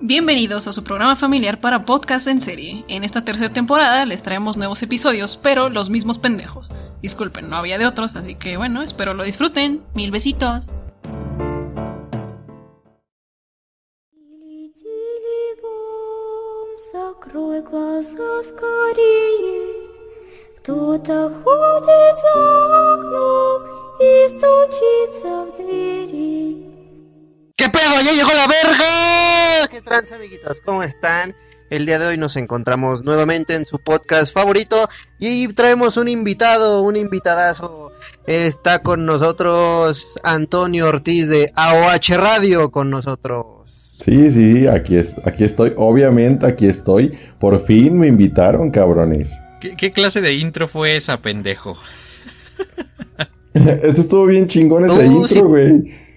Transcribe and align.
Bienvenidos 0.00 0.66
a 0.68 0.72
su 0.72 0.84
programa 0.84 1.16
familiar 1.16 1.58
para 1.60 1.84
podcast 1.84 2.26
en 2.26 2.40
serie. 2.40 2.84
En 2.86 3.02
esta 3.02 3.24
tercera 3.24 3.52
temporada 3.52 4.04
les 4.04 4.22
traemos 4.22 4.56
nuevos 4.56 4.82
episodios, 4.82 5.36
pero 5.36 5.68
los 5.68 5.90
mismos 5.90 6.18
pendejos. 6.18 6.70
Disculpen, 7.02 7.48
no 7.48 7.56
había 7.56 7.78
de 7.78 7.86
otros, 7.86 8.14
así 8.14 8.34
que 8.34 8.56
bueno, 8.56 8.82
espero 8.82 9.14
lo 9.14 9.24
disfruten. 9.24 9.82
Mil 9.94 10.10
besitos. 10.10 10.80
Закрой 16.92 17.62
глаза 17.62 18.42
скорее. 18.42 19.88
Кто-то 20.58 21.32
ходит 21.42 22.20
за 22.20 22.94
окном 22.94 23.62
и 24.00 24.28
стучится 24.28 25.44
в 25.44 25.52
двери. 25.56 26.69
¿Qué 27.61 27.69
pedo? 27.69 28.01
¡Ya 28.03 28.13
llegó 28.13 28.29
la 28.33 28.47
verga! 28.47 29.67
¿Qué 29.69 29.81
trans, 29.81 30.11
amiguitos? 30.13 30.61
¿Cómo 30.61 30.81
están? 30.81 31.35
El 31.69 31.85
día 31.85 31.99
de 31.99 32.07
hoy 32.07 32.17
nos 32.17 32.35
encontramos 32.35 33.03
nuevamente 33.03 33.53
en 33.53 33.67
su 33.67 33.77
podcast 33.77 34.33
favorito 34.33 34.89
y 35.19 35.47
traemos 35.49 35.95
un 35.97 36.07
invitado, 36.07 36.81
un 36.81 36.95
invitadazo. 36.95 37.91
Está 38.25 38.79
con 38.79 39.05
nosotros 39.05 40.19
Antonio 40.23 40.87
Ortiz 40.87 41.29
de 41.29 41.51
AOH 41.55 42.17
Radio 42.17 42.71
con 42.71 42.89
nosotros. 42.89 44.01
Sí, 44.03 44.31
sí, 44.31 44.65
aquí, 44.67 44.97
es, 44.97 45.13
aquí 45.23 45.43
estoy. 45.43 45.73
Obviamente 45.77 46.47
aquí 46.47 46.65
estoy. 46.65 47.15
Por 47.39 47.63
fin 47.63 47.95
me 47.95 48.07
invitaron, 48.07 48.71
cabrones. 48.71 49.29
¿Qué, 49.59 49.75
qué 49.75 49.91
clase 49.91 50.21
de 50.21 50.33
intro 50.33 50.67
fue 50.67 50.95
esa, 50.95 51.17
pendejo? 51.17 51.77
Eso 53.53 54.01
estuvo 54.01 54.25
bien 54.25 54.47
chingón 54.47 54.85
ese 54.85 55.07
Uh, 55.07 55.21
intro, 55.21 55.47
güey. 55.49 56.10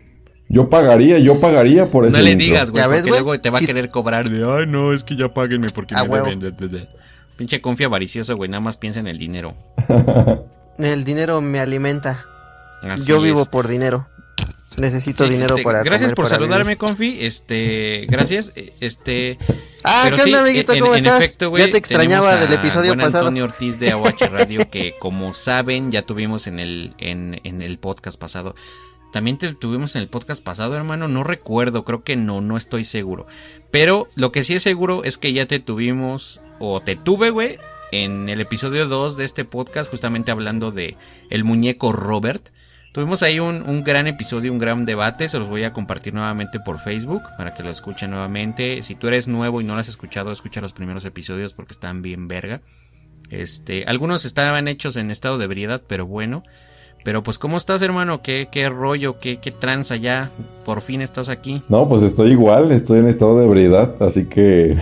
Yo 0.48 0.69
pagaría, 0.69 1.19
yo 1.19 1.41
pagaría 1.41 1.87
por 1.87 2.05
ese 2.07 2.16
No 2.16 2.23
le 2.23 2.33
intro. 2.33 2.45
digas, 2.47 2.71
güey, 2.71 2.83
¿Ya 2.83 2.87
ves, 2.89 3.01
porque 3.03 3.11
luego 3.11 3.41
te 3.41 3.51
va 3.51 3.59
Sí. 3.59 3.65
a 3.65 3.66
querer 3.66 3.89
cobrar 3.89 4.29
de, 4.29 4.45
ay, 4.45 4.67
no, 4.67 4.92
es 4.92 5.03
que 5.03 5.17
ya 5.17 5.28
páguenme 5.33 5.67
porque 5.75 5.95
A 5.97 6.05
me 6.05 6.11
huevo. 6.11 6.27
deben. 6.27 6.41
de- 6.41 6.51
de- 6.53 6.69
de". 6.69 6.89
Pinche 7.36 7.61
confía 7.61 7.86
avaricioso, 7.86 8.36
güey, 8.36 8.48
nada 8.51 8.61
más 8.61 8.77
piensa 8.77 9.01
en 9.01 9.06
el 9.09 9.19
dinero. 9.19 9.55
El 10.78 11.05
dinero 11.05 11.41
me 11.41 11.61
alimenta. 11.61 12.25
Así 12.83 13.06
Yo 13.06 13.20
vivo 13.20 13.47
por 13.47 13.69
dinero. 13.69 14.06
Necesito 14.77 15.25
Sí, 15.25 15.31
dinero 15.31 15.55
este, 15.55 15.62
para 15.62 15.84
Gracias 15.84 16.09
comer, 16.11 16.14
por 16.17 16.25
para 16.25 16.34
saludarme, 16.34 16.64
vivir. 16.64 16.79
Confi. 16.79 17.19
Este, 17.20 18.06
gracias. 18.11 18.53
eh, 18.56 18.73
Este. 18.81 19.39
Ah, 19.84 20.06
¿qué 20.08 20.14
onda, 20.23 20.25
sí, 20.25 20.34
amiguito? 20.34 20.73
en- 20.73 20.81
¿Cómo 20.81 20.95
en 20.97 21.05
estás? 21.06 21.23
efecto, 21.23 21.51
güey, 21.51 21.64
ya 21.64 21.70
te 21.70 21.79
extrañaba 21.79 22.36
del 22.39 22.53
episodio 22.53 22.89
buen 22.91 22.98
pasado. 22.98 23.27
Antonio 23.29 23.45
Ortiz 23.45 23.79
de 23.79 23.92
AOH 23.92 24.27
Radio, 24.33 24.69
que 24.69 24.97
como 24.98 25.33
saben, 25.33 25.92
ya 25.92 26.03
tuvimos 26.03 26.48
en 26.48 26.58
el, 26.58 26.95
en, 26.98 27.41
en 27.45 27.62
el 27.62 27.79
podcast 27.79 28.19
pasado. 28.19 28.56
También 29.15 29.39
te 29.39 29.55
tuvimos 29.55 29.95
en 29.95 30.03
el 30.03 30.09
podcast 30.09 30.43
pasado, 30.43 30.75
hermano. 30.75 31.07
No 31.07 31.23
recuerdo, 31.23 31.84
creo 31.84 32.03
que 32.03 32.17
no, 32.17 32.41
no 32.41 32.57
estoy 32.57 32.83
seguro. 32.83 33.29
Pero 33.70 34.09
lo 34.17 34.33
que 34.33 34.43
sí 34.43 34.55
es 34.55 34.65
seguro 34.65 35.05
es 35.05 35.19
que 35.19 35.33
ya 35.33 35.47
te 35.47 35.61
tuvimos, 35.61 36.43
o 36.59 36.81
te 36.81 36.97
tuve, 36.97 37.31
güey, 37.31 37.61
en 37.92 38.29
el 38.29 38.41
episodio 38.41 38.89
2 38.89 39.17
de 39.17 39.25
este 39.25 39.45
podcast, 39.45 39.89
justamente 39.89 40.33
hablando 40.33 40.73
de 40.73 40.97
el 41.31 41.45
muñeco 41.45 41.92
Robert. 41.92 42.48
Tuvimos 42.92 43.23
ahí 43.23 43.39
un, 43.39 43.62
un 43.62 43.85
gran 43.85 44.09
episodio, 44.09 44.51
un 44.51 44.59
gran 44.59 44.85
debate. 44.85 45.29
Se 45.29 45.39
los 45.39 45.47
voy 45.47 45.62
a 45.62 45.73
compartir 45.73 46.12
nuevamente 46.12 46.59
por 46.59 46.81
Facebook 46.81 47.23
para 47.39 47.55
que 47.55 47.62
lo 47.62 47.70
escuchen 47.70 48.11
nuevamente. 48.11 48.83
Si 48.83 48.97
tú 48.97 49.07
eres 49.07 49.29
nuevo 49.29 49.61
y 49.61 49.65
no 49.65 49.75
lo 49.75 49.81
has 49.81 49.89
escuchado, 49.89 50.33
escucha 50.33 50.61
los 50.61 50.73
primeros 50.73 51.05
episodios 51.05 51.55
porque 51.55 51.73
están 51.73 52.03
bien 52.03 52.27
verga. 52.27 52.62
Este, 53.31 53.85
algunos 53.87 54.25
estaban 54.25 54.67
hechos 54.67 54.97
en 54.97 55.12
estado 55.12 55.39
de 55.39 55.45
ebriedad, 55.45 55.85
pero 55.87 56.05
bueno. 56.05 56.42
Pero 57.05 57.22
pues, 57.22 57.38
¿cómo 57.38 57.58
estás, 57.58 57.83
hermano? 57.83 58.22
¿Qué, 58.22 58.48
qué 58.50 58.70
rollo? 58.70 59.20
¿Qué, 59.20 59.36
qué 59.36 59.50
tranza 59.50 59.97
ya? 59.97 60.30
Por 60.64 60.80
fin 60.80 61.02
estás 61.02 61.28
aquí. 61.28 61.62
No, 61.69 61.86
pues 61.86 62.00
estoy 62.00 62.33
igual, 62.33 62.72
estoy 62.72 62.98
en 63.00 63.06
estado 63.06 63.38
de 63.38 63.44
ebriedad, 63.44 64.02
así 64.02 64.24
que 64.24 64.77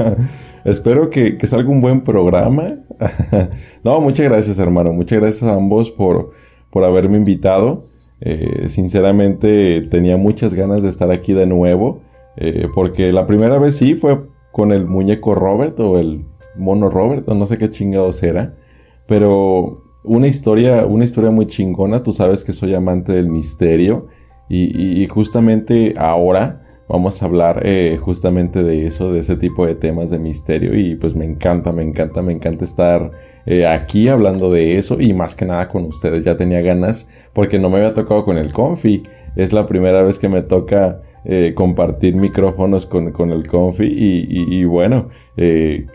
espero 0.64 1.08
que, 1.08 1.38
que 1.38 1.46
salga 1.46 1.70
un 1.70 1.80
buen 1.80 2.00
programa. 2.02 2.78
no, 3.84 4.00
muchas 4.00 4.26
gracias, 4.26 4.58
hermano. 4.58 4.92
Muchas 4.92 5.20
gracias 5.20 5.48
a 5.48 5.54
ambos 5.54 5.92
por, 5.92 6.32
por 6.70 6.82
haberme 6.82 7.18
invitado. 7.18 7.84
Eh, 8.20 8.68
sinceramente 8.68 9.82
tenía 9.82 10.16
muchas 10.16 10.54
ganas 10.54 10.82
de 10.82 10.88
estar 10.88 11.12
aquí 11.12 11.32
de 11.32 11.46
nuevo, 11.46 12.02
eh, 12.36 12.66
porque 12.74 13.12
la 13.12 13.28
primera 13.28 13.58
vez 13.58 13.76
sí 13.76 13.94
fue 13.94 14.20
con 14.50 14.72
el 14.72 14.86
muñeco 14.86 15.36
Robert 15.36 15.78
o 15.78 15.96
el 15.96 16.24
mono 16.56 16.90
Robert, 16.90 17.28
o 17.28 17.34
no 17.34 17.46
sé 17.46 17.56
qué 17.56 17.70
chingados 17.70 18.20
era, 18.24 18.54
pero 19.06 19.81
una 20.04 20.26
historia, 20.26 20.84
una 20.86 21.04
historia 21.04 21.30
muy 21.30 21.46
chingona. 21.46 22.02
Tú 22.02 22.12
sabes 22.12 22.44
que 22.44 22.52
soy 22.52 22.74
amante 22.74 23.12
del 23.12 23.28
misterio. 23.28 24.08
Y, 24.48 25.06
justamente 25.06 25.94
ahora 25.96 26.60
vamos 26.86 27.22
a 27.22 27.24
hablar 27.24 27.62
eh, 27.64 27.98
justamente 27.98 28.62
de 28.62 28.86
eso, 28.86 29.10
de 29.10 29.20
ese 29.20 29.36
tipo 29.36 29.64
de 29.64 29.74
temas 29.74 30.10
de 30.10 30.18
misterio. 30.18 30.78
Y 30.78 30.94
pues 30.96 31.14
me 31.14 31.24
encanta, 31.24 31.72
me 31.72 31.82
encanta, 31.82 32.20
me 32.20 32.32
encanta 32.32 32.64
estar 32.64 33.10
eh, 33.46 33.66
aquí 33.66 34.08
hablando 34.08 34.50
de 34.50 34.76
eso. 34.76 35.00
Y 35.00 35.14
más 35.14 35.34
que 35.34 35.46
nada 35.46 35.68
con 35.68 35.84
ustedes. 35.86 36.24
Ya 36.24 36.36
tenía 36.36 36.60
ganas 36.60 37.08
porque 37.32 37.58
no 37.58 37.70
me 37.70 37.78
había 37.78 37.94
tocado 37.94 38.24
con 38.24 38.36
el 38.36 38.52
Confi. 38.52 39.04
Es 39.36 39.52
la 39.54 39.66
primera 39.66 40.02
vez 40.02 40.18
que 40.18 40.28
me 40.28 40.42
toca 40.42 41.00
eh, 41.24 41.54
compartir 41.54 42.14
micrófonos 42.16 42.84
con, 42.84 43.10
con 43.12 43.30
el 43.30 43.46
Confi. 43.48 43.86
Y, 43.86 44.64
bueno, 44.64 45.08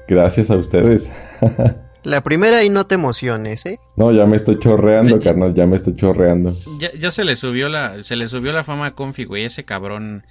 gracias 0.07 0.49
a 0.49 0.57
ustedes. 0.57 1.11
La 2.03 2.21
primera 2.23 2.63
y 2.63 2.69
no 2.69 2.85
te 2.87 2.95
emociones, 2.95 3.65
¿eh? 3.65 3.79
no, 3.95 4.11
ya 4.11 4.25
me 4.25 4.37
estoy 4.37 4.59
chorreando, 4.59 5.17
Sí. 5.17 5.23
carnal, 5.23 5.53
ya 5.53 5.67
me 5.67 5.75
estoy 5.75 5.95
chorreando. 5.95 6.57
Ya, 6.79 6.91
ya 6.93 7.11
se 7.11 7.23
le 7.25 7.35
subió 7.35 7.67
la, 7.69 8.01
se 8.03 8.15
le 8.15 8.29
subió 8.29 8.53
la 8.53 8.63
fama 8.63 8.87
a 8.87 8.95
Confi, 8.95 9.25
güey. 9.25 9.43
Ese 9.45 9.65
cabrón. 9.65 10.25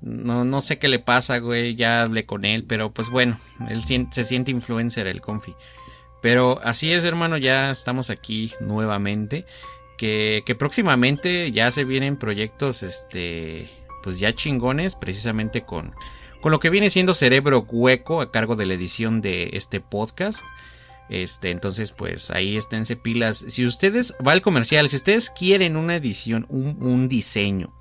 No, 0.00 0.44
no 0.44 0.62
sé 0.62 0.78
qué 0.78 0.88
le 0.88 0.98
pasa, 0.98 1.38
güey. 1.38 1.74
Ya 1.74 2.02
hablé 2.02 2.24
con 2.24 2.44
él, 2.46 2.64
pero 2.64 2.90
pues 2.92 3.10
bueno, 3.10 3.38
él 3.68 3.82
se 3.84 4.24
siente 4.24 4.50
influencer 4.50 5.06
el 5.06 5.20
Confi. 5.20 5.54
Pero 6.22 6.58
así 6.62 6.92
es, 6.92 7.04
hermano, 7.04 7.36
ya 7.36 7.70
estamos 7.70 8.08
aquí 8.10 8.52
nuevamente. 8.60 9.44
Que, 9.98 10.40
que 10.46 10.54
próximamente 10.54 11.52
ya 11.52 11.70
se 11.70 11.84
vienen 11.84 12.16
proyectos, 12.16 12.82
este, 12.82 13.66
pues 14.02 14.18
ya 14.18 14.32
chingones, 14.32 14.94
precisamente 14.94 15.62
con, 15.66 15.92
con 16.40 16.52
lo 16.52 16.58
que 16.60 16.70
viene 16.70 16.88
siendo 16.88 17.12
Cerebro 17.12 17.66
Hueco 17.68 18.22
a 18.22 18.30
cargo 18.32 18.56
de 18.56 18.64
la 18.64 18.72
edición 18.74 19.20
de 19.20 19.50
este 19.52 19.80
podcast. 19.80 20.42
Este, 21.10 21.50
entonces, 21.50 21.90
pues 21.90 22.30
ahí 22.30 22.56
esténse 22.56 22.96
pilas. 22.96 23.44
Si 23.48 23.66
ustedes, 23.66 24.14
va 24.26 24.32
al 24.32 24.42
comercial, 24.42 24.88
si 24.88 24.96
ustedes 24.96 25.28
quieren 25.28 25.76
una 25.76 25.96
edición, 25.96 26.46
un, 26.48 26.76
un 26.80 27.08
diseño, 27.08 27.74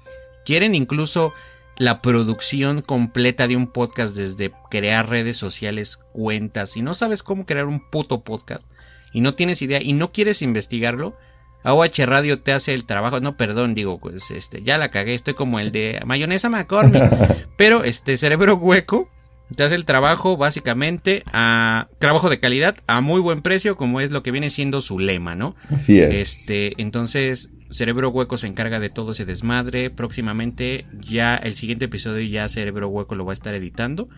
quieren 0.46 0.74
incluso 0.74 1.34
la 1.78 2.02
producción 2.02 2.82
completa 2.82 3.48
de 3.48 3.56
un 3.56 3.68
podcast 3.68 4.16
desde 4.16 4.52
crear 4.70 5.08
redes 5.10 5.38
sociales, 5.38 6.00
cuentas, 6.12 6.76
y 6.76 6.82
no 6.82 6.96
sabes 6.96 7.22
cómo 7.22 7.46
crear 7.46 7.68
un 7.68 7.80
puto 7.90 8.24
podcast, 8.24 8.70
y 9.14 9.22
no 9.22 9.36
tienes 9.36 9.62
idea, 9.62 9.80
y 9.82 9.94
no 9.94 10.12
quieres 10.12 10.42
investigarlo, 10.42 11.16
AOH 11.64 12.06
Radio 12.06 12.42
te 12.42 12.52
hace 12.52 12.74
el 12.74 12.86
trabajo, 12.86 13.20
no, 13.20 13.38
perdón, 13.38 13.76
digo, 13.76 14.00
pues 14.00 14.32
este, 14.32 14.64
ya 14.64 14.78
la 14.78 14.92
cagué, 14.92 15.14
estoy 15.14 15.36
como 15.36 15.60
el 15.60 15.72
de 15.72 16.02
mayonesa 16.06 16.50
McCormick, 16.50 17.48
pero 17.58 17.84
este 17.84 18.18
cerebro 18.18 18.56
hueco 18.56 19.08
te 19.56 19.64
hace 19.64 19.76
el 19.76 19.86
trabajo 19.86 20.38
básicamente 20.38 21.24
a 21.34 21.88
trabajo 21.98 22.30
de 22.30 22.40
calidad 22.40 22.76
a 22.88 23.02
muy 23.02 23.20
buen 23.20 23.42
precio, 23.42 23.76
como 23.76 24.00
es 24.00 24.12
lo 24.12 24.22
que 24.24 24.32
viene 24.32 24.50
siendo 24.50 24.82
su 24.82 25.00
lema, 25.00 25.36
¿no? 25.36 25.56
Así 25.70 26.00
es. 26.00 26.14
Este, 26.14 26.74
entonces, 26.82 27.52
Cerebro 27.72 28.10
Hueco 28.10 28.38
se 28.38 28.48
encarga 28.48 28.80
de 28.80 28.90
todo 28.90 29.12
ese 29.12 29.26
desmadre. 29.26 29.90
Próximamente, 29.90 30.86
ya 31.00 31.36
el 31.36 31.56
siguiente 31.56 31.86
episodio, 31.86 32.28
ya 32.28 32.48
Cerebro 32.50 32.90
Hueco 32.90 33.16
lo 33.16 33.26
va 33.26 33.32
a 33.32 33.34
estar 33.34 33.54
editando. 33.56 34.10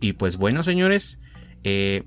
Y 0.00 0.12
pues 0.12 0.36
bueno, 0.36 0.62
señores, 0.62 1.20
eh, 1.64 2.02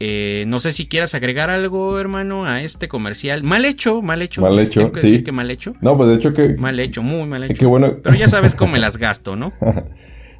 eh, 0.00 0.44
no 0.46 0.58
sé 0.58 0.72
si 0.72 0.86
quieras 0.86 1.14
agregar 1.14 1.50
algo, 1.50 1.98
hermano, 1.98 2.46
a 2.46 2.62
este 2.62 2.88
comercial. 2.88 3.42
Mal 3.42 3.64
hecho, 3.64 4.00
mal 4.02 4.22
hecho. 4.22 4.40
Mal 4.40 4.58
hecho, 4.58 4.80
Tengo 4.80 4.92
que 4.92 5.00
sí. 5.00 5.06
decir 5.06 5.24
que 5.24 5.32
mal 5.32 5.50
hecho. 5.50 5.74
No, 5.80 5.96
pues 5.96 6.08
de 6.08 6.16
hecho 6.16 6.32
que... 6.32 6.54
Mal 6.54 6.80
hecho, 6.80 7.02
muy 7.02 7.26
mal 7.28 7.44
hecho. 7.44 7.54
Qué 7.54 7.66
bueno. 7.66 7.98
Pero 8.02 8.16
ya 8.16 8.28
sabes 8.28 8.54
cómo 8.54 8.72
me 8.72 8.78
las 8.78 8.96
gasto, 8.96 9.36
¿no? 9.36 9.52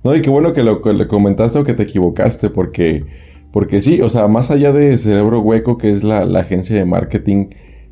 No, 0.07 0.15
y 0.15 0.23
qué 0.23 0.31
bueno 0.31 0.53
que 0.53 0.63
lo 0.63 0.83
que 0.83 0.93
le 0.93 1.09
comentaste 1.09 1.59
o 1.59 1.65
que 1.65 1.75
te 1.75 1.83
equivocaste, 1.83 2.49
porque, 2.49 3.05
porque 3.51 3.81
sí, 3.81 4.01
o 4.03 4.09
sea, 4.09 4.29
más 4.29 4.53
allá 4.53 4.71
de 4.71 4.97
Cerebro 4.99 5.41
Hueco, 5.41 5.79
que 5.79 5.91
es 5.91 6.05
la, 6.05 6.25
la 6.25 6.43
agencia 6.43 6.77
de 6.77 6.85
marketing 6.85 7.47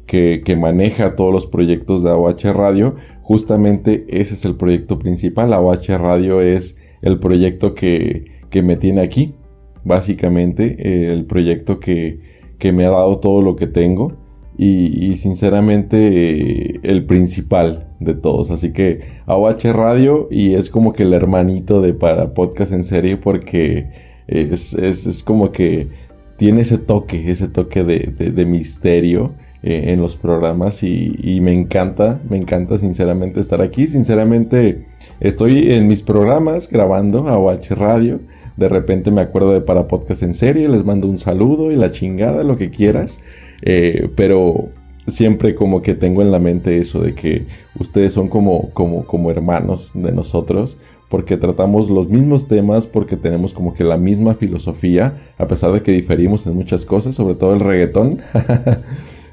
que, 0.07 0.43
que 0.45 0.55
maneja 0.55 1.17
todos 1.17 1.33
los 1.33 1.45
proyectos 1.45 2.05
de 2.05 2.11
AOH 2.11 2.53
Radio, 2.53 2.95
justamente 3.23 4.07
ese 4.09 4.35
es 4.35 4.45
el 4.45 4.55
proyecto 4.55 4.97
principal. 4.97 5.53
AOH 5.53 5.99
Radio 5.99 6.41
es 6.41 6.77
el 7.03 7.19
proyecto 7.19 7.75
que, 7.75 8.27
que 8.49 8.63
me 8.63 8.77
tiene 8.77 9.01
aquí, 9.01 9.35
básicamente, 9.83 11.11
el 11.11 11.25
proyecto 11.25 11.81
que, 11.81 12.21
que 12.61 12.71
me 12.71 12.85
ha 12.85 12.91
dado 12.91 13.19
todo 13.19 13.43
lo 13.43 13.57
que 13.57 13.67
tengo. 13.67 14.13
Y, 14.57 15.17
sinceramente 15.17 15.97
eh, 15.97 16.81
el 16.85 17.07
principal 17.07 17.89
de 17.99 18.15
todos. 18.15 18.51
Así 18.51 18.73
que 18.73 19.01
AOH 19.27 19.73
Radio 19.73 20.29
y 20.31 20.55
es 20.55 20.71
como 20.71 20.93
que 20.93 21.03
el 21.03 21.13
hermanito 21.13 21.81
de 21.81 21.93
para 21.93 22.35
podcast 22.35 22.73
en 22.73 22.85
serie 22.85 23.17
porque 23.17 23.91
es, 24.29 24.75
es, 24.75 25.07
es 25.07 25.23
como 25.23 25.51
que 25.51 25.89
tiene 26.37 26.63
ese 26.63 26.79
toque, 26.79 27.31
ese 27.31 27.49
toque 27.49 27.85
de, 27.85 27.99
de, 27.99 28.45
misterio 28.45 29.33
eh, 29.63 29.85
en 29.89 30.01
los 30.01 30.17
programas 30.17 30.83
y, 30.83 31.15
y, 31.23 31.41
me 31.41 31.53
encanta, 31.53 32.21
me 32.29 32.37
encanta 32.37 32.79
sinceramente 32.79 33.41
estar 33.41 33.63
aquí. 33.63 33.87
Sinceramente 33.87 34.87
estoy 35.21 35.73
en 35.73 35.87
mis 35.87 36.03
programas 36.03 36.69
grabando 36.69 37.29
a 37.29 37.39
OH 37.39 37.75
Radio. 37.75 38.21
De 38.57 38.69
repente 38.69 39.11
me 39.11 39.21
acuerdo 39.21 39.53
de 39.53 39.61
para 39.61 39.89
podcast 39.89 40.23
en 40.23 40.35
serie, 40.35 40.69
les 40.69 40.85
mando 40.85 41.09
un 41.09 41.19
saludo 41.19 41.73
y 41.73 41.77
la 41.77 41.91
chingada, 41.91 42.45
lo 42.45 42.57
que 42.57 42.71
quieras. 42.71 43.21
Eh, 43.63 44.09
pero 44.17 44.69
siempre 45.07 45.55
como 45.55 45.83
que 45.83 45.95
tengo 45.95 46.23
en 46.23 46.31
la 46.31 46.39
mente 46.39 46.79
eso 46.79 47.01
de 47.01 47.15
que 47.15 47.47
ustedes 47.79 48.13
son 48.13 48.29
como, 48.29 48.71
como, 48.71 49.05
como 49.05 49.31
hermanos 49.31 49.91
de 49.95 50.13
nosotros, 50.13 50.79
porque 51.09 51.37
tratamos 51.37 51.91
los 51.91 52.09
mismos 52.09 52.49
temas, 52.49 52.87
porque 52.87 53.17
tenemos 53.17 53.53
como 53.53 53.75
que 53.75 53.85
la 53.85 53.97
misma 53.97 54.35
filosofía, 54.35 55.17
a 55.39 55.47
pesar 55.47 55.73
de 55.73 55.83
que 55.83 55.93
diferimos 55.93 56.47
en 56.47 56.55
muchas 56.55 56.85
cosas, 56.85 57.15
sobre 57.15 57.35
todo 57.35 57.55
el 57.55 57.61
reggaetón. 57.61 58.21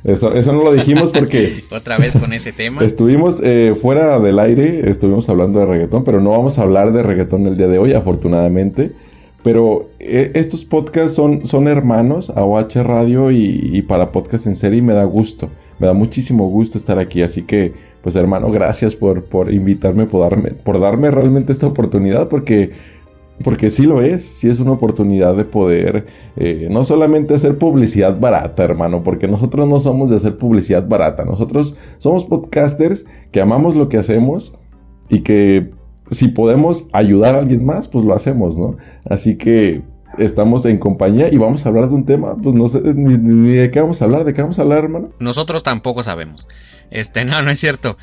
Eso, 0.03 0.33
eso 0.33 0.51
no 0.51 0.63
lo 0.63 0.73
dijimos 0.73 1.11
porque... 1.11 1.63
Otra 1.71 1.99
vez 1.99 2.17
con 2.17 2.33
ese 2.33 2.51
tema. 2.51 2.83
Estuvimos 2.83 3.39
eh, 3.43 3.75
fuera 3.79 4.19
del 4.19 4.39
aire, 4.39 4.89
estuvimos 4.89 5.29
hablando 5.29 5.59
de 5.59 5.67
reggaetón, 5.67 6.03
pero 6.03 6.19
no 6.19 6.31
vamos 6.31 6.57
a 6.57 6.63
hablar 6.63 6.91
de 6.91 7.03
reggaetón 7.03 7.45
el 7.45 7.55
día 7.55 7.67
de 7.67 7.77
hoy, 7.77 7.93
afortunadamente. 7.93 8.93
Pero 9.43 9.89
eh, 9.99 10.31
estos 10.35 10.65
podcasts 10.65 11.13
son, 11.13 11.45
son 11.45 11.67
hermanos 11.67 12.29
a 12.29 12.43
OH 12.43 12.83
Radio 12.83 13.31
y, 13.31 13.81
para 13.87 14.11
podcast 14.11 14.45
en 14.45 14.55
serie 14.55 14.79
y 14.79 14.81
me 14.81 14.93
da 14.93 15.03
gusto. 15.03 15.49
Me 15.79 15.87
da 15.87 15.93
muchísimo 15.93 16.47
gusto 16.47 16.77
estar 16.77 16.99
aquí. 16.99 17.23
Así 17.23 17.41
que, 17.41 17.73
pues 18.03 18.15
hermano, 18.15 18.51
gracias 18.51 18.95
por, 18.95 19.23
por 19.23 19.51
invitarme, 19.51 20.05
por 20.05 20.21
darme, 20.21 20.51
por 20.51 20.79
darme 20.79 21.09
realmente 21.09 21.51
esta 21.51 21.65
oportunidad. 21.65 22.29
Porque, 22.29 22.71
porque 23.43 23.71
sí 23.71 23.83
lo 23.83 24.03
es, 24.03 24.23
sí 24.23 24.47
es 24.47 24.59
una 24.59 24.73
oportunidad 24.73 25.35
de 25.35 25.43
poder 25.43 26.05
eh, 26.37 26.67
no 26.69 26.83
solamente 26.83 27.33
hacer 27.33 27.57
publicidad 27.57 28.19
barata, 28.19 28.63
hermano. 28.63 29.01
Porque 29.03 29.27
nosotros 29.27 29.67
no 29.67 29.79
somos 29.79 30.11
de 30.11 30.17
hacer 30.17 30.37
publicidad 30.37 30.87
barata. 30.87 31.25
Nosotros 31.25 31.75
somos 31.97 32.25
podcasters 32.25 33.07
que 33.31 33.41
amamos 33.41 33.75
lo 33.75 33.89
que 33.89 33.97
hacemos 33.97 34.53
y 35.09 35.21
que 35.21 35.71
si 36.11 36.27
podemos 36.27 36.87
ayudar 36.91 37.35
a 37.35 37.39
alguien 37.39 37.65
más, 37.65 37.87
pues 37.87 38.05
lo 38.05 38.13
hacemos, 38.13 38.57
¿no? 38.57 38.77
Así 39.09 39.37
que 39.37 39.81
estamos 40.17 40.65
en 40.65 40.77
compañía 40.77 41.29
y 41.31 41.37
vamos 41.37 41.65
a 41.65 41.69
hablar 41.69 41.87
de 41.87 41.95
un 41.95 42.05
tema, 42.05 42.35
pues 42.35 42.53
no 42.53 42.67
sé 42.67 42.81
ni, 42.93 43.55
de 43.55 43.71
qué 43.71 43.79
vamos 43.79 44.01
a 44.01 44.05
hablar, 44.05 44.25
de 44.25 44.33
qué 44.33 44.41
vamos 44.41 44.59
a 44.59 44.63
hablar, 44.63 44.79
hermano. 44.79 45.09
Nosotros 45.19 45.63
tampoco 45.63 46.03
sabemos. 46.03 46.47
Este, 46.89 47.23
no, 47.23 47.41
no 47.41 47.49
es 47.49 47.59
cierto. 47.59 47.97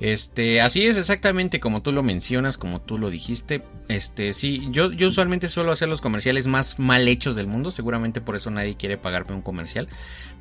Este, 0.00 0.60
así 0.60 0.84
es 0.84 0.96
exactamente 0.96 1.60
como 1.60 1.80
tú 1.80 1.92
lo 1.92 2.02
mencionas, 2.02 2.58
como 2.58 2.80
tú 2.80 2.98
lo 2.98 3.10
dijiste. 3.10 3.62
Este, 3.88 4.32
sí, 4.32 4.66
yo, 4.70 4.90
usualmente 5.06 5.48
suelo 5.48 5.70
hacer 5.72 5.88
los 5.88 6.00
comerciales 6.00 6.46
más 6.46 6.78
mal 6.78 7.06
hechos 7.06 7.36
del 7.36 7.46
mundo. 7.46 7.70
Seguramente 7.70 8.20
por 8.20 8.36
eso 8.36 8.50
nadie 8.50 8.76
quiere 8.76 8.98
pagarme 8.98 9.34
un 9.34 9.42
comercial. 9.42 9.88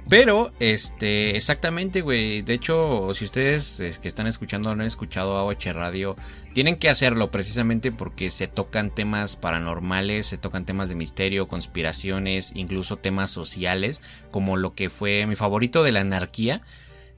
Pero, 0.09 0.51
este, 0.59 1.37
exactamente, 1.37 2.01
güey. 2.01 2.41
De 2.41 2.53
hecho, 2.53 3.09
si 3.13 3.25
ustedes 3.25 3.81
que 4.01 4.07
están 4.07 4.27
escuchando 4.27 4.75
no 4.75 4.81
han 4.81 4.87
escuchado 4.87 5.37
AOH 5.37 5.71
Radio, 5.73 6.17
tienen 6.53 6.77
que 6.77 6.89
hacerlo 6.89 7.31
precisamente 7.31 7.91
porque 7.91 8.29
se 8.29 8.47
tocan 8.47 8.93
temas 8.93 9.37
paranormales, 9.37 10.27
se 10.27 10.37
tocan 10.37 10.65
temas 10.65 10.89
de 10.89 10.95
misterio, 10.95 11.47
conspiraciones, 11.47 12.51
incluso 12.55 12.97
temas 12.97 13.31
sociales, 13.31 14.01
como 14.31 14.57
lo 14.57 14.73
que 14.73 14.89
fue 14.89 15.25
mi 15.25 15.35
favorito 15.35 15.83
de 15.83 15.93
la 15.93 16.01
anarquía. 16.01 16.61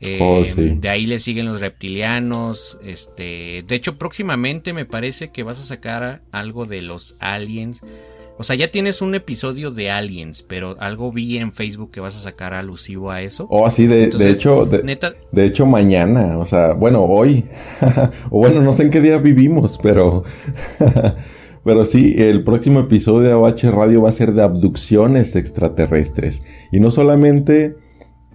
Eh, 0.06 0.20
oh, 0.22 0.44
de 0.44 0.90
ahí 0.90 1.06
le 1.06 1.20
siguen 1.20 1.48
los 1.48 1.62
reptilianos. 1.62 2.78
Este, 2.84 3.64
de 3.68 3.76
hecho, 3.76 3.98
próximamente 3.98 4.74
me 4.74 4.86
parece 4.86 5.32
que 5.32 5.44
vas 5.44 5.60
a 5.60 5.64
sacar 5.64 6.22
algo 6.32 6.66
de 6.66 6.82
los 6.82 7.18
aliens. 7.20 7.82
O 8.38 8.44
sea, 8.44 8.56
ya 8.58 8.70
tienes 8.70 9.02
un 9.02 9.16
episodio 9.16 9.72
de 9.72 9.90
Aliens, 9.90 10.44
pero 10.44 10.76
algo 10.80 11.10
vi 11.12 11.38
en 11.38 11.54
Facebook 11.54 11.92
que 11.92 12.02
vas 12.02 12.18
a 12.18 12.20
sacar 12.20 12.54
alusivo 12.54 13.10
a 13.10 13.22
eso. 13.22 13.48
Oh, 13.50 13.70
sí, 13.70 13.88
de, 13.88 14.04
hecho, 14.30 14.66
de, 14.66 15.46
hecho 15.46 15.66
mañana, 15.66 16.38
o 16.38 16.46
sea, 16.46 16.74
bueno, 16.74 17.06
hoy. 17.06 17.46
o 18.30 18.40
bueno, 18.40 18.62
no 18.62 18.74
sé 18.74 18.84
en 18.84 18.90
qué 18.90 19.00
día 19.00 19.18
vivimos, 19.20 19.80
pero... 19.82 20.26
pero 21.64 21.86
sí, 21.86 22.14
el 22.18 22.44
próximo 22.44 22.82
episodio 22.82 23.22
de 23.22 23.32
AOH 23.32 23.72
Radio 23.72 24.02
va 24.02 24.10
a 24.10 24.12
ser 24.12 24.34
de 24.34 24.44
abducciones 24.44 25.38
extraterrestres. 25.38 26.44
Y 26.74 26.82
no 26.82 26.92
solamente 26.92 27.78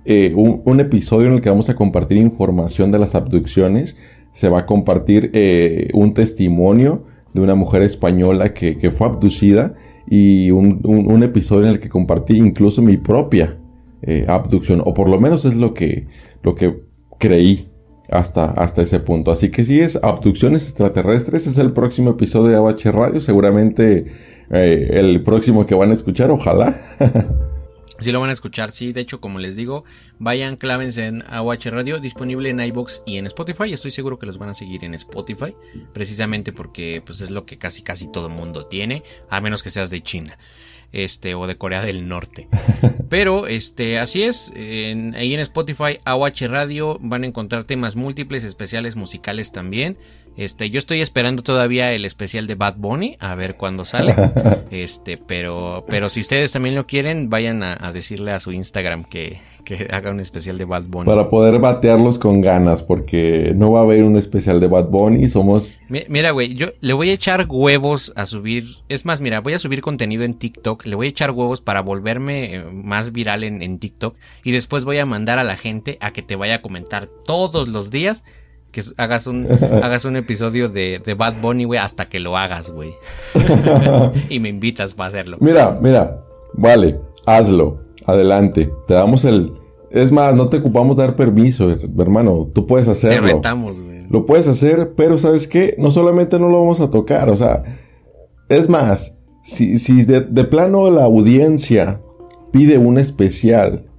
eh, 0.05 0.33
un, 0.35 0.81
episodio 0.81 1.29
en 1.29 1.35
el 1.35 1.41
que 1.41 1.51
vamos 1.51 1.69
a 1.69 1.75
compartir 1.75 2.17
información 2.17 2.91
de 2.91 2.99
las 2.99 3.15
abducciones, 3.15 3.99
se 4.33 4.49
va 4.49 4.61
a 4.61 4.67
compartir 4.67 5.31
eh, 5.35 5.91
un 5.93 6.15
testimonio 6.15 7.05
de 7.35 7.43
una 7.43 7.55
mujer 7.55 7.83
española 7.83 8.55
que, 8.55 8.91
fue 8.91 9.07
abducida 9.07 9.75
y 10.09 10.51
un, 10.51 11.23
episodio 11.23 11.67
en 11.67 11.73
el 11.73 11.81
que 11.81 11.89
compartí 11.89 12.37
incluso 12.37 12.81
mi 12.81 12.97
propia 12.97 13.59
eh, 14.03 14.25
abducción, 14.27 14.83
o 14.85 14.95
por 14.95 15.09
lo 15.09 15.21
menos 15.21 15.45
es 15.45 15.55
lo 15.55 15.75
que, 15.75 16.07
lo 16.43 16.55
que 16.55 16.81
creí 17.19 17.69
hasta, 18.11 18.47
hasta 18.47 18.83
ese 18.83 19.01
punto. 19.01 19.31
Así 19.31 19.51
que 19.51 19.65
si 19.65 19.81
es 19.81 19.97
abducciones 20.03 20.63
extraterrestres, 20.65 21.47
es 21.47 21.59
el 21.59 21.73
próximo 21.73 22.13
episodio 22.13 22.49
de 22.49 22.57
ABH 22.57 22.91
Radio, 22.91 23.21
seguramente 23.21 24.07
el 24.49 25.23
próximo 25.23 25.67
que 25.67 25.75
van 25.75 25.91
a 25.91 25.95
escuchar, 25.95 26.31
ojalá. 26.31 26.81
Si 28.01 28.13
lo 28.13 28.21
van 28.21 28.31
a 28.31 28.33
escuchar, 28.33 28.73
sí. 28.73 28.93
De 28.93 29.03
hecho, 29.03 29.21
como 29.21 29.39
les 29.39 29.57
digo, 29.57 29.85
vayan, 30.19 30.57
clávense 30.57 31.07
en 31.07 31.23
AOH 31.29 31.71
Radio, 31.71 31.99
disponible 31.99 32.49
en 32.49 32.61
iBox 32.61 33.03
y 33.07 33.19
en 33.19 33.27
Spotify. 33.27 33.73
Estoy 33.73 33.91
seguro 33.91 34.19
que 34.19 34.27
los 34.27 34.39
van 34.39 34.49
a 34.49 34.55
seguir 34.55 34.85
en 34.85 34.95
Spotify, 34.95 35.55
precisamente 35.93 36.53
porque 36.53 37.03
pues, 37.05 37.21
es 37.21 37.31
lo 37.31 37.45
que 37.45 37.59
casi 37.59 37.83
casi 37.83 38.11
todo 38.11 38.29
el 38.29 38.33
mundo 38.33 38.67
tiene, 38.67 39.03
a 39.29 39.41
menos 39.41 39.63
que 39.63 39.71
seas 39.71 39.91
de 39.91 40.03
China. 40.03 40.39
Este, 40.93 41.37
o 41.37 41.47
de 41.47 41.57
Corea 41.57 41.83
del 41.83 42.09
Norte. 42.09 42.49
Pero, 43.09 43.47
este, 43.47 44.01
así 44.01 44.25
es. 44.25 44.53
ahí 44.57 45.35
en 45.35 45.41
Spotify, 45.41 45.99
AOH 46.05 46.49
Radio, 46.49 46.99
van 47.01 47.23
a 47.23 47.27
encontrar 47.29 47.63
temas 47.63 47.95
múltiples, 47.95 48.43
especiales 48.43 48.97
musicales 48.97 49.53
también. 49.53 49.99
Este, 50.37 50.71
yo 50.71 50.79
estoy 50.79 51.01
esperando 51.01 51.43
todavía 51.43 51.93
el 51.93 52.05
especial 52.05 52.47
de 52.47 52.55
Bad 52.55 52.77
Bunny, 52.79 53.17
a 53.21 53.35
ver 53.35 53.57
cuándo 53.57 53.85
sale. 53.85 54.15
Este, 54.71 55.17
pero, 55.17 55.85
pero 55.89 56.09
si 56.09 56.21
ustedes 56.21 56.53
también 56.53 56.77
lo 56.77 56.87
quieren, 56.87 57.29
vayan 57.29 57.65
a, 57.65 57.91
decirle 57.93 58.31
a 58.31 58.39
su 58.39 58.53
Instagram 58.53 59.03
que, 59.03 59.39
que, 59.65 59.89
haga 59.91 60.13
un 60.13 60.21
especial 60.21 60.59
de 60.59 60.65
Bad 60.65 60.85
Bunny. 60.85 61.07
Para 61.07 61.29
poder 61.29 61.59
batearlos 61.59 62.21
con 62.21 62.41
ganas, 62.41 62.83
porque 62.83 63.53
no 63.57 63.73
va 63.73 63.81
a 63.81 63.83
haber 63.83 64.05
un 64.05 64.17
especial 64.17 64.61
de 64.61 64.69
Bad 64.69 64.87
Bunny, 64.87 65.29
somos... 65.29 65.81
Mira, 65.89 66.31
güey, 66.31 66.55
yo 66.55 66.69
le 66.81 66.93
voy 66.93 67.11
a 67.11 67.15
echar 67.15 67.47
huevos 67.49 68.13
a 68.15 68.27
subir, 68.27 68.65
es 68.89 69.05
más, 69.05 69.21
mira, 69.21 69.41
voy 69.41 69.55
a 69.55 69.59
subir 69.59 69.81
contenido 69.81 70.23
en 70.23 70.35
TikTok, 70.35 70.87
le 70.87 70.95
voy 70.95 71.07
a 71.07 71.11
echar 71.11 71.33
huevos 71.33 71.61
para 71.61 71.83
volverme 71.83 72.55
eh, 72.55 72.63
más 72.63 73.13
viral 73.13 73.43
en, 73.43 73.63
en 73.63 73.81
TikTok 73.81 74.15
y 74.45 74.53
después 74.53 74.85
voy 74.85 74.99
a 74.99 75.07
mandar 75.07 75.41
a 75.41 75.45
la 75.45 75.57
gente 75.57 75.99
a 76.01 76.13
que 76.13 76.23
te 76.23 76.37
vaya 76.37 76.57
a 76.57 76.63
comentar 76.63 77.09
todos 77.25 77.69
los 77.69 77.91
días 77.91 78.25
que 78.71 78.83
hagas 78.97 79.27
un, 79.27 79.47
hagas 79.83 80.05
un 80.05 80.17
episodio 80.17 80.69
de, 80.69 81.01
de 81.05 81.15
Bad 81.15 81.35
Bunny, 81.41 81.65
güey, 81.65 81.79
hasta 81.79 82.09
que 82.09 82.21
lo 82.21 82.37
hagas, 82.37 82.71
güey. 82.71 82.95
y 84.29 84.41
me 84.41 84.49
invitas 84.49 84.95
para 84.95 85.09
hacerlo. 85.09 85.37
Mira, 85.41 85.77
mira, 85.81 86.21
vale, 86.55 86.99
hazlo, 87.27 87.81
adelante. 88.07 88.71
Te 88.87 88.95
damos 88.95 89.25
el... 89.25 89.53
Es 89.91 90.13
más, 90.13 90.35
no 90.35 90.49
te 90.49 90.59
ocupamos 90.59 90.97
dar 90.97 91.17
permiso, 91.17 91.77
hermano, 91.99 92.49
tú 92.55 92.65
puedes 92.67 92.87
hacerlo. 92.87 93.27
Te 93.27 93.35
retamos, 93.35 93.81
güey. 93.81 94.07
Lo 94.09 94.25
puedes 94.25 94.47
hacer, 94.47 94.93
pero 94.97 95.19
¿sabes 95.19 95.49
qué? 95.49 95.75
No 95.79 95.91
solamente 95.91 96.39
no 96.39 96.49
lo 96.49 96.61
vamos 96.61 96.81
a 96.81 96.91
tocar, 96.91 97.29
o 97.29 97.37
sea, 97.37 97.63
es 98.49 98.69
más, 98.69 99.17
si, 99.43 99.79
si 99.79 100.05
de, 100.05 100.21
de 100.21 100.45
plano 100.45 100.91
la 100.91 101.05
audiencia 101.05 102.01
pide 102.53 102.79
un 102.79 102.99
especial 102.99 103.90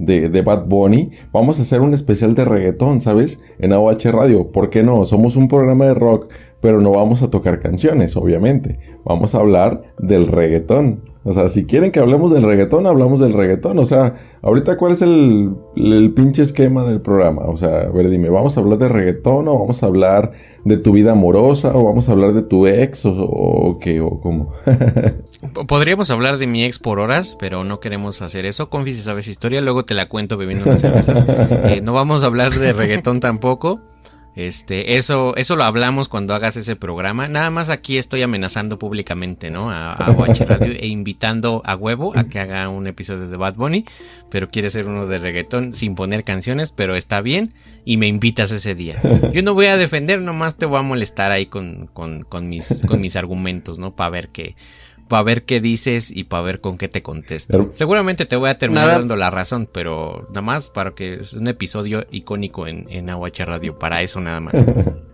de, 0.00 0.42
Bad 0.42 0.66
Bunny, 0.66 1.10
vamos 1.30 1.58
a 1.58 1.62
hacer 1.62 1.80
un 1.82 1.92
especial 1.92 2.34
de 2.34 2.44
reggaetón, 2.44 3.00
¿sabes? 3.00 3.40
En 3.58 3.72
AOH 3.72 4.10
Radio. 4.10 4.50
¿Por 4.50 4.70
qué 4.70 4.82
no? 4.82 5.04
Somos 5.04 5.36
un 5.36 5.46
programa 5.46 5.86
de 5.86 5.94
rock, 5.94 6.32
pero 6.60 6.80
no 6.80 6.90
vamos 6.90 7.22
a 7.22 7.30
tocar 7.30 7.60
canciones, 7.60 8.16
obviamente. 8.16 8.78
Vamos 9.04 9.34
a 9.34 9.38
hablar 9.38 9.82
del 9.98 10.26
reggaetón. 10.26 11.10
O 11.22 11.32
sea, 11.34 11.48
si 11.48 11.66
quieren 11.66 11.92
que 11.92 12.00
hablemos 12.00 12.32
del 12.32 12.44
reggaetón, 12.44 12.86
hablamos 12.86 13.20
del 13.20 13.34
reggaetón. 13.34 13.78
O 13.78 13.84
sea, 13.84 14.14
ahorita 14.40 14.78
cuál 14.78 14.92
es 14.92 15.02
el, 15.02 15.54
el, 15.76 16.12
pinche 16.14 16.42
esquema 16.42 16.84
del 16.84 17.02
programa. 17.02 17.42
O 17.42 17.58
sea, 17.58 17.80
a 17.82 17.90
ver, 17.90 18.08
dime, 18.08 18.30
¿vamos 18.30 18.56
a 18.56 18.60
hablar 18.60 18.78
de 18.78 18.88
reggaetón 18.88 19.46
o 19.48 19.58
vamos 19.58 19.82
a 19.82 19.86
hablar 19.86 20.32
de 20.64 20.78
tu 20.78 20.92
vida 20.92 21.12
amorosa 21.12 21.72
o 21.74 21.84
vamos 21.84 22.08
a 22.08 22.12
hablar 22.12 22.32
de 22.32 22.42
tu 22.42 22.66
ex 22.66 23.02
o, 23.04 23.78
qué 23.82 24.00
o 24.00 24.18
cómo? 24.20 24.52
Podríamos 25.68 26.10
hablar 26.10 26.38
de 26.38 26.46
mi 26.46 26.64
ex 26.64 26.78
por 26.78 26.98
horas, 26.98 27.36
pero 27.38 27.64
no 27.64 27.80
queremos 27.80 28.22
hacer 28.22 28.46
eso. 28.46 28.70
Confi, 28.70 28.94
si 28.94 29.02
sabes 29.02 29.28
historia, 29.28 29.60
luego 29.60 29.84
te 29.84 29.92
la 29.92 30.06
cuento 30.06 30.38
bebiendo 30.38 30.64
unas 30.66 30.80
cervezas. 30.80 31.24
Eh, 31.70 31.80
no 31.82 31.92
vamos 31.92 32.22
a 32.22 32.26
hablar 32.26 32.50
de 32.50 32.72
reggaetón 32.72 33.20
tampoco. 33.20 33.80
Este, 34.46 34.96
eso, 34.96 35.36
eso 35.36 35.54
lo 35.54 35.64
hablamos 35.64 36.08
cuando 36.08 36.34
hagas 36.34 36.56
ese 36.56 36.74
programa. 36.74 37.28
Nada 37.28 37.50
más 37.50 37.68
aquí 37.68 37.98
estoy 37.98 38.22
amenazando 38.22 38.78
públicamente, 38.78 39.50
¿no? 39.50 39.70
A, 39.70 39.92
a 39.92 40.14
Radio 40.46 40.72
e 40.72 40.86
invitando 40.86 41.60
a 41.66 41.76
huevo 41.76 42.16
a 42.16 42.24
que 42.24 42.40
haga 42.40 42.70
un 42.70 42.86
episodio 42.86 43.28
de 43.28 43.36
Bad 43.36 43.56
Bunny, 43.56 43.84
pero 44.30 44.50
quiere 44.50 44.68
hacer 44.68 44.86
uno 44.86 45.06
de 45.06 45.18
reggaetón 45.18 45.74
sin 45.74 45.94
poner 45.94 46.24
canciones, 46.24 46.72
pero 46.72 46.96
está 46.96 47.20
bien 47.20 47.52
y 47.84 47.98
me 47.98 48.06
invitas 48.06 48.50
ese 48.50 48.74
día. 48.74 48.98
Yo 49.34 49.42
no 49.42 49.52
voy 49.52 49.66
a 49.66 49.76
defender, 49.76 50.22
nomás 50.22 50.56
te 50.56 50.64
voy 50.64 50.78
a 50.78 50.82
molestar 50.82 51.32
ahí 51.32 51.44
con, 51.44 51.88
con, 51.88 52.22
con 52.22 52.48
mis, 52.48 52.82
con 52.86 52.98
mis 52.98 53.16
argumentos, 53.16 53.78
¿no? 53.78 53.94
Para 53.94 54.08
ver 54.08 54.28
qué, 54.28 54.56
para 55.10 55.24
ver 55.24 55.42
qué 55.42 55.60
dices 55.60 56.10
y 56.10 56.24
para 56.24 56.42
ver 56.44 56.60
con 56.62 56.78
qué 56.78 56.88
te 56.88 57.02
contesto. 57.02 57.50
Pero- 57.52 57.70
Seguramente 57.74 58.24
te 58.24 58.36
voy 58.36 58.48
a 58.48 58.56
terminar 58.56 58.86
Nada- 58.86 58.98
dando 59.00 59.16
la 59.16 59.28
razón, 59.28 59.68
pero 59.70 60.26
nada 60.28 60.40
más 60.40 60.70
para 60.70 60.92
que 60.92 61.14
es 61.16 61.34
un 61.34 61.48
episodio 61.48 62.06
icónico 62.12 62.66
en, 62.68 62.86
en 62.90 63.10
AUH 63.10 63.44
Radio, 63.44 63.78
para 63.78 64.00
eso 64.02 64.20
nada 64.20 64.40
más. 64.40 64.54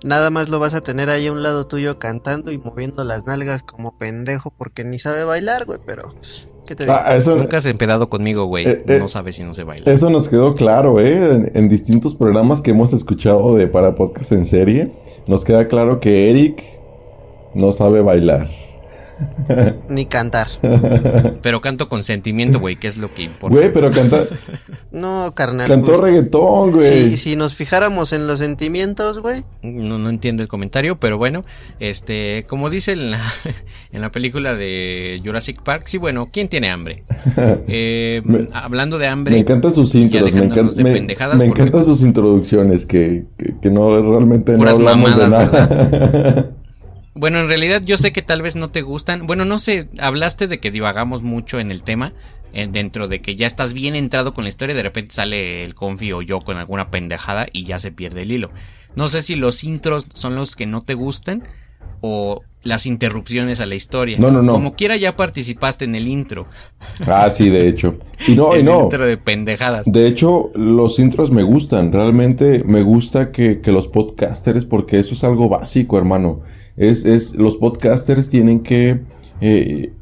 Nada 0.05 0.31
más 0.31 0.51
lo 0.51 0.61
vas 0.61 0.75
a 0.75 0.83
tener 0.83 1.11
ahí 1.11 1.27
a 1.27 1.33
un 1.33 1.43
lado 1.43 1.67
tuyo 1.67 1.99
cantando 1.99 2.53
y 2.53 2.59
moviendo 2.59 3.03
las 3.03 3.27
nalgas 3.27 3.63
como 3.65 3.99
pendejo 3.99 4.53
porque 4.57 4.85
ni 4.85 5.01
sabe 5.01 5.25
bailar, 5.25 5.65
güey, 5.65 5.81
pero 5.85 6.15
¿qué 6.67 6.77
te 6.77 6.85
digo? 6.85 6.95
Ah, 6.95 7.17
eso, 7.17 7.35
Nunca 7.35 7.57
has 7.57 7.67
empedado 7.67 8.09
conmigo, 8.09 8.45
güey. 8.45 8.69
Eh, 8.69 8.85
eh. 8.87 8.99
no 9.01 9.09
sabes 9.09 9.35
si 9.35 9.43
no 9.43 9.53
se 9.55 9.65
baila. 9.65 9.91
eso 9.91 10.09
nos 10.11 10.29
quedó 10.29 10.55
claro, 10.55 11.01
¿eh? 11.01 11.17
En, 11.35 11.51
en 11.55 11.69
distintos 11.69 12.15
programas 12.15 12.61
que 12.61 12.71
hemos 12.71 12.93
escuchado 12.93 13.57
de 13.57 13.67
para 13.67 13.95
podcast 13.97 14.31
en 14.31 14.45
serie, 14.45 14.93
nos 15.27 15.45
queda 15.45 15.67
claro 15.67 15.99
que 15.99 16.31
Eric 16.31 16.63
no 17.55 17.73
sabe 17.73 18.01
bailar. 18.03 18.47
Ni 19.89 20.07
cantar. 20.07 20.49
Pero 21.43 21.61
canto 21.61 21.89
con 21.89 22.03
sentimiento, 22.03 22.59
güey, 22.61 22.77
que 22.77 22.87
es 22.89 22.99
lo 22.99 23.13
que 23.15 23.23
importa. 23.23 23.57
Güey, 23.57 23.73
pero 23.73 23.91
canta, 23.91 24.25
No, 24.93 25.33
carnal. 25.35 25.69
cantó 25.69 25.87
pues, 25.93 26.01
reggaetón, 26.01 26.73
güey. 26.73 26.89
si, 27.11 27.17
si 27.17 27.37
nos 27.37 27.55
fijáramos 27.55 28.13
en 28.13 28.27
los 28.27 28.39
sentimientos, 28.41 29.21
güey. 29.21 29.45
No, 29.63 29.99
no 29.99 30.11
entiendo 30.11 30.43
el 30.43 30.49
comentario, 30.49 30.99
pero 31.01 31.19
bueno, 31.19 31.43
este, 31.81 32.45
como 32.49 32.71
dice 32.71 32.93
en 32.93 33.11
la, 33.13 33.21
en 33.93 34.01
la 34.01 34.11
película 34.11 34.55
de 34.55 35.21
Jurassic 35.25 35.63
Park, 35.63 35.85
sí, 35.87 35.99
bueno, 35.99 36.29
¿quién 36.33 36.49
tiene 36.49 36.71
hambre? 36.71 37.05
Eh, 37.69 38.23
Me- 38.25 38.49
hablando 38.53 38.99
de 38.99 39.07
hambre, 39.07 39.35
Me 39.35 39.41
encantan 39.41 39.73
sus 39.73 39.95
intros, 39.95 40.23
me, 40.25 40.31
dejándonos 40.31 40.75
encan- 40.75 40.77
de 40.77 40.85
me- 40.85 40.93
pendejadas 40.93 41.41
me 41.41 41.47
porque, 41.49 41.63
encantan 41.63 41.85
pues, 41.85 41.99
sus 41.99 42.07
introducciones 42.07 42.87
que, 42.87 43.25
que, 43.39 43.55
que 43.61 43.71
no 43.71 43.89
realmente 44.01 44.53
no 44.53 44.59
Puras 44.59 44.75
hablamos 44.75 45.17
de 45.17 45.27
mamadas, 45.27 45.53
nada. 45.53 46.51
Bueno, 47.17 47.41
en 47.41 47.49
realidad 47.49 47.83
yo 47.85 47.97
sé 47.97 48.13
que 48.13 48.23
tal 48.23 48.43
vez 48.43 48.57
no 48.57 48.71
te 48.71 48.83
gustan. 48.83 49.27
Bueno, 49.27 49.45
no 49.45 49.59
sé, 49.59 49.89
hablaste 49.99 50.47
de 50.49 50.61
que 50.61 50.71
divagamos 50.71 51.23
mucho 51.23 51.59
en 51.59 51.71
el 51.71 51.83
tema. 51.83 52.13
eh, 52.53 52.69
dentro 52.71 53.09
de 53.09 53.21
que 53.21 53.37
ya 53.37 53.47
estás 53.47 53.73
bien 53.75 53.95
entrado 53.97 54.33
con 54.33 54.45
la 54.45 54.49
historia, 54.51 54.75
de 54.75 54.83
repente 54.83 55.13
sale 55.15 55.63
el 55.65 55.75
confi 55.75 56.13
o 56.13 56.23
yo 56.23 56.41
con 56.41 56.57
alguna 56.57 56.91
pendejada 56.91 57.47
y 57.53 57.65
ya 57.65 57.79
se 57.79 57.91
pierde 57.93 58.23
el 58.23 58.33
hilo. 58.33 58.51
No 58.95 59.09
sé 59.09 59.21
si 59.23 59.35
los 59.37 59.63
intros 59.65 60.07
son 60.15 60.35
los 60.37 60.57
que 60.57 60.65
no 60.67 60.81
te 60.81 60.95
gustan 60.95 61.43
o 62.01 62.43
las 62.63 62.87
interrupciones 62.87 63.61
a 63.61 63.67
la 63.67 63.75
historia. 63.75 64.17
No, 64.19 64.31
no, 64.31 64.43
no. 64.43 64.53
Como 64.53 64.75
quiera 64.75 64.97
ya 64.97 65.17
participaste 65.17 65.85
en 65.85 65.95
el 65.97 66.09
intro. 66.09 66.47
ah, 67.07 67.29
sí, 67.31 67.49
de 67.51 67.69
hecho. 67.69 67.99
Y 68.27 68.35
no, 68.37 68.57
y 68.59 68.63
no. 68.63 68.85
intro 68.85 69.07
de 69.07 69.17
pendejadas. 69.19 69.85
De 69.87 70.07
hecho, 70.07 70.51
los 70.55 70.99
intros 70.99 71.31
me 71.31 71.43
gustan. 71.43 71.93
Realmente 71.93 72.63
me 72.65 72.83
gusta 72.83 73.33
que, 73.33 73.61
que 73.61 73.73
los 73.73 73.89
podcasters, 73.89 74.65
porque 74.65 74.99
eso 74.99 75.15
es 75.15 75.25
algo 75.25 75.49
básico, 75.49 75.99
hermano. 75.99 76.43
Es, 76.77 77.05
es, 77.05 77.35
los 77.37 77.57
podcasters 77.57 78.29
tienen 78.29 78.61
que 78.61 79.01
eh, 79.41 79.93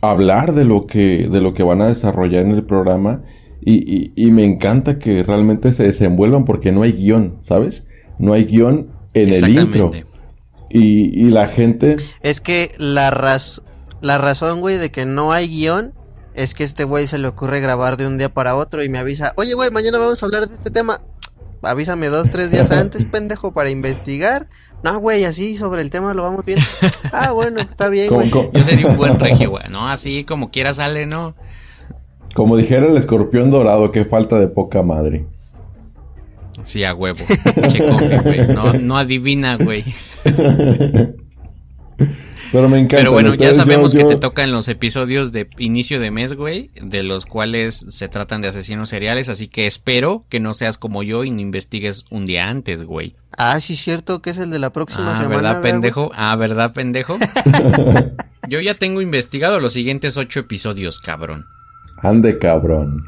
hablar 0.00 0.54
de 0.54 0.64
lo 0.64 0.86
que, 0.86 1.28
de 1.30 1.40
lo 1.40 1.54
que 1.54 1.62
van 1.62 1.82
a 1.82 1.86
desarrollar 1.88 2.44
en 2.44 2.52
el 2.52 2.64
programa. 2.64 3.22
Y, 3.60 3.74
y- 3.94 4.12
y 4.16 4.32
me 4.32 4.44
encanta 4.44 4.98
que 4.98 5.22
realmente 5.22 5.72
se 5.72 5.84
desenvuelvan 5.84 6.44
porque 6.44 6.72
no 6.72 6.82
hay 6.82 6.92
guion, 6.92 7.36
¿sabes? 7.40 7.86
No 8.18 8.32
hay 8.32 8.44
guion 8.44 8.88
en 9.14 9.28
el 9.28 9.48
intro. 9.48 9.86
Exactamente. 9.86 10.04
Y, 10.70 11.26
y 11.26 11.30
la 11.30 11.46
gente, 11.46 11.96
Es 12.22 12.40
que 12.40 12.72
la, 12.78 13.10
raz 13.10 13.62
la 14.00 14.18
razón, 14.18 14.60
güey, 14.60 14.78
de 14.78 14.90
que 14.90 15.04
no 15.06 15.30
hay 15.32 15.46
guion 15.48 15.92
es 16.34 16.54
que 16.54 16.64
este 16.64 16.84
güey 16.84 17.06
se 17.06 17.18
le 17.18 17.28
ocurre 17.28 17.60
grabar 17.60 17.98
de 17.98 18.06
un 18.06 18.16
día 18.18 18.30
para 18.32 18.56
otro 18.56 18.82
y 18.82 18.88
me 18.88 18.98
avisa, 18.98 19.32
oye, 19.36 19.52
güey, 19.54 19.70
mañana 19.70 19.98
vamos 19.98 20.22
a 20.22 20.26
hablar 20.26 20.48
de 20.48 20.54
este 20.54 20.70
tema. 20.70 21.00
Avísame 21.60 22.08
dos, 22.08 22.30
tres 22.30 22.50
días 22.50 22.70
antes, 22.72 23.04
pendejo, 23.04 23.52
para 23.52 23.68
investigar. 23.70 24.48
No, 24.82 24.98
güey, 24.98 25.24
así 25.24 25.56
sobre 25.56 25.80
el 25.82 25.90
tema 25.90 26.12
lo 26.14 26.22
vamos 26.22 26.44
viendo. 26.44 26.64
Ah, 27.12 27.32
bueno, 27.32 27.60
está 27.60 27.88
bien, 27.88 28.12
güey. 28.12 28.30
Yo 28.30 28.62
sería 28.64 28.86
un 28.86 28.96
buen 28.96 29.18
regio, 29.18 29.50
güey. 29.50 29.64
No, 29.70 29.88
así 29.88 30.24
como 30.24 30.50
quiera 30.50 30.72
sale, 30.74 31.06
¿no? 31.06 31.34
como 32.34 32.56
dijera 32.56 32.86
el 32.86 32.96
escorpión 32.96 33.50
dorado, 33.50 33.92
que 33.92 34.04
falta 34.04 34.38
de 34.38 34.48
poca 34.48 34.82
madre. 34.82 35.26
Sí, 36.64 36.84
a 36.84 36.94
huevo. 36.94 37.18
Güey. 38.22 38.48
No, 38.48 38.72
no 38.74 38.96
adivina, 38.96 39.56
güey. 39.56 39.84
Pero 42.50 42.68
me 42.68 42.78
encanta. 42.78 42.96
Pero 42.98 43.12
bueno, 43.12 43.34
ya 43.34 43.48
yo- 43.48 43.54
sabemos 43.54 43.94
que 43.94 44.04
te 44.04 44.16
tocan 44.16 44.50
los 44.52 44.68
episodios 44.68 45.32
de 45.32 45.48
inicio 45.58 46.00
de 46.00 46.10
mes, 46.10 46.34
güey, 46.34 46.70
de 46.82 47.02
los 47.02 47.24
cuales 47.24 47.86
se 47.88 48.08
tratan 48.08 48.42
de 48.42 48.48
asesinos 48.48 48.88
seriales, 48.90 49.28
así 49.28 49.48
que 49.48 49.66
espero 49.66 50.24
que 50.28 50.38
no 50.40 50.52
seas 50.52 50.76
como 50.78 51.02
yo 51.02 51.24
y 51.24 51.30
no 51.30 51.40
investigues 51.40 52.04
un 52.10 52.26
día 52.26 52.48
antes, 52.50 52.82
güey. 52.82 53.14
Ah, 53.38 53.58
sí, 53.60 53.74
cierto, 53.76 54.20
que 54.20 54.30
es 54.30 54.38
el 54.38 54.50
de 54.50 54.58
la 54.58 54.70
próxima 54.70 55.12
Ah, 55.12 55.16
semana. 55.16 55.36
¿verdad, 55.36 55.60
güey? 55.60 55.72
pendejo? 55.72 56.10
Ah, 56.14 56.36
¿verdad, 56.36 56.72
pendejo? 56.74 57.16
Yo 58.48 58.60
ya 58.60 58.74
tengo 58.74 59.00
investigado 59.00 59.60
los 59.60 59.72
siguientes 59.72 60.16
ocho 60.16 60.40
episodios, 60.40 60.98
cabrón. 60.98 61.46
Ande 61.98 62.38
cabrón. 62.38 63.04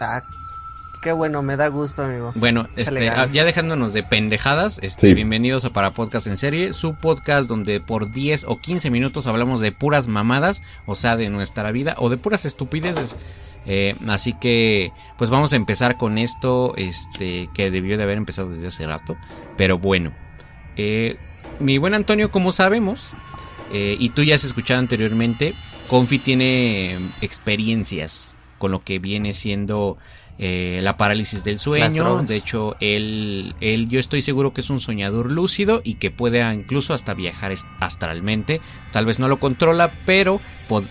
Ah, 0.00 0.22
qué 1.02 1.12
bueno, 1.12 1.42
me 1.42 1.56
da 1.56 1.66
gusto, 1.66 2.04
amigo. 2.04 2.32
Bueno, 2.36 2.68
este, 2.76 3.10
ah, 3.10 3.28
ya 3.30 3.44
dejándonos 3.44 3.92
de 3.92 4.04
pendejadas, 4.04 4.78
este, 4.82 5.08
Sí. 5.08 5.14
bienvenidos 5.14 5.64
a 5.64 5.70
Para 5.70 5.90
Podcast 5.90 6.28
en 6.28 6.36
Serie, 6.36 6.72
su 6.72 6.94
podcast 6.94 7.48
donde 7.48 7.80
por 7.80 8.12
10 8.12 8.44
o 8.44 8.60
15 8.60 8.88
minutos 8.88 9.26
hablamos 9.26 9.60
de 9.60 9.72
puras 9.72 10.06
mamadas, 10.06 10.62
o 10.86 10.94
sea, 10.94 11.16
de 11.16 11.28
nuestra 11.28 11.72
vida, 11.72 11.96
o 11.98 12.08
de 12.08 12.18
puras 12.18 12.44
estupideces. 12.44 13.16
Eh, 13.66 13.96
así 14.06 14.32
que, 14.32 14.92
pues 15.18 15.30
vamos 15.30 15.52
a 15.52 15.56
empezar 15.56 15.96
con 15.96 16.18
esto, 16.18 16.74
este, 16.76 17.50
que 17.52 17.72
debió 17.72 17.96
de 17.98 18.04
haber 18.04 18.16
empezado 18.16 18.48
desde 18.50 18.68
hace 18.68 18.86
rato, 18.86 19.16
pero 19.56 19.78
bueno. 19.78 20.12
Eh, 20.76 21.16
mi 21.58 21.78
buen 21.78 21.94
Antonio, 21.94 22.30
como 22.30 22.52
sabemos, 22.52 23.12
eh, 23.72 23.96
y 23.98 24.10
tú 24.10 24.22
ya 24.22 24.36
has 24.36 24.44
escuchado 24.44 24.78
anteriormente, 24.78 25.54
Confi 25.88 26.20
tiene 26.20 26.94
eh, 26.94 26.98
experiencias 27.22 28.36
con 28.58 28.70
lo 28.70 28.80
que 28.80 29.00
viene 29.00 29.34
siendo 29.34 29.98
eh, 30.38 30.80
la 30.82 30.96
parálisis 30.96 31.44
del 31.44 31.58
sueño. 31.58 32.22
De 32.22 32.36
hecho, 32.36 32.76
él, 32.80 33.54
él, 33.60 33.88
yo 33.88 34.00
estoy 34.00 34.22
seguro 34.22 34.52
que 34.52 34.60
es 34.60 34.70
un 34.70 34.80
soñador 34.80 35.30
lúcido 35.30 35.82
y 35.84 35.94
que 35.94 36.10
puede 36.10 36.40
incluso 36.52 36.94
hasta 36.94 37.14
viajar 37.14 37.54
astralmente. 37.80 38.60
Tal 38.92 39.06
vez 39.06 39.18
no 39.18 39.28
lo 39.28 39.38
controla, 39.38 39.92
pero 40.06 40.40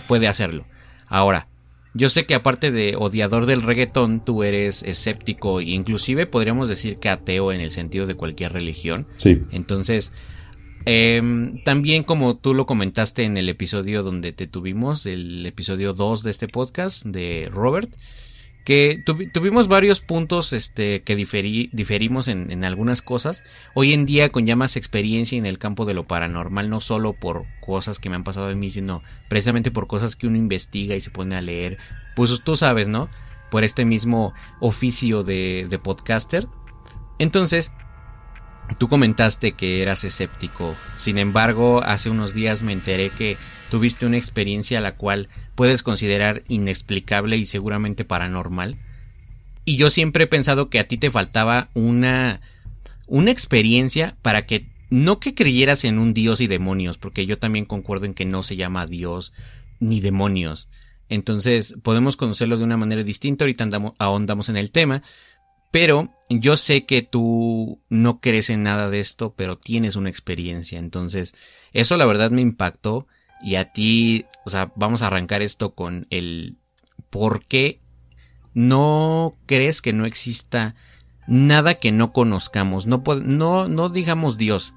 puede 0.08 0.28
hacerlo. 0.28 0.66
Ahora, 1.08 1.48
yo 1.94 2.10
sé 2.10 2.26
que 2.26 2.36
aparte 2.36 2.72
de 2.72 2.96
odiador 2.96 3.46
del 3.46 3.64
reggaetón, 3.64 4.24
tú 4.24 4.44
eres 4.44 4.84
escéptico 4.84 5.60
e 5.60 5.72
inclusive 5.72 6.26
podríamos 6.26 6.70
decir 6.70 6.98
que 6.98 7.10
ateo 7.10 7.52
en 7.52 7.60
el 7.60 7.72
sentido 7.72 8.08
de 8.08 8.16
cualquier 8.16 8.54
religión. 8.54 9.08
Sí. 9.18 9.42
Entonces, 9.52 10.14
em, 10.86 11.62
también 11.64 12.04
como 12.04 12.38
tú 12.38 12.54
lo 12.54 12.66
comentaste 12.66 13.24
en 13.24 13.36
el 13.36 13.50
episodio 13.50 14.04
donde 14.04 14.32
te 14.32 14.48
tuvimos, 14.48 15.06
el 15.06 15.46
episodio 15.46 15.94
2 15.94 16.24
de 16.24 16.32
este 16.32 16.48
podcast 16.48 17.06
de 17.06 17.50
Robert, 17.52 17.94
que 18.64 19.02
tuvi- 19.04 19.32
tuvimos 19.32 19.68
varios 19.68 20.02
puntos 20.02 20.54
este, 20.54 21.02
que 21.02 21.16
diferimos 21.16 22.28
en, 22.28 22.52
en 22.52 22.64
algunas 22.64 23.02
cosas. 23.02 23.44
Hoy 23.74 23.94
en 23.94 24.06
día 24.06 24.30
con 24.30 24.46
ya 24.46 24.56
más 24.56 24.76
experiencia 24.76 25.38
en 25.38 25.46
el 25.46 25.58
campo 25.58 25.86
de 25.86 25.94
lo 25.94 26.08
paranormal, 26.08 26.70
no 26.70 26.80
solo 26.80 27.14
por 27.14 27.46
cosas 27.60 28.00
que 28.00 28.10
me 28.10 28.16
han 28.16 28.24
pasado 28.24 28.48
a 28.50 28.56
mí, 28.56 28.70
sino 28.70 29.02
precisamente 29.30 29.72
por 29.72 29.88
cosas 29.88 30.16
que 30.16 30.28
uno 30.28 30.38
investiga 30.38 30.96
y 30.96 31.02
se 31.02 31.12
pone 31.12 31.36
a 31.36 31.42
leer. 31.42 31.78
Pues 32.16 32.42
tú 32.44 32.56
sabes, 32.56 32.88
¿no? 32.88 33.10
Por 33.50 33.64
este 33.64 33.86
mismo 33.86 34.34
oficio 34.60 35.24
de, 35.24 35.68
de 35.70 35.80
podcaster. 35.80 36.48
Entonces, 37.20 37.72
Tú 38.78 38.88
comentaste 38.88 39.52
que 39.52 39.82
eras 39.82 40.06
escéptico, 40.06 40.76
sin 40.98 41.18
embargo, 41.18 41.84
hace 41.84 42.10
unos 42.10 42.34
días 42.34 42.64
me 42.64 42.72
enteré 42.72 43.10
que 43.10 43.36
tuviste 43.72 44.06
una 44.06 44.18
experiencia 44.18 44.82
la 44.82 44.98
cual 44.98 45.30
puedes 45.56 45.82
considerar 45.82 46.44
inexplicable 46.50 47.38
y 47.38 47.46
seguramente 47.46 48.04
paranormal. 48.04 48.78
Y 49.64 49.78
yo 49.78 49.90
siempre 49.90 50.26
he 50.26 50.28
pensado 50.28 50.70
que 50.70 50.78
a 50.78 50.88
ti 50.90 50.98
te 50.98 51.10
faltaba 51.10 51.70
una 51.74 52.42
una 53.08 53.32
experiencia 53.32 54.18
para 54.22 54.46
que 54.46 54.68
no 54.90 55.20
que 55.20 55.36
creyeras 55.36 55.86
en 55.86 56.00
un 56.00 56.14
dios 56.14 56.42
y 56.42 56.48
demonios, 56.48 56.98
porque 56.98 57.26
yo 57.26 57.40
también 57.40 57.66
concuerdo 57.66 58.06
en 58.06 58.14
que 58.14 58.26
no 58.26 58.44
se 58.44 58.58
llama 58.58 58.88
dios 58.88 59.32
ni 59.80 60.02
demonios. 60.02 60.70
Entonces, 61.08 61.76
podemos 61.82 62.18
conocerlo 62.18 62.58
de 62.58 62.66
una 62.66 62.78
manera 62.78 63.04
distinta, 63.04 63.46
ahorita 63.46 63.64
andamos, 63.64 63.94
ahondamos 64.00 64.50
en 64.50 64.58
el 64.58 64.72
tema, 64.72 65.02
pero 65.72 66.14
yo 66.30 66.58
sé 66.58 66.86
que 66.86 67.02
tú 67.02 67.82
no 67.90 68.20
crees 68.20 68.50
en 68.50 68.64
nada 68.64 68.90
de 68.90 69.00
esto, 69.00 69.34
pero 69.34 69.58
tienes 69.58 69.96
una 69.96 70.10
experiencia. 70.10 70.78
Entonces, 70.78 71.34
eso 71.72 71.96
la 71.96 72.06
verdad 72.06 72.32
me 72.32 72.42
impactó. 72.42 73.08
Y 73.44 73.56
a 73.56 73.72
ti, 73.72 74.26
o 74.46 74.50
sea, 74.50 74.72
vamos 74.76 75.02
a 75.02 75.08
arrancar 75.08 75.42
esto 75.42 75.74
con 75.74 76.08
el 76.10 76.58
por 77.10 77.46
qué 77.46 77.80
no 78.54 79.32
crees 79.46 79.82
que 79.82 79.94
no 79.94 80.06
exista 80.06 80.76
nada 81.28 81.76
que 81.76 81.92
no 81.92 82.12
conozcamos. 82.12 82.88
No, 82.88 83.04
no, 83.24 83.68
no 83.68 83.90
digamos 83.90 84.38
Dios. 84.38 84.74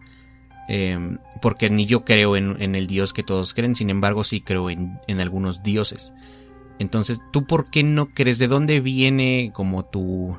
eh, 0.68 0.98
porque 1.42 1.68
ni 1.68 1.84
yo 1.84 2.04
creo 2.04 2.36
en, 2.36 2.74
el 2.74 2.86
Dios 2.86 3.12
que 3.12 3.22
todos 3.22 3.52
creen, 3.52 3.74
sin 3.74 3.90
embargo 3.90 4.24
sí 4.24 4.40
creo 4.40 4.70
en, 4.70 4.98
en 5.06 5.20
algunos 5.20 5.62
dioses. 5.62 6.14
Entonces, 6.78 7.20
¿tú 7.32 7.46
por 7.46 7.70
qué 7.70 7.82
no 7.82 8.06
crees? 8.06 8.38
¿De 8.38 8.48
dónde 8.48 8.80
viene 8.80 9.50
como 9.54 9.84
tu, 9.84 10.36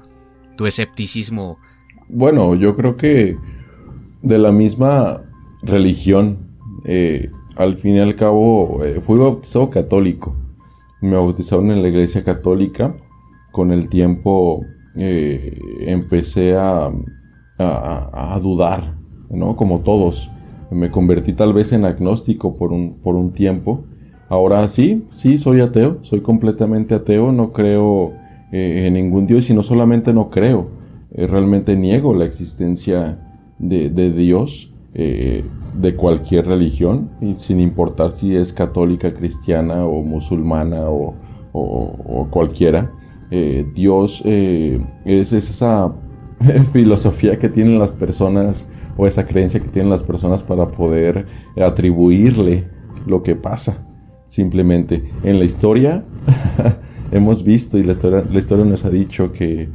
tu 0.58 0.65
escepticismo? 0.65 1.60
Bueno, 2.10 2.55
yo 2.55 2.75
creo 2.75 2.98
que 2.98 3.38
de 4.22 4.38
la 4.38 4.51
misma 4.51 5.22
religión, 5.62 6.39
eh, 6.86 7.29
al 7.56 7.78
fin 7.78 7.96
y 7.96 8.00
al 8.00 8.16
cabo 8.16 8.84
eh, 8.84 9.00
fui 9.02 9.18
bautizado 9.18 9.70
católico. 9.70 10.36
Me 11.02 11.16
bautizaron 11.16 11.72
en 11.72 11.82
la 11.82 11.90
iglesia 11.90 12.24
católica. 12.24 12.96
Con 13.52 13.72
el 13.72 13.88
tiempo 13.88 14.66
eh, 14.98 15.58
empecé 15.80 16.56
a, 16.56 16.92
a, 17.58 18.40
dudar, 18.42 18.96
¿no? 19.30 19.56
Como 19.56 19.80
todos. 19.80 20.30
Me 20.72 20.92
convertí 20.92 21.34
tal 21.34 21.54
vez 21.54 21.72
en 21.72 21.86
agnóstico 21.86 22.56
por 22.58 22.74
un, 22.74 22.96
por 23.02 23.16
un 23.16 23.32
tiempo. 23.32 23.86
Ahora 24.28 24.68
sí, 24.68 25.06
sí, 25.12 25.38
soy 25.38 25.62
ateo, 25.62 26.00
soy 26.02 26.22
completamente 26.22 26.96
ateo, 26.96 27.32
no 27.32 27.54
creo 27.54 28.14
eh, 28.52 28.88
en 28.88 28.96
ningún 28.96 29.28
Dios 29.28 29.50
y 29.50 29.54
no 29.54 29.62
solamente 29.64 30.12
no 30.14 30.30
creo, 30.32 30.68
realmente 31.12 31.76
niego 31.76 32.14
la 32.16 32.26
existencia 32.26 33.20
de, 33.60 33.90
de 33.90 34.12
Dios 34.12 34.75
eh, 34.98 35.44
de 35.74 35.94
cualquier 35.94 36.48
religión, 36.48 37.10
y 37.20 37.36
sin 37.36 37.60
importar 37.60 38.14
si 38.14 38.34
es 38.34 38.54
católica, 38.54 39.14
cristiana 39.14 39.86
o 39.86 40.02
musulmana 40.02 40.90
o, 40.90 41.14
cualquiera. 42.30 42.90
Eh, 43.30 43.66
Dios 43.74 44.22
eh, 44.24 44.80
es, 45.04 45.34
esa 45.34 45.94
filosofía 46.72 47.38
que 47.38 47.50
tienen 47.50 47.78
las 47.78 47.92
personas 47.92 48.66
o 48.96 49.06
esa 49.06 49.25
creencia 49.25 49.60
que 49.60 49.68
tienen 49.68 49.90
las 49.90 50.02
personas 50.02 50.44
para 50.44 50.66
poder 50.66 51.25
atribuirle 51.62 52.64
lo 53.06 53.22
que 53.22 53.36
pasa. 53.36 53.86
Simplemente 54.28 55.04
en 55.24 55.40
la 55.40 55.46
historia 55.46 56.06
hemos 57.12 57.44
visto 57.44 57.78
y 57.78 57.84
la 57.84 57.92
historia, 57.92 58.24
la 58.32 58.40
historia 58.40 58.64
nos 58.64 58.86
ha 58.86 58.90
dicho 58.90 59.34
que, 59.34 59.68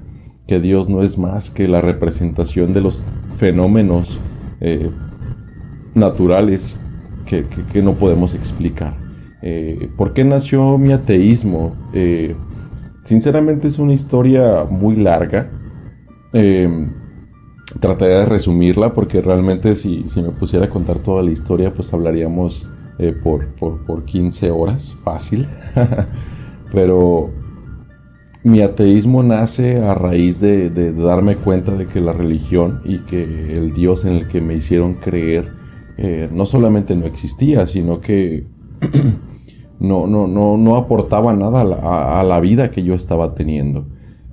que, 0.47 0.61
Dios 0.61 0.89
no 0.89 1.03
es 1.03 1.19
más 1.19 1.51
que 1.51 1.69
la 1.69 1.83
representación 1.83 2.73
de 2.73 2.81
los 2.81 3.05
fenómenos 3.37 4.19
naturales 5.95 6.79
que, 7.27 7.83
no 7.83 7.95
podemos 7.95 8.35
explicar. 8.35 8.95
Eh, 9.43 9.89
¿Por 9.97 10.13
qué 10.13 10.25
nació 10.25 10.77
mi 10.79 10.93
ateísmo? 10.93 11.75
Eh, 11.93 12.35
sinceramente 13.05 13.69
es 13.69 13.79
una 13.79 13.93
historia 13.93 14.65
muy 14.69 14.97
larga. 14.97 15.49
Eh, 16.33 16.89
trataré 17.79 18.15
de 18.15 18.27
resumirla 18.27 18.93
porque 18.93 19.21
realmente 19.21 19.75
si, 19.75 20.05
me 20.17 20.31
pusiera 20.31 20.67
a 20.67 20.69
contar 20.69 20.99
toda 20.99 21.23
la 21.23 21.31
historia 21.31 21.73
pues 21.73 21.93
hablaríamos 21.95 22.67
por, 23.23 23.47
por, 23.55 24.05
15 24.05 24.51
horas, 24.51 24.95
fácil. 25.05 25.47
Pero 26.73 27.31
mi 28.43 28.61
ateísmo 28.61 29.23
nace 29.23 29.79
a 29.79 29.95
raíz 29.95 30.41
de, 30.41 30.71
darme 30.93 31.37
cuenta 31.37 31.73
de 31.77 31.87
que 31.87 32.01
la 32.01 32.13
religión 32.13 32.81
y 32.85 32.99
que 33.01 33.23
el 33.57 33.73
Dios 33.73 34.05
en 34.05 34.13
el 34.13 34.29
que 34.29 34.41
me 34.41 34.55
hicieron 34.55 34.95
creer 34.95 35.60
eh, 36.03 36.31
no 36.33 36.47
solamente 36.47 36.97
no 36.97 37.05
existía, 37.05 37.67
sino 37.67 38.01
que 38.01 38.47
no, 39.81 40.07
no, 40.07 40.27
no, 40.27 40.57
no 40.57 40.77
aportaba 40.77 41.35
nada 41.35 41.61
a 41.61 42.23
la, 42.23 42.41
vida 42.41 42.71
que 42.71 42.83
yo 42.83 42.95
estaba 42.95 43.35
teniendo. 43.35 43.85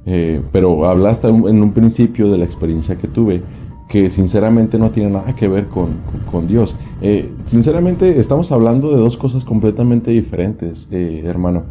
Eh, 0.06 0.42
pero 0.54 0.88
hablaste 0.88 1.28
en 1.28 1.62
un 1.62 1.74
principio 1.74 2.32
de 2.32 2.38
la 2.38 2.46
experiencia 2.46 2.96
que 2.96 3.10
tuve, 3.10 3.42
que 3.90 4.10
sinceramente 4.10 4.80
no 4.80 4.92
tiene 4.92 5.10
nada 5.10 5.36
que 5.36 5.50
ver 5.50 5.68
con, 5.68 6.48
Dios. 6.48 6.78
Eh, 7.02 7.30
sinceramente 7.48 8.18
estamos 8.18 8.54
hablando 8.54 8.90
de 8.90 8.98
dos 9.00 9.18
cosas 9.18 9.44
completamente 9.44 10.12
diferentes, 10.12 10.88
hermano. 10.90 11.66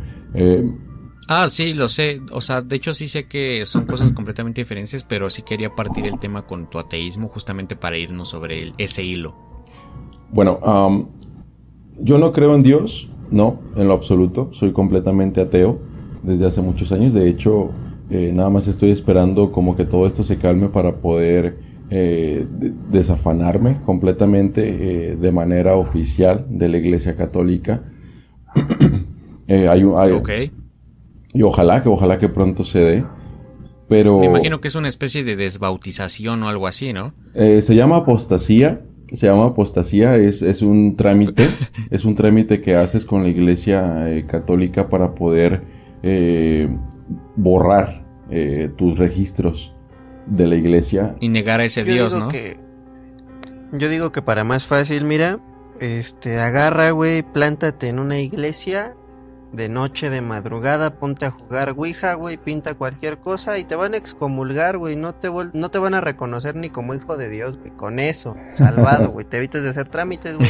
Ah, 1.28 1.48
sí, 1.48 1.72
lo 1.72 1.88
sé. 1.88 2.20
O 2.32 2.42
sea, 2.42 2.60
de 2.60 2.76
hecho 2.76 2.92
sí 2.92 3.08
sé 3.08 3.28
que 3.28 3.64
son 3.64 3.86
cosas 3.86 4.12
completamente 4.12 4.60
diferentes, 4.60 5.04
pero 5.04 5.30
sí 5.30 5.40
quería 5.40 5.74
partir 5.74 6.04
el 6.04 6.18
tema 6.18 6.42
con 6.42 6.68
tu 6.68 6.78
ateísmo 6.78 7.28
justamente 7.28 7.76
para 7.76 7.96
irnos 7.96 8.28
sobre 8.28 8.74
ese 8.76 9.02
hilo. 9.02 9.55
Bueno, 10.32 11.08
yo 11.98 12.18
no 12.18 12.32
creo 12.32 12.54
en 12.54 12.62
Dios, 12.62 13.08
no, 13.30 13.60
en 13.76 13.88
lo 13.88 13.94
absoluto. 13.94 14.50
Soy 14.52 14.72
completamente 14.72 15.40
ateo 15.40 15.80
desde 16.22 16.46
hace 16.46 16.60
muchos 16.60 16.92
años. 16.92 17.14
De 17.14 17.28
hecho, 17.28 17.70
eh, 18.10 18.32
nada 18.32 18.50
más 18.50 18.68
estoy 18.68 18.90
esperando 18.90 19.52
como 19.52 19.76
que 19.76 19.84
todo 19.84 20.06
esto 20.06 20.22
se 20.22 20.38
calme 20.38 20.68
para 20.68 20.96
poder 20.96 21.58
eh, 21.90 22.46
desafanarme 22.90 23.80
completamente 23.84 25.12
eh, 25.12 25.16
de 25.16 25.32
manera 25.32 25.74
oficial 25.76 26.46
de 26.48 26.68
la 26.68 26.78
Iglesia 26.78 27.16
Católica. 27.16 27.82
hay, 29.48 29.66
hay, 29.68 30.52
Y 31.32 31.42
ojalá 31.42 31.82
que, 31.82 31.88
ojalá 31.88 32.18
que 32.18 32.28
pronto 32.28 32.64
se 32.64 32.80
dé. 32.80 33.04
Pero... 33.88 34.18
Me 34.18 34.26
imagino 34.26 34.60
que 34.60 34.68
es 34.68 34.74
una 34.74 34.88
especie 34.88 35.22
de 35.22 35.36
desbautización 35.36 36.42
o 36.42 36.48
algo 36.48 36.66
así, 36.66 36.92
¿no? 36.92 37.14
se 37.34 37.74
llama 37.74 37.96
apostasía 37.98 38.80
se 39.12 39.26
llama 39.26 39.46
apostasía, 39.46 40.16
es, 40.16 40.42
es 40.42 40.62
un 40.62 40.96
trámite, 40.96 41.48
es 41.90 42.04
un 42.04 42.14
trámite 42.14 42.60
que 42.60 42.74
haces 42.74 43.04
con 43.04 43.22
la 43.22 43.28
iglesia 43.28 44.10
eh, 44.10 44.26
católica 44.26 44.88
para 44.88 45.14
poder 45.14 45.62
eh, 46.02 46.68
borrar 47.36 48.04
eh, 48.30 48.70
tus 48.76 48.98
registros 48.98 49.74
de 50.26 50.46
la 50.46 50.56
iglesia. 50.56 51.16
Y 51.20 51.28
negar 51.28 51.60
a 51.60 51.64
ese 51.64 51.84
Dios, 51.84 52.14
¿no? 52.14 52.28
yo 53.72 53.88
digo 53.88 54.12
que 54.12 54.22
para 54.22 54.44
más 54.44 54.64
fácil, 54.64 55.04
mira, 55.04 55.38
este, 55.80 56.38
agarra, 56.38 56.90
güey, 56.90 57.22
plántate 57.22 57.88
en 57.88 57.98
una 57.98 58.18
iglesia 58.18 58.96
de 59.56 59.68
noche, 59.70 60.10
de 60.10 60.20
madrugada, 60.20 60.98
ponte 60.98 61.24
a 61.24 61.30
jugar 61.30 61.74
Ouija, 61.76 62.14
güey, 62.14 62.36
pinta 62.36 62.74
cualquier 62.74 63.18
cosa 63.18 63.58
y 63.58 63.64
te 63.64 63.74
van 63.74 63.94
a 63.94 63.96
excomulgar, 63.96 64.76
güey, 64.76 64.96
no 64.96 65.14
te, 65.14 65.30
no 65.54 65.70
te 65.70 65.78
van 65.78 65.94
a 65.94 66.00
reconocer 66.00 66.54
ni 66.56 66.68
como 66.68 66.94
hijo 66.94 67.16
de 67.16 67.30
Dios, 67.30 67.58
güey, 67.58 67.70
con 67.72 67.98
eso, 67.98 68.36
salvado, 68.52 69.10
güey, 69.12 69.24
te 69.24 69.38
evitas 69.38 69.62
de 69.62 69.70
hacer 69.70 69.88
trámites, 69.88 70.36
güey. 70.36 70.48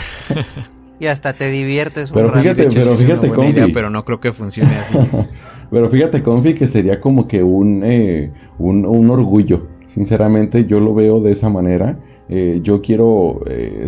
Y 0.98 1.06
hasta 1.06 1.34
te 1.34 1.50
diviertes 1.50 2.10
pero 2.10 2.30
fíjate, 2.32 2.68
pero 2.72 2.96
fíjate, 2.96 3.28
Confi. 3.28 3.72
pero 3.72 3.90
no 3.90 4.02
creo 4.02 4.18
que 4.18 4.32
funcione 4.32 4.76
así. 4.76 4.96
pero 5.70 5.90
fíjate, 5.90 6.22
Confi, 6.22 6.54
que 6.54 6.66
sería 6.66 7.00
como 7.00 7.28
que 7.28 7.42
un, 7.42 7.82
eh, 7.84 8.32
un, 8.58 8.86
un, 8.86 9.10
orgullo. 9.10 9.68
Sinceramente, 9.86 10.64
yo 10.64 10.80
lo 10.80 10.94
veo 10.94 11.20
de 11.20 11.32
esa 11.32 11.50
manera. 11.50 11.98
Eh, 12.30 12.60
yo 12.62 12.80
quiero 12.80 13.42
eh, 13.46 13.86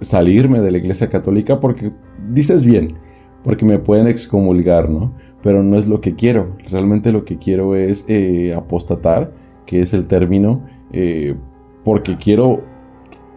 salirme 0.00 0.60
de 0.60 0.72
la 0.72 0.78
iglesia 0.78 1.08
católica 1.08 1.60
porque 1.60 1.92
dices 2.28 2.64
bien, 2.64 2.98
porque 3.48 3.64
me 3.64 3.78
pueden 3.78 4.08
excomulgar, 4.08 4.90
¿no? 4.90 5.10
Pero 5.42 5.62
no 5.62 5.78
es 5.78 5.88
lo 5.88 6.02
que 6.02 6.14
quiero. 6.14 6.54
Realmente 6.70 7.12
lo 7.12 7.24
que 7.24 7.38
quiero 7.38 7.74
es 7.76 8.04
eh, 8.06 8.52
apostatar, 8.54 9.32
que 9.64 9.80
es 9.80 9.94
el 9.94 10.06
término, 10.06 10.68
eh, 10.92 11.34
porque 11.82 12.18
quiero 12.18 12.62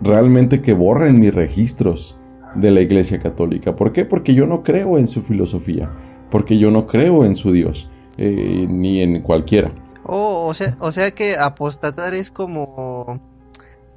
realmente 0.02 0.62
que 0.62 0.74
borren 0.74 1.18
mis 1.22 1.34
registros 1.34 2.20
de 2.56 2.72
la 2.72 2.82
Iglesia 2.82 3.22
Católica. 3.22 3.78
¿Por 3.78 3.94
qué? 3.94 4.04
Porque 4.04 4.34
yo 4.34 4.46
no 4.46 4.64
creo 4.64 4.98
en 4.98 5.08
su 5.08 5.22
filosofía, 5.22 5.90
porque 6.30 6.58
yo 6.58 6.72
no 6.72 6.88
creo 6.88 7.24
en 7.24 7.34
su 7.34 7.54
Dios, 7.54 7.90
eh, 8.18 8.68
ni 8.70 9.02
en 9.02 9.22
cualquiera. 9.22 9.72
Oh, 10.04 10.48
o 10.50 10.54
sea, 10.54 10.76
o 10.82 10.92
sea 10.92 11.12
que 11.12 11.38
apostatar 11.38 12.16
es 12.16 12.32
como, 12.32 13.18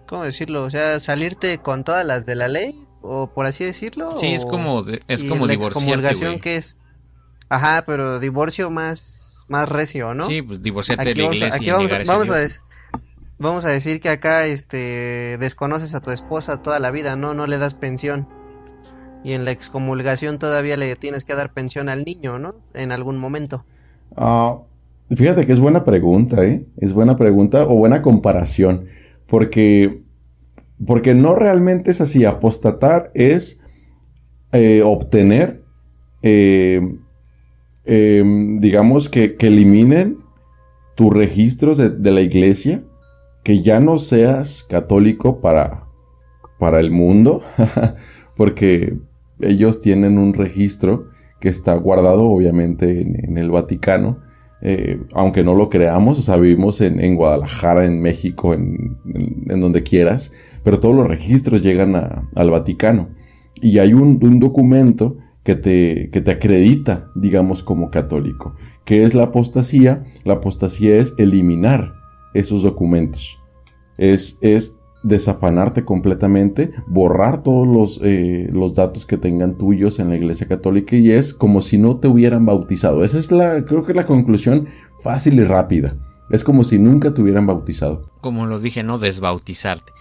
¿cómo 0.06 0.22
decirlo? 0.22 0.62
O 0.62 0.70
sea, 0.70 1.00
salirte 1.00 1.58
con 1.58 1.82
todas 1.82 2.06
las 2.06 2.24
de 2.24 2.36
la 2.36 2.46
ley 2.46 2.83
o 3.04 3.28
por 3.28 3.46
así 3.46 3.64
decirlo. 3.64 4.16
Sí, 4.16 4.34
es 4.34 4.46
como 4.46 4.84
es 5.08 5.24
como 5.24 5.46
divorciarte, 5.46 6.40
que 6.40 6.56
es 6.56 6.78
Ajá, 7.48 7.84
pero 7.86 8.18
divorcio 8.18 8.70
más 8.70 9.44
más 9.48 9.68
recio, 9.68 10.14
¿no? 10.14 10.24
Sí, 10.24 10.42
pues 10.42 10.62
divorciarte 10.62 11.10
de 11.10 11.14
la 11.14 11.34
iglesia. 11.34 11.54
Aquí 11.54 11.70
vamos, 11.70 11.92
a, 12.30 12.46
vamos 13.38 13.64
a 13.64 13.68
decir 13.68 14.00
que 14.00 14.08
acá 14.08 14.46
este 14.46 15.36
desconoces 15.38 15.94
a 15.94 16.00
tu 16.00 16.10
esposa 16.10 16.62
toda 16.62 16.80
la 16.80 16.90
vida, 16.90 17.14
¿no? 17.16 17.34
No 17.34 17.46
le 17.46 17.58
das 17.58 17.74
pensión. 17.74 18.26
Y 19.22 19.32
en 19.32 19.44
la 19.44 19.52
excomulgación 19.52 20.38
todavía 20.38 20.76
le 20.76 20.96
tienes 20.96 21.24
que 21.24 21.34
dar 21.34 21.52
pensión 21.52 21.88
al 21.88 22.04
niño, 22.04 22.38
¿no? 22.38 22.54
En 22.74 22.92
algún 22.92 23.18
momento. 23.18 23.64
Ah, 24.16 24.58
fíjate 25.10 25.46
que 25.46 25.52
es 25.52 25.60
buena 25.60 25.84
pregunta, 25.84 26.44
¿eh? 26.44 26.66
Es 26.78 26.92
buena 26.92 27.16
pregunta 27.16 27.64
o 27.64 27.74
buena 27.74 28.02
comparación. 28.02 28.86
Porque 29.26 30.03
porque 30.86 31.14
no 31.14 31.34
realmente 31.34 31.90
es 31.90 32.00
así. 32.00 32.24
Apostatar 32.24 33.10
es 33.14 33.60
eh, 34.52 34.82
obtener, 34.82 35.62
eh, 36.22 36.80
em, 37.84 38.56
digamos, 38.56 39.08
que, 39.08 39.36
eliminen 39.40 40.18
tus 40.94 41.12
registros 41.12 41.78
de, 41.78 42.10
la 42.10 42.20
iglesia, 42.20 42.82
que 43.42 43.62
ya 43.62 43.80
no 43.80 43.98
seas 43.98 44.64
católico 44.64 45.40
para, 45.40 45.84
para 46.58 46.80
el 46.80 46.90
mundo, 46.90 47.42
porque 48.36 48.96
ellos 49.40 49.80
tienen 49.80 50.18
un 50.18 50.34
registro 50.34 51.08
que 51.40 51.48
está 51.48 51.74
guardado 51.74 52.24
obviamente 52.24 53.02
en, 53.02 53.36
el 53.36 53.50
Vaticano, 53.50 54.18
eh, 54.62 54.98
aunque 55.12 55.44
no 55.44 55.54
lo 55.54 55.68
creamos, 55.68 56.18
o 56.18 56.22
sea, 56.22 56.36
vivimos 56.36 56.80
en, 56.80 57.16
Guadalajara, 57.16 57.84
en 57.84 58.00
México, 58.00 58.54
en, 58.54 58.96
donde 59.60 59.82
quieras, 59.82 60.32
pero 60.64 60.80
todos 60.80 60.96
los 60.96 61.06
registros 61.06 61.62
llegan 61.62 61.94
al 62.34 62.50
Vaticano. 62.50 63.10
Y 63.54 63.78
hay 63.78 63.94
un, 63.94 64.18
documento 64.40 65.16
que 65.44 65.54
te, 65.54 66.08
te, 66.08 66.30
acredita, 66.30 67.10
digamos, 67.14 67.62
como 67.62 67.90
católico. 67.90 68.56
¿Qué 68.84 69.04
es 69.04 69.14
la 69.14 69.24
apostasía? 69.24 70.04
La 70.24 70.34
apostasía 70.34 70.96
es 70.96 71.14
eliminar 71.18 71.94
esos 72.32 72.62
documentos. 72.62 73.38
Es, 73.98 74.38
es 74.40 74.76
desafanarte 75.04 75.84
completamente, 75.84 76.72
borrar 76.86 77.42
todos 77.42 77.68
los, 77.68 78.00
eh, 78.02 78.48
los 78.52 78.74
datos 78.74 79.04
que 79.04 79.18
tengan 79.18 79.56
tuyos 79.56 79.98
en 79.98 80.08
la 80.08 80.16
Iglesia 80.16 80.48
Católica 80.48 80.96
y 80.96 81.12
es 81.12 81.34
como 81.34 81.60
si 81.60 81.78
no 81.78 81.98
te 81.98 82.08
hubieran 82.08 82.46
bautizado. 82.46 83.04
Esa 83.04 83.18
es 83.18 83.30
la, 83.30 83.64
creo 83.66 83.84
que 83.84 83.92
la 83.92 84.06
conclusión 84.06 84.66
fácil 85.00 85.34
y 85.34 85.44
rápida. 85.44 85.94
Es 86.30 86.42
como 86.42 86.64
si 86.64 86.78
nunca 86.78 87.12
te 87.12 87.20
hubieran 87.20 87.46
bautizado. 87.46 88.10
Como 88.22 88.46
lo 88.46 88.58
dije, 88.58 88.82
no 88.82 88.98
desbautizarte. 88.98 89.92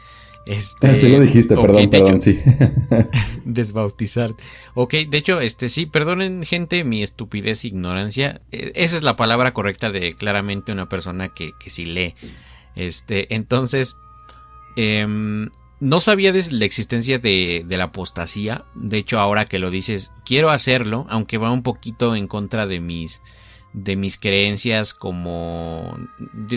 Este, 0.45 0.88
Así 0.88 1.08
lo 1.08 1.21
dijiste, 1.21 1.56
perdón, 1.56 1.89
perdón, 1.89 2.15
hecho- 2.17 2.21
sí. 2.21 2.39
Desbautizarte. 3.45 4.43
Ok, 4.73 4.93
de 5.10 5.17
hecho, 5.17 5.39
este 5.39 5.69
sí, 5.69 5.86
perdonen 5.86 6.43
gente 6.43 6.84
mi 6.84 7.01
estupidez 7.01 7.63
e 7.63 7.67
ignorancia. 7.69 8.41
Eh, 8.51 8.71
Esa 8.75 8.97
es 8.97 9.03
la 9.03 9.15
palabra 9.15 9.53
correcta 9.53 9.91
de 9.91 10.13
claramente 10.13 10.71
una 10.71 10.89
persona 10.89 11.29
que, 11.29 11.51
que 11.60 11.69
sí 11.69 11.86
lee. 11.86 12.15
Este, 12.75 13.34
entonces, 13.36 13.95
em, 14.75 15.49
no 15.79 16.01
sabía 16.01 16.32
de 16.32 16.43
la 16.51 16.65
existencia 16.65 17.19
de, 17.19 17.63
de 17.65 17.77
la 17.77 17.86
apostasía. 17.86 18.65
De 18.75 18.97
hecho, 18.97 19.19
ahora 19.19 19.45
que 19.45 19.60
lo 19.60 19.69
dices, 19.71 20.12
quiero 20.25 20.49
hacerlo, 20.49 21.06
aunque 21.10 21.38
va 21.38 21.51
un 21.51 21.63
poquito 21.63 22.15
en 22.15 22.27
contra 22.27 22.67
de 22.67 22.79
mis 22.79 23.21
de 23.73 23.95
mis 23.95 24.17
creencias 24.17 24.93
como 24.93 25.97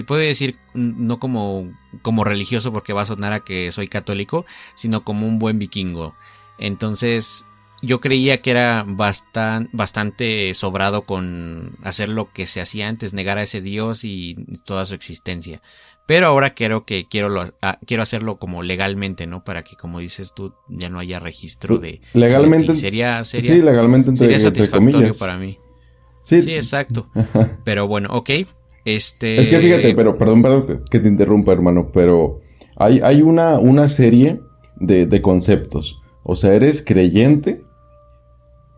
puedo 0.07 0.21
decir 0.21 0.59
no 0.75 1.19
como 1.19 1.73
como 2.03 2.25
religioso 2.25 2.73
porque 2.73 2.93
va 2.93 3.03
a 3.03 3.07
sonar 3.07 3.33
a 3.33 3.41
que 3.41 3.73
soy 3.73 3.89
católico 3.89 4.45
sino 4.75 5.03
como 5.03 5.27
un 5.27 5.39
buen 5.39 5.59
vikingo. 5.59 6.15
Entonces 6.59 7.47
yo 7.83 8.01
creía 8.01 8.41
que 8.41 8.51
era 8.51 8.85
bastan- 8.87 9.69
bastante 9.73 10.53
sobrado 10.55 11.03
con 11.03 11.77
hacer 11.83 12.09
lo 12.09 12.33
que 12.33 12.47
se 12.47 12.61
hacía 12.61 12.89
antes 12.89 13.13
negar 13.15 13.39
a 13.39 13.43
ese 13.43 13.61
dios 13.61 14.05
y 14.05 14.35
toda 14.65 14.85
su 14.87 14.95
existencia. 14.95 15.61
Pero 16.07 16.27
ahora 16.29 16.55
creo 16.55 16.85
que 16.85 17.07
quiero 17.09 17.29
lo- 17.29 17.53
ah, 17.63 17.79
quiero 17.87 18.03
hacerlo 18.03 18.39
como 18.39 18.63
legalmente 18.63 19.27
no 19.27 19.43
para 19.45 19.63
que 19.65 19.77
como 19.77 20.01
dices 20.01 20.33
tú 20.35 20.55
ya 20.69 20.89
no 20.89 20.99
haya 20.99 21.19
registro 21.19 21.79
de 21.79 22.01
Legalmente- 22.15 22.73
de 22.73 22.77
sería 22.77 23.25
sería 23.25 23.55
sí, 23.55 23.61
legalmente 23.63 24.11
entre, 24.11 24.27
sería 24.27 24.37
entre 24.37 24.51
satisfactorio 24.63 24.93
comillas. 24.93 25.17
para 25.19 25.37
mí 25.37 25.59
Sí, 26.27 26.41
Sí, 26.43 26.55
exacto. 26.55 27.07
Pero 27.65 27.87
bueno, 27.87 28.09
ok. 28.13 28.31
Este. 28.85 29.37
Es 29.41 29.49
que 29.49 29.59
fíjate, 29.59 29.95
pero 29.95 30.17
perdón, 30.17 30.43
perdón 30.43 30.67
que- 30.67 30.81
que 30.91 31.01
te 31.01 31.09
interrumpa, 31.09 31.53
hermano, 31.53 31.91
pero 31.93 32.41
hay, 32.77 33.01
hay 33.03 33.21
una, 33.23 33.59
una 33.59 33.89
serie 33.89 34.41
de, 34.81 35.07
de 35.07 35.23
conceptos. 35.23 36.01
O 36.23 36.37
sea, 36.37 36.55
eres 36.55 36.83
creyente, 36.85 37.63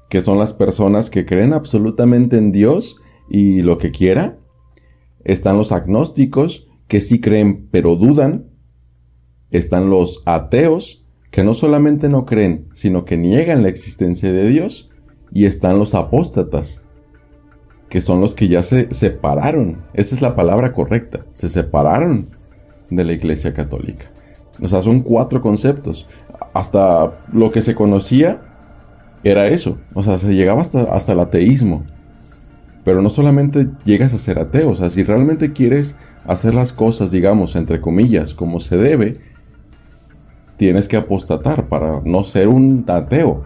que 0.08 0.22
son 0.22 0.38
las 0.38 0.52
personas 0.54 1.10
que 1.10 1.26
creen 1.26 1.52
absolutamente 1.52 2.38
en 2.38 2.52
Dios 2.52 2.96
y 3.28 3.60
lo 3.62 3.76
que 3.78 3.90
quiera. 3.90 4.38
Están 5.24 5.58
los 5.58 5.72
agnósticos, 5.72 6.66
que 6.86 7.00
sí 7.02 7.20
creen 7.20 7.68
pero 7.70 7.96
dudan. 7.96 8.46
Están 9.50 9.90
los 9.90 10.22
ateos, 10.26 11.04
que 11.30 11.44
no 11.44 11.52
solamente 11.54 12.08
no 12.08 12.24
creen, 12.24 12.68
sino 12.72 13.04
que 13.04 13.16
niegan 13.18 13.62
la 13.62 13.68
existencia 13.68 14.32
de 14.32 14.48
Dios. 14.48 14.90
Y 15.32 15.44
están 15.44 15.78
los 15.78 15.94
apóstatas, 15.94 16.82
que 17.88 18.00
son 18.00 18.20
los 18.20 18.34
que 18.34 18.48
ya 18.48 18.62
se 18.62 18.92
separaron. 18.92 19.78
Esa 19.94 20.14
es 20.14 20.20
la 20.20 20.36
palabra 20.36 20.72
correcta. 20.72 21.20
Se 21.32 21.48
separaron 21.48 22.28
de 22.90 23.04
la 23.04 23.12
Iglesia 23.12 23.54
Católica. 23.54 24.06
O 24.62 24.68
sea, 24.68 24.82
son 24.82 25.00
cuatro 25.00 25.40
conceptos. 25.40 26.06
Hasta 26.52 27.12
lo 27.32 27.50
que 27.50 27.62
se 27.62 27.74
conocía 27.74 28.40
era 29.24 29.48
eso. 29.48 29.78
O 29.94 30.02
sea, 30.02 30.18
se 30.18 30.34
llegaba 30.34 30.60
hasta, 30.60 30.82
hasta 30.94 31.12
el 31.12 31.20
ateísmo. 31.20 31.84
Pero 32.84 33.02
no 33.02 33.10
solamente 33.10 33.68
llegas 33.84 34.14
a 34.14 34.18
ser 34.18 34.38
ateo. 34.38 34.70
O 34.70 34.76
sea, 34.76 34.90
si 34.90 35.02
realmente 35.02 35.52
quieres 35.52 35.96
hacer 36.26 36.54
las 36.54 36.72
cosas, 36.72 37.10
digamos, 37.10 37.56
entre 37.56 37.80
comillas, 37.80 38.34
como 38.34 38.60
se 38.60 38.76
debe, 38.76 39.20
tienes 40.56 40.88
que 40.88 40.96
apostatar 40.96 41.68
para 41.68 42.02
no 42.04 42.24
ser 42.24 42.48
un 42.48 42.84
ateo, 42.86 43.44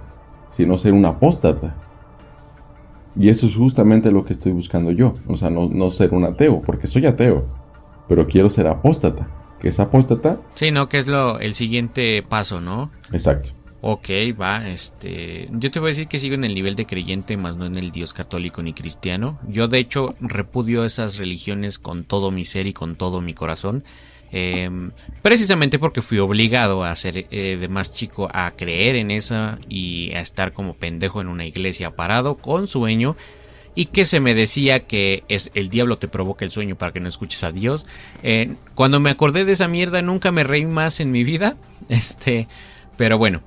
sino 0.51 0.79
ser 0.79 0.93
un 0.93 1.05
apóstata. 1.05 1.75
Y 3.17 3.29
eso 3.29 3.47
es 3.47 3.55
justamente 3.55 4.11
lo 4.11 4.25
que 4.25 4.33
estoy 4.33 4.53
buscando 4.53 4.91
yo. 4.91 5.13
O 5.27 5.37
sea, 5.37 5.51
no, 5.51 5.69
no 5.69 5.91
ser 5.91 6.15
un 6.15 6.25
ateo, 6.25 6.63
porque 6.63 6.87
soy 6.87 7.07
ateo. 7.07 7.45
Pero 8.09 8.27
quiero 8.27 8.49
ser 8.51 8.67
apóstata. 8.67 9.27
¿Qué 9.61 9.69
es 9.69 9.79
apóstata? 9.79 10.41
Sí, 10.55 10.71
no, 10.71 10.89
que 10.89 10.99
es 10.99 11.07
lo 11.07 11.39
el 11.39 11.55
siguiente 11.55 12.23
paso, 12.29 12.61
¿no? 12.61 12.91
Exacto. 13.13 13.51
Ok, 13.85 14.09
va, 14.41 14.69
este, 14.69 15.49
yo 15.51 15.73
te 15.73 15.81
voy 15.81 15.89
a 15.89 15.91
decir 15.91 16.07
que 16.07 16.21
sigo 16.21 16.37
en 16.37 16.45
el 16.45 16.55
nivel 16.55 16.77
de 16.77 16.87
creyente, 16.87 17.37
más 17.37 17.57
no 17.57 17.67
en 17.67 17.75
el 17.75 17.91
Dios 17.91 18.13
católico 18.13 18.63
ni 18.63 18.75
cristiano. 18.75 19.41
Yo 19.49 19.67
de 19.67 19.79
hecho 19.79 20.15
repudio 20.21 20.85
esas 20.85 21.19
religiones 21.19 21.81
con 21.81 22.05
todo 22.05 22.31
mi 22.31 22.45
ser 22.45 22.69
y 22.69 22.73
con 22.73 22.95
todo 22.95 23.21
mi 23.21 23.35
corazón. 23.35 23.83
Em, 24.33 24.93
precisamente 25.21 25.79
porque 25.79 26.01
fui 26.01 26.19
obligado 26.19 26.85
a 26.85 26.97
ser 26.97 27.27
eh, 27.31 27.59
de 27.61 27.69
más 27.69 27.93
chico 27.93 28.29
a 28.33 28.51
creer 28.53 28.97
en 28.97 29.11
esa 29.11 29.59
y 29.69 30.11
a 30.15 30.21
estar 30.21 30.55
como 30.55 30.75
pendejo 30.75 31.21
en 31.21 31.29
una 31.29 31.45
iglesia 31.45 31.91
parado 31.91 32.37
con 32.37 32.67
sueño 32.67 33.15
y 33.75 33.87
que 33.87 34.07
se 34.07 34.21
me 34.21 34.35
decía 34.35 34.81
que 34.81 35.23
es 35.29 35.51
el 35.55 35.69
diablo 35.69 35.99
te 35.99 36.09
provoca 36.09 36.47
el 36.47 36.51
sueño 36.51 36.77
para 36.77 36.93
que 36.93 37.01
no 37.01 37.09
escuches 37.09 37.45
a 37.45 37.53
Dios. 37.53 37.87
Cuando 38.75 39.01
me 39.01 39.11
acordé 39.11 39.45
de 39.45 39.53
esa 39.53 39.69
mierda 39.69 40.01
nunca 40.01 40.33
me 40.33 40.45
reí 40.45 40.65
más 40.67 41.01
en 41.01 41.11
mi 41.11 41.25
vida. 41.25 41.57
Este, 41.89 42.49
pero 42.97 43.19
bueno. 43.19 43.43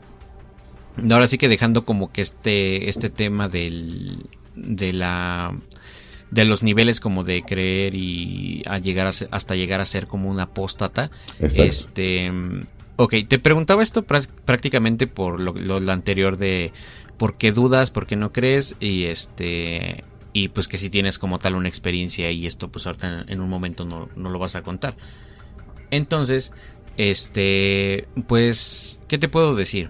Ahora 1.11 1.27
sí 1.27 1.37
que 1.37 1.49
dejando 1.49 1.83
como 1.83 2.11
que 2.11 2.21
este, 2.21 2.89
este 2.89 3.09
tema 3.09 3.49
del, 3.49 4.25
de 4.55 4.93
la, 4.93 5.53
de 6.31 6.45
los 6.45 6.63
niveles 6.63 6.99
como 6.99 7.23
de 7.23 7.43
creer 7.43 7.95
y 7.95 8.61
a 8.65 8.77
llegar 8.79 9.07
a 9.07 9.11
ser- 9.11 9.27
hasta 9.31 9.55
llegar 9.55 9.79
a 9.81 9.85
ser 9.85 10.07
como 10.07 10.29
un 10.29 10.39
apóstata. 10.39 11.11
Exacto. 11.39 11.63
Este, 11.63 12.31
ok, 12.97 13.13
te 13.27 13.39
preguntaba 13.39 13.83
esto 13.83 14.05
prá- 14.05 14.27
prácticamente 14.45 15.07
por 15.07 15.39
lo, 15.39 15.53
lo- 15.53 15.79
lo 15.79 15.91
anterior 15.91 16.37
de 16.37 16.71
por 17.17 17.37
qué 17.37 17.51
dudas, 17.51 17.91
por 17.91 18.07
qué 18.07 18.15
no 18.15 18.31
crees 18.33 18.75
y 18.79 19.05
este 19.05 20.03
y 20.33 20.49
pues 20.49 20.67
que 20.67 20.77
si 20.77 20.89
tienes 20.89 21.17
como 21.17 21.39
tal 21.39 21.55
una 21.55 21.69
experiencia 21.69 22.29
y 22.31 22.45
esto 22.45 22.69
pues 22.69 22.85
ahorita 22.87 23.21
en, 23.21 23.29
en 23.31 23.39
un 23.39 23.47
momento 23.49 23.85
no, 23.85 24.09
no 24.17 24.29
lo 24.29 24.37
vas 24.39 24.55
a 24.57 24.63
contar. 24.63 24.97
Entonces, 25.91 26.51
este, 26.97 28.07
pues, 28.27 28.99
¿qué 29.07 29.17
te 29.17 29.29
puedo 29.29 29.55
decir? 29.55 29.89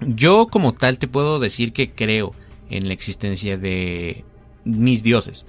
Yo 0.00 0.48
como 0.48 0.74
tal 0.74 0.98
te 0.98 1.08
puedo 1.08 1.38
decir 1.38 1.72
que 1.72 1.92
creo 1.92 2.34
en 2.68 2.88
la 2.88 2.92
existencia 2.94 3.56
de 3.56 4.24
mis 4.64 5.02
dioses, 5.02 5.46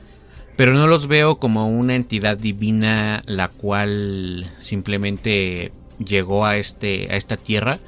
pero 0.55 0.73
no 0.73 0.87
los 0.87 1.07
veo 1.07 1.37
como 1.37 1.67
una 1.67 1.95
entidad 1.95 2.37
divina 2.37 3.21
la 3.25 3.47
cual 3.47 4.45
simplemente 4.59 5.71
llegó 6.03 6.45
a 6.45 6.57
este 6.57 7.07
a 7.11 7.15
esta 7.15 7.37
tierra. 7.37 7.79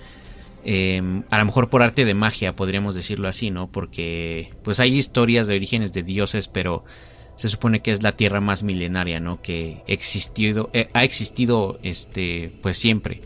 Eh, 0.63 1.01
a 1.29 1.38
lo 1.38 1.45
mejor 1.45 1.69
por 1.69 1.83
arte 1.83 2.05
de 2.05 2.15
magia 2.15 2.55
podríamos 2.55 2.95
decirlo 2.95 3.27
así 3.27 3.51
no 3.51 3.67
porque 3.67 4.49
pues 4.63 4.79
hay 4.79 4.97
historias 4.97 5.45
de 5.45 5.55
orígenes 5.55 5.93
de 5.93 6.01
dioses 6.01 6.47
pero 6.47 6.83
se 7.35 7.49
supone 7.49 7.83
que 7.83 7.91
es 7.91 8.01
la 8.01 8.13
tierra 8.13 8.41
más 8.41 8.63
milenaria 8.63 9.19
no 9.19 9.43
que 9.43 9.83
eh, 9.85 10.89
ha 10.93 11.03
existido 11.03 11.79
este 11.83 12.51
pues 12.61 12.77
siempre. 12.77 13.21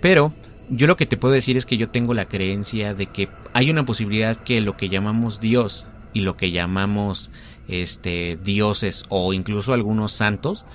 Pero 0.00 0.32
yo 0.68 0.86
lo 0.86 0.96
que 0.96 1.06
te 1.06 1.16
puedo 1.16 1.34
decir 1.34 1.56
es 1.56 1.66
que 1.66 1.76
yo 1.76 1.90
tengo 1.90 2.14
la 2.14 2.26
creencia 2.26 2.94
de 2.94 3.06
que 3.06 3.28
hay 3.52 3.70
una 3.70 3.84
posibilidad 3.84 4.36
que 4.36 4.60
lo 4.60 4.76
que 4.76 4.88
llamamos 4.88 5.40
Dios 5.40 5.86
y 6.12 6.20
lo 6.20 6.36
que 6.36 6.50
llamamos 6.50 7.30
este 7.68 8.38
dioses 8.42 9.04
o 9.08 9.32
incluso 9.32 9.72
algunos 9.72 10.12
santos 10.12 10.66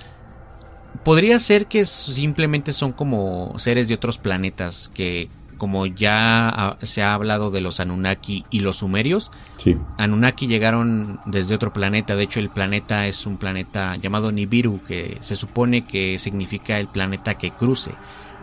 podría 1.04 1.38
ser 1.38 1.66
que 1.66 1.86
simplemente 1.86 2.72
son 2.72 2.92
como 2.92 3.54
seres 3.58 3.88
de 3.88 3.94
otros 3.94 4.18
planetas 4.18 4.88
que 4.88 5.28
como 5.58 5.86
ya 5.86 6.78
se 6.82 7.02
ha 7.02 7.14
hablado 7.14 7.50
de 7.50 7.60
los 7.60 7.80
Anunnaki 7.80 8.44
y 8.48 8.60
los 8.60 8.76
sumerios, 8.76 9.30
Sí. 9.58 9.76
Anunnaki 9.98 10.46
llegaron 10.46 11.18
desde 11.26 11.56
otro 11.56 11.72
planeta, 11.72 12.14
de 12.14 12.22
hecho 12.22 12.38
el 12.38 12.48
planeta 12.48 13.08
es 13.08 13.26
un 13.26 13.38
planeta 13.38 13.96
llamado 13.96 14.30
Nibiru, 14.30 14.80
que 14.86 15.18
se 15.20 15.34
supone 15.34 15.84
que 15.84 16.18
significa 16.20 16.78
el 16.78 16.86
planeta 16.86 17.34
que 17.34 17.50
cruce. 17.50 17.90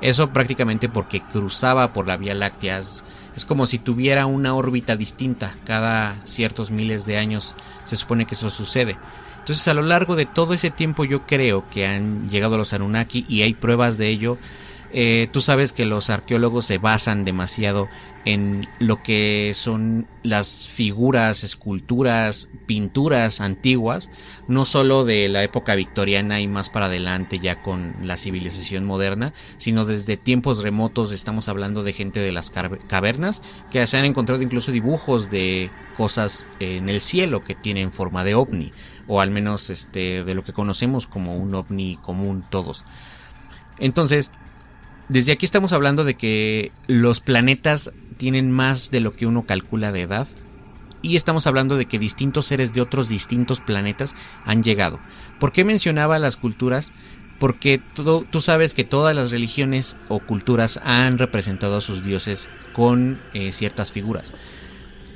Eso 0.06 0.30
prácticamente 0.30 0.88
porque 0.88 1.22
cruzaba 1.22 1.92
por 1.92 2.06
la 2.06 2.16
Vía 2.16 2.36
Láctea. 2.36 2.78
Es, 2.78 3.04
como 3.48 3.66
si 3.66 3.80
tuviera 3.80 4.28
una 4.28 4.54
órbita 4.54 4.96
distinta. 4.96 5.56
Cada 5.66 6.16
ciertos 6.26 6.70
miles 6.70 7.08
de 7.08 7.18
años 7.18 7.56
se 7.86 7.96
supone 7.96 8.28
que 8.28 8.36
eso 8.36 8.52
sucede. 8.52 8.98
Entonces 9.40 9.68
a 9.68 9.74
lo 9.74 9.82
largo 9.82 10.16
de 10.16 10.28
todo 10.28 10.54
ese 10.54 10.70
tiempo 10.70 11.06
yo 11.06 11.26
creo 11.26 11.68
que 11.72 11.88
han 11.88 12.30
llegado 12.30 12.56
los 12.56 12.72
Anunnaki 12.72 13.26
y 13.28 13.42
hay 13.42 13.56
pruebas 13.56 13.98
de 13.98 14.10
ello. 14.10 14.38
Eh, 14.98 15.28
tú 15.34 15.42
sabes 15.42 15.74
que 15.74 15.84
los 15.84 16.10
arqueólogos 16.10 16.66
se 16.66 16.78
basan 16.78 17.26
demasiado 17.26 17.90
en 18.24 18.62
lo 18.80 19.04
que 19.04 19.52
son 19.54 20.08
las 20.24 20.70
figuras, 20.70 21.44
esculturas, 21.44 22.48
pinturas 22.66 23.42
antiguas, 23.42 24.10
no 24.48 24.64
solo 24.64 25.04
de 25.04 25.28
la 25.28 25.44
época 25.44 25.76
victoriana 25.76 26.40
y 26.40 26.48
más 26.48 26.70
para 26.70 26.86
adelante 26.86 27.40
ya 27.40 27.62
con 27.62 27.94
la 28.04 28.16
civilización 28.16 28.86
moderna, 28.86 29.34
sino 29.58 29.84
desde 29.84 30.16
tiempos 30.16 30.64
remotos 30.64 31.12
estamos 31.12 31.50
hablando 31.50 31.84
de 31.84 31.92
gente 31.92 32.22
de 32.22 32.32
las 32.32 32.50
cavernas 32.50 33.42
que 33.72 33.86
se 33.88 33.98
han 33.98 34.06
encontrado 34.06 34.44
incluso 34.44 34.72
dibujos 34.72 35.30
de 35.30 35.72
cosas 35.98 36.48
en 36.62 36.88
el 36.88 37.02
cielo 37.02 37.44
que 37.44 37.54
tienen 37.54 37.92
forma 37.92 38.24
de 38.24 38.36
ovni 38.36 38.72
o 39.08 39.20
al 39.20 39.30
menos 39.30 39.70
este 39.70 40.24
de 40.24 40.36
lo 40.36 40.46
que 40.46 40.54
conocemos 40.54 41.06
como 41.06 41.36
un 41.36 41.54
ovni 41.54 41.98
común 41.98 42.46
todos. 42.50 42.86
Entonces, 43.78 44.32
desde 45.08 45.32
aquí 45.32 45.46
estamos 45.46 45.74
hablando 45.74 46.04
de 46.04 46.16
que 46.18 46.72
los 46.88 47.20
planetas 47.22 47.92
tienen 48.18 48.52
más 48.52 48.90
de 48.90 49.02
lo 49.02 49.14
que 49.16 49.26
uno 49.26 49.46
calcula 49.46 49.92
de 49.92 50.02
edad. 50.02 50.28
Y 51.02 51.16
estamos 51.18 51.46
hablando 51.46 51.78
de 51.78 51.86
que 51.86 52.00
distintos 52.00 52.48
seres 52.48 52.74
de 52.74 52.82
otros 52.82 53.08
distintos 53.08 53.62
planetas 53.62 54.16
han 54.44 54.64
llegado. 54.64 55.00
¿Por 55.38 55.52
qué 55.52 55.64
mencionaba 55.64 56.18
las 56.18 56.36
culturas? 56.36 56.92
Porque 57.38 57.80
tú, 57.94 58.26
tú 58.28 58.42
sabes 58.42 58.74
que 58.74 58.86
todas 58.86 59.16
las 59.16 59.30
religiones 59.30 59.98
o 60.08 60.20
culturas 60.22 60.80
han 60.84 61.20
representado 61.20 61.78
a 61.78 61.82
sus 61.82 62.02
dioses 62.02 62.50
con 62.72 63.20
eh, 63.34 63.52
ciertas 63.52 63.92
figuras. 63.92 64.34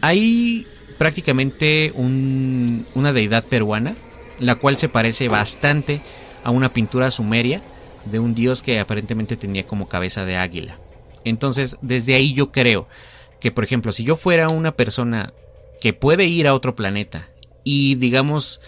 Hay 0.02 0.68
prácticamente 0.98 1.92
un- 1.96 2.86
una 2.94 3.12
deidad 3.14 3.46
peruana, 3.48 3.96
la 4.38 4.56
cual 4.56 4.78
se 4.78 4.90
parece 4.90 5.28
bastante 5.28 6.02
a 6.44 6.52
una 6.52 6.70
pintura 6.70 7.12
sumeria 7.12 7.62
de 8.06 8.20
un 8.20 8.36
dios 8.36 8.62
que 8.62 8.80
aparentemente 8.80 9.38
tenía 9.38 9.66
como 9.66 9.88
cabeza 9.88 10.26
de 10.26 10.38
águila. 10.38 10.78
Entonces, 11.24 11.78
desde 11.82 12.16
ahí 12.16 12.34
yo 12.34 12.52
creo 12.52 12.88
que, 13.40 13.52
por 13.52 13.64
ejemplo, 13.64 13.92
si 13.92 14.04
yo 14.04 14.16
fuera 14.16 14.50
una 14.50 14.74
persona 14.74 15.34
que 15.82 15.94
puede 15.94 16.26
ir 16.26 16.48
a 16.48 16.54
otro 16.54 16.76
planeta 16.76 17.30
y, 17.64 17.96
digamos, 17.96 18.62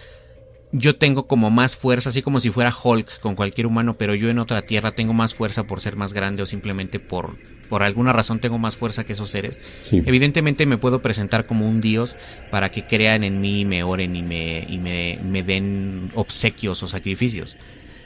yo 0.71 0.95
tengo 0.95 1.27
como 1.27 1.49
más 1.49 1.75
fuerza, 1.75 2.09
así 2.09 2.21
como 2.21 2.39
si 2.39 2.49
fuera 2.49 2.73
Hulk 2.73 3.19
con 3.19 3.35
cualquier 3.35 3.67
humano, 3.67 3.95
pero 3.97 4.15
yo 4.15 4.29
en 4.29 4.39
otra 4.39 4.61
tierra 4.61 4.91
tengo 4.91 5.13
más 5.13 5.33
fuerza 5.33 5.65
por 5.65 5.81
ser 5.81 5.95
más 5.95 6.13
grande 6.13 6.43
o 6.43 6.45
simplemente 6.45 6.99
por, 6.99 7.37
por 7.69 7.83
alguna 7.83 8.13
razón 8.13 8.39
tengo 8.39 8.57
más 8.57 8.77
fuerza 8.77 9.03
que 9.03 9.13
esos 9.13 9.29
seres. 9.29 9.59
Sí. 9.89 10.01
Evidentemente 10.05 10.65
me 10.65 10.77
puedo 10.77 11.01
presentar 11.01 11.45
como 11.45 11.67
un 11.67 11.81
dios 11.81 12.15
para 12.49 12.69
que 12.69 12.85
crean 12.85 13.23
en 13.23 13.41
mí, 13.41 13.65
me 13.65 13.83
oren 13.83 14.15
y 14.15 14.23
me, 14.23 14.65
y 14.67 14.77
me, 14.77 15.19
me 15.23 15.43
den 15.43 16.09
obsequios 16.15 16.81
o 16.83 16.87
sacrificios. 16.87 17.57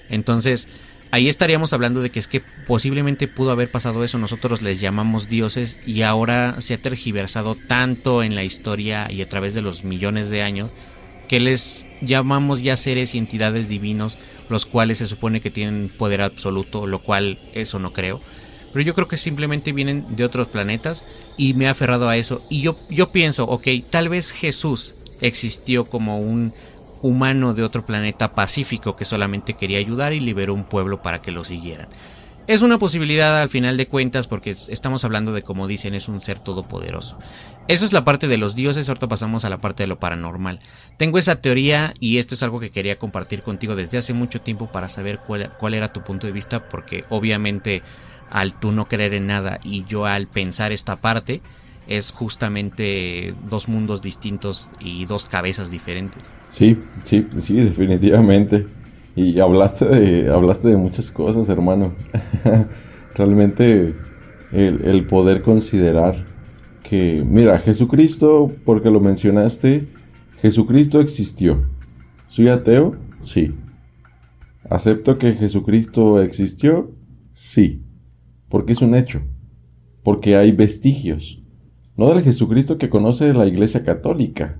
Entonces, 0.09 0.67
ahí 1.15 1.29
estaríamos 1.29 1.71
hablando 1.71 2.01
de 2.01 2.09
que 2.09 2.19
es 2.19 2.27
que 2.27 2.41
posiblemente 2.67 3.29
pudo 3.29 3.51
haber 3.51 3.71
pasado 3.71 4.03
eso. 4.03 4.17
Nosotros 4.17 4.61
les 4.61 4.81
llamamos 4.81 5.29
dioses 5.29 5.79
y 5.85 6.01
ahora 6.01 6.59
se 6.59 6.73
ha 6.73 6.77
tergiversado 6.77 7.55
tanto 7.55 8.21
en 8.21 8.35
la 8.35 8.43
historia 8.43 9.09
y 9.09 9.21
a 9.21 9.29
través 9.29 9.53
de 9.53 9.61
los 9.61 9.85
millones 9.85 10.29
de 10.29 10.41
años 10.41 10.71
que 11.29 11.39
les 11.39 11.87
llamamos 12.01 12.63
ya 12.63 12.75
seres 12.75 13.15
y 13.15 13.17
entidades 13.17 13.69
divinos, 13.69 14.17
los 14.49 14.65
cuales 14.65 14.97
se 14.97 15.07
supone 15.07 15.39
que 15.39 15.49
tienen 15.49 15.89
poder 15.89 16.21
absoluto, 16.21 16.85
lo 16.85 16.99
cual 16.99 17.39
eso 17.53 17.79
no 17.79 17.93
creo. 17.93 18.19
Pero 18.73 18.83
yo 18.83 18.93
creo 18.93 19.07
que 19.07 19.15
simplemente 19.15 19.71
vienen 19.71 20.17
de 20.17 20.25
otros 20.25 20.47
planetas 20.47 21.05
y 21.37 21.53
me 21.53 21.63
he 21.63 21.69
aferrado 21.69 22.09
a 22.09 22.17
eso. 22.17 22.45
Y 22.49 22.61
yo, 22.61 22.77
yo 22.89 23.13
pienso, 23.13 23.45
ok, 23.45 23.67
tal 23.89 24.09
vez 24.09 24.31
Jesús 24.31 24.95
existió 25.21 25.85
como 25.85 26.19
un 26.19 26.53
humano 27.01 27.53
de 27.53 27.63
otro 27.63 27.85
planeta 27.85 28.33
pacífico 28.33 28.95
que 28.95 29.05
solamente 29.05 29.55
quería 29.55 29.79
ayudar 29.79 30.13
y 30.13 30.19
liberó 30.19 30.53
un 30.53 30.65
pueblo 30.65 31.01
para 31.01 31.19
que 31.19 31.31
lo 31.31 31.43
siguieran. 31.43 31.89
Es 32.47 32.61
una 32.61 32.77
posibilidad 32.77 33.41
al 33.41 33.49
final 33.49 33.75
de 33.75 33.87
cuentas 33.87 34.27
porque 34.27 34.51
es- 34.51 34.69
estamos 34.69 35.03
hablando 35.03 35.33
de, 35.33 35.43
como 35.43 35.67
dicen, 35.67 35.95
es 35.95 36.07
un 36.07 36.21
ser 36.21 36.39
todopoderoso. 36.39 37.17
Esa 37.67 37.85
es 37.85 37.93
la 37.93 38.03
parte 38.03 38.27
de 38.27 38.37
los 38.37 38.53
dioses, 38.53 38.87
ahorita 38.87 39.07
pasamos 39.07 39.45
a 39.45 39.49
la 39.49 39.57
parte 39.59 39.81
de 39.83 39.87
lo 39.87 39.97
paranormal. 39.97 40.59
Tengo 40.97 41.17
esa 41.17 41.41
teoría 41.41 41.93
y 41.99 42.19
esto 42.19 42.35
es 42.35 42.43
algo 42.43 42.59
que 42.59 42.69
quería 42.69 42.99
compartir 42.99 43.41
contigo 43.41 43.75
desde 43.75 43.97
hace 43.97 44.13
mucho 44.13 44.41
tiempo 44.41 44.69
para 44.69 44.89
saber 44.89 45.21
cuál, 45.21 45.51
cuál 45.57 45.73
era 45.73 45.87
tu 45.89 46.03
punto 46.03 46.27
de 46.27 46.33
vista 46.33 46.63
porque 46.63 47.03
obviamente 47.07 47.83
al 48.27 48.53
tú 48.55 48.71
no 48.71 48.87
creer 48.87 49.15
en 49.15 49.25
nada 49.27 49.59
y 49.63 49.83
yo 49.85 50.05
al 50.05 50.27
pensar 50.27 50.71
esta 50.71 51.01
parte 51.01 51.41
es 51.87 52.11
justamente 52.11 53.33
dos 53.47 53.67
mundos 53.67 54.01
distintos 54.01 54.69
y 54.79 55.05
dos 55.05 55.25
cabezas 55.25 55.71
diferentes. 55.71 56.29
Sí, 56.47 56.79
sí, 57.03 57.27
sí, 57.39 57.55
definitivamente. 57.55 58.67
Y 59.15 59.39
hablaste 59.39 59.85
de, 59.85 60.31
hablaste 60.31 60.69
de 60.69 60.77
muchas 60.77 61.11
cosas, 61.11 61.47
hermano. 61.49 61.93
Realmente 63.15 63.95
el, 64.51 64.83
el 64.83 65.07
poder 65.07 65.41
considerar 65.41 66.25
que, 66.83 67.23
mira, 67.25 67.57
Jesucristo, 67.59 68.51
porque 68.63 68.91
lo 68.91 68.99
mencionaste, 68.99 69.87
Jesucristo 70.41 70.99
existió. 70.99 71.65
¿Soy 72.27 72.49
ateo? 72.49 72.95
Sí. 73.19 73.55
¿Acepto 74.69 75.17
que 75.17 75.33
Jesucristo 75.33 76.21
existió? 76.21 76.91
Sí. 77.31 77.81
Porque 78.49 78.73
es 78.73 78.81
un 78.81 78.95
hecho. 78.95 79.21
Porque 80.03 80.35
hay 80.35 80.51
vestigios. 80.51 81.41
No 81.97 82.09
del 82.09 82.23
Jesucristo 82.23 82.77
que 82.77 82.89
conoce 82.89 83.33
la 83.33 83.47
Iglesia 83.47 83.83
Católica. 83.83 84.59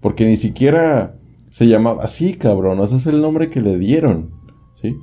Porque 0.00 0.26
ni 0.26 0.36
siquiera 0.36 1.14
se 1.50 1.66
llamaba 1.66 2.02
así, 2.02 2.34
cabrón. 2.34 2.80
O 2.80 2.86
sea, 2.86 2.98
es 2.98 3.06
el 3.06 3.20
nombre 3.20 3.50
que 3.50 3.60
le 3.60 3.78
dieron. 3.78 4.30
¿Sí? 4.72 4.96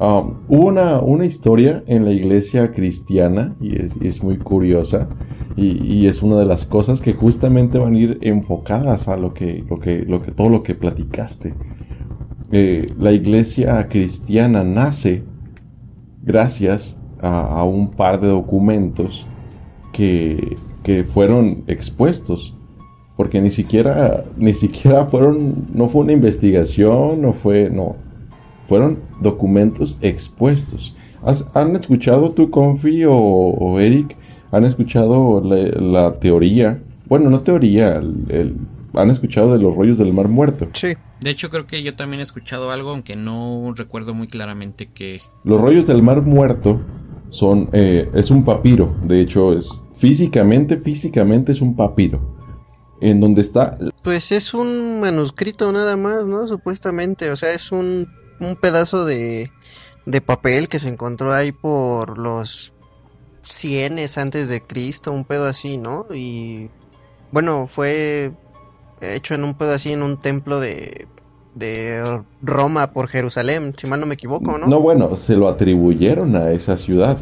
Um, 0.00 0.36
hubo 0.48 0.68
una, 0.68 1.00
una 1.00 1.24
historia 1.24 1.82
en 1.88 2.04
la 2.04 2.12
iglesia 2.12 2.70
cristiana 2.70 3.56
y 3.60 4.06
es, 4.06 4.22
muy 4.22 4.38
curiosa 4.38 5.08
y, 5.56 6.06
es 6.06 6.22
una 6.22 6.36
de 6.36 6.44
las 6.44 6.64
cosas 6.64 7.00
que 7.00 7.14
justamente 7.14 7.78
van 7.78 7.94
a 7.94 7.98
ir 7.98 8.18
enfocadas 8.20 9.08
a 9.08 9.16
lo 9.16 9.34
que, 9.34 9.64
lo 9.68 9.80
que, 9.80 10.04
lo 10.04 10.22
que 10.22 10.30
todo 10.30 10.50
lo 10.50 10.62
que 10.62 10.76
platicaste. 10.76 11.52
Eh, 12.52 12.86
la 12.96 13.10
iglesia 13.10 13.88
cristiana 13.88 14.62
nace 14.62 15.24
gracias 16.22 16.96
a, 17.20 17.58
a 17.58 17.64
un 17.64 17.90
par 17.90 18.20
de 18.20 18.28
documentos 18.28 19.26
que, 19.92 20.56
que 20.88 21.04
fueron 21.04 21.64
expuestos 21.66 22.54
porque 23.14 23.42
ni 23.42 23.50
siquiera 23.50 24.24
ni 24.38 24.54
siquiera 24.54 25.04
fueron 25.04 25.66
no 25.74 25.86
fue 25.88 26.00
una 26.04 26.12
investigación 26.12 27.20
no 27.20 27.34
fue 27.34 27.68
no 27.68 27.96
fueron 28.64 28.98
documentos 29.20 29.98
expuestos. 30.00 30.94
¿Has- 31.22 31.46
han 31.52 31.76
escuchado 31.76 32.30
tú 32.32 32.48
Confi 32.50 33.04
o, 33.04 33.12
o 33.14 33.80
Eric 33.80 34.16
han 34.50 34.64
escuchado 34.64 35.42
la, 35.44 35.56
la 35.98 36.14
teoría 36.20 36.80
bueno 37.06 37.28
no 37.28 37.40
teoría 37.40 37.96
el- 37.96 38.24
el- 38.30 38.56
han 38.94 39.10
escuchado 39.10 39.52
de 39.52 39.58
los 39.58 39.74
rollos 39.76 39.98
del 39.98 40.14
mar 40.14 40.28
muerto. 40.28 40.68
Sí. 40.72 40.94
De 41.20 41.30
hecho 41.30 41.50
creo 41.50 41.66
que 41.66 41.82
yo 41.82 41.94
también 41.96 42.20
he 42.20 42.22
escuchado 42.22 42.70
algo, 42.70 42.90
aunque 42.90 43.14
no 43.14 43.74
recuerdo 43.76 44.14
muy 44.14 44.26
claramente 44.28 44.88
que... 44.94 45.20
Los 45.44 45.60
rollos 45.60 45.86
del 45.86 46.00
mar 46.02 46.22
muerto 46.22 46.80
son, 47.28 47.68
eh, 47.72 48.08
es 48.14 48.30
un 48.30 48.44
papiro, 48.44 48.90
de 49.04 49.20
hecho 49.20 49.52
es 49.52 49.84
físicamente, 49.98 50.78
físicamente 50.78 51.52
es 51.52 51.60
un 51.60 51.76
papiro, 51.76 52.20
en 53.00 53.20
donde 53.20 53.42
está, 53.42 53.76
Pues 54.02 54.32
es 54.32 54.54
un 54.54 55.00
manuscrito 55.00 55.70
nada 55.72 55.96
más, 55.96 56.26
¿no? 56.26 56.46
Supuestamente, 56.46 57.30
o 57.30 57.36
sea, 57.36 57.52
es 57.52 57.70
un, 57.70 58.08
un 58.40 58.56
pedazo 58.56 59.04
de, 59.04 59.50
de 60.06 60.20
papel 60.20 60.68
que 60.68 60.78
se 60.78 60.88
encontró 60.88 61.32
ahí 61.32 61.52
por 61.52 62.18
los 62.18 62.72
cienes 63.42 64.18
antes 64.18 64.48
de 64.48 64.62
Cristo, 64.62 65.12
un 65.12 65.24
pedo 65.24 65.46
así, 65.46 65.78
¿no? 65.78 66.06
Y 66.14 66.70
bueno, 67.30 67.66
fue 67.66 68.32
hecho 69.00 69.34
en 69.34 69.44
un 69.44 69.54
pedo 69.54 69.74
así 69.74 69.92
en 69.92 70.02
un 70.02 70.18
templo 70.18 70.60
de, 70.60 71.06
de 71.54 72.22
Roma 72.42 72.92
por 72.92 73.08
Jerusalén, 73.08 73.74
si 73.76 73.88
mal 73.88 74.00
no 74.00 74.06
me 74.06 74.14
equivoco, 74.14 74.58
¿no? 74.58 74.66
no 74.66 74.80
bueno, 74.80 75.16
se 75.16 75.34
lo 75.34 75.48
atribuyeron 75.48 76.36
a 76.36 76.52
esa 76.52 76.76
ciudad, 76.76 77.18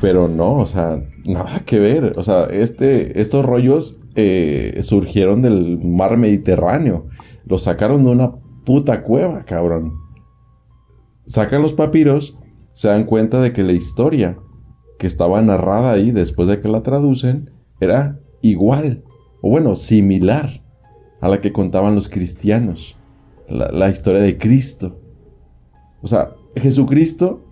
pero 0.00 0.28
no, 0.28 0.56
o 0.56 0.66
sea, 0.66 1.02
nada 1.24 1.60
que 1.60 1.78
ver, 1.78 2.12
o 2.16 2.22
sea, 2.22 2.44
este, 2.44 3.20
estos 3.20 3.44
rollos 3.44 3.96
eh, 4.14 4.78
surgieron 4.82 5.42
del 5.42 5.78
mar 5.78 6.16
Mediterráneo, 6.16 7.06
los 7.46 7.64
sacaron 7.64 8.04
de 8.04 8.10
una 8.10 8.32
puta 8.64 9.02
cueva, 9.02 9.44
cabrón. 9.44 9.94
Sacan 11.26 11.62
los 11.62 11.72
papiros, 11.72 12.38
se 12.72 12.88
dan 12.88 13.04
cuenta 13.04 13.40
de 13.40 13.52
que 13.52 13.62
la 13.62 13.72
historia 13.72 14.38
que 14.98 15.06
estaba 15.06 15.40
narrada 15.42 15.92
ahí 15.92 16.10
después 16.10 16.48
de 16.48 16.60
que 16.60 16.68
la 16.68 16.82
traducen 16.82 17.50
era 17.80 18.18
igual, 18.40 19.04
o 19.42 19.50
bueno, 19.50 19.74
similar 19.74 20.62
a 21.20 21.28
la 21.28 21.40
que 21.40 21.52
contaban 21.52 21.94
los 21.94 22.08
cristianos, 22.08 22.96
la, 23.48 23.70
la 23.72 23.90
historia 23.90 24.20
de 24.20 24.38
Cristo. 24.38 25.00
O 26.02 26.06
sea, 26.06 26.30
Jesucristo 26.56 27.44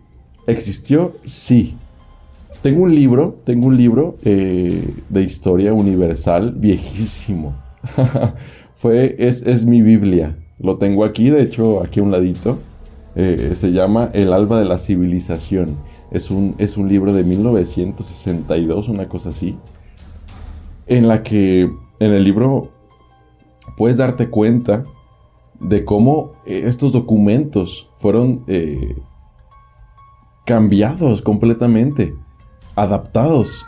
existió, 0.46 1.14
sí. 1.24 1.76
Tengo 2.66 2.82
un 2.82 2.96
libro, 2.96 3.36
tengo 3.44 3.68
un 3.68 3.76
libro 3.76 4.16
eh, 4.24 4.92
de 5.08 5.22
historia 5.22 5.72
universal 5.72 6.50
viejísimo. 6.50 7.54
Fue, 8.74 9.14
es, 9.20 9.42
es 9.42 9.64
mi 9.64 9.82
Biblia. 9.82 10.36
Lo 10.58 10.76
tengo 10.76 11.04
aquí, 11.04 11.30
de 11.30 11.42
hecho, 11.42 11.80
aquí 11.80 12.00
a 12.00 12.02
un 12.02 12.10
ladito. 12.10 12.58
Eh, 13.14 13.52
se 13.54 13.70
llama 13.70 14.10
El 14.14 14.32
alba 14.32 14.58
de 14.58 14.64
la 14.64 14.78
civilización. 14.78 15.76
Es 16.10 16.28
un, 16.28 16.56
es 16.58 16.76
un 16.76 16.88
libro 16.88 17.14
de 17.14 17.22
1962, 17.22 18.88
una 18.88 19.08
cosa 19.08 19.28
así. 19.28 19.56
En 20.88 21.06
la 21.06 21.22
que 21.22 21.70
en 22.00 22.12
el 22.12 22.24
libro 22.24 22.72
puedes 23.76 23.98
darte 23.98 24.28
cuenta 24.28 24.82
de 25.60 25.84
cómo 25.84 26.32
eh, 26.46 26.64
estos 26.64 26.90
documentos 26.90 27.88
fueron 27.94 28.44
cambiados 30.44 31.22
completamente, 31.22 32.12
adaptados 32.76 33.66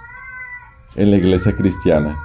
en 0.97 1.11
la 1.11 1.17
iglesia 1.17 1.55
cristiana. 1.57 2.17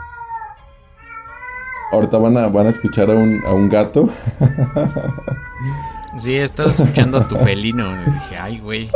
Ahorita 1.91 2.17
van 2.17 2.37
a, 2.37 2.47
van 2.47 2.67
a 2.67 2.69
escuchar 2.71 3.09
a 3.11 3.13
un, 3.13 3.41
a 3.45 3.53
un 3.53 3.69
gato. 3.69 4.09
Sí, 6.15 6.35
he 6.35 6.43
estado 6.43 6.69
escuchando 6.69 7.17
a 7.17 7.27
tu 7.27 7.35
felino. 7.37 7.91
y 8.05 8.11
Dije, 8.11 8.37
ay, 8.39 8.59
güey. 8.59 8.87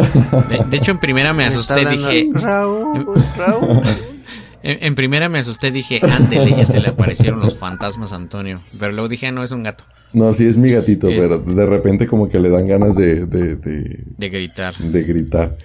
De, 0.50 0.63
de 0.69 0.78
hecho, 0.78 0.91
en 0.91 1.00
primera 1.00 1.34
me 1.34 1.45
asusté. 1.45 1.84
Dije, 1.84 2.30
Raúl, 2.32 3.08
Raúl. 3.38 3.82
en, 4.62 4.78
en 4.86 4.93
primera 4.93 5.28
me 5.28 5.39
asusté. 5.39 5.71
Dije, 5.71 6.00
ándele, 6.04 6.52
ya 6.56 6.63
se 6.65 6.80
le 6.80 6.89
aparecieron 6.89 7.39
los 7.39 7.58
fantasmas 7.58 8.13
a 8.13 8.17
Antonio. 8.17 8.60
Pero 8.80 8.91
luego 8.91 9.08
dije, 9.10 9.26
"Ah, 9.26 9.32
no, 9.32 9.43
es 9.43 9.52
un 9.52 9.63
gato. 9.63 9.84
No, 10.13 10.32
sí 10.36 10.45
es 10.45 10.58
mi 10.58 10.69
gatito, 10.69 11.08
Es- 11.08 11.23
pero 11.23 11.39
de 11.39 11.65
repente 11.65 12.06
como 12.06 12.30
que 12.30 12.38
le 12.38 12.50
dan 12.52 12.67
ganas 12.67 12.95
de, 12.95 13.26
de, 13.26 13.56
de, 13.56 14.04
De 14.15 14.30
gritar. 14.30 14.76
de 14.78 15.02
gritar. 15.02 15.58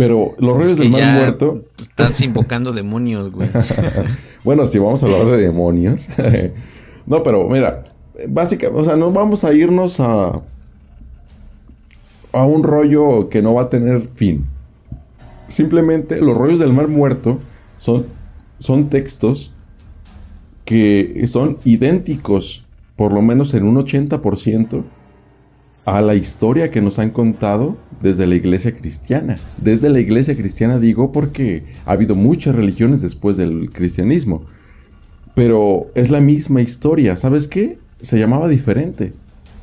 Pero 0.00 0.34
los 0.38 0.56
rollos 0.56 0.78
del 0.78 0.88
mar 0.88 1.12
muerto, 1.12 1.62
Estás 1.78 2.22
invocando 2.22 2.72
demonios, 2.72 3.30
güey. 3.30 3.50
bueno, 4.44 4.64
si 4.64 4.78
vamos 4.78 5.02
a 5.02 5.06
hablar 5.06 5.26
de 5.26 5.36
demonios. 5.36 6.08
no, 7.06 7.22
pero 7.22 7.46
mira, 7.50 7.84
básicamente, 8.26 8.80
o 8.80 8.82
sea, 8.82 8.96
no 8.96 9.12
vamos 9.12 9.44
a 9.44 9.52
irnos 9.52 10.00
a 10.00 10.40
a 12.32 12.46
un 12.46 12.62
rollo 12.62 13.28
que 13.28 13.42
no 13.42 13.52
va 13.52 13.64
a 13.64 13.68
tener 13.68 14.08
fin. 14.14 14.46
Simplemente 15.48 16.16
los 16.16 16.34
rollos 16.34 16.60
del 16.60 16.72
mar 16.72 16.88
muerto 16.88 17.38
son, 17.76 18.06
son 18.58 18.88
textos 18.88 19.52
que 20.64 21.26
son 21.26 21.58
idénticos, 21.62 22.64
por 22.96 23.12
lo 23.12 23.20
menos 23.20 23.52
en 23.52 23.64
un 23.64 23.76
80%, 23.76 24.82
a 25.90 26.00
la 26.00 26.14
historia 26.14 26.70
que 26.70 26.80
nos 26.80 27.00
han 27.00 27.10
contado 27.10 27.76
desde 28.00 28.24
la 28.24 28.36
iglesia 28.36 28.76
cristiana. 28.76 29.40
Desde 29.60 29.90
la 29.90 29.98
iglesia 29.98 30.36
cristiana 30.36 30.78
digo 30.78 31.10
porque 31.10 31.64
ha 31.84 31.92
habido 31.92 32.14
muchas 32.14 32.54
religiones 32.54 33.02
después 33.02 33.36
del 33.36 33.70
cristianismo. 33.72 34.46
Pero 35.34 35.90
es 35.96 36.08
la 36.08 36.20
misma 36.20 36.62
historia. 36.62 37.16
¿Sabes 37.16 37.48
qué? 37.48 37.80
Se 38.02 38.20
llamaba 38.20 38.46
diferente. 38.46 39.14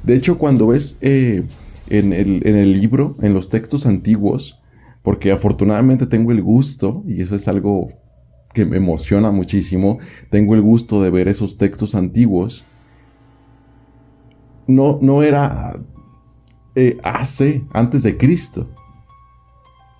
De 0.04 0.16
hecho, 0.16 0.38
cuando 0.38 0.68
ves 0.68 0.98
eh, 1.00 1.44
en, 1.88 2.12
el, 2.12 2.46
en 2.46 2.58
el 2.58 2.74
libro, 2.74 3.16
en 3.22 3.34
los 3.34 3.48
textos 3.48 3.86
antiguos, 3.86 4.60
porque 5.04 5.32
afortunadamente 5.32 6.08
tengo 6.08 6.34
el 6.34 6.42
gusto, 6.42 7.04
y 7.08 7.22
eso 7.22 7.36
es 7.36 7.48
algo 7.48 7.90
que 8.54 8.66
me 8.66 8.76
emociona 8.76 9.32
muchísimo, 9.32 10.00
tengo 10.30 10.56
el 10.56 10.62
gusto 10.62 11.02
de 11.02 11.10
ver 11.10 11.30
esos 11.30 11.58
textos 11.58 11.96
antiguos. 11.96 12.66
No, 14.68 15.00
no 15.02 15.24
era 15.24 15.80
eh, 16.80 16.98
AC, 17.04 17.64
antes 17.74 18.04
de 18.04 18.18
Cristo. 18.18 18.70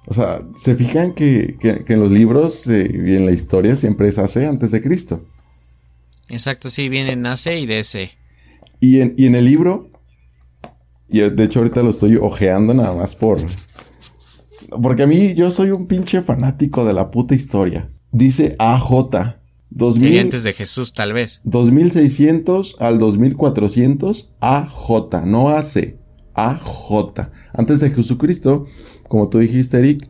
O 0.08 0.14
sea, 0.14 0.42
se 0.56 0.76
fijan 0.76 1.14
que, 1.14 1.58
que- 1.60 1.84
que 1.84 1.94
en 1.94 2.00
los 2.00 2.12
libros 2.12 2.66
eh, 2.68 2.90
y 2.94 3.16
en 3.16 3.26
la 3.26 3.32
historia 3.32 3.76
siempre 3.76 4.08
es 4.08 4.18
AC 4.20 4.38
antes 4.48 4.72
de 4.72 4.82
Cristo. 4.82 5.26
Exacto, 6.30 6.70
sí, 6.70 6.88
vienen 6.88 7.26
AC 7.26 7.48
y 7.60 7.66
DC. 7.66 8.12
Y 8.80 9.02
en, 9.02 9.16
y 9.18 9.26
en 9.26 9.36
el 9.36 9.46
libro, 9.46 9.90
y 11.10 11.22
eh, 11.22 11.30
de 11.30 11.44
hecho 11.46 11.60
ahorita 11.60 11.82
lo 11.82 11.90
estoy 11.90 12.16
ojeando 12.16 12.74
nada 12.74 12.96
más 12.96 13.16
por... 13.16 13.40
Porque 14.82 15.04
a 15.04 15.08
mí 15.08 15.34
yo 15.34 15.50
soy 15.52 15.72
un 15.72 15.88
pinche 15.88 16.22
fanático 16.22 16.86
de 16.86 16.94
la 16.94 17.10
puta 17.10 17.34
historia. 17.36 17.90
Dice 18.12 18.56
AJ. 18.60 19.36
2000, 19.70 20.02
Sería 20.02 20.22
antes 20.22 20.44
de 20.44 20.54
Jesús, 20.54 20.94
tal 20.94 21.12
vez. 21.14 21.42
2600 21.44 22.76
al 22.80 23.00
2400 23.00 24.34
AJ, 24.40 25.26
no 25.26 25.50
AC, 25.50 25.96
AJ. 26.38 27.30
Antes 27.54 27.82
de 27.82 27.90
Jesucristo, 27.90 28.68
como 29.10 29.28
tú 29.28 29.40
dijiste, 29.40 29.78
Eric, 29.78 30.08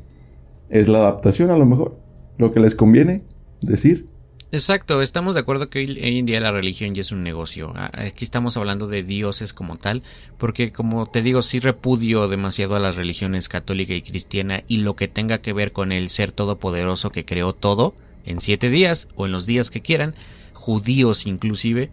es 0.70 0.88
la 0.88 1.00
adaptación 1.00 1.50
a 1.50 1.58
lo 1.58 1.66
mejor, 1.66 1.98
lo 2.38 2.54
que 2.54 2.60
les 2.60 2.76
conviene 2.76 3.24
decir. 3.62 4.06
Exacto, 4.50 5.02
estamos 5.02 5.36
de 5.36 5.42
acuerdo 5.42 5.70
que 5.70 5.80
hoy, 5.80 5.98
en 6.02 6.26
día 6.26 6.40
la 6.40 6.52
religión 6.52 6.94
ya 6.94 7.02
es 7.02 7.12
un 7.12 7.22
negocio. 7.22 7.74
Aquí 7.76 8.24
estamos 8.24 8.56
hablando 8.56 8.88
de 8.88 9.04
dioses 9.04 9.52
como 9.52 9.76
tal, 9.76 10.04
porque 10.38 10.72
como 10.72 11.06
te 11.06 11.22
digo, 11.22 11.42
sí 11.42 11.60
repudio 11.60 12.30
demasiado 12.30 12.78
a 12.78 12.80
las 12.80 12.96
religiones 12.96 13.50
católica 13.50 13.94
y 13.94 14.02
cristiana 14.02 14.64
y 14.68 14.78
lo 14.78 14.96
que 14.96 15.10
tenga 15.10 15.40
que 15.40 15.52
ver 15.52 15.74
con 15.74 15.92
el 15.92 16.10
ser 16.10 16.32
todopoderoso 16.32 17.12
que 17.12 17.26
creó 17.26 17.52
todo 17.52 17.94
en 18.26 18.40
siete 18.40 18.70
días 18.70 19.10
o 19.16 19.26
en 19.26 19.34
los 19.34 19.48
días 19.48 19.70
que 19.70 19.82
quieran, 19.82 20.16
judíos 20.54 21.28
inclusive. 21.28 21.92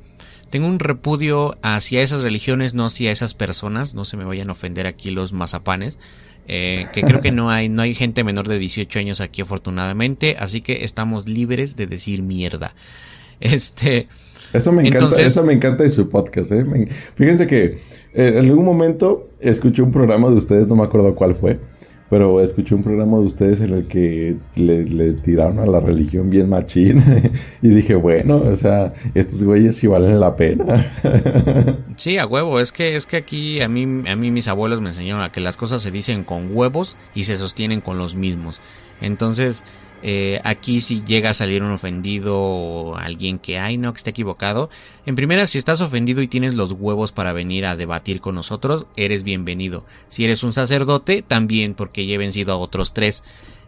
Tengo 0.54 0.68
un 0.68 0.78
repudio 0.78 1.56
hacia 1.62 2.00
esas 2.00 2.22
religiones, 2.22 2.74
no 2.74 2.84
hacia 2.84 3.10
esas 3.10 3.34
personas, 3.34 3.96
no 3.96 4.04
se 4.04 4.16
me 4.16 4.22
vayan 4.22 4.50
a 4.50 4.52
ofender 4.52 4.86
aquí 4.86 5.10
los 5.10 5.32
mazapanes, 5.32 5.98
eh, 6.46 6.86
que 6.92 7.02
creo 7.02 7.20
que 7.20 7.32
no 7.32 7.50
hay, 7.50 7.68
no 7.68 7.82
hay 7.82 7.92
gente 7.92 8.22
menor 8.22 8.46
de 8.46 8.60
18 8.60 9.00
años 9.00 9.20
aquí 9.20 9.42
afortunadamente, 9.42 10.36
así 10.38 10.60
que 10.60 10.84
estamos 10.84 11.28
libres 11.28 11.74
de 11.74 11.88
decir 11.88 12.22
mierda. 12.22 12.72
Este, 13.40 14.06
Eso 14.52 14.70
me 14.70 14.82
encanta, 14.82 14.98
Entonces- 14.98 15.26
eso 15.26 15.42
me 15.42 15.54
encanta 15.54 15.82
de 15.82 15.90
su 15.90 16.08
podcast, 16.08 16.52
¿eh? 16.52 16.64
Fíjense 17.16 17.48
que 17.48 17.64
eh, 17.64 17.80
en 18.14 18.38
algún 18.48 18.64
momento 18.64 19.30
escuché 19.40 19.82
un 19.82 19.90
programa 19.90 20.30
de 20.30 20.36
ustedes, 20.36 20.68
no 20.68 20.76
me 20.76 20.84
acuerdo 20.84 21.16
cuál 21.16 21.34
fue, 21.34 21.58
pero 22.14 22.40
escuché 22.40 22.76
un 22.76 22.84
programa 22.84 23.18
de 23.18 23.24
ustedes 23.24 23.60
en 23.60 23.74
el 23.74 23.88
que 23.88 24.36
le, 24.54 24.84
le 24.84 25.14
tiraron 25.14 25.58
a 25.58 25.66
la 25.66 25.80
religión 25.80 26.30
bien 26.30 26.48
machín 26.48 27.02
y 27.60 27.68
dije, 27.70 27.96
bueno, 27.96 28.36
o 28.36 28.54
sea, 28.54 28.94
estos 29.16 29.42
güeyes 29.42 29.74
sí 29.74 29.88
valen 29.88 30.20
la 30.20 30.36
pena. 30.36 30.92
sí, 31.96 32.16
a 32.18 32.24
huevo, 32.24 32.60
es 32.60 32.70
que 32.70 32.94
es 32.94 33.06
que 33.06 33.16
aquí 33.16 33.60
a 33.60 33.68
mí 33.68 33.82
a 34.08 34.14
mí 34.14 34.30
mis 34.30 34.46
abuelos 34.46 34.80
me 34.80 34.90
enseñaron 34.90 35.22
a 35.22 35.32
que 35.32 35.40
las 35.40 35.56
cosas 35.56 35.82
se 35.82 35.90
dicen 35.90 36.22
con 36.22 36.56
huevos 36.56 36.96
y 37.16 37.24
se 37.24 37.36
sostienen 37.36 37.80
con 37.80 37.98
los 37.98 38.14
mismos. 38.14 38.60
Entonces, 39.00 39.64
eh, 40.02 40.40
aquí 40.44 40.80
si 40.80 41.02
llega 41.02 41.30
a 41.30 41.34
salir 41.34 41.62
un 41.62 41.70
ofendido 41.70 42.38
o 42.38 42.96
alguien 42.96 43.38
que, 43.38 43.58
ay, 43.58 43.78
no, 43.78 43.92
que 43.92 43.98
esté 43.98 44.10
equivocado. 44.10 44.68
En 45.06 45.14
primera, 45.14 45.46
si 45.46 45.58
estás 45.58 45.80
ofendido 45.80 46.20
y 46.20 46.28
tienes 46.28 46.54
los 46.54 46.72
huevos 46.72 47.12
para 47.12 47.32
venir 47.32 47.64
a 47.66 47.76
debatir 47.76 48.20
con 48.20 48.34
nosotros, 48.34 48.86
eres 48.96 49.22
bienvenido. 49.22 49.84
Si 50.08 50.24
eres 50.24 50.42
un 50.42 50.52
sacerdote, 50.52 51.22
también, 51.22 51.74
porque 51.74 52.06
ya 52.06 52.14
he 52.14 52.18
vencido 52.18 52.52
a 52.52 52.56
otros 52.56 52.92
tres 52.92 53.22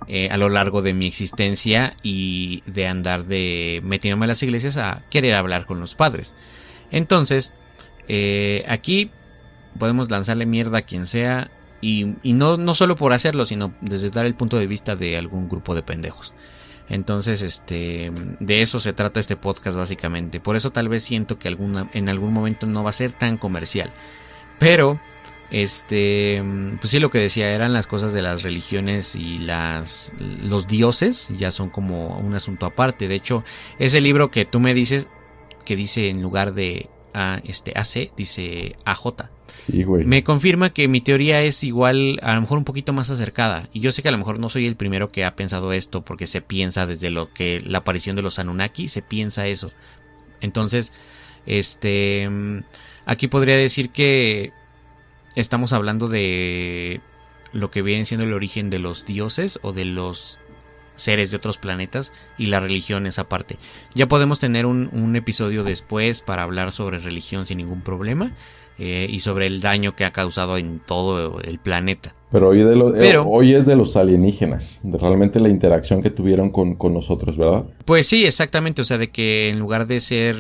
eh, 0.09 0.29
a 0.31 0.37
lo 0.37 0.51
largo 0.51 0.83
de 0.83 0.93
mi 0.93 1.07
existencia 1.07 1.97
y 2.03 2.63
de 2.67 2.87
andar 2.87 3.25
de 3.25 3.81
metiéndome 3.83 4.27
a 4.27 4.29
las 4.29 4.43
iglesias 4.43 4.77
a 4.77 5.05
querer 5.11 5.35
hablar 5.35 5.65
con 5.65 5.81
los 5.81 5.95
padres. 5.95 6.35
Entonces, 6.91 7.55
eh, 8.09 8.63
aquí 8.69 9.11
podemos 9.79 10.11
lanzarle 10.11 10.47
mierda 10.47 10.79
a 10.79 10.83
quien 10.83 11.07
sea 11.07 11.51
y, 11.87 12.33
no, 12.33 12.57
no 12.57 12.75
solo 12.75 12.97
por 12.97 13.13
hacerlo, 13.13 13.47
sino 13.47 13.73
desde 13.81 14.11
dar 14.11 14.27
el 14.27 14.35
punto 14.35 14.59
de 14.59 14.67
vista 14.67 14.97
de 14.97 15.17
algún 15.17 15.49
grupo 15.49 15.75
de 15.75 15.83
pendejos. 15.83 16.35
Entonces, 16.89 17.43
este, 17.43 18.13
de 18.41 18.63
eso 18.63 18.81
se 18.81 18.93
trata 18.93 19.21
este 19.21 19.37
podcast 19.37 19.77
básicamente. 19.77 20.41
Por 20.41 20.57
eso 20.57 20.71
tal 20.71 20.89
vez 20.89 21.05
siento 21.05 21.39
que 21.39 21.49
alguna, 21.49 21.89
en 21.93 22.09
algún 22.09 22.33
momento 22.33 22.67
no 22.67 22.83
va 22.83 22.91
a 22.91 22.93
ser 22.93 23.13
tan 23.13 23.37
comercial. 23.39 23.93
Pero, 24.59 25.01
este, 25.51 26.43
pues 26.81 26.91
sí, 26.91 26.99
lo 26.99 27.11
que 27.11 27.19
decía 27.19 27.53
eran 27.53 27.73
las 27.73 27.87
cosas 27.87 28.13
de 28.13 28.23
las 28.23 28.43
religiones 28.43 29.15
y 29.15 29.39
las, 29.39 30.13
los 30.19 30.67
dioses 30.67 31.33
ya 31.37 31.53
son 31.53 31.71
como 31.71 32.19
un 32.19 32.35
asunto 32.35 32.67
aparte. 32.67 33.07
De 33.07 33.15
hecho, 33.15 33.45
ese 33.79 34.01
libro 34.01 34.33
que 34.33 34.45
tú 34.45 34.59
me 34.59 34.75
dices, 34.75 35.09
que 35.65 35.77
dice 35.77 36.09
en 36.09 36.21
lugar 36.21 36.53
de 36.55 36.89
este, 37.45 37.73
AC, 37.77 38.13
dice 38.17 38.75
AJ. 38.85 39.36
Me 40.05 40.23
confirma 40.23 40.71
que 40.71 40.89
mi 40.89 41.01
teoría 41.01 41.43
es 41.43 41.65
igual, 41.65 42.19
a 42.23 42.35
lo 42.35 42.41
mejor 42.41 42.59
un 42.59 42.65
poquito 42.65 42.93
más 42.93 43.11
acercada. 43.11 43.69
Y 43.73 43.81
yo 43.81 43.93
sé 43.93 44.03
que 44.03 44.09
a 44.09 44.13
lo 44.13 44.19
mejor 44.19 44.39
no 44.39 44.49
soy 44.49 44.67
el 44.67 44.77
primero 44.77 45.11
que 45.11 45.25
ha 45.25 45.37
pensado 45.37 45.73
esto, 45.73 46.03
porque 46.03 46.27
se 46.27 46.41
piensa 46.41 46.87
desde 46.87 47.11
lo 47.11 47.33
que 47.33 47.61
la 47.65 47.79
aparición 47.79 48.17
de 48.17 48.23
los 48.23 48.39
Anunnaki, 48.39 48.89
se 48.89 49.03
piensa 49.03 49.47
eso. 49.47 49.73
Entonces, 50.41 50.93
este, 51.47 52.29
mm, 52.29 52.59
aquí 53.07 53.29
podría 53.29 53.57
decir 53.57 53.91
que 53.91 54.53
estamos 55.35 55.73
hablando 55.73 56.09
de 56.09 57.01
lo 57.53 57.71
que 57.71 57.83
viene 57.83 58.05
siendo 58.05 58.27
el 58.27 58.33
origen 58.33 58.71
de 58.71 58.79
los 58.79 59.07
dioses 59.07 59.59
o 59.63 59.73
de 59.73 59.85
los 59.85 60.39
seres 60.97 61.31
de 61.31 61.37
otros 61.37 61.59
planetas 61.59 62.13
y 62.39 62.47
la 62.47 62.61
religión 62.61 63.07
esa 63.07 63.29
parte. 63.29 63.59
Ya 63.95 64.09
podemos 64.09 64.41
tener 64.41 64.65
un 64.65 65.17
episodio 65.17 65.63
después 65.63 66.23
para 66.23 66.43
hablar 66.43 66.73
sobre 66.73 66.99
religión 66.99 67.45
sin 67.45 67.59
ningún 67.59 67.83
problema 67.83 68.33
eh, 68.79 69.07
y 69.11 69.21
sobre 69.21 69.47
el 69.47 69.61
daño 69.61 69.95
que 69.97 70.05
ha 70.05 70.13
causado 70.13 70.57
en 70.59 70.81
todo 70.87 71.41
el 71.41 71.59
planeta. 71.59 72.15
Pero 72.33 72.49
hoy, 72.49 72.59
de 72.59 72.77
lo- 72.77 72.95
eh, 72.97 73.17
hoy 73.25 73.55
es 73.55 73.67
de 73.67 73.77
los 73.77 73.97
alienígenas, 73.97 74.81
de 74.83 74.99
realmente 74.99 75.39
la 75.41 75.49
interacción 75.49 76.03
que 76.03 76.11
tuvieron 76.11 76.51
con, 76.51 76.75
con 76.75 76.93
nosotros, 76.93 77.37
¿verdad? 77.39 77.65
Pues 77.85 78.07
sí, 78.07 78.27
exactamente, 78.27 78.83
o 78.83 78.85
sea, 78.85 78.99
de 78.99 79.11
que 79.11 79.49
en 79.49 79.59
lugar 79.59 79.87
de 79.87 80.01
ser, 80.01 80.37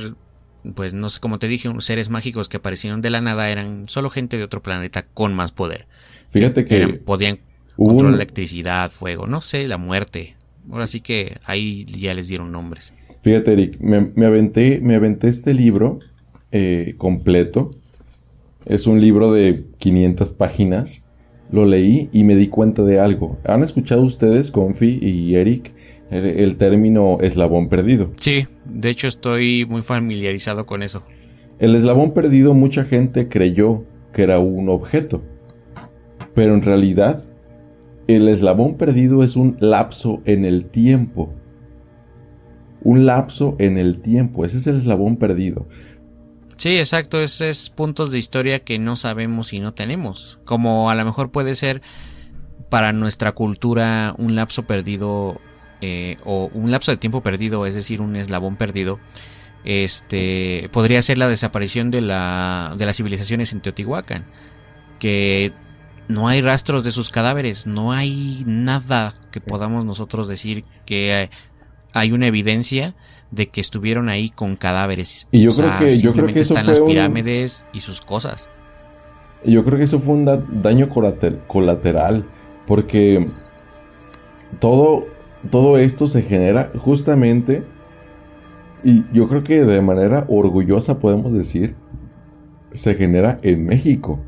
pues 0.75 0.94
no 0.94 1.09
sé, 1.09 1.20
como 1.20 1.38
te 1.38 1.46
dije, 1.49 1.68
unos 1.68 1.85
seres 1.87 2.11
mágicos 2.11 2.49
que 2.49 2.57
aparecieron 2.57 3.01
de 3.03 3.11
la 3.11 3.20
nada, 3.20 3.51
eran 3.51 3.85
solo 3.88 4.11
gente 4.11 4.37
de 4.37 4.44
otro 4.44 4.62
planeta 4.62 5.07
con 5.14 5.33
más 5.35 5.53
poder. 5.53 5.87
Fíjate 6.31 6.64
que 6.64 6.77
Eran- 6.77 7.01
podían 7.05 7.39
controlar 7.76 8.07
un- 8.09 8.14
electricidad, 8.14 8.91
fuego, 8.91 9.26
no 9.26 9.41
sé, 9.41 9.66
la 9.68 9.78
muerte. 9.78 10.34
Ahora 10.70 10.89
sí 10.89 11.01
que 11.01 11.39
ahí 11.45 11.84
ya 11.84 12.12
les 12.14 12.26
dieron 12.28 12.51
nombres. 12.51 12.93
Fíjate, 13.22 13.53
Eric, 13.53 13.76
me, 13.80 14.11
me 14.16 14.26
aventé, 14.26 14.80
me 14.82 14.97
aventé 14.97 15.28
este 15.28 15.55
libro 15.55 16.01
eh, 16.51 16.95
completo. 16.99 17.70
Es 18.66 18.86
un 18.86 19.00
libro 19.00 19.32
de 19.32 19.64
500 19.78 20.32
páginas. 20.32 21.04
Lo 21.52 21.64
leí 21.64 22.08
y 22.12 22.24
me 22.24 22.34
di 22.34 22.48
cuenta 22.48 22.82
de 22.82 22.98
algo. 22.98 23.38
¿Han 23.44 23.62
escuchado 23.62 24.02
ustedes, 24.02 24.50
Confi 24.50 24.98
y 25.00 25.36
Eric, 25.36 25.72
el, 26.10 26.24
el 26.24 26.56
término 26.56 27.18
eslabón 27.20 27.68
perdido? 27.68 28.10
Sí, 28.18 28.46
de 28.64 28.90
hecho 28.90 29.06
estoy 29.06 29.64
muy 29.66 29.82
familiarizado 29.82 30.66
con 30.66 30.82
eso. 30.82 31.04
El 31.60 31.76
eslabón 31.76 32.12
perdido 32.12 32.54
mucha 32.54 32.84
gente 32.84 33.28
creyó 33.28 33.84
que 34.12 34.24
era 34.24 34.40
un 34.40 34.68
objeto. 34.68 35.22
Pero 36.34 36.54
en 36.54 36.62
realidad, 36.62 37.24
el 38.08 38.28
eslabón 38.28 38.76
perdido 38.76 39.22
es 39.22 39.36
un 39.36 39.56
lapso 39.60 40.22
en 40.24 40.44
el 40.44 40.66
tiempo. 40.66 41.32
Un 42.82 43.06
lapso 43.06 43.56
en 43.58 43.78
el 43.78 44.00
tiempo, 44.00 44.44
ese 44.44 44.58
es 44.58 44.66
el 44.66 44.76
eslabón 44.76 45.16
perdido. 45.16 45.66
Sí, 46.57 46.78
exacto, 46.78 47.20
esos 47.20 47.68
puntos 47.68 48.12
de 48.12 48.18
historia 48.18 48.61
que 48.61 48.78
no 48.78 48.96
sabemos 48.96 49.52
y 49.52 49.61
no 49.61 49.74
tenemos. 49.74 50.38
Como 50.44 50.90
a 50.90 50.94
lo 50.94 51.04
mejor 51.04 51.30
puede 51.30 51.54
ser 51.54 51.82
para 52.70 52.92
nuestra 52.92 53.32
cultura 53.32 54.14
un 54.16 54.34
lapso 54.34 54.66
perdido 54.66 55.40
eh, 55.82 56.16
o 56.24 56.50
un 56.54 56.70
lapso 56.70 56.90
de 56.90 56.96
tiempo 56.96 57.22
perdido, 57.22 57.66
es 57.66 57.74
decir, 57.74 58.00
un 58.00 58.16
eslabón 58.16 58.57
perdido, 58.57 58.98
este 59.64 60.70
podría 60.72 61.02
ser 61.02 61.18
la 61.18 61.28
desaparición 61.28 61.90
de 61.90 62.00
la 62.00 62.74
de 62.78 62.86
las 62.86 62.96
civilizaciones 62.96 63.52
en 63.52 63.61
Teotihuacán, 63.61 64.24
que 64.98 65.52
no 66.09 66.28
hay 66.28 66.40
rastros 66.40 66.84
de 66.84 66.90
sus 66.90 67.11
cadáveres, 67.11 67.66
no 67.66 67.92
hay 67.92 68.44
nada 68.46 69.12
que 69.30 69.40
podamos 69.40 69.84
nosotros 69.84 70.28
decir 70.28 70.64
que 70.86 71.28
hay 71.92 72.12
una 72.12 72.28
evidencia 72.28 72.94
de 73.31 73.49
que 73.49 73.61
estuvieron 73.61 74.09
ahí 74.09 74.31
con 74.31 74.57
cadáveres. 74.57 75.29
Y 75.31 75.43
yo 75.43 75.51
creo 75.51 75.79
que 75.79 75.99
yo 75.99 76.12
creo 76.12 76.27
que 76.27 76.41
eso 76.41 76.55
están 76.55 76.66
las 76.66 76.81
pirámides 76.81 77.66
y 77.72 77.81
sus 77.81 78.01
cosas. 78.01 78.49
Yo 79.45 79.64
creo 79.64 79.79
que 79.79 79.85
eso 79.85 80.01
fue 80.01 80.14
un 80.14 80.24
daño 80.62 80.89
colateral 80.89 82.24
porque 82.66 83.31
todo 84.59 85.07
todo 85.51 85.79
esto 85.79 86.09
se 86.09 86.22
genera 86.22 86.72
justamente 86.77 87.62
y 88.83 89.05
yo 89.12 89.29
creo 89.29 89.45
que 89.45 89.64
de 89.64 89.83
manera 89.83 90.24
orgullosa 90.29 90.99
podemos 90.99 91.33
decir 91.33 91.74
se 92.72 92.95
genera 92.95 93.39
en 93.43 93.64
México. 93.64 94.20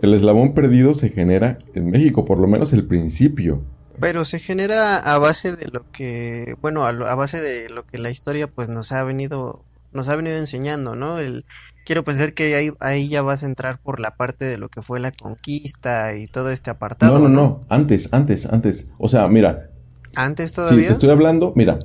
El 0.00 0.14
eslabón 0.14 0.54
perdido 0.54 0.94
se 0.94 1.10
genera 1.10 1.58
en 1.74 1.90
México, 1.90 2.24
por 2.24 2.38
lo 2.38 2.46
menos 2.46 2.72
el 2.72 2.86
principio. 2.86 3.62
Pero 4.00 4.24
se 4.24 4.38
genera 4.38 4.96
a 4.96 5.18
base 5.18 5.54
de 5.54 5.68
lo 5.68 5.90
que, 5.90 6.56
bueno, 6.60 6.86
a, 6.86 7.14
base 7.14 7.40
de 7.40 7.68
lo 7.68 7.84
que 7.86 7.98
la 7.98 8.10
historia 8.10 8.48
pues 8.48 8.68
nos 8.68 8.92
ha 8.92 9.04
venido, 9.04 9.62
nos 9.92 10.08
ha 10.08 10.16
venido 10.16 10.36
enseñando, 10.36 10.96
¿no? 10.96 11.18
El, 11.18 11.44
quiero 11.84 12.02
pensar 12.02 12.32
que 12.34 12.54
ahí, 12.54 12.72
ahí 12.80 13.08
ya 13.08 13.22
vas 13.22 13.42
a 13.42 13.46
entrar 13.46 13.78
por 13.78 14.00
la 14.00 14.16
parte 14.16 14.44
de 14.44 14.58
lo 14.58 14.68
que 14.68 14.82
fue 14.82 15.00
la 15.00 15.12
conquista 15.12 16.16
y 16.16 16.26
todo 16.26 16.50
este 16.50 16.70
apartado. 16.70 17.18
No, 17.18 17.28
no, 17.28 17.28
no, 17.28 17.60
antes, 17.68 18.08
antes, 18.12 18.46
antes. 18.46 18.86
O 18.98 19.08
sea, 19.08 19.28
mira. 19.28 19.70
Antes 20.16 20.52
todavía. 20.52 20.82
Sí, 20.82 20.86
te 20.86 20.92
estoy 20.92 21.10
hablando, 21.10 21.52
mira. 21.54 21.78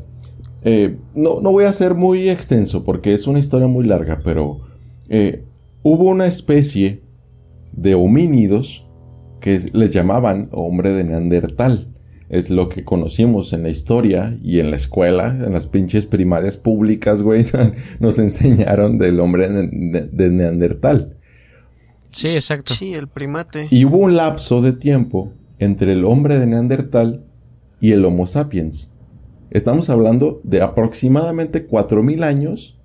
Eh, 0.64 0.98
no, 1.16 1.42
no 1.42 1.52
voy 1.52 1.66
a 1.66 1.74
ser 1.74 1.96
muy 1.96 2.30
extenso 2.30 2.84
porque 2.84 3.14
es 3.14 3.28
una 3.28 3.40
historia 3.40 3.68
muy 3.68 3.86
larga, 3.86 4.20
pero 4.24 4.60
eh, 5.08 5.44
hubo 5.84 6.06
una 6.06 6.28
especie 6.28 7.02
de 7.72 7.96
homínidos 7.96 8.86
que 9.40 9.70
les 9.74 9.92
llamaban 9.92 10.50
hombre 10.52 10.92
de 10.92 11.04
Neandertal 11.04 11.88
es 12.30 12.52
lo 12.52 12.70
que 12.70 12.86
conocimos 12.86 13.54
en 13.54 13.64
la 13.64 13.70
historia 13.70 14.38
y 14.44 14.60
en 14.60 14.70
la 14.70 14.76
escuela, 14.76 15.30
en 15.30 15.52
las 15.52 15.66
pinches 15.66 16.06
primarias 16.06 16.58
públicas, 16.58 17.24
güey, 17.24 17.46
nos 18.00 18.20
enseñaron 18.20 19.00
del 19.00 19.20
hombre 19.20 19.50
de, 19.50 20.30
Neandertal. 20.30 21.18
Sí, 22.12 22.30
exacto. 22.30 22.74
Sí, 22.74 22.94
el 22.94 23.08
primate. 23.08 23.68
Y 23.72 23.86
hubo 23.86 23.98
un 23.98 24.16
lapso 24.16 24.62
de 24.62 24.74
tiempo 24.74 25.32
entre 25.58 25.94
el 25.94 26.06
hombre 26.06 26.40
de 26.40 26.46
Neandertal 26.46 27.24
y 27.82 27.92
el 27.92 28.06
Homo 28.06 28.28
sapiens. 28.28 28.92
Estamos 29.50 29.90
hablando 29.90 30.40
de 30.44 30.62
aproximadamente 30.62 31.68
4.000 31.68 32.24
años 32.24 32.78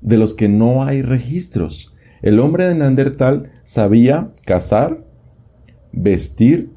de 0.00 0.18
los 0.18 0.34
que 0.34 0.48
no 0.48 0.84
hay 0.84 1.02
registros. 1.02 1.90
El 2.22 2.38
hombre 2.38 2.66
de 2.66 2.76
Neandertal 2.76 3.50
sabía 3.64 4.28
cazar, 4.44 4.98
vestir 5.92 6.70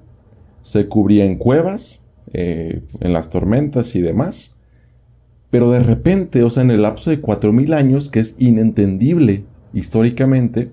se 0.63 0.87
cubría 0.87 1.25
en 1.25 1.37
cuevas, 1.37 2.01
eh, 2.33 2.81
en 2.99 3.13
las 3.13 3.29
tormentas 3.29 3.95
y 3.95 4.01
demás. 4.01 4.55
Pero 5.49 5.71
de 5.71 5.79
repente, 5.79 6.43
o 6.43 6.49
sea, 6.49 6.63
en 6.63 6.71
el 6.71 6.83
lapso 6.83 7.09
de 7.09 7.21
4.000 7.21 7.73
años, 7.73 8.09
que 8.09 8.21
es 8.21 8.35
inentendible 8.39 9.43
históricamente, 9.73 10.71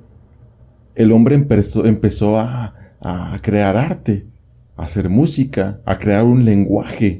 el 0.94 1.12
hombre 1.12 1.34
empezó, 1.34 1.84
empezó 1.84 2.38
a, 2.38 2.74
crear 3.42 3.76
arte, 3.76 4.22
a 4.76 4.84
hacer 4.84 5.08
música, 5.08 5.80
a 5.84 5.98
crear 5.98 6.24
un 6.24 6.44
lenguaje. 6.44 7.18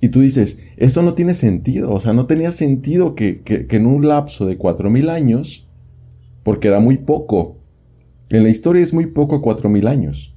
Y 0.00 0.08
tú 0.08 0.20
dices, 0.20 0.58
eso 0.76 1.02
no 1.02 1.14
tiene 1.14 1.34
sentido, 1.34 1.92
o 1.92 2.00
sea, 2.00 2.12
no 2.12 2.26
tenía 2.26 2.50
sentido 2.50 3.14
que, 3.14 3.42
que 3.42 3.66
en 3.70 3.86
un 3.86 4.08
lapso 4.08 4.46
de 4.46 4.58
4.000 4.58 5.10
años, 5.10 5.68
porque 6.44 6.68
era 6.68 6.80
muy 6.80 6.96
poco, 6.96 7.54
en 8.30 8.42
la 8.44 8.48
historia 8.48 8.82
es 8.82 8.94
muy 8.94 9.06
poco 9.06 9.42
4.000 9.42 9.88
años. 9.88 10.31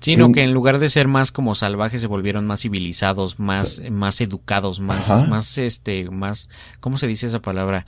Sino 0.00 0.32
que 0.32 0.42
en 0.42 0.54
lugar 0.54 0.78
de 0.78 0.88
ser 0.88 1.08
más 1.08 1.30
como 1.30 1.54
salvajes 1.54 2.00
se 2.00 2.06
volvieron 2.06 2.46
más 2.46 2.62
civilizados, 2.62 3.38
más, 3.38 3.82
más 3.90 4.20
educados, 4.20 4.80
más, 4.80 5.28
más 5.28 5.58
este, 5.58 6.08
más, 6.10 6.48
¿cómo 6.80 6.96
se 6.96 7.06
dice 7.06 7.26
esa 7.26 7.42
palabra? 7.42 7.86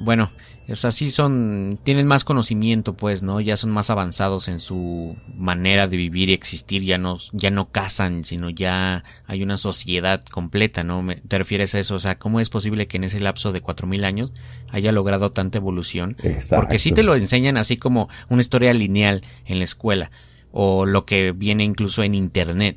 Bueno, 0.00 0.30
es 0.68 0.84
así 0.84 1.10
son, 1.10 1.78
tienen 1.84 2.06
más 2.06 2.24
conocimiento, 2.24 2.94
pues, 2.94 3.22
¿no? 3.22 3.40
Ya 3.40 3.56
son 3.56 3.70
más 3.70 3.90
avanzados 3.90 4.48
en 4.48 4.58
su 4.60 5.16
manera 5.36 5.86
de 5.88 5.96
vivir 5.96 6.30
y 6.30 6.32
existir, 6.32 6.82
ya 6.82 6.96
no, 6.96 7.18
ya 7.32 7.50
no 7.50 7.70
cazan, 7.70 8.24
sino 8.24 8.48
ya 8.48 9.04
hay 9.26 9.42
una 9.42 9.58
sociedad 9.58 10.22
completa, 10.22 10.82
¿no? 10.84 11.04
¿Te 11.28 11.38
refieres 11.38 11.74
a 11.74 11.80
eso? 11.80 11.96
O 11.96 12.00
sea, 12.00 12.18
¿cómo 12.18 12.40
es 12.40 12.48
posible 12.48 12.86
que 12.86 12.96
en 12.96 13.04
ese 13.04 13.20
lapso 13.20 13.52
de 13.52 13.60
cuatro 13.60 13.86
mil 13.86 14.04
años 14.04 14.32
haya 14.70 14.92
logrado 14.92 15.30
tanta 15.30 15.58
evolución? 15.58 16.16
Porque 16.48 16.78
sí 16.78 16.92
te 16.92 17.02
lo 17.02 17.14
enseñan 17.14 17.56
así 17.56 17.76
como 17.76 18.08
una 18.28 18.40
historia 18.40 18.72
lineal 18.72 19.22
en 19.44 19.58
la 19.58 19.64
escuela 19.64 20.10
o 20.52 20.86
lo 20.86 21.04
que 21.04 21.32
viene 21.32 21.64
incluso 21.64 22.02
en 22.02 22.14
internet. 22.14 22.76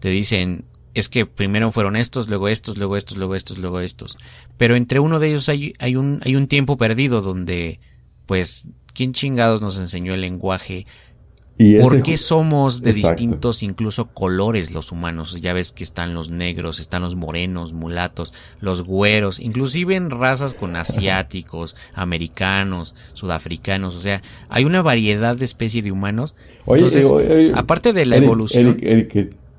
Te 0.00 0.08
dicen, 0.08 0.64
es 0.94 1.08
que 1.08 1.26
primero 1.26 1.70
fueron 1.70 1.96
estos, 1.96 2.28
luego 2.28 2.48
estos, 2.48 2.76
luego 2.76 2.96
estos, 2.96 3.16
luego 3.16 3.34
estos, 3.34 3.58
luego 3.58 3.80
estos. 3.80 4.18
Pero 4.56 4.76
entre 4.76 4.98
uno 4.98 5.18
de 5.18 5.28
ellos 5.28 5.48
hay, 5.48 5.74
hay, 5.78 5.96
un, 5.96 6.20
hay 6.24 6.36
un 6.36 6.48
tiempo 6.48 6.76
perdido 6.76 7.20
donde, 7.20 7.78
pues, 8.26 8.66
¿quién 8.94 9.12
chingados 9.12 9.60
nos 9.60 9.78
enseñó 9.78 10.14
el 10.14 10.22
lenguaje? 10.22 10.86
¿Por 11.82 12.02
qué 12.02 12.16
somos 12.16 12.80
de 12.80 12.94
distintos 12.94 13.62
incluso 13.62 14.06
colores 14.06 14.70
los 14.70 14.92
humanos? 14.92 15.42
Ya 15.42 15.52
ves 15.52 15.72
que 15.72 15.84
están 15.84 16.14
los 16.14 16.30
negros, 16.30 16.80
están 16.80 17.02
los 17.02 17.16
morenos, 17.16 17.74
mulatos, 17.74 18.32
los 18.60 18.82
güeros, 18.82 19.38
inclusive 19.40 19.94
en 19.94 20.08
razas 20.08 20.54
con 20.54 20.74
asiáticos, 20.74 21.76
americanos, 21.94 22.94
sudafricanos, 23.12 23.94
o 23.94 24.00
sea, 24.00 24.22
hay 24.48 24.64
una 24.64 24.80
variedad 24.80 25.36
de 25.36 25.44
especie 25.44 25.82
de 25.82 25.92
humanos. 25.92 26.34
Entonces, 26.66 27.10
aparte 27.54 27.92
de 27.92 28.06
la 28.06 28.16
evolución... 28.16 28.78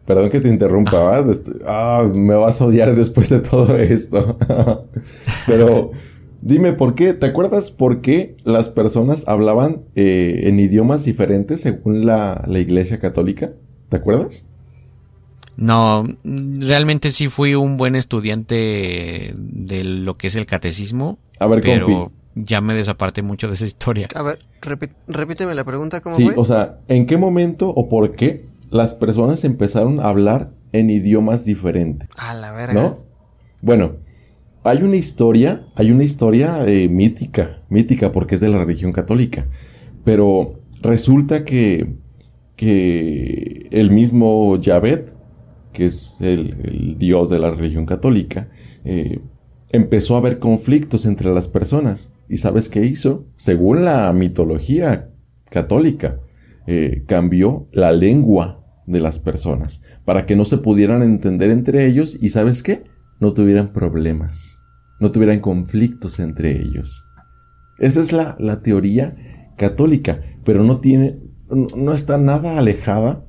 perdón 0.05 0.29
que 0.29 0.41
te 0.41 0.49
interrumpa, 0.49 1.23
ah, 1.67 2.09
me 2.13 2.35
vas 2.35 2.59
a 2.61 2.65
odiar 2.65 2.95
después 2.95 3.29
de 3.29 3.39
todo 3.39 3.77
esto. 3.77 4.37
Pero 5.47 5.91
Dime 6.41 6.73
por 6.73 6.95
qué, 6.95 7.13
¿te 7.13 7.27
acuerdas 7.27 7.69
por 7.69 8.01
qué 8.01 8.35
las 8.43 8.67
personas 8.67 9.23
hablaban 9.27 9.81
eh, 9.95 10.41
en 10.45 10.59
idiomas 10.59 11.05
diferentes 11.05 11.61
según 11.61 12.05
la, 12.05 12.43
Iglesia 12.47 12.99
Católica? 12.99 13.51
¿Te 13.89 13.97
acuerdas? 13.97 14.43
No, 15.55 16.03
realmente 16.23 17.11
sí 17.11 17.27
fui 17.27 17.53
un 17.53 17.77
buen 17.77 17.95
estudiante 17.95 19.33
de 19.37 19.83
lo 19.83 20.17
que 20.17 20.27
es 20.27 20.35
el 20.35 20.47
catecismo. 20.47 21.19
A 21.37 21.45
ver, 21.45 21.61
pero 21.61 22.11
ya 22.35 22.61
me 22.61 22.73
desaparté 22.73 23.21
mucho 23.21 23.47
de 23.47 23.53
esa 23.53 23.65
historia. 23.65 24.07
A 24.15 24.21
ver, 24.21 24.39
repíteme 25.07 25.55
la 25.55 25.63
pregunta, 25.63 26.01
¿cómo 26.01 26.17
sí, 26.17 26.29
o 26.35 26.45
sea, 26.45 26.79
¿en 26.87 27.05
qué 27.05 27.17
momento 27.17 27.69
o 27.69 27.89
por 27.89 28.15
qué 28.15 28.45
las 28.69 28.93
personas 28.93 29.43
empezaron 29.43 29.99
a 29.99 30.05
hablar 30.05 30.51
en 30.71 30.89
idiomas 30.89 31.43
diferentes? 31.45 32.09
A 32.17 32.33
la 32.33 32.51
verga. 32.51 32.73
¿No? 32.73 32.99
Bueno, 33.61 33.97
hay 34.63 34.83
una 34.83 34.95
historia, 34.95 35.65
hay 35.75 35.91
una 35.91 36.03
historia 36.03 36.65
eh, 36.67 36.87
mítica, 36.87 37.61
mítica 37.69 38.11
porque 38.11 38.35
es 38.35 38.41
de 38.41 38.49
la 38.49 38.59
religión 38.59 38.93
católica, 38.93 39.47
pero 40.03 40.59
resulta 40.81 41.45
que, 41.45 41.95
que 42.55 43.67
el 43.71 43.91
mismo 43.91 44.57
Yahvet, 44.57 45.13
que 45.73 45.85
es 45.85 46.17
el, 46.19 46.97
dios 46.97 47.29
de 47.29 47.39
la 47.39 47.51
religión 47.51 47.85
católica, 47.85 48.49
eh, 48.85 49.19
empezó 49.69 50.15
a 50.15 50.19
haber 50.19 50.39
conflictos 50.39 51.05
entre 51.05 51.33
las 51.33 51.47
personas. 51.47 52.13
¿Y 52.31 52.37
sabes 52.37 52.69
qué 52.69 52.83
hizo? 52.85 53.27
Según 53.35 53.85
la 53.85 54.11
mitología 54.13 55.09
católica, 55.49 56.19
eh, 56.65 57.03
cambió 57.05 57.67
la 57.71 57.91
lengua 57.91 58.63
de 58.87 58.99
las 59.01 59.19
personas 59.19 59.83
para 60.05 60.25
que 60.25 60.35
no 60.35 60.45
se 60.45 60.57
pudieran 60.57 61.03
entender 61.03 61.51
entre 61.51 61.85
ellos 61.85 62.17
y 62.19 62.29
¿sabes 62.29 62.63
qué? 62.63 62.85
No 63.19 63.33
tuvieran 63.33 63.73
problemas 63.73 64.61
no 65.01 65.11
tuvieran 65.11 65.39
conflictos 65.39 66.19
entre 66.19 66.61
ellos. 66.61 67.05
Esa 67.79 68.01
es 68.01 68.13
la, 68.13 68.61
teoría 68.61 69.15
católica, 69.57 70.21
pero 70.45 70.63
no 70.63 70.79
tiene, 70.79 71.17
no, 71.49 71.93
está 71.93 72.19
nada 72.19 72.59
alejada 72.59 73.25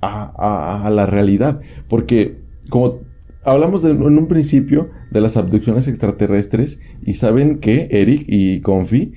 a, 0.00 0.90
la 0.92 1.06
realidad, 1.06 1.60
porque 1.88 2.42
como 2.68 2.98
hablamos 3.46 3.84
en 3.84 4.02
un 4.02 4.28
principio 4.28 4.90
de 5.10 5.20
las 5.20 5.36
abducciones 5.36 5.88
extraterrestres 5.88 6.80
y 7.02 7.14
saben 7.14 7.58
que 7.58 7.88
Eric 7.90 8.24
y 8.26 8.60
Confi 8.60 9.14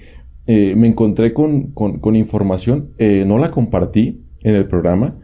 eh, 0.47 0.75
me 0.75 0.87
encontré 0.87 1.33
con, 1.33 1.71
con- 1.73 2.15
información, 2.15 2.91
eh, 2.97 3.23
no 3.27 3.37
la 3.37 3.51
compartí 3.51 4.23
en 4.41 4.55
el 4.55 4.67
programa 4.67 5.17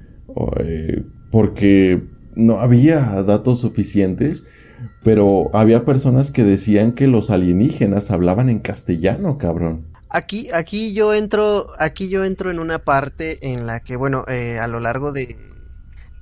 eh, 0.59 1.03
porque 1.31 2.03
no 2.35 2.59
había 2.59 3.23
datos 3.23 3.61
suficientes, 3.61 4.43
pero 5.03 5.55
había 5.55 5.85
personas 5.85 6.31
que 6.31 6.43
decían 6.43 6.91
que 6.91 7.07
los 7.07 7.29
alienígenas 7.29 8.11
hablaban 8.11 8.49
en 8.49 8.59
castellano, 8.59 9.37
cabrón. 9.37 9.87
Aquí, 10.09 10.47
aquí 10.53 10.93
yo 10.93 11.13
entro, 11.13 11.67
aquí 11.79 12.09
yo 12.09 12.23
entro 12.23 12.51
en 12.51 12.59
una 12.59 12.79
parte 12.79 13.51
en 13.51 13.65
la 13.65 13.79
que, 13.81 13.95
bueno, 13.95 14.25
eh, 14.27 14.59
a 14.59 14.67
lo 14.67 14.79
largo 14.79 15.11
de, 15.11 15.35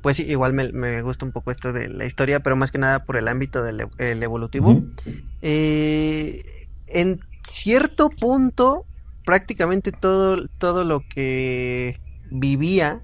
pues 0.04 0.18
sí, 0.18 0.24
igual 0.24 0.54
me, 0.54 0.72
me 0.72 1.01
gusta 1.01 1.26
un 1.26 1.32
poco 1.32 1.49
esto 1.49 1.74
de 1.74 1.89
la 1.89 2.06
historia, 2.06 2.41
pero 2.41 2.56
más 2.56 2.72
que 2.72 2.78
nada 2.78 3.04
por 3.06 3.18
el 3.18 3.28
ámbito 3.28 3.64
del 3.64 3.80
ev- 3.80 3.99
el 3.99 4.22
evolutivo. 4.22 4.84
Eh, 5.41 6.43
en 6.88 7.20
cierto 7.43 8.10
punto, 8.10 8.86
prácticamente 9.26 9.91
todo, 9.91 10.45
todo 10.60 10.84
lo 10.84 11.01
que 11.08 11.99
vivía 12.30 13.01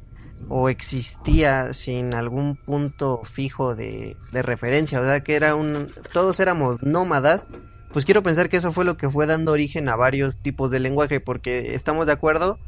o 0.50 0.70
existía 0.70 1.74
sin 1.74 2.14
algún 2.14 2.56
punto 2.56 3.22
fijo 3.24 3.76
de, 3.76 4.16
de 4.32 4.42
referencia, 4.42 5.02
o 5.02 5.06
sea 5.06 5.22
que 5.22 5.36
era 5.36 5.56
un, 5.56 5.90
todos 6.14 6.40
éramos 6.40 6.84
nómadas, 6.84 7.48
pues 7.92 8.06
quiero 8.06 8.24
pensar 8.24 8.50
que 8.50 8.58
eso 8.58 8.72
fue 8.72 8.86
lo 8.86 8.98
que 8.98 9.10
fue 9.10 9.26
dando 9.26 9.52
origen 9.52 9.90
a 9.90 9.96
varios 9.96 10.40
tipos 10.40 10.70
de 10.72 10.80
lenguaje, 10.80 11.20
porque 11.20 11.76
estamos 11.76 12.06
de 12.08 12.14
acuerdo 12.14 12.60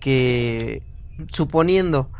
que 0.00 0.82
suponiendo, 1.32 2.10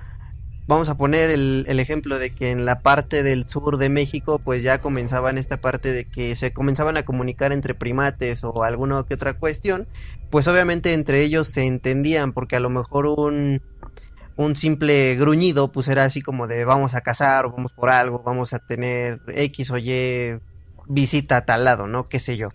vamos 0.71 0.89
a 0.89 0.97
poner 0.97 1.31
el, 1.31 1.81
ejemplo 1.81 2.21
de 2.21 2.31
que 2.31 2.53
en 2.53 2.65
la 2.65 2.79
parte 2.79 3.25
del 3.25 3.45
sur 3.45 3.77
de 3.77 3.89
México, 3.89 4.39
pues 4.39 4.63
ya 4.63 4.81
comenzaban 4.81 5.37
esta 5.37 5.61
parte 5.61 5.93
de 5.93 6.05
que 6.05 6.37
se 6.37 6.53
comenzaban 6.53 6.97
a 6.97 7.05
comunicar 7.05 7.53
entre 7.53 7.75
primates 7.75 8.45
o 8.45 8.63
alguna 8.63 9.05
que 9.05 9.15
otra 9.15 9.35
cuestión, 9.35 9.89
pues 10.31 10.47
obviamente 10.47 10.93
entre 10.93 11.23
ellos 11.23 11.49
se 11.49 11.67
entendían, 11.67 12.33
porque 12.33 12.55
a 12.55 12.61
lo 12.61 12.71
mejor 12.71 13.07
un, 13.07 13.61
un 14.37 14.55
simple 14.55 15.17
gruñido, 15.17 15.73
pues 15.73 15.89
era 15.89 16.05
así 16.05 16.23
como 16.23 16.47
de 16.47 16.65
vamos 16.65 16.95
a 16.95 17.01
cazar 17.01 17.47
o 17.47 17.51
vamos 17.51 17.73
por 17.73 17.91
algo, 17.91 18.23
vamos 18.25 18.53
a 18.53 18.61
tener 18.61 19.19
X 19.27 19.73
o 19.73 19.79
Y 19.79 20.39
visita 20.87 21.39
a 21.39 21.45
tal 21.47 21.65
lado, 21.65 21.89
¿no? 21.89 22.09
Qué 22.09 22.21
sé 22.21 22.37
yo. 22.37 22.51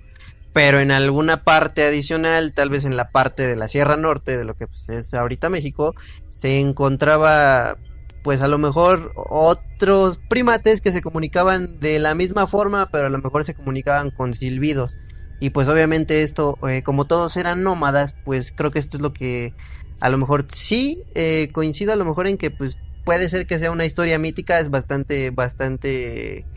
Pero 0.53 0.80
en 0.80 0.91
alguna 0.91 1.43
parte 1.43 1.84
adicional, 1.84 2.53
tal 2.53 2.70
vez 2.70 2.86
en 2.86 2.95
la 2.95 3.09
parte 3.09 3.45
de 3.45 3.57
la 3.57 3.68
Sierra 3.68 3.97
Norte, 3.97 4.38
de 4.38 4.45
lo 4.45 4.55
que 4.55 4.68
pues, 4.68 4.88
es 4.88 5.13
ahorita 5.13 5.49
México, 5.49 5.93
se 6.30 6.61
encontraba 6.61 7.78
pues 8.26 8.42
a 8.42 8.48
lo 8.48 8.58
mejor 8.58 9.12
otros 9.16 10.18
primates 10.18 10.82
que 10.82 10.92
se 10.92 11.04
comunicaban 11.04 11.80
de 11.80 12.00
la 12.00 12.16
misma 12.16 12.48
forma, 12.48 12.90
pero 12.90 13.06
a 13.06 13.10
lo 13.10 13.20
mejor 13.20 13.46
se 13.46 13.54
comunicaban 13.54 14.10
con 14.10 14.34
silbidos. 14.34 14.98
Y 15.40 15.52
pues 15.52 15.68
obviamente 15.68 16.24
esto, 16.24 16.58
eh, 16.68 16.82
como 16.82 17.06
todos 17.06 17.38
eran 17.38 17.62
nómadas, 17.62 18.16
pues 18.26 18.52
creo 18.52 18.72
que 18.72 18.80
esto 18.80 18.98
es 18.98 19.02
lo 19.02 19.14
que 19.14 19.54
a 20.00 20.10
lo 20.10 20.18
mejor 20.18 20.48
sí 20.50 21.04
eh, 21.14 21.50
coincido 21.52 21.94
a 21.94 21.98
lo 21.98 22.04
mejor 22.04 22.26
en 22.26 22.40
que 22.40 22.50
pues 22.50 22.80
puede 23.04 23.30
ser 23.30 23.46
que 23.46 23.60
sea 23.60 23.70
una 23.70 23.86
historia 23.86 24.18
mítica, 24.18 24.60
es 24.60 24.72
bastante, 24.72 25.30
bastante, 25.30 26.48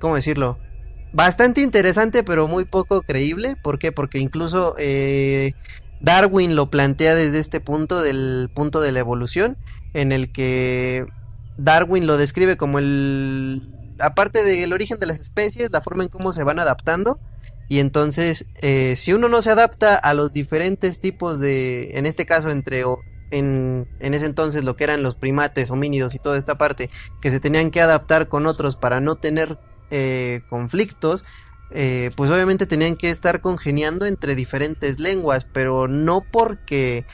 ¿cómo 0.00 0.14
decirlo? 0.14 0.58
Bastante 1.12 1.60
interesante, 1.60 2.22
pero 2.22 2.48
muy 2.48 2.64
poco 2.64 3.02
creíble. 3.02 3.56
¿Por 3.62 3.78
qué? 3.78 3.92
Porque 3.92 4.18
incluso 4.18 4.74
eh, 4.78 5.52
Darwin 6.00 6.56
lo 6.56 6.70
plantea 6.70 7.14
desde 7.14 7.38
este 7.38 7.60
punto, 7.60 8.00
del 8.00 8.50
punto 8.54 8.80
de 8.80 8.92
la 8.92 9.00
evolución, 9.00 9.58
en 9.96 10.12
el 10.12 10.30
que 10.30 11.06
Darwin 11.56 12.06
lo 12.06 12.18
describe 12.18 12.58
como 12.58 12.78
el, 12.78 13.62
aparte 13.98 14.44
del 14.44 14.74
origen 14.74 15.00
de 15.00 15.06
las 15.06 15.18
especies, 15.18 15.70
la 15.70 15.80
forma 15.80 16.02
en 16.02 16.10
cómo 16.10 16.32
se 16.32 16.44
van 16.44 16.58
adaptando. 16.58 17.18
Y 17.68 17.80
entonces, 17.80 18.44
eh, 18.60 18.94
si 18.96 19.14
uno 19.14 19.28
no 19.28 19.40
se 19.40 19.50
adapta 19.50 19.96
a 19.96 20.12
los 20.12 20.34
diferentes 20.34 21.00
tipos 21.00 21.40
de, 21.40 21.98
en 21.98 22.04
este 22.04 22.26
caso, 22.26 22.50
entre, 22.50 22.84
en, 23.30 23.88
en 23.98 24.14
ese 24.14 24.26
entonces 24.26 24.64
lo 24.64 24.76
que 24.76 24.84
eran 24.84 25.02
los 25.02 25.14
primates, 25.14 25.70
homínidos 25.70 26.14
y 26.14 26.18
toda 26.18 26.36
esta 26.36 26.58
parte, 26.58 26.90
que 27.22 27.30
se 27.30 27.40
tenían 27.40 27.70
que 27.70 27.80
adaptar 27.80 28.28
con 28.28 28.46
otros 28.46 28.76
para 28.76 29.00
no 29.00 29.14
tener 29.14 29.58
eh, 29.90 30.42
conflictos, 30.50 31.24
eh, 31.70 32.10
pues 32.16 32.30
obviamente 32.30 32.66
tenían 32.66 32.96
que 32.96 33.08
estar 33.08 33.40
congeniando 33.40 34.04
entre 34.04 34.34
diferentes 34.34 35.00
lenguas, 35.00 35.46
pero 35.50 35.88
no 35.88 36.20
porque 36.20 37.06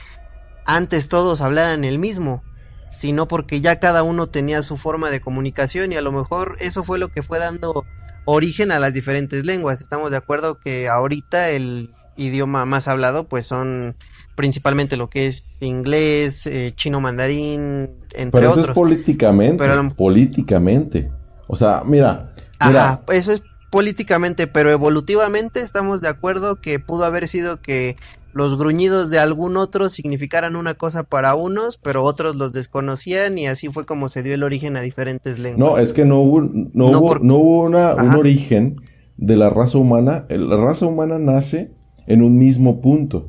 antes 0.66 1.08
todos 1.08 1.40
hablaran 1.40 1.84
el 1.84 1.98
mismo, 2.00 2.42
sino 2.84 3.28
porque 3.28 3.60
ya 3.60 3.78
cada 3.80 4.02
uno 4.02 4.28
tenía 4.28 4.62
su 4.62 4.76
forma 4.76 5.10
de 5.10 5.20
comunicación 5.20 5.92
y 5.92 5.96
a 5.96 6.02
lo 6.02 6.12
mejor 6.12 6.56
eso 6.60 6.82
fue 6.82 6.98
lo 6.98 7.08
que 7.08 7.22
fue 7.22 7.38
dando 7.38 7.84
origen 8.24 8.72
a 8.72 8.78
las 8.78 8.94
diferentes 8.94 9.44
lenguas. 9.44 9.80
Estamos 9.80 10.10
de 10.10 10.16
acuerdo 10.16 10.58
que 10.58 10.88
ahorita 10.88 11.50
el 11.50 11.90
idioma 12.16 12.64
más 12.66 12.88
hablado 12.88 13.24
pues 13.24 13.46
son 13.46 13.96
principalmente 14.34 14.96
lo 14.96 15.08
que 15.10 15.26
es 15.26 15.62
inglés, 15.62 16.46
eh, 16.46 16.72
chino 16.74 17.00
mandarín, 17.00 17.90
entre 18.14 18.40
Pero 18.40 18.50
eso 18.50 18.60
es 18.60 18.64
otros. 18.64 18.74
políticamente, 18.74 19.62
Pero 19.62 19.88
políticamente. 19.90 21.10
O 21.46 21.56
sea, 21.56 21.82
mira, 21.84 22.32
mira, 22.66 22.84
Ajá, 22.92 23.02
eso 23.12 23.32
es 23.32 23.42
políticamente, 23.70 24.46
pero 24.46 24.70
evolutivamente 24.70 25.60
estamos 25.60 26.00
de 26.00 26.08
acuerdo 26.08 26.56
que 26.56 26.78
pudo 26.78 27.04
haber 27.04 27.26
sido 27.26 27.60
que 27.60 27.96
los 28.32 28.56
gruñidos 28.58 29.10
de 29.10 29.18
algún 29.18 29.56
otro 29.56 29.88
significaran 29.88 30.56
una 30.56 30.74
cosa 30.74 31.02
para 31.02 31.34
unos, 31.34 31.76
pero 31.78 32.02
otros 32.04 32.36
los 32.36 32.52
desconocían 32.52 33.36
y 33.38 33.46
así 33.46 33.68
fue 33.68 33.84
como 33.84 34.08
se 34.08 34.22
dio 34.22 34.34
el 34.34 34.42
origen 34.42 34.76
a 34.76 34.80
diferentes 34.80 35.38
lenguas. 35.38 35.58
no, 35.72 35.78
es 35.78 35.92
que 35.92 36.04
no 36.04 36.20
hubo, 36.20 36.40
no 36.40 36.70
No 36.72 36.98
hubo, 36.98 37.06
por- 37.08 37.24
no 37.24 37.36
hubo 37.36 37.62
una, 37.64 37.94
un 37.94 38.10
origen 38.14 38.76
de 39.16 39.36
la 39.36 39.50
raza 39.50 39.78
humana. 39.78 40.26
La 40.30 40.56
raza 40.56 40.86
humana 40.86 41.18
nace 41.18 41.72
en 42.06 42.22
un 42.22 42.38
mismo 42.38 42.80
punto. 42.80 43.28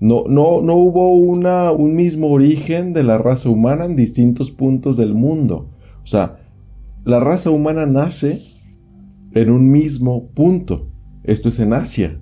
No, 0.00 0.24
no, 0.28 0.60
no 0.62 0.74
hubo 0.74 1.08
una, 1.08 1.72
un 1.72 1.94
mismo 1.96 2.30
origen 2.30 2.92
de 2.92 3.02
la 3.02 3.18
raza 3.18 3.48
humana 3.48 3.84
en 3.84 3.96
distintos 3.96 4.50
puntos 4.50 4.96
del 4.96 5.14
mundo. 5.14 5.70
O 6.02 6.06
sea, 6.06 6.36
la 7.04 7.20
raza 7.20 7.50
humana 7.50 7.86
nace 7.86 8.42
en 9.32 9.50
un 9.50 9.70
mismo 9.70 10.28
punto. 10.34 10.88
Esto 11.24 11.48
es 11.48 11.58
en 11.58 11.72
Asia. 11.72 12.20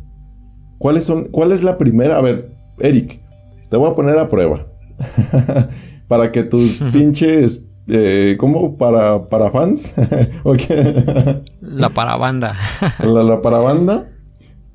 ¿Cuáles 0.79 1.05
son, 1.05 1.24
¿Cuál 1.24 1.53
es 1.53 1.62
la 1.62 1.79
primera? 1.79 2.18
A 2.18 2.20
ver, 2.20 2.51
Eric, 2.79 3.20
te 3.70 3.77
voy 3.77 3.91
a 3.91 3.95
poner 3.95 4.18
a 4.18 4.29
prueba. 4.29 4.66
para 6.09 6.33
que 6.33 6.43
tus 6.43 6.83
pinches. 6.93 7.62
Eh, 7.89 8.37
¿Cómo? 8.39 8.77
¿Para, 8.77 9.29
para 9.29 9.51
fans? 9.51 9.95
La 11.61 11.89
parabanda. 11.91 12.57
la, 12.99 13.22
la 13.22 13.41
para 13.41 13.59
banda 13.59 14.09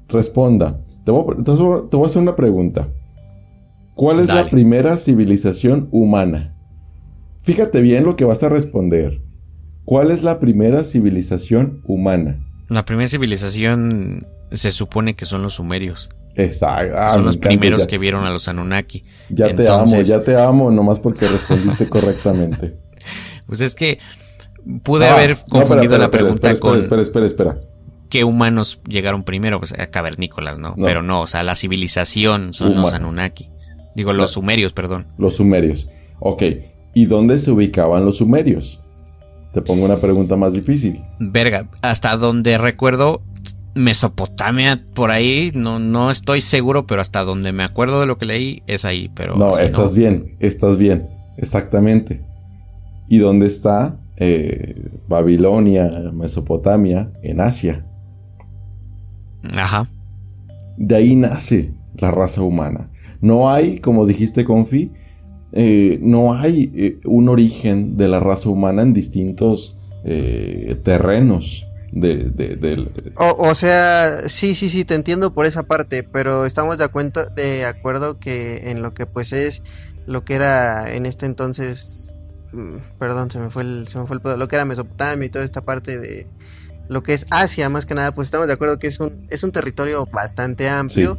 responda. 0.08 0.80
Te 1.04 1.12
voy, 1.12 1.36
a, 1.38 1.44
te 1.44 1.52
voy 1.98 2.04
a 2.04 2.06
hacer 2.06 2.22
una 2.22 2.36
pregunta. 2.36 2.88
¿Cuál 3.96 4.20
es 4.20 4.28
la 4.28 4.50
primera 4.50 4.98
civilización 4.98 5.90
humana? 5.92 6.56
Fíjate 7.42 7.82
bien 7.82 8.06
lo 8.06 8.16
que 8.16 8.24
vas 8.24 8.42
a 8.44 8.50
responder. 8.50 9.22
¿Cuál 9.84 10.12
es 10.12 10.24
la 10.24 10.40
primera 10.40 10.84
civilización 10.84 11.82
humana? 11.86 12.40
La 12.70 12.86
primera 12.86 13.10
civilización 13.10 14.26
se 14.52 14.72
supone 14.72 15.16
que 15.16 15.26
son 15.26 15.42
los 15.44 15.54
sumerios. 15.56 16.10
Exacto. 16.36 16.96
Ah, 16.98 17.12
son 17.14 17.26
los 17.26 17.38
primeros 17.38 17.82
ya- 17.84 17.88
que 17.88 17.98
vieron 17.98 18.24
a 18.26 18.30
los 18.30 18.48
Anunnaki. 18.48 19.02
Ya 19.30 19.54
te 19.56 19.70
amo, 19.70 20.02
ya 20.02 20.22
te 20.22 20.36
amo, 20.40 20.72
nomás 20.72 21.00
porque 21.00 21.28
respondiste 21.28 21.88
correctamente. 21.90 22.78
Pues 23.48 23.60
es 23.62 23.76
que 23.76 23.98
pude 24.84 25.08
Ah, 25.08 25.16
haber 25.16 25.32
no, 25.32 25.36
espera, 25.36 25.50
confundido 25.50 25.84
espera, 25.94 26.04
la 26.04 26.12
pregunta 26.12 26.52
espera, 26.52 26.60
con 26.72 26.80
Espera, 26.80 27.02
espera, 27.02 27.26
espera. 27.26 27.58
qué 28.10 28.24
humanos 28.24 28.80
llegaron 28.88 29.24
primero, 29.24 29.60
pues 29.60 29.74
a 29.74 29.88
cavernícolas, 29.88 30.58
¿no? 30.60 30.76
No. 30.78 30.86
Pero 30.86 31.02
no, 31.02 31.22
o 31.22 31.28
sea, 31.28 31.44
la 31.44 31.56
civilización 31.56 32.54
son 32.54 32.76
los. 32.76 32.94
Anunnaki. 32.94 33.50
Digo, 33.96 34.14
los 34.14 34.32
sumerios, 34.32 34.72
perdón. 34.72 35.08
Los 35.18 35.36
sumerios. 35.36 35.90
Ok. 36.20 36.44
¿Y 36.94 37.06
dónde 37.08 37.40
se 37.40 37.52
ubicaban 37.52 38.06
los 38.06 38.18
sumerios? 38.18 38.82
Te 39.54 39.62
pongo 39.62 39.84
una 39.84 39.98
pregunta 39.98 40.38
más 40.38 40.54
difícil. 40.54 41.04
Verga, 41.20 41.68
hasta 41.82 42.16
donde 42.16 42.58
recuerdo 42.58 43.22
Mesopotamia 43.74 44.84
por 44.94 45.12
ahí, 45.12 45.52
no, 45.54 45.80
no 45.80 46.10
estoy 46.10 46.42
seguro, 46.42 46.86
pero 46.86 47.02
hasta 47.02 47.24
donde 47.24 47.54
me 47.54 47.64
acuerdo 47.64 48.02
de 48.02 48.06
lo 48.06 48.18
que 48.18 48.26
leí 48.26 48.64
es 48.68 48.86
ahí, 48.86 49.10
pero 49.16 49.36
No, 49.36 49.58
estás 49.58 49.96
bien, 49.96 50.36
estás 50.40 50.78
bien, 50.78 51.08
exactamente. 51.38 52.22
¿Y 53.08 53.18
dónde 53.18 53.48
está 53.48 53.98
eh, 54.18 54.90
Babilonia, 55.08 55.90
Mesopotamia, 56.14 57.12
en 57.24 57.42
Asia? 57.42 57.86
Ajá. 59.56 59.88
De 60.78 60.96
ahí 60.96 61.16
nace 61.16 61.74
la 61.96 62.12
raza 62.12 62.42
humana. 62.42 62.90
No 63.22 63.52
hay, 63.52 63.80
como 63.80 64.06
dijiste, 64.06 64.44
Confi, 64.44 64.92
eh, 65.54 66.00
no 66.02 66.34
hay 66.34 66.72
eh, 66.76 67.00
un 67.06 67.30
origen 67.30 67.98
de 67.98 68.08
la 68.08 68.20
raza 68.20 68.50
humana 68.50 68.82
en 68.82 68.94
distintos 68.94 69.78
terrenos 70.84 71.68
de, 71.92 72.16
de- 72.30 72.56
O, 73.18 73.50
o 73.50 73.56
sea, 73.56 74.28
sí, 74.30 74.56
sí, 74.56 74.70
sí, 74.70 74.86
te 74.86 74.96
entiendo 74.96 75.34
por 75.34 75.46
esa 75.46 75.64
parte, 75.64 76.04
pero 76.04 76.46
estamos 76.46 76.78
de 76.78 76.86
acuerdo, 76.86 77.26
de 77.36 77.66
acuerdo 77.66 78.20
que 78.20 78.70
en 78.72 78.82
lo 78.82 78.94
que 78.94 79.06
pues 79.06 79.34
es 79.34 79.64
lo 80.06 80.24
que 80.24 80.36
era 80.36 80.94
en 80.94 81.06
este 81.06 81.26
entonces, 81.26 82.16
mm, 82.54 82.78
perdón, 82.98 83.30
se 83.30 83.40
me 83.40 83.50
fue 83.50 83.64
el, 83.64 83.88
se 83.88 84.00
me 84.00 84.08
fue 84.08 84.18
el 84.18 84.40
lo 84.40 84.48
que 84.48 84.56
era 84.56 84.66
Mesopotamia 84.66 85.26
y 85.26 85.30
toda 85.30 85.46
esta 85.46 85.62
parte 85.62 86.00
de 86.00 86.28
lo 86.90 87.04
que 87.04 87.14
es 87.14 87.26
Asia, 87.30 87.70
más 87.70 87.86
que 87.86 87.94
nada, 87.94 88.12
pues 88.14 88.28
estamos 88.28 88.48
de 88.48 88.54
acuerdo 88.54 88.80
que 88.80 88.88
es 88.88 89.00
un, 89.00 89.26
es 89.30 89.44
un 89.44 89.52
territorio 89.52 90.06
bastante 90.12 90.68
amplio. 90.70 91.18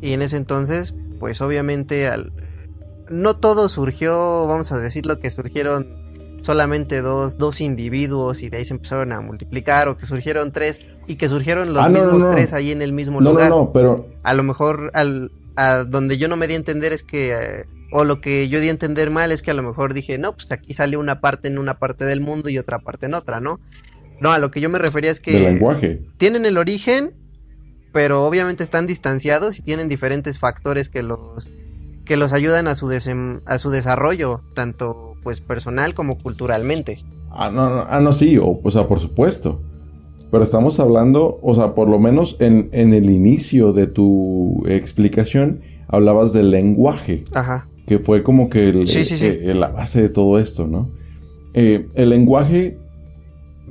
Y 0.00 0.14
en 0.14 0.22
ese 0.22 0.36
entonces, 0.36 0.94
pues 1.20 1.40
obviamente 1.40 2.08
al... 2.08 2.32
no 3.08 3.36
todo 3.36 3.68
surgió, 3.68 4.46
vamos 4.48 4.72
a 4.72 4.78
decirlo, 4.80 5.20
que 5.20 5.30
surgieron 5.30 6.01
solamente 6.42 7.00
dos, 7.00 7.38
dos 7.38 7.60
individuos 7.60 8.42
y 8.42 8.50
de 8.50 8.58
ahí 8.58 8.64
se 8.64 8.74
empezaron 8.74 9.12
a 9.12 9.20
multiplicar 9.20 9.88
o 9.88 9.96
que 9.96 10.06
surgieron 10.06 10.52
tres 10.52 10.80
y 11.06 11.14
que 11.14 11.28
surgieron 11.28 11.72
los 11.72 11.84
Ah, 11.84 11.88
no, 11.88 11.94
mismos 11.94 12.24
no. 12.24 12.30
tres 12.32 12.52
ahí 12.52 12.70
en 12.72 12.82
el 12.82 12.92
mismo 12.92 13.20
lugar. 13.20 13.48
no, 13.50 13.56
no, 13.64 13.72
pero 13.72 14.08
A 14.22 14.34
lo 14.34 14.42
mejor 14.42 14.90
al, 14.94 15.30
a 15.56 15.84
donde 15.84 16.18
yo 16.18 16.28
no 16.28 16.36
me 16.36 16.46
di 16.48 16.54
a 16.54 16.56
entender 16.56 16.92
es 16.92 17.02
que, 17.02 17.32
eh, 17.32 17.64
o 17.92 18.04
lo 18.04 18.20
que 18.20 18.48
yo 18.48 18.58
di 18.60 18.68
a 18.68 18.70
entender 18.72 19.10
mal 19.10 19.30
es 19.32 19.40
que 19.42 19.50
a 19.50 19.54
lo 19.54 19.62
mejor 19.62 19.94
dije, 19.94 20.18
no, 20.18 20.32
pues 20.34 20.50
aquí 20.52 20.74
salió 20.74 20.98
una 20.98 21.20
parte 21.20 21.48
en 21.48 21.58
una 21.58 21.78
parte 21.78 22.04
del 22.04 22.20
mundo 22.20 22.48
y 22.48 22.58
otra 22.58 22.78
parte 22.80 23.06
en 23.06 23.14
otra, 23.14 23.38
¿no? 23.40 23.60
No, 24.20 24.32
a 24.32 24.38
lo 24.38 24.50
que 24.50 24.60
yo 24.60 24.68
me 24.68 24.78
refería 24.78 25.10
es 25.10 25.20
que 25.20 25.40
lenguaje. 25.40 26.02
tienen 26.16 26.44
el 26.46 26.56
origen, 26.58 27.14
pero 27.92 28.24
obviamente 28.26 28.62
están 28.62 28.86
distanciados 28.86 29.58
y 29.58 29.62
tienen 29.62 29.88
diferentes 29.88 30.38
factores 30.38 30.88
que 30.88 31.02
los 31.02 31.52
que 32.04 32.16
los 32.16 32.32
ayudan 32.32 32.66
a 32.66 32.74
su 32.74 32.88
desem- 32.88 33.42
a 33.46 33.58
su 33.58 33.70
desarrollo, 33.70 34.40
tanto 34.54 35.11
pues 35.22 35.40
personal 35.40 35.94
como 35.94 36.18
culturalmente. 36.18 37.04
Ah, 37.30 37.50
no, 37.50 37.70
no, 37.70 37.84
ah, 37.88 38.00
no, 38.00 38.12
sí, 38.12 38.36
o, 38.38 38.60
o 38.62 38.70
sea, 38.70 38.86
por 38.86 39.00
supuesto. 39.00 39.60
Pero 40.30 40.44
estamos 40.44 40.80
hablando, 40.80 41.38
o 41.42 41.54
sea, 41.54 41.74
por 41.74 41.88
lo 41.88 41.98
menos 41.98 42.36
en, 42.40 42.68
en 42.72 42.94
el 42.94 43.10
inicio 43.10 43.72
de 43.72 43.86
tu 43.86 44.62
explicación, 44.66 45.60
hablabas 45.88 46.32
del 46.32 46.50
lenguaje, 46.50 47.24
Ajá. 47.34 47.68
que 47.86 47.98
fue 47.98 48.22
como 48.22 48.48
que 48.48 48.68
el- 48.68 48.86
Sí, 48.88 49.04
sí, 49.04 49.16
sí. 49.18 49.26
eh, 49.26 49.52
la 49.54 49.68
base 49.68 50.00
de 50.02 50.08
todo 50.08 50.38
esto, 50.38 50.66
¿no? 50.66 50.88
Eh, 51.54 51.86
el 51.94 52.08
lenguaje 52.10 52.78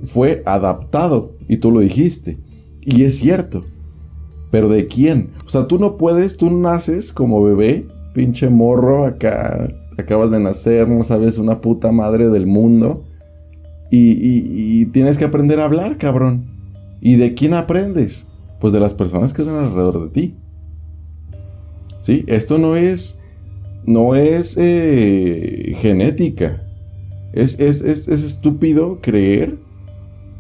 fue 0.04 0.44
adaptado, 0.46 1.32
y 1.48 1.58
tú 1.58 1.72
lo 1.72 1.80
dijiste, 1.80 2.38
y 2.82 3.04
es 3.04 3.18
cierto. 3.18 3.64
Pero 4.52 4.68
¿de 4.70 4.86
quién? 4.88 5.32
O 5.46 5.50
sea, 5.50 5.66
tú 5.68 5.80
no 5.80 5.98
puedes, 5.98 6.38
tú 6.38 6.50
naces 6.50 7.12
como 7.14 7.42
bebé, 7.44 7.86
pinche 8.14 8.50
morro, 8.50 9.06
acá 9.06 9.68
acabas 10.02 10.32
de 10.32 10.40
nacer, 10.40 10.90
no 10.90 11.04
sabes 11.04 11.38
una 11.38 11.62
puta 11.62 11.92
madre 11.92 12.30
del 12.30 12.46
mundo. 12.48 13.06
Y, 13.90 14.12
y- 14.12 14.82
y 14.82 14.86
tienes 14.88 15.18
que 15.18 15.26
aprender 15.26 15.60
a 15.60 15.66
hablar, 15.66 15.98
cabrón. 15.98 16.46
¿Y 17.02 17.16
de 17.16 17.34
quién 17.34 17.54
aprendes? 17.54 18.26
Pues 18.60 18.72
de 18.74 18.80
las 18.80 18.94
personas 18.94 19.34
que 19.34 19.42
están 19.42 19.58
alrededor 19.58 20.04
de 20.04 20.10
ti. 20.10 20.36
¿Sí? 22.02 22.24
Esto 22.28 22.58
no 22.58 22.76
es. 22.76 23.20
No 23.86 24.16
es 24.16 24.56
eh, 24.60 25.74
genética. 25.78 26.62
Es, 27.34 27.60
es, 27.60 27.82
es, 27.82 28.08
es 28.08 28.24
estúpido 28.24 29.00
creer. 29.02 29.58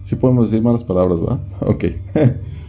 Si 0.03 0.15
podemos 0.15 0.51
decir 0.51 0.63
malas 0.63 0.83
palabras, 0.83 1.19
¿verdad? 1.19 1.39
Ok. 1.61 1.85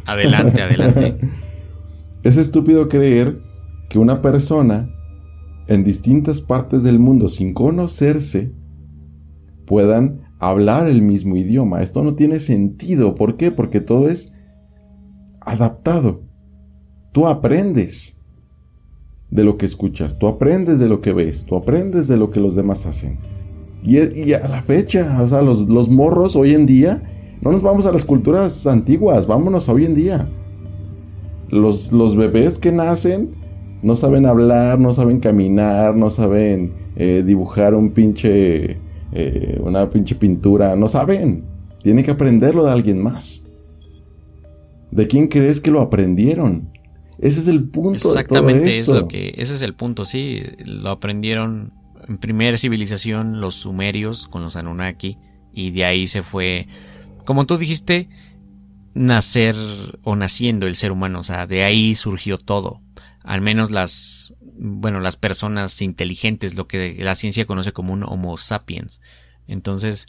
Adelante, 0.07 0.63
adelante. 0.63 1.17
Es 2.25 2.37
estúpido 2.37 2.89
creer 2.89 3.41
que 3.89 3.99
una 3.99 4.23
persona 4.23 4.89
en 5.73 5.85
distintas 5.85 6.41
partes 6.41 6.83
del 6.83 6.99
mundo 6.99 7.29
sin 7.29 7.55
conocerse 7.55 8.53
puedan 9.67 10.21
hablar 10.39 10.89
el 10.89 11.03
mismo 11.03 11.37
idioma. 11.37 11.83
Esto 11.83 12.03
no 12.03 12.15
tiene 12.15 12.41
sentido. 12.41 13.15
¿Por 13.15 13.37
qué? 13.37 13.51
Porque 13.51 13.81
todo 13.81 14.09
es 14.09 14.33
adaptado. 15.41 16.23
Tú 17.13 17.27
aprendes 17.27 18.19
de 19.31 19.45
lo 19.45 19.57
que 19.57 19.65
escuchas, 19.65 20.19
tú 20.19 20.27
aprendes 20.27 20.79
de 20.79 20.89
lo 20.89 21.01
que 21.01 21.15
ves, 21.15 21.47
tú 21.47 21.57
aprendes 21.57 22.07
de 22.07 22.19
lo 22.19 22.31
que 22.31 22.41
los 22.41 22.55
demás 22.55 22.85
hacen. 22.85 23.19
Y, 23.83 24.33
a 24.35 24.47
la 24.47 24.63
fecha, 24.63 25.21
o 25.23 25.27
sea, 25.27 25.43
los, 25.43 25.69
los 25.69 25.89
morros 25.89 26.37
hoy 26.37 26.55
en 26.55 26.67
día, 26.67 27.03
no 27.41 27.51
nos 27.51 27.63
vamos 27.63 27.87
a 27.87 27.93
las 27.93 28.05
culturas 28.05 28.67
antiguas, 28.67 29.27
vámonos 29.27 29.69
a 29.69 29.73
hoy 29.73 29.87
en 29.87 29.95
día. 29.95 30.29
Los, 31.49 31.93
los 31.93 32.15
bebés 32.15 32.59
que 32.59 32.73
nacen 32.73 33.42
no 33.83 33.97
saben 33.97 34.27
hablar, 34.27 34.79
no 34.79 34.93
saben 34.93 35.21
caminar, 35.21 35.95
no 35.97 36.09
saben 36.09 36.73
eh, 36.97 37.23
dibujar 37.27 37.75
un 37.75 37.91
pinche, 37.91 38.79
eh, 39.13 39.61
una 39.61 39.91
pinche 39.91 40.15
pintura, 40.15 40.77
no 40.77 40.87
saben. 40.89 41.45
Tienen 41.83 42.05
que 42.05 42.13
aprenderlo 42.13 42.65
de 42.65 42.71
alguien 42.71 43.03
más. 43.03 43.43
¿De 44.93 45.09
quién 45.09 45.27
crees 45.27 45.61
que 45.61 45.71
lo 45.71 45.81
aprendieron? 45.81 46.69
Ese 47.19 47.41
es 47.41 47.49
el 47.49 47.65
punto. 47.65 47.93
de 47.93 47.99
todo 47.99 48.13
Exactamente 48.13 48.71
es 48.71 48.89
esto. 48.89 49.01
lo 49.01 49.09
que. 49.09 49.33
Ese 49.37 49.55
es 49.55 49.63
el 49.63 49.75
punto, 49.75 50.05
sí. 50.05 50.43
Lo 50.65 50.91
aprendieron 50.91 51.73
en 52.07 52.19
primera 52.19 52.57
civilización 52.59 53.41
los 53.41 53.57
sumerios 53.57 54.29
con 54.29 54.43
los 54.43 54.55
Anunnaki. 54.57 55.19
Y 55.53 55.71
de 55.71 55.85
ahí 55.85 56.07
se 56.07 56.23
fue. 56.23 56.69
Como 57.25 57.47
tú 57.47 57.59
dijiste, 57.59 58.09
nacer 58.95 59.57
o 60.03 60.15
naciendo 60.15 60.67
el 60.67 60.77
ser 60.77 60.93
humano. 60.93 61.21
O 61.21 61.23
sea, 61.23 61.47
de 61.47 61.65
ahí 61.65 61.95
surgió 61.95 62.39
todo. 62.39 62.81
Al 63.25 63.41
menos 63.41 63.71
las. 63.71 64.35
Bueno, 64.41 65.01
las 65.01 65.17
personas 65.17 65.81
inteligentes, 65.83 66.55
lo 66.55 66.67
que 66.67 66.97
la 67.01 67.15
ciencia 67.15 67.47
conoce 67.47 67.73
como 67.73 67.93
un 67.93 68.05
Homo 68.05 68.37
sapiens. 68.39 69.01
Entonces, 69.47 70.09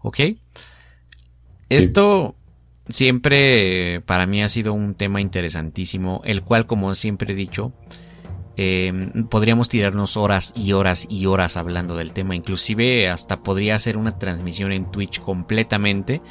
ok. 0.00 0.20
Esto 1.68 2.36
siempre 2.88 4.00
para 4.06 4.26
mí 4.26 4.42
ha 4.42 4.48
sido 4.48 4.72
un 4.72 4.94
tema 4.94 5.20
interesantísimo, 5.20 6.22
el 6.24 6.42
cual, 6.42 6.66
como 6.66 6.94
siempre 6.94 7.32
he 7.32 7.36
dicho, 7.36 7.72
eh, 8.56 9.10
podríamos 9.28 9.68
tirarnos 9.68 10.16
horas 10.16 10.52
y 10.56 10.72
horas 10.72 11.06
y 11.10 11.26
horas 11.26 11.56
hablando 11.56 11.96
del 11.96 12.12
tema. 12.12 12.34
Inclusive 12.34 13.08
hasta 13.08 13.42
podría 13.42 13.74
hacer 13.74 13.96
una 13.96 14.18
transmisión 14.18 14.72
en 14.72 14.90
Twitch 14.90 15.20
completamente 15.20 16.22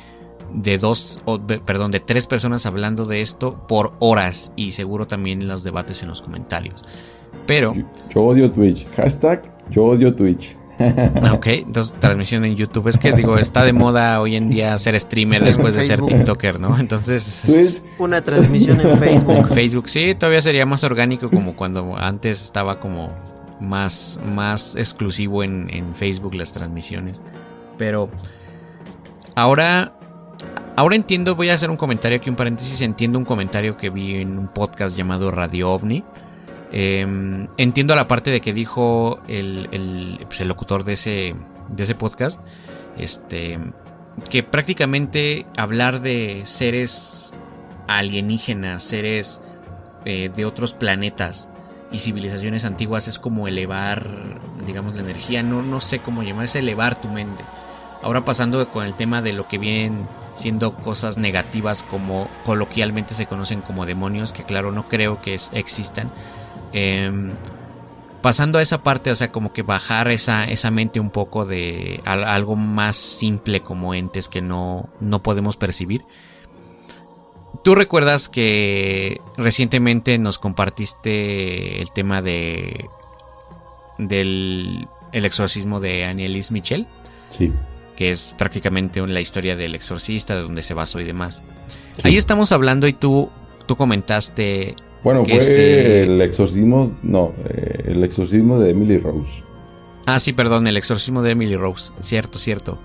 de 0.53 0.77
dos, 0.77 1.21
o, 1.25 1.37
de- 1.37 1.59
perdón, 1.59 1.91
de 1.91 1.99
tres 1.99 2.27
personas 2.27 2.65
hablando 2.65 3.05
de 3.05 3.21
esto 3.21 3.65
por 3.67 3.93
horas 3.99 4.53
y 4.55 4.71
seguro 4.71 5.05
también 5.07 5.47
los 5.47 5.63
debates 5.63 6.01
en 6.01 6.09
los 6.09 6.21
comentarios. 6.21 6.83
Pero, 7.45 7.73
Yo, 7.75 7.83
yo 8.09 8.21
odio 8.23 8.51
Twitch. 8.51 8.87
Hashtag 8.95 9.43
yo 9.69 9.83
odio 9.85 10.13
Twitch. 10.15 10.55
ah, 10.79 11.31
ok, 11.33 11.47
entonces 11.47 11.93
transmisión 11.99 12.43
en 12.43 12.55
YouTube. 12.55 12.87
Es 12.89 12.97
que 12.97 13.13
digo, 13.13 13.37
está 13.37 13.63
de 13.63 13.71
moda 13.71 14.19
hoy 14.19 14.35
en 14.35 14.49
día 14.49 14.77
ser 14.77 14.99
streamer 14.99 15.43
después 15.43 15.73
de 15.73 15.83
ser. 15.83 16.01
TikToker, 16.01 16.59
¿no? 16.59 16.77
Entonces... 16.79 17.81
Una 17.97 18.21
transmisión 18.21 18.81
en 18.81 18.89
En 18.89 18.97
Facebook. 18.97 19.47
Facebook, 19.47 19.87
sí, 19.89 20.15
todavía 20.15 20.41
sería 20.41 20.65
más 20.65 20.83
orgánico 20.83 21.29
como 21.29 21.55
cuando 21.55 21.95
antes 21.97 22.43
estaba 22.43 22.79
como 22.81 23.09
más, 23.61 24.19
más 24.25 24.75
exclusivo 24.75 25.43
en, 25.43 25.69
en 25.73 25.95
Facebook 25.95 26.35
las 26.35 26.51
transmisiones. 26.51 27.17
Pero 27.77 28.09
ahora, 29.35 29.97
ahora 30.75 30.95
entiendo, 30.95 31.35
voy 31.35 31.49
a 31.49 31.53
hacer 31.53 31.69
un 31.69 31.77
comentario 31.77 32.17
aquí, 32.17 32.29
un 32.29 32.35
paréntesis, 32.35 32.81
entiendo 32.81 33.19
un 33.19 33.25
comentario 33.25 33.77
que 33.77 33.89
vi 33.89 34.15
en 34.15 34.37
un 34.37 34.47
podcast 34.47 34.97
llamado 34.97 35.31
Radio 35.31 35.71
OVNI. 35.71 36.03
Eh, 36.71 37.47
entiendo 37.57 37.95
la 37.95 38.07
parte 38.07 38.31
de 38.31 38.41
que 38.41 38.53
dijo 38.53 39.19
el, 39.27 39.69
el, 39.71 40.19
pues, 40.27 40.41
el 40.41 40.47
locutor 40.47 40.83
de 40.83 40.93
ese, 40.93 41.35
de 41.69 41.83
ese 41.83 41.95
podcast, 41.95 42.41
este, 42.97 43.59
que 44.29 44.43
prácticamente 44.43 45.45
hablar 45.57 46.01
de 46.01 46.41
seres 46.45 47.33
alienígenas, 47.87 48.83
seres 48.83 49.41
eh, 50.05 50.29
de 50.35 50.45
otros 50.45 50.73
planetas 50.73 51.49
y 51.91 51.99
civilizaciones 51.99 52.65
antiguas 52.65 53.07
es 53.07 53.19
como 53.19 53.47
elevar, 53.47 54.07
digamos, 54.65 54.95
la 54.95 55.03
energía, 55.03 55.43
no, 55.43 55.61
no 55.61 55.81
sé 55.81 55.99
cómo 55.99 56.23
llamar, 56.23 56.45
es 56.45 56.55
elevar 56.55 56.99
tu 56.99 57.09
mente. 57.09 57.43
Ahora 58.05 58.23
pasando 58.23 58.69
con 58.69 58.85
el 58.85 58.93
tema 58.93 59.21
de 59.23 59.33
lo 59.33 59.47
que 59.47 59.57
vienen 59.57 60.07
siendo 60.35 60.75
cosas 60.75 61.17
negativas 61.17 61.81
como 61.81 62.29
coloquialmente 62.45 63.15
se 63.15 63.25
conocen 63.25 63.61
como 63.61 63.85
demonios, 63.87 64.31
que 64.31 64.43
claro, 64.43 64.71
no 64.71 64.87
creo 64.87 65.21
que 65.21 65.35
existan. 65.53 66.11
Em, 66.71 67.31
pasando 68.21 68.59
a 68.59 68.61
esa 68.61 68.83
parte, 68.83 69.09
o 69.09 69.15
sea, 69.15 69.31
como 69.31 69.51
que 69.53 69.63
bajar 69.63 70.09
esa, 70.09 70.45
esa 70.45 70.69
mente 70.69 70.99
un 70.99 71.09
poco 71.09 71.45
de 71.45 71.99
al- 72.05 72.25
algo 72.25 72.55
más 72.55 72.95
simple 72.95 73.61
como 73.61 73.95
entes 73.95 74.29
que 74.29 74.41
no, 74.41 74.87
no 74.99 75.23
podemos 75.23 75.57
percibir. 75.57 76.05
Tú 77.63 77.73
recuerdas 77.73 78.29
que 78.29 79.19
recientemente 79.37 80.19
nos 80.19 80.37
compartiste 80.37 81.81
el 81.81 81.91
tema 81.91 82.21
de 82.21 82.87
del 83.97 84.87
el 85.11 85.25
exorcismo 85.25 85.79
de 85.79 86.05
Annelies 86.05 86.51
Michel, 86.51 86.85
Sí. 87.35 87.51
Que 87.95 88.11
es 88.11 88.35
prácticamente 88.37 89.05
la 89.07 89.21
historia 89.21 89.55
del 89.55 89.75
exorcista, 89.75 90.35
de 90.35 90.41
donde 90.41 90.63
se 90.63 90.73
basó 90.73 90.99
y 90.99 91.03
demás. 91.03 91.41
sí. 91.97 92.01
Ahí 92.03 92.17
estamos 92.17 92.51
hablando 92.51 92.87
y 92.87 92.93
tú, 92.93 93.29
tú 93.67 93.75
comentaste 93.75 94.75
Bueno, 95.03 95.23
que 95.23 95.33
fue 95.33 95.41
se- 95.41 96.03
el 96.03 96.21
exorcismo. 96.21 96.95
No, 97.03 97.33
eh, 97.49 97.83
el 97.87 98.03
exorcismo 98.03 98.59
de 98.59 98.71
Emily 98.71 98.97
Rose. 98.97 99.43
Ah, 100.05 100.19
sí, 100.19 100.33
perdón, 100.33 100.67
el 100.67 100.77
exorcismo 100.77 101.21
de 101.23 101.31
Emily 101.31 101.55
Rose. 101.55 101.91
Cierto, 102.01 102.37
cierto. 102.37 102.77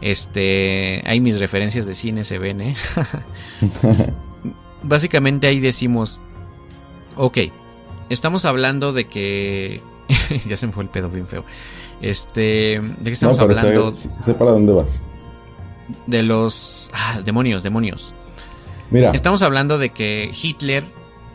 Este, 0.00 1.02
hay 1.06 1.20
mis 1.20 1.38
referencias 1.38 1.86
de 1.86 1.94
cine 1.94 2.24
se 2.24 2.38
ven, 2.38 2.60
¿eh? 2.60 2.74
Básicamente 4.82 5.46
ahí 5.46 5.60
decimos, 5.60 6.20
ok, 7.16 7.38
estamos 8.10 8.44
hablando 8.44 8.92
de 8.92 9.06
que 9.06 9.80
ya 10.46 10.56
se 10.56 10.66
me 10.66 10.72
fue 10.72 10.82
el 10.84 10.90
pedo 10.90 11.08
bien 11.08 11.26
feo. 11.26 11.44
Este, 12.04 12.82
de 12.82 13.04
que 13.04 13.12
estamos 13.12 13.38
no, 13.38 13.46
pero 13.46 13.58
hablando 13.58 13.94
sé, 13.94 14.10
sé 14.20 14.34
para 14.34 14.50
dónde 14.50 14.74
vas. 14.74 15.00
de 16.06 16.22
los 16.22 16.90
ah, 16.92 17.22
demonios, 17.24 17.62
demonios. 17.62 18.12
Mira, 18.90 19.12
Estamos 19.12 19.40
hablando 19.40 19.78
de 19.78 19.88
que 19.88 20.30
Hitler 20.30 20.84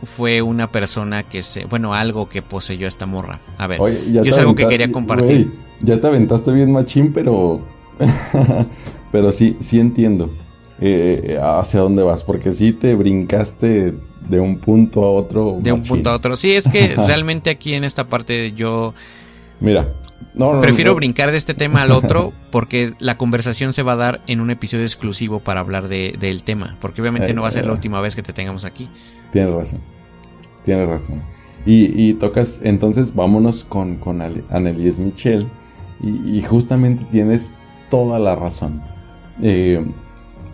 fue 0.04 0.42
una 0.42 0.70
persona 0.70 1.24
que 1.24 1.42
se, 1.42 1.64
bueno, 1.64 1.92
algo 1.92 2.28
que 2.28 2.40
poseyó 2.40 2.86
esta 2.86 3.04
morra. 3.04 3.40
A 3.58 3.66
ver, 3.66 3.80
Oye, 3.80 4.00
yo 4.12 4.22
es 4.22 4.38
algo 4.38 4.54
que 4.54 4.68
quería 4.68 4.92
compartir. 4.92 5.46
güey, 5.46 5.58
ya 5.80 6.00
te 6.00 6.06
aventaste 6.06 6.52
bien 6.52 6.70
machín, 6.70 7.12
pero. 7.12 7.60
pero 9.10 9.32
sí, 9.32 9.56
sí 9.58 9.80
entiendo 9.80 10.30
eh, 10.80 11.36
hacia 11.42 11.80
dónde 11.80 12.04
vas. 12.04 12.22
Porque 12.22 12.54
sí 12.54 12.72
te 12.72 12.94
brincaste 12.94 13.92
de 14.28 14.38
un 14.38 14.60
punto 14.60 15.02
a 15.02 15.10
otro. 15.10 15.58
de 15.60 15.72
un 15.72 15.82
punto 15.82 16.10
a 16.10 16.14
otro. 16.14 16.36
Sí, 16.36 16.52
es 16.52 16.68
que 16.68 16.94
realmente 17.08 17.50
aquí 17.50 17.74
en 17.74 17.82
esta 17.82 18.06
parte 18.06 18.52
yo 18.52 18.94
Mira. 19.60 19.92
No, 20.34 20.54
no, 20.54 20.60
prefiero 20.60 20.90
no, 20.92 20.96
brincar 20.96 21.30
de 21.30 21.36
este 21.36 21.54
tema 21.54 21.82
al 21.82 21.90
otro 21.92 22.32
porque 22.50 22.92
la 22.98 23.16
conversación 23.16 23.72
se 23.72 23.82
va 23.82 23.92
a 23.92 23.96
dar 23.96 24.20
en 24.26 24.40
un 24.40 24.50
episodio 24.50 24.84
exclusivo 24.84 25.40
para 25.40 25.60
hablar 25.60 25.88
de- 25.88 26.14
del 26.18 26.42
tema. 26.44 26.76
Porque 26.80 27.00
obviamente 27.00 27.30
Eh, 27.30 27.34
no 27.34 27.42
va 27.42 27.48
a 27.48 27.52
ser 27.52 27.64
la 27.64 27.70
eh. 27.70 27.74
última 27.74 28.00
vez 28.00 28.14
que 28.16 28.22
te 28.22 28.32
tengamos 28.32 28.64
aquí. 28.64 28.88
Tienes 29.32 29.52
razón. 29.54 29.80
Tienes 30.64 30.88
razón. 30.88 31.22
Y, 31.66 31.86
y 32.08 32.14
tocas, 32.14 32.60
entonces 32.62 33.14
vámonos 33.14 33.64
con, 33.64 33.96
con 33.96 34.22
Annelies 34.50 34.98
Michel. 34.98 35.48
Y, 36.02 36.38
y 36.38 36.42
justamente 36.42 37.04
tienes 37.10 37.50
toda 37.90 38.18
la 38.18 38.34
razón. 38.36 38.80
Eh, 39.42 39.84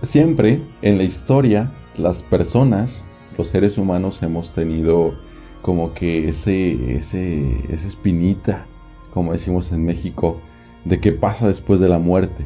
siempre 0.03 0.61
en 0.83 0.99
la 0.99 1.05
historia, 1.05 1.71
las 1.97 2.23
personas, 2.23 3.05
los 3.39 3.49
seres 3.49 3.79
humanos, 3.79 4.23
hemos 4.23 4.53
tenido 4.53 5.14
como 5.62 5.93
que 5.95 6.29
ese, 6.29 6.97
ese, 6.97 7.59
esa 7.73 7.89
espinita, 7.89 8.64
como 9.17 9.33
decimos 9.33 9.73
en 9.73 9.83
México, 9.83 10.43
de 10.85 11.01
qué 11.01 11.11
pasa 11.11 11.49
después 11.49 11.81
de 11.81 11.89
la 11.89 11.99
muerte. 11.99 12.45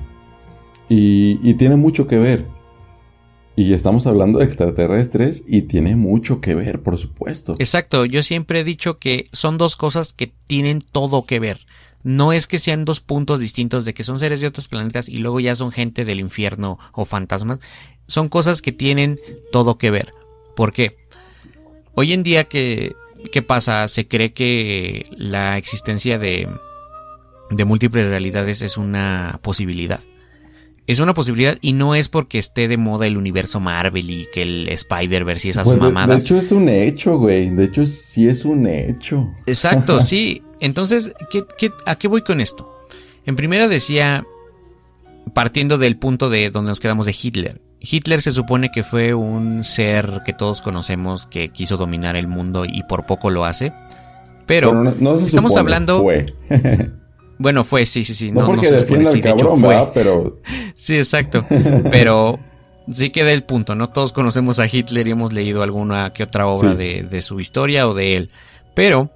Y, 0.89 1.55
tiene 1.55 1.75
mucho 1.75 2.07
que 2.07 2.17
ver. 2.17 2.47
Y 3.57 3.73
estamos 3.73 4.07
hablando 4.07 4.39
de 4.39 4.45
extraterrestres 4.45 5.43
y 5.49 5.63
tiene 5.63 5.97
mucho 5.97 6.41
que 6.41 6.55
ver, 6.55 6.81
por 6.81 6.97
supuesto. 6.97 7.57
Exacto, 7.59 8.05
yo 8.05 8.23
siempre 8.23 8.61
he 8.61 8.65
dicho 8.65 8.99
que 8.99 9.25
son 9.33 9.59
dos 9.59 9.75
cosas 9.75 10.13
que 10.13 10.33
tienen 10.47 10.81
todo 10.81 11.27
que 11.27 11.41
ver. 11.41 11.67
No 12.05 12.33
es 12.33 12.47
que 12.47 12.61
sean 12.61 12.85
dos 12.85 13.01
puntos 13.01 13.41
distintos 13.41 13.85
de 13.85 13.93
que 13.93 14.05
son 14.05 14.21
seres 14.21 14.41
de 14.41 14.47
otros 14.47 14.69
planetas 14.69 15.09
y 15.09 15.17
luego 15.17 15.41
ya 15.41 15.57
son 15.57 15.73
gente 15.73 16.05
del 16.05 16.21
infierno 16.21 16.79
o 16.93 17.05
fantasmas. 17.05 17.59
Son 18.07 18.29
cosas 18.29 18.63
que 18.63 18.71
tienen 18.71 19.19
todo 19.51 19.77
que 19.77 19.91
ver. 19.91 20.15
¿Por 20.55 20.73
qué? 20.73 20.95
Hoy 21.95 22.13
en 22.13 22.23
día, 22.23 22.45
¿qué, 22.45 22.95
qué 23.33 23.43
pasa? 23.43 23.87
Se 23.89 24.07
cree 24.09 24.33
que 24.33 25.07
la 25.17 25.57
existencia 25.59 26.19
de, 26.19 26.49
de 27.51 27.65
múltiples 27.65 28.09
realidades 28.09 28.63
es 28.63 28.77
una 28.77 29.39
posibilidad. 29.43 30.01
Es 30.87 30.99
una 30.99 31.15
posibilidad 31.15 31.57
y 31.61 31.73
no 31.73 31.95
es 31.95 32.09
porque 32.09 32.39
esté 32.39 32.67
de 32.67 32.77
moda 32.77 33.07
el 33.07 33.17
universo 33.17 33.61
Marvel 33.61 34.11
y 34.11 34.27
que 34.35 34.43
el 34.43 34.69
Spider-Verse 34.69 35.47
y 35.49 35.51
esas 35.53 35.65
Pues 35.69 35.79
de- 35.79 35.87
de, 35.87 35.93
mamadas. 35.93 36.25
hecho 36.25 36.37
es 36.37 36.51
un 36.51 36.69
hecho, 36.69 37.17
güey. 37.19 37.51
De 37.51 37.65
hecho 37.65 37.87
sí 37.87 38.27
es 38.27 38.45
un 38.45 38.67
hecho. 38.67 39.29
Exacto, 39.47 40.01
sí. 40.01 40.43
Entonces, 40.59 41.15
¿qué, 41.31 41.45
qué, 41.59 41.71
a 41.87 41.95
qué 41.95 42.09
voy 42.09 42.23
con 42.23 42.41
esto? 42.41 42.69
En 43.25 43.37
primera 43.37 43.69
decía, 43.69 44.25
partiendo 45.33 45.79
del 45.79 45.97
punto 45.97 46.29
de 46.29 46.51
donde 46.51 46.71
nos 46.71 46.81
quedamos 46.81 47.07
de 47.07 47.15
Hitler. 47.23 47.61
Hitler 47.81 48.21
se 48.21 48.31
supone 48.33 48.71
que 48.71 48.83
fue 48.83 49.15
un 49.15 49.65
ser 49.65 50.21
que 50.25 50.33
todos 50.33 50.61
conocemos 50.61 51.27
que 51.27 51.49
quiso 51.49 51.77
dominar 51.77 52.15
el 52.17 52.29
mundo 52.29 52.65
y 52.67 52.83
por 52.85 53.07
poco 53.07 53.31
lo 53.31 53.45
hace. 53.45 53.73
Pero, 54.47 54.75
no, 54.75 54.95
no 54.99 55.17
se 55.19 55.27
estamos 55.27 55.53
supone, 55.53 55.61
hablando- 55.61 56.03
Fue. 56.03 56.35
bueno, 57.39 57.65
fue, 57.65 57.87
sí, 57.87 58.05
sí, 58.05 58.15
sí. 58.15 58.33
no, 58.33 58.41
No, 58.43 58.47
porque 58.49 58.67
se 58.67 58.81
supone, 58.81 59.07
sí, 59.07 59.21
de 59.21 59.31
hecho 59.31 59.57
fue. 59.57 59.91
Pero 59.95 60.39
Sí, 60.75 60.97
exacto. 60.97 61.47
Pero 61.91 62.39
sí 62.91 63.11
queda 63.11 63.33
el 63.33 63.45
punto, 63.45 63.75
¿no? 63.75 63.89
Todos 63.91 64.13
conocemos 64.13 64.59
a 64.59 64.67
Hitler 64.67 65.07
y 65.07 65.13
hemos 65.13 65.33
leído 65.33 65.63
alguna 65.63 66.13
que 66.13 66.25
otra 66.25 66.47
obra 66.49 66.73
Sí. 66.73 66.77
de, 66.79 67.03
de 67.05 67.23
su 67.23 67.41
historia 67.41 67.89
o 67.89 67.95
de 67.95 68.17
él. 68.17 68.31
Pero 68.75 69.11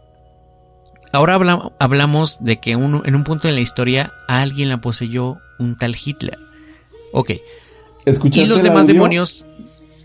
ahora 1.12 1.34
habla- 1.34 1.72
hablamos 1.78 2.38
de 2.44 2.60
que 2.60 2.76
uno- 2.76 3.02
en 3.04 3.14
un 3.14 3.24
punto 3.24 3.48
de 3.48 3.54
la 3.54 3.60
historia 3.60 4.12
a 4.28 4.40
alguien 4.40 4.68
la 4.68 4.80
poseyó 4.80 5.38
un 5.58 5.76
tal 5.76 5.94
Hitler. 6.02 6.38
Ok. 7.12 7.32
¿Escuchaste 8.04 8.42
Y 8.42 8.46
los 8.46 8.58
el 8.60 8.64
demás 8.64 8.82
audio? 8.82 8.94
demonios... 8.94 9.46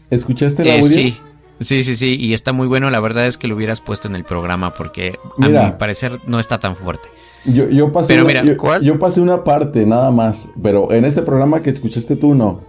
¿Escuchaste 0.10 0.64
el 0.64 0.68
eh, 0.68 0.72
audio? 0.76 0.88
sí. 0.88 1.18
Sí, 1.62 1.84
sí, 1.84 1.95
sí. 1.97 2.16
Y 2.18 2.34
está 2.34 2.54
muy 2.54 2.68
bueno. 2.68 2.89
La 2.89 3.02
verdad 3.02 3.28
es 3.28 3.38
que 3.38 3.50
lo 3.50 3.56
hubieras 3.56 3.82
puesto 3.82 4.08
en 4.08 4.16
el 4.16 4.24
programa 4.24 4.74
porque 4.74 5.20
a 5.41 5.47
mi 5.50 5.72
parecer 5.78 6.18
no 6.26 6.39
está 6.39 6.58
tan 6.58 6.76
fuerte. 6.78 7.10
Yo, 7.45 7.68
yo 7.70 7.91
pasé 7.91 8.14
Pero 8.14 8.22
una, 8.24 8.28
mira, 8.41 8.45
yo, 8.45 8.58
¿cuál? 8.58 8.82
yo 8.82 8.97
pasé 8.97 9.20
una 9.20 9.43
parte 9.43 9.86
nada 9.86 10.10
más, 10.12 10.50
pero 10.64 10.91
en 10.93 11.04
este 11.04 11.22
programa 11.22 11.60
que 11.62 11.70
escuchaste 11.70 12.16
tú 12.16 12.34
no. 12.34 12.62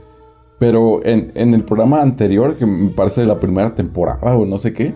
Pero 0.58 1.04
en, 1.04 1.30
en 1.36 1.54
el 1.54 1.62
programa 1.62 2.02
anterior, 2.02 2.56
que 2.56 2.66
me 2.66 2.90
parece 2.90 3.20
de 3.22 3.28
la 3.28 3.38
primera 3.38 3.74
temporada 3.76 4.34
o 4.36 4.44
no 4.44 4.58
sé 4.58 4.72
qué, 4.72 4.94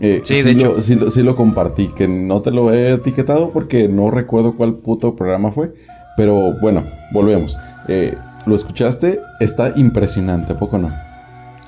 eh, 0.00 0.20
Sí, 0.22 0.42
de 0.42 0.54
lo, 0.54 0.78
hecho. 0.78 0.80
sí, 0.80 0.94
lo, 0.94 1.10
sí 1.10 1.22
lo 1.24 1.34
compartí, 1.34 1.88
que 1.88 2.06
no 2.06 2.40
te 2.40 2.52
lo 2.52 2.72
he 2.72 2.92
etiquetado 2.92 3.50
porque 3.50 3.88
no 3.88 4.10
recuerdo 4.12 4.56
cuál 4.56 4.74
puto 4.76 5.16
programa 5.16 5.50
fue. 5.50 5.74
Pero 6.16 6.52
bueno, 6.60 6.84
volvemos. 7.12 7.58
Eh, 7.88 8.14
¿Lo 8.46 8.54
escuchaste? 8.54 9.20
Está 9.40 9.72
impresionante, 9.76 10.52
¿a 10.52 10.58
poco 10.58 10.78
no? 10.78 10.92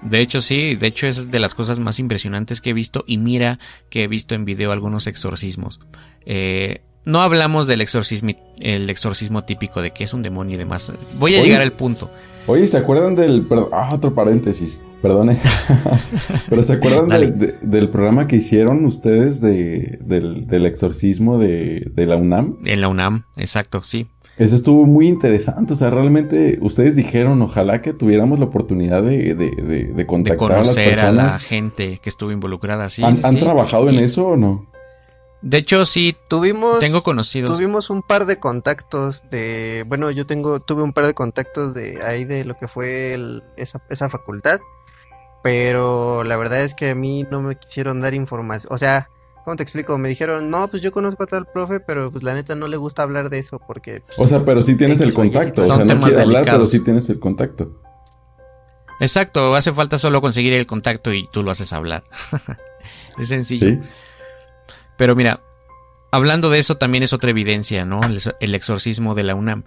De 0.03 0.21
hecho, 0.21 0.41
sí, 0.41 0.75
de 0.77 0.87
hecho 0.87 1.07
es 1.07 1.31
de 1.31 1.39
las 1.41 1.55
cosas 1.55 1.81
más 1.81 1.99
impresionantes 1.99 2.61
que 2.61 2.71
he 2.71 2.75
visto 2.75 3.03
y 3.07 3.19
mira 3.19 3.59
que 3.91 4.05
he 4.05 4.09
visto 4.09 4.35
en 4.35 4.45
video 4.45 4.71
algunos 4.73 5.07
exorcismos. 5.07 5.81
Eh, 6.27 6.83
no 7.05 7.23
hablamos 7.23 7.67
del 7.67 7.81
exorcismo, 7.81 8.31
el 8.61 8.91
exorcismo 8.91 9.45
típico 9.45 9.81
de 9.83 9.93
que 9.93 10.05
es 10.05 10.13
un 10.13 10.23
demonio 10.23 10.55
y 10.55 10.59
demás. 10.59 10.93
Voy 11.19 11.35
a 11.35 11.39
Oye, 11.41 11.47
llegar 11.49 11.63
al 11.63 11.73
punto. 11.73 12.11
Oye, 12.47 12.69
¿se 12.69 12.77
acuerdan 12.77 13.15
del... 13.17 13.47
ah, 13.73 13.91
otro 13.93 14.15
paréntesis, 14.15 14.81
perdone. 15.03 15.39
Pero 16.49 16.63
¿se 16.63 16.73
acuerdan 16.75 17.09
del- 17.09 17.39
de- 17.39 17.53
del 17.63 17.89
programa 17.89 18.29
que 18.29 18.37
hicieron 18.37 18.85
ustedes 18.85 19.41
de, 19.41 19.99
del, 20.03 20.47
del 20.47 20.67
exorcismo 20.67 21.39
de, 21.39 21.91
de 21.93 22.07
la 22.07 22.17
UNAM? 22.17 22.59
En 22.65 22.81
la 22.81 22.89
UNAM, 22.89 23.25
exacto, 23.37 23.83
sí. 23.83 24.07
Ese 24.39 24.55
estuvo 24.57 24.85
muy 24.85 25.09
interesante, 25.09 25.73
o 25.73 25.77
sea, 25.77 25.89
realmente 25.91 26.59
ustedes 26.61 26.95
dijeron, 26.95 27.41
ojalá 27.41 27.81
que 27.81 27.95
tuviéramos 27.95 28.39
la 28.39 28.45
oportunidad 28.47 29.03
de, 29.03 29.35
de, 29.35 29.51
de, 29.51 29.63
de 29.63 29.85
De 29.95 30.07
contactar 30.07 30.53
a 30.53 30.59
las 30.59 30.69
conocer 30.69 31.01
a, 31.01 31.11
la 31.13 31.23
personas. 31.23 31.45
gente 31.45 31.99
que 32.03 32.09
estuvo 32.11 32.31
involucrada, 32.33 32.89
sí. 32.91 33.03
¿Han, 33.03 33.17
sí, 33.17 33.23
han 33.25 33.33
sí. 33.35 33.41
trabajado 33.41 33.89
en 33.89 33.99
eso 33.99 34.29
o 34.29 34.37
no? 34.37 34.67
De 35.43 35.59
hecho, 35.59 35.87
sí, 35.87 36.17
Tuvimos. 36.29 36.81
tengo 36.81 37.03
conocidos. 37.03 37.57
Tuvimos 37.57 37.89
un 37.89 38.03
par 38.03 38.27
de 38.27 38.39
contactos 38.39 39.31
de, 39.31 39.85
bueno, 39.87 40.11
yo 40.11 40.27
tengo, 40.27 40.61
tuve 40.61 40.83
un 40.83 40.93
par 40.93 41.07
de 41.07 41.15
contactos 41.15 41.73
de 41.73 42.01
ahí 42.05 42.25
de 42.25 42.45
lo 42.45 42.57
que 42.57 42.69
fue 42.69 43.15
el- 43.15 43.43
esa, 43.57 43.81
esa 43.89 44.09
facultad, 44.09 44.61
pero 45.43 46.25
la 46.25 46.37
verdad 46.37 46.63
es 46.63 46.75
que 46.75 46.91
a 46.91 46.95
mí 46.95 47.25
no 47.31 47.41
me 47.43 47.57
quisieron 47.57 48.01
dar 48.01 48.15
información, 48.15 48.73
o 48.73 48.79
sea, 48.79 49.09
¿cómo 49.47 49.55
te 49.57 49.63
explico? 49.63 49.97
Me 49.97 50.09
dijeron, 50.09 50.51
no, 50.51 50.67
pues 50.69 50.83
yo 50.83 50.91
conozco 50.91 51.23
a 51.23 51.27
tal 51.27 51.47
profe, 51.47 51.79
pero 51.79 52.11
pues 52.11 52.25
la 52.25 52.35
neta 52.35 52.57
no 52.57 52.67
le 52.67 52.77
gusta 52.77 53.03
hablar 53.05 53.31
de 53.31 53.39
eso 53.39 53.61
porque... 53.65 54.01
pues, 54.05 54.19
O 54.19 54.27
sea, 54.27 54.45
pero 54.45 54.61
sí 54.61 54.75
tienes 54.75 55.01
el 55.01 55.11
o 55.13 55.15
contacto, 55.15 55.63
o 55.63 55.65
Son 55.67 55.77
sea, 55.77 55.85
no 55.85 55.89
temas 55.95 56.09
quiere 56.11 56.23
hablar, 56.25 56.45
pero 56.45 56.67
sí 56.67 56.81
tienes 56.81 57.09
el 57.11 57.21
contacto. 57.21 57.81
Exacto, 58.99 59.55
hace 59.55 59.73
falta 59.73 59.99
solo 59.99 60.21
conseguir 60.21 60.53
el 60.53 60.67
contacto 60.67 61.13
y 61.13 61.29
tú 61.33 61.45
lo 61.45 61.53
haces 61.53 61.73
hablar. 61.73 62.03
es 63.19 63.29
sencillo. 63.29 63.69
Sí. 63.69 63.79
Pero 64.97 65.15
mira, 65.15 65.41
hablando 66.11 66.51
de 66.51 66.59
eso 66.59 66.77
también 66.77 67.05
es 67.05 67.13
otra 67.13 67.31
evidencia, 67.31 67.85
¿no? 67.85 68.03
El, 68.03 68.21
el 68.41 68.55
exorcismo 68.57 69.15
de 69.15 69.23
la 69.23 69.37
UNAM. 69.37 69.63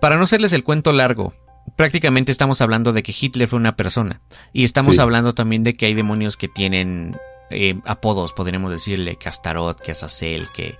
Para 0.00 0.16
no 0.16 0.24
hacerles 0.24 0.52
el 0.52 0.64
cuento 0.64 0.92
largo, 0.92 1.32
prácticamente 1.76 2.32
estamos 2.32 2.60
hablando 2.60 2.92
de 2.92 3.04
que 3.04 3.14
Hitler 3.18 3.46
fue 3.46 3.58
una 3.58 3.76
persona. 3.76 4.20
Y 4.52 4.64
estamos 4.64 4.96
Sí. 4.96 5.02
hablando 5.02 5.32
también 5.32 5.62
de 5.62 5.74
que 5.74 5.86
hay 5.86 5.94
demonios 5.94 6.36
que 6.36 6.48
tienen 6.48 7.16
eh, 7.50 7.78
apodos, 7.84 8.32
podríamos 8.32 8.70
decirle, 8.70 9.16
que 9.16 9.28
Astaroth, 9.28 9.80
que 9.80 9.92
Azazel, 9.92 10.50
que 10.52 10.76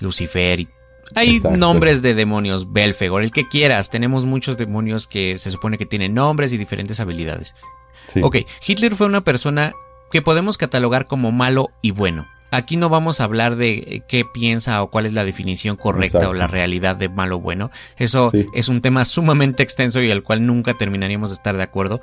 Lucifer. 0.00 0.60
Y 0.60 0.68
hay 1.14 1.36
Exacto. 1.36 1.58
nombres 1.58 2.02
de 2.02 2.14
demonios, 2.14 2.72
Belfegor, 2.72 3.22
el 3.22 3.32
que 3.32 3.48
quieras. 3.48 3.90
Tenemos 3.90 4.24
muchos 4.24 4.56
demonios 4.56 5.06
que 5.06 5.38
se 5.38 5.50
supone 5.50 5.76
que 5.78 5.86
tienen 5.86 6.14
nombres 6.14 6.52
y 6.52 6.56
diferentes 6.58 7.00
habilidades. 7.00 7.54
sí. 8.12 8.20
Ok, 8.22 8.36
Hitler 8.66 8.94
fue 8.96 9.06
una 9.06 9.22
persona 9.22 9.72
que 10.10 10.22
podemos 10.22 10.56
catalogar 10.58 11.06
como 11.06 11.32
malo 11.32 11.70
y 11.82 11.90
bueno. 11.92 12.26
Aquí 12.52 12.76
no 12.76 12.88
vamos 12.88 13.20
a 13.20 13.24
hablar 13.24 13.54
de 13.54 13.74
eh, 13.74 14.02
qué 14.08 14.24
piensa 14.24 14.82
o 14.82 14.90
cuál 14.90 15.06
es 15.06 15.12
la 15.12 15.24
definición 15.24 15.76
correcta 15.76 16.18
Exacto. 16.18 16.30
o 16.30 16.34
la 16.34 16.48
realidad 16.48 16.96
de 16.96 17.08
malo 17.08 17.36
o 17.36 17.38
bueno. 17.38 17.70
Eso 17.96 18.30
Sí. 18.32 18.44
es 18.54 18.66
un 18.68 18.80
tema 18.80 19.04
sumamente 19.04 19.62
extenso 19.62 20.02
y 20.02 20.10
al 20.10 20.24
cual 20.24 20.44
nunca 20.44 20.76
terminaríamos 20.76 21.30
de 21.30 21.34
estar 21.34 21.56
de 21.56 21.62
acuerdo. 21.62 22.00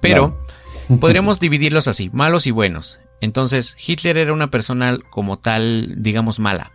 Pero 0.00 0.36
podríamos 1.00 1.38
dividirlos 1.38 1.86
así, 1.86 2.10
malos 2.12 2.48
y 2.48 2.50
buenos. 2.50 2.98
Entonces, 3.20 3.76
Hitler 3.84 4.16
era 4.18 4.32
una 4.32 4.50
persona 4.50 4.98
como 5.10 5.38
tal, 5.38 5.94
digamos, 6.02 6.38
mala. 6.40 6.72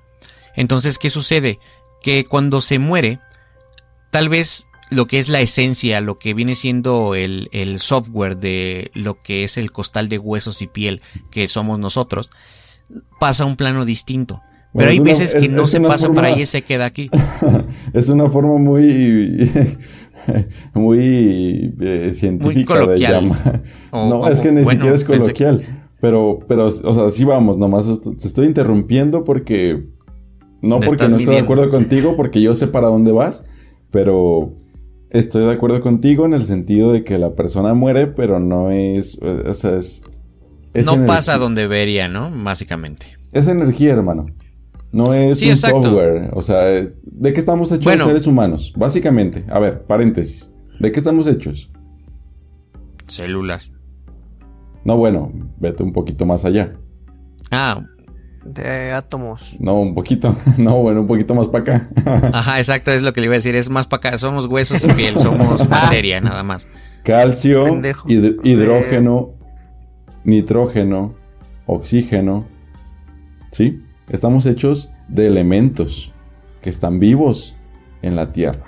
Entonces, 0.56 0.98
¿qué 0.98 1.10
sucede? 1.10 1.60
Que 2.02 2.26
cuando 2.26 2.60
se 2.62 2.80
muere, 2.80 3.20
tal 4.12 4.30
vez 4.30 4.68
lo 4.92 5.08
que 5.08 5.18
es 5.20 5.30
la 5.30 5.40
esencia, 5.42 6.02
lo 6.02 6.20
que 6.20 6.34
viene 6.34 6.56
siendo 6.56 7.16
el, 7.16 7.50
el 7.52 7.80
software 7.80 8.38
de 8.38 8.92
lo 8.94 9.22
que 9.24 9.44
es 9.44 9.58
el 9.58 9.72
costal 9.72 10.10
de 10.10 10.20
huesos 10.20 10.62
y 10.62 10.68
piel 10.68 11.02
que 11.32 11.48
somos 11.48 11.80
nosotros, 11.80 12.30
pasa 13.20 13.44
a 13.44 13.48
un 13.48 13.56
plano 13.56 13.86
distinto. 13.86 14.42
Bueno, 14.74 14.90
Pero 14.90 14.92
hay 14.92 15.00
una- 15.00 15.10
veces 15.12 15.34
que 15.34 15.46
es- 15.46 15.50
no 15.50 15.64
es 15.64 15.72
se 15.72 15.80
pasa 15.82 16.08
forma- 16.08 16.22
para 16.24 16.36
ahí 16.36 16.42
y 16.42 16.46
se 16.46 16.62
queda 16.64 16.86
aquí. 16.86 17.10
es 17.94 18.10
una 18.10 18.30
forma 18.30 18.58
muy 18.58 19.50
muy 20.74 21.74
eh, 21.80 22.12
científica 22.14 22.74
coloquial. 22.76 23.14
de 23.14 23.22
llamar. 23.30 23.64
O- 23.92 24.10
no, 24.10 24.16
o- 24.22 24.28
es 24.28 24.42
que 24.42 24.52
ni 24.52 24.64
bueno, 24.64 24.72
siquiera 24.82 24.96
es 24.96 25.04
coloquial. 25.04 25.83
Pero, 26.04 26.40
pero, 26.50 26.66
o 26.66 26.70
sea, 26.94 27.10
sí 27.12 27.24
vamos, 27.24 27.58
nomás 27.58 27.86
te 28.02 28.28
estoy 28.28 28.46
interrumpiendo 28.48 29.24
porque. 29.24 29.86
No 30.62 30.82
porque 30.82 31.08
no 31.08 31.16
estoy 31.16 31.36
de 31.36 31.40
acuerdo 31.40 31.70
contigo, 31.70 32.18
porque 32.18 32.42
yo 32.42 32.54
sé 32.56 32.68
para 32.68 32.88
dónde 32.88 33.14
vas, 33.14 33.46
pero 33.90 34.52
estoy 35.12 35.46
de 35.46 35.52
acuerdo 35.54 35.80
contigo 35.80 36.26
en 36.26 36.34
el 36.34 36.46
sentido 36.46 36.92
de 36.92 37.06
que 37.06 37.18
la 37.18 37.36
persona 37.36 37.74
muere, 37.74 38.08
pero 38.08 38.42
no 38.42 38.70
es. 38.70 39.18
O 39.22 39.54
sea, 39.54 39.78
es. 39.78 40.04
es 40.74 40.86
no 40.86 40.96
energía- 40.96 41.16
pasa 41.16 41.38
donde 41.38 41.62
debería, 41.62 42.10
¿no? 42.10 42.30
Básicamente. 42.44 43.06
Es 43.32 43.48
energía, 43.48 43.94
hermano. 43.94 44.24
No 44.92 45.14
es 45.14 45.40
Sí, 45.40 45.46
un 45.46 45.52
exacto. 45.52 45.84
software. 45.84 46.32
O 46.34 46.42
sea, 46.42 46.70
es- 46.70 46.98
¿de 47.06 47.32
qué 47.32 47.40
estamos 47.40 47.72
hechos 47.72 47.86
Bueno. 47.86 48.06
seres 48.08 48.28
humanos? 48.28 48.74
Básicamente. 48.76 49.46
A 49.50 49.58
ver, 49.60 49.84
paréntesis. 49.86 50.52
¿De 50.82 50.92
qué 50.92 51.00
estamos 51.00 51.28
hechos? 51.28 51.72
Células. 53.08 53.72
No, 54.86 54.98
bueno, 54.98 55.32
vete 55.60 55.84
un 55.84 55.94
poquito 55.94 56.26
más 56.26 56.44
allá. 56.46 56.74
Ah, 57.52 57.82
De 58.44 58.92
átomos. 58.92 59.56
No, 59.60 59.80
un 59.82 59.94
poquito. 59.96 60.36
No, 60.58 60.82
bueno, 60.82 61.02
un 61.02 61.08
poquito 61.08 61.34
más 61.36 61.48
para 61.48 61.64
acá. 61.76 61.90
ajá, 62.34 62.58
exacto, 62.60 62.92
es 62.92 63.02
lo 63.02 63.14
que 63.14 63.22
le 63.22 63.28
iba 63.28 63.36
a 63.36 63.38
decir. 63.38 63.56
Es 63.56 63.70
más 63.70 63.88
para 63.88 64.10
acá. 64.10 64.18
Somos 64.18 64.46
huesos 64.48 64.84
y 64.84 64.88
piel, 64.94 65.18
somos 65.18 65.68
materia, 65.70 66.20
nada 66.22 66.44
más. 66.44 66.68
Calcio, 67.04 67.66
hid- 68.06 68.40
hidrógeno, 68.44 69.32
nitrógeno, 70.26 71.14
oxígeno. 71.66 72.46
¿Sí? 73.52 73.82
Estamos 74.10 74.46
hechos 74.46 74.90
de 75.08 75.28
elementos 75.28 76.12
que 76.62 76.70
están 76.70 77.00
vivos 77.00 77.56
en 78.02 78.16
la 78.16 78.32
Tierra. 78.34 78.66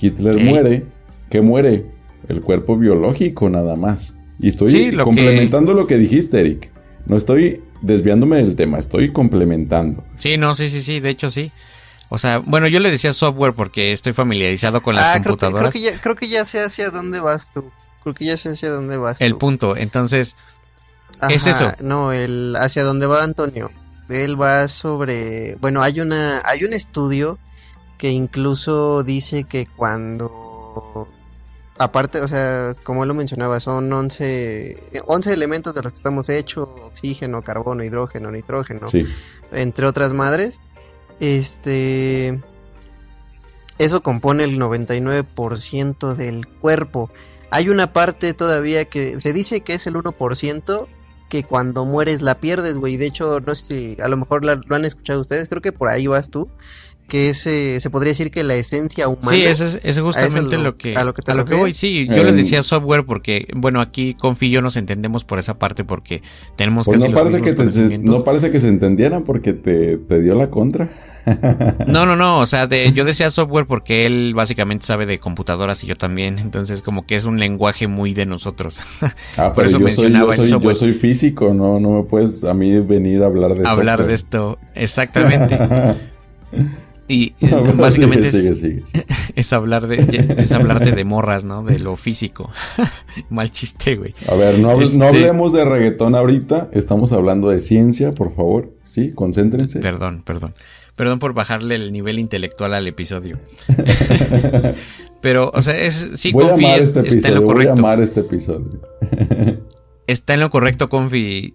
Hitler 0.00 0.36
Ok. 0.36 0.42
muere. 0.42 0.86
¿Qué 1.30 1.40
muere? 1.40 1.86
El 2.28 2.40
cuerpo 2.40 2.76
biológico 2.76 3.48
nada 3.50 3.76
más. 3.76 4.14
Y 4.40 4.48
estoy 4.48 4.70
Sí, 4.70 4.90
lo 4.90 5.04
complementando 5.04 5.74
lo 5.74 5.86
que 5.86 5.96
dijiste, 5.96 6.40
Eric. 6.40 6.70
No 7.06 7.16
estoy 7.16 7.62
desviándome 7.82 8.36
del 8.38 8.56
tema, 8.56 8.78
estoy 8.78 9.12
complementando. 9.12 10.04
Sí, 10.16 10.36
no, 10.38 10.54
sí, 10.54 10.68
sí, 10.70 10.80
sí, 10.80 11.00
de 11.00 11.10
hecho 11.10 11.30
sí. 11.30 11.52
O 12.08 12.18
sea, 12.18 12.38
bueno, 12.38 12.66
yo 12.68 12.80
le 12.80 12.90
decía 12.90 13.12
software 13.12 13.52
porque 13.54 13.92
estoy 13.92 14.12
familiarizado 14.12 14.82
con 14.82 14.94
las 14.94 15.04
ah, 15.16 15.20
creo 15.22 15.36
que, 15.36 15.38
creo, 15.38 15.50
computadoras. 15.50 15.72
que 15.72 15.80
ya, 15.80 16.00
creo 16.00 16.14
que 16.14 16.28
ya 16.28 16.44
sé 16.44 16.60
hacia 16.60 16.90
dónde 16.90 17.20
vas 17.20 17.52
tú. 17.54 17.64
Creo 18.02 18.14
que 18.14 18.24
ya 18.26 18.36
sé 18.36 18.50
hacia 18.50 18.70
dónde 18.70 18.96
vas 18.96 19.20
El 19.20 19.32
tú. 19.32 19.38
punto. 19.38 19.76
Entonces, 19.76 20.36
es 21.30 21.46
eso. 21.46 21.72
No, 21.82 22.12
el 22.12 22.56
hacia 22.56 22.84
dónde 22.84 23.06
va 23.06 23.22
Antonio. 23.22 23.70
Él 24.08 24.40
va 24.40 24.68
sobre, 24.68 25.56
bueno, 25.56 25.82
hay 25.82 26.00
una 26.00 26.42
hay 26.44 26.64
un 26.64 26.74
estudio 26.74 27.38
que 27.96 28.10
incluso 28.10 29.02
dice 29.02 29.44
que 29.44 29.66
cuando 29.66 31.08
aparte, 31.78 32.20
o 32.20 32.28
sea, 32.28 32.74
como 32.84 33.04
lo 33.04 33.14
mencionaba, 33.14 33.58
son 33.60 33.92
11 33.92 34.78
11 35.06 35.32
elementos 35.32 35.74
de 35.74 35.82
los 35.82 35.92
que 35.92 35.96
estamos 35.96 36.28
hechos, 36.28 36.68
oxígeno, 36.84 37.42
carbono, 37.42 37.82
hidrógeno, 37.84 38.30
nitrógeno, 38.30 38.88
Sí. 38.88 39.02
entre 39.52 39.86
otras 39.86 40.12
madres. 40.12 40.60
Este 41.20 42.40
eso 43.78 44.02
compone 44.02 44.44
el 44.44 44.58
99% 44.58 46.14
del 46.14 46.46
cuerpo. 46.46 47.10
Hay 47.50 47.68
una 47.68 47.92
parte 47.92 48.34
todavía 48.34 48.84
que 48.86 49.20
se 49.20 49.32
dice 49.32 49.60
que 49.62 49.74
es 49.74 49.86
el 49.86 49.96
1% 49.96 50.88
que 51.28 51.42
cuando 51.44 51.84
mueres 51.84 52.22
la 52.22 52.36
pierdes, 52.40 52.76
güey. 52.76 52.96
De 52.96 53.06
hecho, 53.06 53.40
no 53.40 53.54
sé 53.54 53.64
si 53.96 54.02
a 54.02 54.06
lo 54.08 54.16
mejor 54.16 54.44
la- 54.44 54.60
lo 54.64 54.76
han 54.76 54.84
escuchado 54.84 55.20
ustedes, 55.20 55.48
creo 55.48 55.62
que 55.62 55.72
por 55.72 55.88
ahí 55.88 56.06
vas 56.06 56.30
tú, 56.30 56.48
que 57.08 57.28
es, 57.30 57.46
eh, 57.46 57.78
se 57.80 57.90
podría 57.90 58.10
decir 58.10 58.30
que 58.30 58.42
la 58.44 58.54
esencia 58.54 59.08
humana. 59.08 59.28
sí, 59.30 59.44
eso 59.44 59.64
es, 59.64 59.74
eso 59.82 60.00
es 60.00 60.00
justamente 60.00 60.56
lo- 60.56 60.62
lo, 60.64 60.76
que, 60.76 60.96
a 60.96 61.04
lo 61.04 61.12
que 61.14 61.22
te 61.22 61.32
voy. 61.32 61.42
refieres? 61.42 61.76
Sí, 61.76 62.06
yo 62.08 62.22
le 62.24 62.30
Em, 62.30 62.36
decía 62.36 62.62
software 62.62 63.04
porque, 63.04 63.46
bueno, 63.54 63.80
aquí 63.80 64.14
Confi 64.14 64.46
y 64.46 64.50
yo 64.50 64.62
nos 64.62 64.76
entendemos 64.76 65.24
por 65.24 65.38
esa 65.38 65.54
parte 65.58 65.84
porque 65.84 66.22
tenemos 66.56 66.86
Pues 66.86 67.00
casi 67.00 67.12
no 67.12 67.14
los 67.14 67.22
parece, 67.22 67.42
que 67.42 67.52
te- 67.52 67.98
no 67.98 68.24
parece 68.24 68.50
que 68.50 68.58
se 68.60 68.68
entendieran 68.68 69.22
porque 69.24 69.52
te, 69.52 69.96
te 69.98 70.20
dio 70.20 70.34
la 70.34 70.50
contra. 70.50 70.90
No, 71.86 72.04
no, 72.04 72.16
no, 72.16 72.38
o 72.40 72.44
sea, 72.46 72.66
de, 72.66 72.92
yo 72.92 73.04
decía 73.06 73.30
software 73.30 73.64
porque 73.66 74.04
él 74.04 74.34
básicamente 74.34 74.84
sabe 74.84 75.06
de 75.06 75.18
computadoras 75.18 75.82
y 75.82 75.86
yo 75.86 75.96
también, 75.96 76.38
entonces 76.38 76.82
como 76.82 77.06
que 77.06 77.16
es 77.16 77.24
un 77.24 77.38
lenguaje 77.40 77.88
muy 77.88 78.12
de 78.12 78.26
nosotros. 78.26 78.80
Ah, 79.38 79.52
Por 79.54 79.64
pero 79.64 79.66
eso 79.66 79.78
yo 79.80 79.88
soy, 79.88 80.10
mencionaba 80.10 80.26
yo, 80.26 80.32
el 80.32 80.36
soy, 80.36 80.46
yo 80.48 80.54
software. 80.56 80.76
soy 80.76 80.92
físico, 80.92 81.54
no, 81.54 81.80
no 81.80 81.90
me 81.92 82.02
puedes 82.02 82.44
a 82.44 82.52
mí 82.52 82.78
venir 82.80 83.22
a 83.22 83.26
hablar 83.26 83.54
de 83.54 83.66
Hablar 83.66 84.04
de 84.06 84.16
software. 84.16 84.58
esto, 84.58 84.58
exactamente. 84.74 85.58
Y 87.06 87.34
eh, 87.40 87.48
No, 87.50 87.74
básicamente 87.74 88.30
sigue, 88.32 88.50
es, 88.50 88.58
sigue, 88.58 88.82
sigue, 88.84 88.86
sigue. 88.86 89.06
es 89.36 89.52
hablar 89.52 89.86
de 89.86 90.34
es 90.38 90.52
hablarte 90.52 90.92
de 90.92 91.04
morras, 91.04 91.44
¿no? 91.44 91.62
De 91.62 91.78
lo 91.78 91.96
físico. 91.96 92.50
Mal 93.30 93.50
chiste, 93.50 93.96
güey. 93.96 94.14
A 94.28 94.34
ver, 94.34 94.58
no, 94.58 94.70
hable- 94.70 94.96
no 94.96 95.04
Este- 95.04 95.18
hablemos 95.18 95.52
de 95.52 95.64
reggaetón 95.64 96.14
ahorita, 96.14 96.70
estamos 96.72 97.12
hablando 97.12 97.50
de 97.50 97.60
ciencia, 97.60 98.12
por 98.12 98.34
favor. 98.34 98.72
Sí, 98.84 99.12
concéntrense. 99.12 99.80
Perdón, 99.80 100.22
perdón. 100.24 100.54
Perdón 100.96 101.18
por 101.18 101.34
bajarle 101.34 101.74
el 101.74 101.92
nivel 101.92 102.18
intelectual 102.20 102.72
al 102.72 102.86
episodio. 102.86 103.38
Pero, 105.20 105.50
o 105.54 105.62
sea, 105.62 105.76
es 105.76 106.10
sí, 106.14 106.32
voy 106.32 106.46
Confi 106.46 106.66
es- 106.66 106.84
este 106.96 107.08
está 107.08 107.28
en 107.28 107.34
lo 107.34 107.40
voy 107.42 107.50
a 107.50 107.54
correcto. 107.54 107.72
amar 107.80 108.00
este 108.00 108.20
episodio. 108.20 108.80
Está 110.06 110.34
en 110.34 110.40
lo 110.40 110.50
correcto, 110.50 110.88
Confi. 110.88 111.54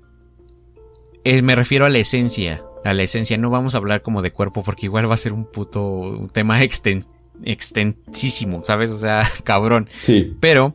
Eh, 1.23 1.41
me 1.41 1.55
refiero 1.55 1.85
a 1.85 1.89
la 1.89 1.99
esencia. 1.99 2.63
A 2.85 2.93
la 2.93 3.03
esencia. 3.03 3.37
No 3.37 3.49
vamos 3.49 3.75
a 3.75 3.77
hablar 3.79 4.01
como 4.01 4.21
de 4.21 4.31
cuerpo 4.31 4.63
porque 4.63 4.85
igual 4.85 5.09
va 5.09 5.13
a 5.15 5.17
ser 5.17 5.33
un 5.33 5.45
puto 5.45 5.81
un 5.83 6.29
tema 6.29 6.61
exten- 6.61 7.07
extensísimo, 7.43 8.63
¿sabes? 8.65 8.91
O 8.91 8.97
sea, 8.97 9.23
cabrón. 9.43 9.89
Sí, 9.97 10.35
Pero 10.39 10.73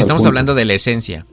estamos 0.00 0.22
hablando 0.28 0.54
de 0.54 0.64
la 0.64 0.74
esencia. 0.74 1.26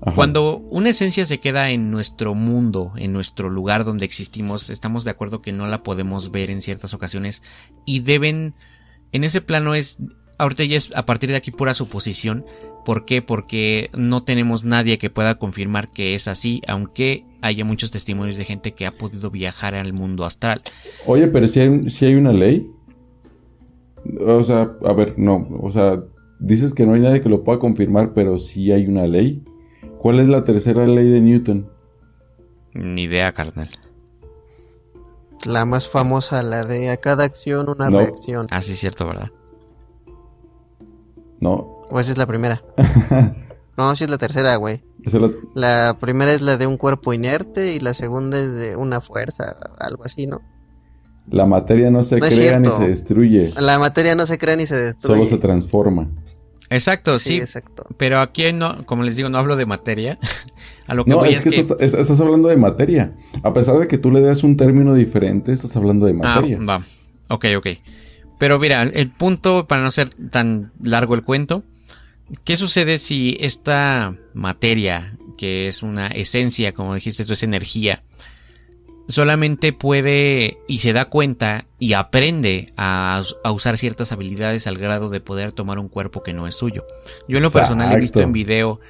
Ajá. 0.00 0.16
Cuando 0.16 0.56
una 0.56 0.88
esencia 0.90 1.24
se 1.26 1.38
queda 1.38 1.70
en 1.70 1.90
nuestro 1.92 2.34
mundo, 2.34 2.92
en 2.96 3.12
nuestro 3.12 3.48
lugar 3.48 3.84
donde 3.84 4.04
existimos, 4.04 4.68
estamos 4.70 5.04
de 5.04 5.12
acuerdo 5.12 5.42
que 5.42 5.52
no 5.52 5.66
la 5.68 5.82
podemos 5.84 6.32
ver 6.32 6.50
en 6.50 6.60
ciertas 6.60 6.92
ocasiones 6.92 7.42
y 7.86 8.00
deben, 8.00 8.54
en 9.12 9.22
ese 9.22 9.40
plano 9.40 9.74
es, 9.76 9.98
ahorita 10.38 10.64
ya 10.64 10.76
es 10.76 10.90
a 10.96 11.06
partir 11.06 11.30
de 11.30 11.36
aquí 11.36 11.52
pura 11.52 11.72
suposición. 11.74 12.44
¿Por 12.84 13.04
qué? 13.04 13.22
Porque 13.22 13.90
no 13.96 14.24
tenemos 14.24 14.64
nadie 14.64 14.98
que 14.98 15.10
pueda 15.10 15.36
confirmar 15.36 15.88
que 15.90 16.14
es 16.14 16.26
así, 16.28 16.62
aunque 16.66 17.24
haya 17.40 17.64
muchos 17.64 17.90
testimonios 17.90 18.36
de 18.38 18.44
gente 18.44 18.72
que 18.72 18.86
ha 18.86 18.90
podido 18.92 19.30
viajar 19.30 19.74
al 19.74 19.92
mundo 19.92 20.24
astral. 20.24 20.62
Oye, 21.06 21.28
pero 21.28 21.46
si 21.48 21.60
hay, 21.60 21.90
si 21.90 22.06
hay 22.06 22.14
una 22.16 22.32
ley. 22.32 22.68
O 24.26 24.42
sea, 24.42 24.72
a 24.84 24.92
ver, 24.92 25.14
no. 25.16 25.46
O 25.60 25.70
sea, 25.70 26.02
dices 26.40 26.74
que 26.74 26.84
no 26.86 26.94
hay 26.94 27.00
nadie 27.00 27.20
que 27.20 27.28
lo 27.28 27.44
pueda 27.44 27.58
confirmar, 27.60 28.12
pero 28.14 28.36
sí 28.38 28.72
hay 28.72 28.86
una 28.86 29.06
ley. 29.06 29.42
¿Cuál 29.98 30.18
es 30.18 30.28
la 30.28 30.42
tercera 30.42 30.86
ley 30.86 31.08
de 31.08 31.20
Newton? 31.20 31.68
Ni 32.74 33.02
idea, 33.02 33.32
carnal. 33.32 33.68
La 35.44 35.64
más 35.64 35.88
famosa, 35.88 36.42
la 36.42 36.64
de 36.64 36.90
a 36.90 36.96
cada 36.96 37.24
acción 37.24 37.68
una 37.68 37.90
No. 37.90 37.98
reacción. 37.98 38.46
Ah, 38.50 38.60
sí, 38.60 38.72
es 38.72 38.80
cierto, 38.80 39.06
¿verdad? 39.06 39.30
No. 41.40 41.81
O 41.94 42.00
esa 42.00 42.10
es 42.12 42.18
la 42.18 42.26
primera. 42.26 42.62
No, 43.74 43.96
sí 43.96 44.04
es 44.04 44.10
la 44.10 44.18
tercera, 44.18 44.54
güey. 44.56 44.82
La- 45.12 45.30
La 45.54 45.96
primera 45.98 46.30
es 46.32 46.42
la 46.42 46.58
de 46.58 46.66
un 46.66 46.76
cuerpo 46.76 47.14
inerte 47.14 47.72
y 47.72 47.80
la 47.80 47.94
segunda 47.94 48.38
es 48.38 48.54
de 48.54 48.76
una 48.76 49.00
fuerza, 49.00 49.56
algo 49.80 50.04
así, 50.04 50.26
¿no? 50.26 50.40
la 51.30 51.46
materia 51.46 51.90
no 51.90 52.02
se 52.02 52.18
No 52.18 52.26
crea 52.26 52.58
ni 52.60 52.70
se 52.70 52.86
destruye. 52.86 53.54
La 53.56 53.78
materia 53.78 54.14
no 54.14 54.26
se 54.26 54.36
crea 54.36 54.56
ni 54.56 54.66
se 54.66 54.76
destruye. 54.76 55.16
Solo 55.20 55.26
se 55.28 55.38
transforma. 55.38 56.06
Exacto, 56.68 57.18
Sí, 57.18 57.30
sí. 57.30 57.36
exacto. 57.38 57.84
Pero 57.96 58.20
aquí 58.20 58.52
no, 58.52 58.84
como 58.84 59.04
les 59.04 59.16
digo, 59.16 59.30
no 59.30 59.38
hablo 59.38 59.56
de 59.56 59.64
materia. 59.64 60.18
A 60.86 60.94
lo 60.94 61.04
que 61.04 61.10
No, 61.12 61.18
voy 61.18 61.30
es 61.30 61.38
es 61.38 61.44
que, 61.44 61.50
que. 61.50 61.60
Estás, 61.60 61.76
es- 61.80 61.94
estás 61.94 62.20
hablando 62.20 62.48
de 62.48 62.56
materia. 62.56 63.14
A 63.42 63.52
pesar 63.54 63.78
de 63.78 63.88
que 63.88 63.96
tú 63.98 64.10
le 64.10 64.20
das 64.20 64.44
un 64.44 64.56
término 64.58 64.94
diferente, 64.94 65.52
estás 65.52 65.74
hablando 65.76 66.04
de 66.06 66.12
Ah, 66.12 66.16
materia. 66.36 66.58
va. 66.60 66.82
Ok, 67.30 67.46
ok. 67.56 67.66
Pero 68.38 68.58
mira, 68.58 68.82
el 68.82 69.10
punto, 69.10 69.66
para 69.66 69.82
no 69.82 69.90
ser 69.90 70.10
tan 70.30 70.72
largo 70.82 71.14
el 71.14 71.22
cuento, 71.22 71.62
¿qué 72.44 72.56
sucede 72.56 72.98
si 72.98 73.36
esta 73.40 74.16
materia, 74.34 75.16
que 75.36 75.68
es 75.68 75.82
una 75.82 76.08
esencia, 76.08 76.72
como 76.72 76.94
dijiste 76.94 77.24
tú, 77.24 77.32
es 77.32 77.42
energía, 77.42 78.02
solamente 79.08 79.72
puede 79.72 80.58
y 80.68 80.78
se 80.78 80.92
da 80.92 81.06
cuenta 81.06 81.66
y 81.78 81.94
aprende 81.94 82.66
a, 82.76 83.22
a 83.44 83.52
usar 83.52 83.76
ciertas 83.76 84.12
habilidades 84.12 84.66
al 84.66 84.78
grado 84.78 85.10
de 85.10 85.20
poder 85.20 85.52
tomar 85.52 85.78
un 85.78 85.88
cuerpo 85.88 86.22
que 86.22 86.32
no 86.32 86.46
es 86.46 86.54
suyo? 86.54 86.86
Yo 87.28 87.38
en 87.38 87.42
lo 87.42 87.50
personal 87.50 87.92
he 87.92 88.00
visto 88.00 88.20
en 88.20 88.32
video 88.32 88.80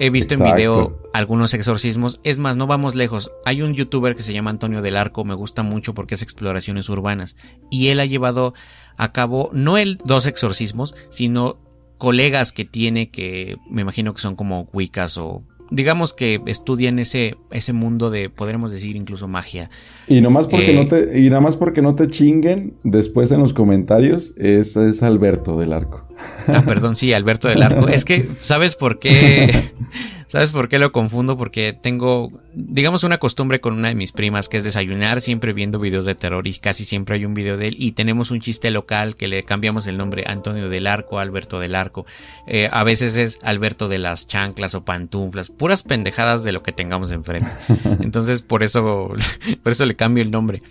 He 0.00 0.10
visto 0.10 0.34
en 0.34 0.44
video 0.44 0.96
algunos 1.12 1.54
exorcismos. 1.54 2.20
Es 2.22 2.38
más, 2.38 2.56
no 2.56 2.68
vamos 2.68 2.94
lejos. 2.94 3.32
Hay 3.44 3.62
un 3.62 3.74
youtuber 3.74 4.14
que 4.14 4.22
se 4.22 4.32
llama 4.32 4.50
Antonio 4.50 4.80
del 4.80 4.96
Arco, 4.96 5.24
me 5.24 5.34
gusta 5.34 5.64
mucho 5.64 5.92
porque 5.92 6.14
es 6.14 6.22
exploraciones 6.22 6.88
urbanas. 6.88 7.34
Y 7.68 7.88
él 7.88 7.98
ha 7.98 8.06
llevado 8.06 8.54
a 8.96 9.12
cabo, 9.12 9.50
no 9.52 9.76
él 9.76 9.98
dos 10.04 10.26
exorcismos, 10.26 10.94
sino 11.10 11.58
colegas 11.98 12.52
que 12.52 12.64
tiene 12.64 13.10
que 13.10 13.56
me 13.70 13.82
imagino 13.82 14.14
que 14.14 14.20
son 14.20 14.36
como 14.36 14.68
Wiccas 14.72 15.18
o 15.18 15.42
digamos 15.70 16.14
que 16.14 16.40
estudian 16.46 16.98
ese, 16.98 17.36
ese 17.50 17.72
mundo 17.72 18.10
de, 18.10 18.30
podremos 18.30 18.70
decir, 18.70 18.96
incluso 18.96 19.28
magia. 19.28 19.70
Y 20.06 20.20
nomás 20.20 20.46
porque 20.46 20.72
Eh, 20.72 20.74
no 20.74 20.88
te, 20.88 21.20
y 21.20 21.28
nada 21.28 21.40
más 21.40 21.56
porque 21.56 21.82
no 21.82 21.94
te 21.94 22.08
chinguen 22.08 22.74
después 22.84 23.30
en 23.30 23.40
los 23.40 23.52
comentarios, 23.52 24.32
es, 24.38 24.76
es 24.76 25.02
Alberto 25.02 25.58
del 25.58 25.72
Arco. 25.72 26.06
Ah, 26.46 26.64
perdón, 26.66 26.96
sí, 26.96 27.12
Alberto 27.12 27.48
del 27.48 27.62
Arco. 27.62 27.88
Es 27.88 28.04
que, 28.04 28.28
¿sabes 28.40 28.74
por 28.74 28.98
qué? 28.98 29.72
¿Sabes 30.28 30.52
por 30.52 30.68
qué 30.68 30.78
lo 30.78 30.92
confundo? 30.92 31.38
Porque 31.38 31.72
tengo, 31.72 32.30
digamos, 32.52 33.02
una 33.02 33.16
costumbre 33.16 33.60
con 33.60 33.72
una 33.72 33.88
de 33.88 33.94
mis 33.94 34.12
primas 34.12 34.50
que 34.50 34.58
es 34.58 34.64
desayunar 34.64 35.22
siempre 35.22 35.54
viendo 35.54 35.78
videos 35.78 36.04
de 36.04 36.14
terror 36.14 36.46
y 36.46 36.52
casi 36.52 36.84
siempre 36.84 37.16
hay 37.16 37.24
un 37.24 37.32
video 37.32 37.56
de 37.56 37.68
él 37.68 37.76
y 37.78 37.92
tenemos 37.92 38.30
un 38.30 38.40
chiste 38.40 38.70
local 38.70 39.16
que 39.16 39.26
le 39.26 39.42
cambiamos 39.42 39.86
el 39.86 39.96
nombre 39.96 40.24
Antonio 40.26 40.68
del 40.68 40.86
Arco, 40.86 41.18
Alberto 41.18 41.60
del 41.60 41.74
Arco. 41.74 42.04
Eh, 42.46 42.68
a 42.70 42.84
veces 42.84 43.16
es 43.16 43.38
Alberto 43.42 43.88
de 43.88 43.98
las 43.98 44.26
chanclas 44.26 44.74
o 44.74 44.84
pantuflas, 44.84 45.48
puras 45.48 45.82
pendejadas 45.82 46.44
de 46.44 46.52
lo 46.52 46.62
que 46.62 46.72
tengamos 46.72 47.10
enfrente. 47.10 47.50
Entonces, 48.00 48.42
por 48.42 48.62
eso, 48.62 49.10
por 49.62 49.72
eso 49.72 49.86
le 49.86 49.96
cambio 49.96 50.22
el 50.22 50.30
nombre. 50.30 50.62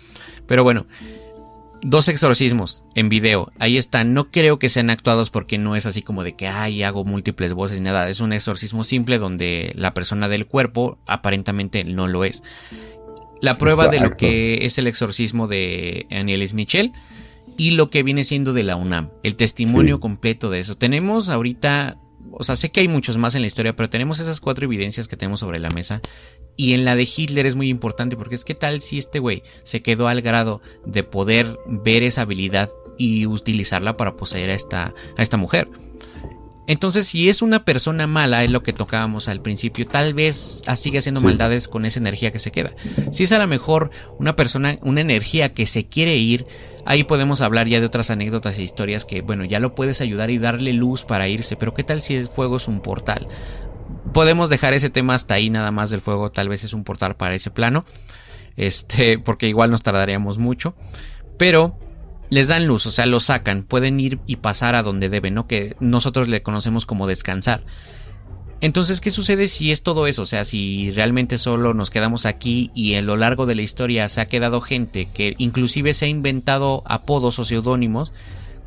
Pero 0.46 0.62
bueno, 0.62 0.86
dos 1.82 2.08
exorcismos 2.08 2.84
en 2.94 3.08
video. 3.08 3.52
Ahí 3.58 3.76
están. 3.76 4.14
No 4.14 4.30
creo 4.30 4.58
que 4.58 4.68
sean 4.68 4.90
actuados 4.90 5.30
porque 5.30 5.58
no 5.58 5.76
es 5.76 5.86
así 5.86 6.02
como 6.02 6.24
de 6.24 6.34
que, 6.34 6.46
ay, 6.46 6.82
hago 6.82 7.04
múltiples 7.04 7.52
voces 7.52 7.78
ni 7.80 7.84
nada. 7.84 8.08
Es 8.08 8.20
un 8.20 8.32
exorcismo 8.32 8.84
simple 8.84 9.18
donde 9.18 9.72
la 9.74 9.94
persona 9.94 10.28
del 10.28 10.46
cuerpo 10.46 10.98
aparentemente 11.06 11.84
no 11.84 12.08
lo 12.08 12.24
es. 12.24 12.42
La 13.40 13.56
prueba 13.56 13.88
de 13.88 14.00
lo 14.00 14.16
que 14.16 14.66
es 14.66 14.78
el 14.78 14.86
exorcismo 14.86 15.46
de 15.46 16.06
Anielis 16.10 16.54
Michel 16.54 16.92
y 17.56 17.72
lo 17.72 17.88
que 17.88 18.02
viene 18.02 18.24
siendo 18.24 18.52
de 18.52 18.64
la 18.64 18.76
UNAM. 18.76 19.10
El 19.22 19.36
testimonio 19.36 20.00
completo 20.00 20.50
de 20.50 20.58
eso. 20.58 20.76
Tenemos 20.76 21.28
ahorita 21.28 21.98
o 22.32 22.44
sea, 22.44 22.56
sé 22.56 22.70
que 22.70 22.80
hay 22.80 22.88
muchos 22.88 23.16
más 23.16 23.34
en 23.34 23.40
la 23.40 23.46
historia, 23.46 23.74
pero 23.74 23.88
tenemos 23.88 24.20
esas 24.20 24.40
cuatro 24.40 24.64
evidencias 24.64 25.08
que 25.08 25.16
tenemos 25.16 25.40
sobre 25.40 25.58
la 25.58 25.70
mesa. 25.70 26.00
Y 26.58 26.74
en 26.74 26.84
la 26.84 26.96
de 26.96 27.08
Hitler 27.16 27.46
es 27.46 27.54
muy 27.54 27.68
importante 27.68 28.16
porque 28.16 28.34
es 28.34 28.44
que 28.44 28.56
tal 28.56 28.80
si 28.80 28.98
este 28.98 29.20
güey 29.20 29.44
se 29.62 29.80
quedó 29.80 30.08
al 30.08 30.22
grado 30.22 30.60
de 30.84 31.04
poder 31.04 31.46
ver 31.66 32.02
esa 32.02 32.22
habilidad 32.22 32.68
y 32.98 33.26
utilizarla 33.26 33.96
para 33.96 34.16
poseer 34.16 34.50
a 34.50 34.54
esta, 34.54 34.92
a 35.16 35.22
esta 35.22 35.36
mujer. 35.36 35.68
Entonces, 36.66 37.06
si 37.06 37.30
es 37.30 37.42
una 37.42 37.64
persona 37.64 38.08
mala, 38.08 38.42
es 38.42 38.50
lo 38.50 38.64
que 38.64 38.72
tocábamos 38.72 39.28
al 39.28 39.40
principio, 39.40 39.86
tal 39.86 40.14
vez 40.14 40.62
sigue 40.76 40.98
haciendo 40.98 41.20
maldades 41.20 41.68
con 41.68 41.86
esa 41.86 42.00
energía 42.00 42.32
que 42.32 42.40
se 42.40 42.50
queda. 42.50 42.74
Si 43.12 43.22
es 43.22 43.32
a 43.32 43.38
lo 43.38 43.46
mejor 43.46 43.90
una 44.18 44.34
persona, 44.34 44.78
una 44.82 45.00
energía 45.00 45.54
que 45.54 45.64
se 45.64 45.86
quiere 45.86 46.16
ir, 46.16 46.44
ahí 46.84 47.04
podemos 47.04 47.40
hablar 47.40 47.68
ya 47.68 47.80
de 47.80 47.86
otras 47.86 48.10
anécdotas 48.10 48.58
e 48.58 48.64
historias 48.64 49.04
que, 49.04 49.22
bueno, 49.22 49.44
ya 49.44 49.60
lo 49.60 49.74
puedes 49.74 50.00
ayudar 50.00 50.28
y 50.28 50.38
darle 50.38 50.74
luz 50.74 51.04
para 51.04 51.28
irse, 51.28 51.56
pero 51.56 51.72
¿qué 51.72 51.84
tal 51.84 52.02
si 52.02 52.16
el 52.16 52.26
fuego 52.26 52.56
es 52.56 52.68
un 52.68 52.80
portal? 52.80 53.28
Podemos 54.12 54.50
dejar 54.50 54.74
ese 54.74 54.90
tema 54.90 55.14
hasta 55.14 55.34
ahí 55.34 55.50
nada 55.50 55.70
más 55.70 55.90
del 55.90 56.00
fuego, 56.00 56.30
tal 56.30 56.48
vez 56.48 56.64
es 56.64 56.72
un 56.72 56.84
portal 56.84 57.16
para 57.16 57.34
ese 57.34 57.50
plano, 57.50 57.84
este, 58.56 59.18
porque 59.18 59.48
igual 59.48 59.70
nos 59.70 59.82
tardaríamos 59.82 60.38
mucho, 60.38 60.74
pero 61.36 61.78
les 62.30 62.48
dan 62.48 62.66
luz, 62.66 62.86
o 62.86 62.90
sea, 62.90 63.06
lo 63.06 63.20
sacan, 63.20 63.62
pueden 63.62 64.00
ir 64.00 64.18
y 64.26 64.36
pasar 64.36 64.74
a 64.74 64.82
donde 64.82 65.08
deben, 65.08 65.34
¿no? 65.34 65.46
Que 65.46 65.76
nosotros 65.80 66.28
le 66.28 66.42
conocemos 66.42 66.84
como 66.84 67.06
descansar. 67.06 67.62
Entonces, 68.60 69.00
¿qué 69.00 69.12
sucede 69.12 69.46
si 69.46 69.70
es 69.70 69.82
todo 69.82 70.08
eso? 70.08 70.22
O 70.22 70.26
sea, 70.26 70.44
si 70.44 70.90
realmente 70.90 71.38
solo 71.38 71.74
nos 71.74 71.90
quedamos 71.90 72.26
aquí 72.26 72.72
y 72.74 72.94
a 72.94 73.02
lo 73.02 73.16
largo 73.16 73.46
de 73.46 73.54
la 73.54 73.62
historia 73.62 74.08
se 74.08 74.20
ha 74.20 74.26
quedado 74.26 74.60
gente 74.60 75.08
que 75.14 75.36
inclusive 75.38 75.94
se 75.94 76.06
ha 76.06 76.08
inventado 76.08 76.82
apodos 76.84 77.38
o 77.38 77.44
seudónimos 77.44 78.12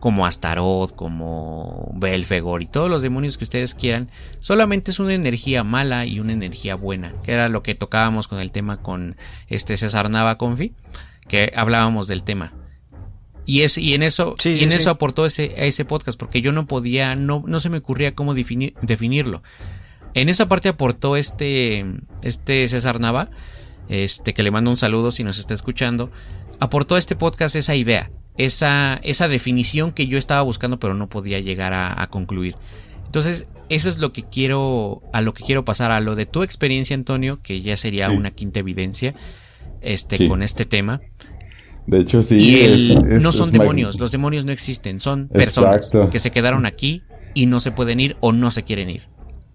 como 0.01 0.25
Astaroth, 0.25 0.93
como 0.95 1.91
Belfegor 1.95 2.63
y 2.63 2.65
todos 2.65 2.89
los 2.89 3.03
demonios 3.03 3.37
que 3.37 3.43
ustedes 3.43 3.75
quieran, 3.75 4.09
solamente 4.39 4.89
es 4.89 4.99
una 4.99 5.13
energía 5.13 5.63
mala 5.63 6.07
y 6.07 6.19
una 6.19 6.33
energía 6.33 6.73
buena, 6.73 7.13
que 7.23 7.31
era 7.31 7.49
lo 7.49 7.61
que 7.61 7.75
tocábamos 7.75 8.27
con 8.27 8.39
el 8.39 8.51
tema 8.51 8.81
con 8.81 9.15
este 9.47 9.77
César 9.77 10.09
Nava 10.09 10.39
Confi, 10.39 10.73
que 11.27 11.53
hablábamos 11.55 12.07
del 12.07 12.23
tema. 12.23 12.51
Y, 13.45 13.61
es, 13.61 13.77
y 13.77 13.93
en 13.93 14.01
eso, 14.01 14.35
y 14.43 14.63
en 14.63 14.71
eso 14.71 14.89
aportó 14.89 15.23
ese, 15.23 15.53
a 15.55 15.65
ese 15.65 15.85
podcast, 15.85 16.19
porque 16.19 16.41
yo 16.41 16.51
no 16.51 16.65
podía, 16.65 17.15
no, 17.15 17.43
no 17.45 17.59
se 17.59 17.69
me 17.69 17.77
ocurría 17.77 18.15
cómo 18.15 18.33
definirlo. 18.33 19.43
En 20.15 20.29
esa 20.29 20.47
parte 20.47 20.67
aportó 20.67 21.15
este, 21.15 21.85
este 22.23 22.67
César 22.67 22.99
Nava, 22.99 23.29
este, 23.87 24.33
que 24.33 24.41
le 24.41 24.49
mando 24.49 24.71
un 24.71 24.77
saludo 24.77 25.11
si 25.11 25.23
nos 25.23 25.37
está 25.37 25.53
escuchando, 25.53 26.11
aportó 26.59 26.95
a 26.95 26.99
este 26.99 27.15
podcast 27.15 27.55
esa 27.55 27.75
idea, 27.75 28.09
esa, 28.37 28.99
esa 29.03 29.27
definición 29.27 29.91
que 29.91 30.07
yo 30.07 30.17
estaba 30.17 30.41
buscando 30.41 30.79
pero 30.79 30.93
no 30.93 31.09
podía 31.09 31.39
llegar 31.39 31.73
a, 31.73 32.07
concluir. 32.07 32.55
Entonces, 33.05 33.47
eso 33.69 33.89
es 33.89 33.97
lo 33.97 34.13
que 34.13 34.23
quiero, 34.23 35.01
a 35.13 35.21
lo 35.21 35.33
que 35.33 35.43
quiero 35.43 35.65
pasar, 35.65 35.91
a 35.91 35.99
lo 35.99 36.15
de 36.15 36.25
tu 36.25 36.43
experiencia, 36.43 36.95
Antonio, 36.95 37.41
que 37.41 37.61
ya 37.61 37.77
sería 37.77 38.09
una 38.09 38.31
quinta 38.31 38.59
evidencia, 38.59 39.13
este, 39.81 40.27
con 40.27 40.43
este 40.43 40.65
tema. 40.65 41.01
De 41.87 41.99
hecho, 41.99 42.21
sí. 42.21 42.95
no 43.03 43.31
son 43.31 43.51
demonios, 43.51 43.99
los 43.99 44.11
demonios 44.11 44.45
no 44.45 44.51
existen, 44.51 44.99
son 44.99 45.27
personas 45.27 45.91
que 46.11 46.19
se 46.19 46.31
quedaron 46.31 46.65
aquí 46.65 47.03
y 47.33 47.47
no 47.47 47.59
se 47.59 47.71
pueden 47.71 47.99
ir 47.99 48.15
o 48.19 48.31
no 48.31 48.51
se 48.51 48.63
quieren 48.63 48.89
ir. 48.89 49.03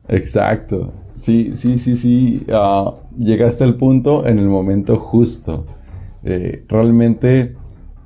Exacto. 0.08 0.92
Sí, 1.14 1.52
sí, 1.54 1.78
sí, 1.78 1.96
sí. 1.96 2.44
Ah, 2.52 2.94
llegaste 3.18 3.64
al 3.64 3.76
punto 3.76 4.26
en 4.26 4.38
el 4.38 4.46
momento 4.46 4.96
justo. 4.96 5.66
Eh, 6.24 6.64
realmente 6.68 7.56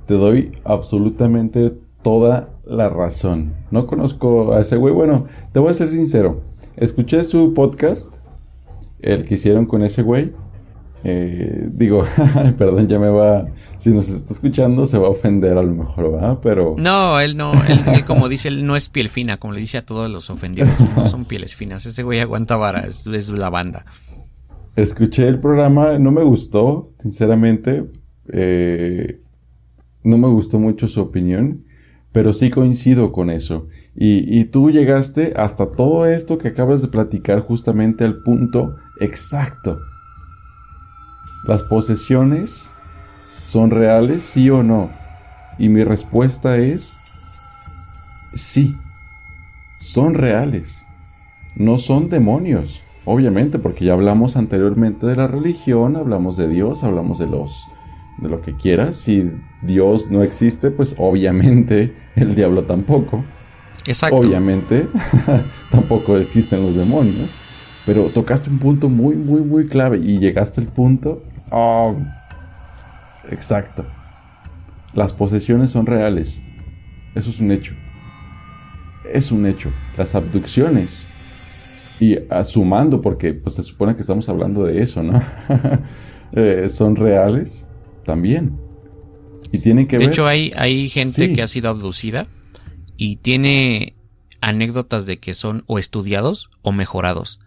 te 0.05 0.15
doy 0.15 0.51
absolutamente 0.63 1.73
toda 2.01 2.49
la 2.65 2.89
razón. 2.89 3.53
No 3.71 3.87
conozco 3.87 4.53
a 4.53 4.61
ese 4.61 4.77
güey. 4.77 4.93
Bueno, 4.93 5.27
te 5.51 5.59
voy 5.59 5.71
a 5.71 5.73
ser 5.73 5.89
sincero. 5.89 6.41
Escuché 6.77 7.23
su 7.23 7.53
podcast, 7.53 8.15
el 8.99 9.25
que 9.25 9.35
hicieron 9.35 9.65
con 9.65 9.83
ese 9.83 10.01
güey. 10.01 10.31
Eh, 11.03 11.67
digo, 11.73 12.03
perdón, 12.57 12.87
ya 12.87 12.99
me 12.99 13.09
va. 13.09 13.47
Si 13.79 13.89
nos 13.89 14.09
está 14.09 14.33
escuchando, 14.33 14.85
se 14.85 14.97
va 14.97 15.07
a 15.07 15.11
ofender 15.11 15.57
a 15.57 15.63
lo 15.63 15.73
mejor, 15.73 16.11
¿verdad? 16.11 16.39
Pero. 16.41 16.75
No, 16.77 17.19
él 17.19 17.35
no, 17.35 17.53
él, 17.65 18.05
como 18.05 18.29
dice, 18.29 18.49
él 18.49 18.65
no 18.65 18.75
es 18.75 18.89
piel 18.89 19.09
fina, 19.09 19.37
como 19.37 19.53
le 19.53 19.59
dice 19.59 19.79
a 19.79 19.85
todos 19.85 20.09
los 20.09 20.29
ofendidos. 20.29 20.69
No 20.95 21.07
son 21.07 21.25
pieles 21.25 21.55
finas. 21.55 21.85
Ese 21.85 22.03
güey 22.03 22.19
aguanta 22.19 22.55
vara, 22.55 22.81
es, 22.81 23.29
la 23.31 23.49
banda. 23.49 23.85
Escuché 24.75 25.27
el 25.27 25.39
programa, 25.39 25.97
no 25.97 26.11
me 26.11 26.23
gustó, 26.23 26.89
sinceramente. 26.99 27.85
Eh, 28.31 29.19
no 30.03 30.17
me 30.17 30.27
gustó 30.27 30.59
mucho 30.59 30.87
su 30.87 31.01
opinión, 31.01 31.65
pero 32.11 32.33
sí 32.33 32.49
coincido 32.49 33.11
con 33.11 33.29
eso. 33.29 33.67
Y, 33.95 34.39
y 34.39 34.45
tú 34.45 34.71
llegaste 34.71 35.33
hasta 35.35 35.71
todo 35.75 36.05
esto 36.05 36.37
que 36.37 36.49
acabas 36.49 36.81
de 36.81 36.87
platicar 36.89 37.41
justamente 37.41 38.03
al 38.03 38.17
punto 38.17 38.75
exacto 38.95 39.87
¿Las 41.43 41.63
posesiones 41.63 42.79
son 43.41 43.71
reales, 43.71 44.23
sí 44.31 44.49
o 44.49 44.63
no? 44.63 45.01
Y 45.57 45.69
mi 45.69 45.83
respuesta 45.83 46.57
es 46.57 47.03
sí, 48.33 48.83
son 49.77 50.13
reales. 50.13 50.89
No 51.55 51.77
son 51.77 52.09
demonios, 52.09 52.87
obviamente, 53.05 53.59
porque 53.59 53.85
ya 53.85 53.93
hablamos 53.93 54.37
anteriormente 54.37 55.05
de 55.07 55.15
la 55.17 55.27
religión, 55.27 55.97
hablamos 55.97 56.37
de 56.37 56.47
Dios, 56.49 56.83
hablamos 56.83 57.17
de 57.19 57.27
los 57.27 57.70
de 58.21 58.29
lo 58.29 58.41
que 58.41 58.55
quieras. 58.55 58.95
Si 58.95 59.29
Dios 59.61 60.09
no 60.09 60.23
existe, 60.23 60.71
pues 60.71 60.95
obviamente 60.97 61.93
el 62.15 62.35
diablo 62.35 62.63
tampoco. 62.63 63.23
Exacto. 63.87 64.17
Obviamente 64.17 64.87
tampoco 65.71 66.17
existen 66.17 66.61
los 66.61 66.75
demonios. 66.75 67.35
Pero 67.85 68.05
tocaste 68.05 68.49
un 68.49 68.59
punto 68.59 68.89
muy, 68.89 69.15
muy, 69.15 69.41
muy 69.41 69.67
clave 69.67 69.97
y 69.97 70.19
llegaste 70.19 70.61
al 70.61 70.67
punto 70.67 71.23
Oh, 71.51 71.97
exacto. 73.29 73.85
Las 74.93 75.11
posesiones 75.11 75.71
son 75.71 75.85
reales. 75.85 76.41
Eso 77.13 77.29
es 77.29 77.39
un 77.41 77.51
hecho. 77.51 77.73
Es 79.11 79.31
un 79.31 79.45
hecho. 79.45 79.69
Las 79.97 80.15
abducciones. 80.15 81.05
Y 81.99 82.17
sumando, 82.45 83.01
porque 83.01 83.33
pues 83.33 83.55
se 83.55 83.63
supone 83.63 83.95
que 83.95 84.01
estamos 84.01 84.27
hablando 84.29 84.63
de 84.63 84.81
eso, 84.81 85.03
¿no? 85.03 85.21
Eh, 86.33 86.69
son 86.69 86.95
reales 86.95 87.67
también. 88.03 88.57
Y 89.51 89.59
tienen 89.59 89.87
que 89.87 89.97
de 89.97 90.05
hecho, 90.05 90.27
hay, 90.27 90.53
hay 90.55 90.89
gente 90.89 91.33
que 91.33 91.41
ha 91.41 91.47
sido 91.47 91.69
abducida 91.69 92.27
y 92.97 93.17
tiene 93.17 93.95
anécdotas 94.39 95.05
de 95.05 95.19
que 95.19 95.33
son 95.33 95.63
o 95.67 95.79
estudiados 95.79 96.49
o 96.61 96.71
mejorados. 96.71 97.39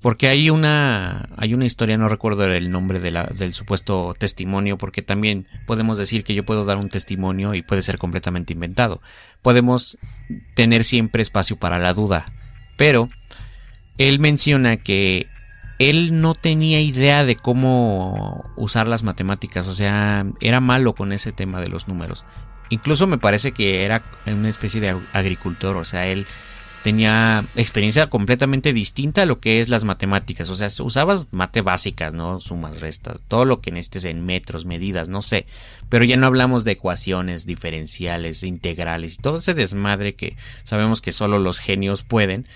Porque 0.00 0.28
hay 0.28 0.48
una, 0.48 1.28
hay 1.36 1.54
una 1.54 1.64
historia, 1.64 1.98
no 1.98 2.08
recuerdo 2.08 2.44
el 2.44 2.70
nombre 2.70 3.00
de 3.00 3.10
la, 3.10 3.24
del 3.24 3.52
supuesto 3.52 4.14
testimonio, 4.16 4.78
porque 4.78 5.02
también 5.02 5.46
podemos 5.66 5.98
decir 5.98 6.22
que 6.22 6.34
yo 6.34 6.44
puedo 6.44 6.64
dar 6.64 6.78
un 6.78 6.88
testimonio 6.88 7.54
y 7.54 7.62
puede 7.62 7.82
ser 7.82 7.98
completamente 7.98 8.52
inventado. 8.52 9.00
Podemos 9.42 9.98
tener 10.54 10.84
siempre 10.84 11.22
espacio 11.22 11.56
para 11.56 11.80
la 11.80 11.94
duda. 11.94 12.26
Pero 12.76 13.08
él 13.96 14.20
menciona 14.20 14.76
que 14.76 15.26
él 15.78 16.20
no 16.20 16.34
tenía 16.34 16.80
idea 16.80 17.24
de 17.24 17.36
cómo 17.36 18.44
usar 18.56 18.88
las 18.88 19.02
matemáticas, 19.02 19.68
o 19.68 19.74
sea, 19.74 20.26
era 20.40 20.60
malo 20.60 20.94
con 20.94 21.12
ese 21.12 21.32
tema 21.32 21.60
de 21.60 21.68
los 21.68 21.88
números. 21.88 22.24
Incluso 22.70 23.06
me 23.06 23.18
parece 23.18 23.52
que 23.52 23.84
era 23.84 24.02
una 24.26 24.48
especie 24.48 24.80
de 24.80 24.96
agricultor, 25.12 25.76
o 25.76 25.84
sea, 25.84 26.06
él 26.06 26.26
tenía 26.82 27.44
experiencia 27.56 28.08
completamente 28.08 28.72
distinta 28.72 29.22
a 29.22 29.26
lo 29.26 29.40
que 29.40 29.60
es 29.60 29.68
las 29.68 29.84
matemáticas. 29.84 30.48
O 30.50 30.54
sea, 30.54 30.68
usabas 30.84 31.26
mate 31.32 31.60
básicas, 31.60 32.12
¿no? 32.12 32.40
Sumas, 32.40 32.80
restas, 32.80 33.20
todo 33.26 33.44
lo 33.44 33.60
que 33.60 33.72
necesites 33.72 34.04
en 34.04 34.24
metros, 34.24 34.64
medidas, 34.64 35.08
no 35.08 35.22
sé. 35.22 35.46
Pero 35.88 36.04
ya 36.04 36.16
no 36.16 36.26
hablamos 36.26 36.64
de 36.64 36.72
ecuaciones 36.72 37.46
diferenciales, 37.46 38.42
integrales, 38.42 39.18
todo 39.18 39.38
ese 39.38 39.54
desmadre 39.54 40.14
que 40.14 40.36
sabemos 40.62 41.00
que 41.00 41.12
solo 41.12 41.38
los 41.38 41.60
genios 41.60 42.02
pueden. 42.04 42.46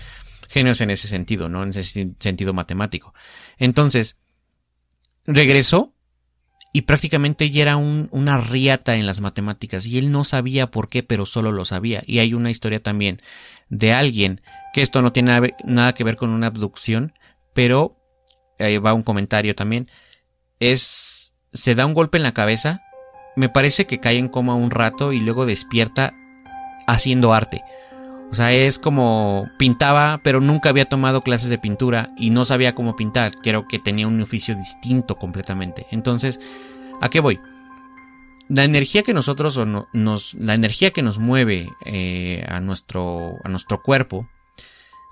Genios 0.53 0.81
en 0.81 0.91
ese 0.91 1.07
sentido, 1.07 1.49
¿no? 1.49 1.63
En 1.63 1.69
ese 1.69 2.13
sentido 2.19 2.53
matemático. 2.53 3.15
Entonces, 3.57 4.19
regresó 5.25 5.95
y 6.71 6.83
prácticamente 6.83 7.49
ya 7.49 7.63
era 7.63 7.77
un, 7.77 8.07
una 8.11 8.37
riata 8.37 8.95
en 8.95 9.07
las 9.07 9.19
matemáticas 9.19 9.87
y 9.87 9.97
él 9.97 10.11
no 10.11 10.23
sabía 10.23 10.69
por 10.69 10.89
qué, 10.89 11.01
pero 11.01 11.25
solo 11.25 11.51
lo 11.51 11.65
sabía. 11.65 12.03
Y 12.05 12.19
hay 12.19 12.35
una 12.35 12.51
historia 12.51 12.83
también 12.83 13.17
de 13.69 13.93
alguien 13.93 14.41
que 14.75 14.83
esto 14.83 15.01
no 15.01 15.11
tiene 15.11 15.55
nada 15.63 15.93
que 15.93 16.03
ver 16.03 16.17
con 16.17 16.29
una 16.29 16.47
abducción, 16.47 17.13
pero 17.55 17.97
ahí 18.59 18.77
va 18.77 18.93
un 18.93 19.01
comentario 19.01 19.55
también. 19.55 19.87
Es 20.59 21.33
se 21.51 21.73
da 21.73 21.87
un 21.87 21.95
golpe 21.95 22.17
en 22.17 22.23
la 22.23 22.35
cabeza, 22.35 22.83
me 23.35 23.49
parece 23.49 23.85
que 23.87 23.99
cae 23.99 24.19
en 24.19 24.29
coma 24.29 24.53
un 24.53 24.69
rato 24.69 25.13
y 25.13 25.19
luego 25.19 25.47
despierta 25.47 26.13
haciendo 26.85 27.33
arte. 27.33 27.63
O 28.31 28.35
sea, 28.35 28.51
es 28.51 28.79
como 28.79 29.49
pintaba, 29.57 30.21
pero 30.23 30.41
nunca 30.41 30.69
había 30.69 30.85
tomado 30.85 31.21
clases 31.21 31.49
de 31.49 31.59
pintura 31.59 32.11
y 32.17 32.31
no 32.31 32.45
sabía 32.45 32.73
cómo 32.73 32.95
pintar. 32.95 33.31
Creo 33.43 33.67
que 33.67 33.79
tenía 33.79 34.07
un 34.07 34.21
oficio 34.21 34.55
distinto 34.55 35.17
completamente. 35.17 35.85
Entonces, 35.91 36.39
¿a 36.99 37.09
qué 37.09 37.19
voy? 37.19 37.39
La 38.49 38.63
energía 38.63 39.03
que 39.03 39.13
nosotros 39.13 39.55
o 39.57 39.65
nos, 39.65 40.33
la 40.33 40.53
energía 40.53 40.91
que 40.91 41.03
nos 41.03 41.19
mueve 41.19 41.69
eh, 41.85 42.43
a 42.49 42.59
nuestro, 42.59 43.37
a 43.43 43.49
nuestro 43.49 43.81
cuerpo, 43.81 44.27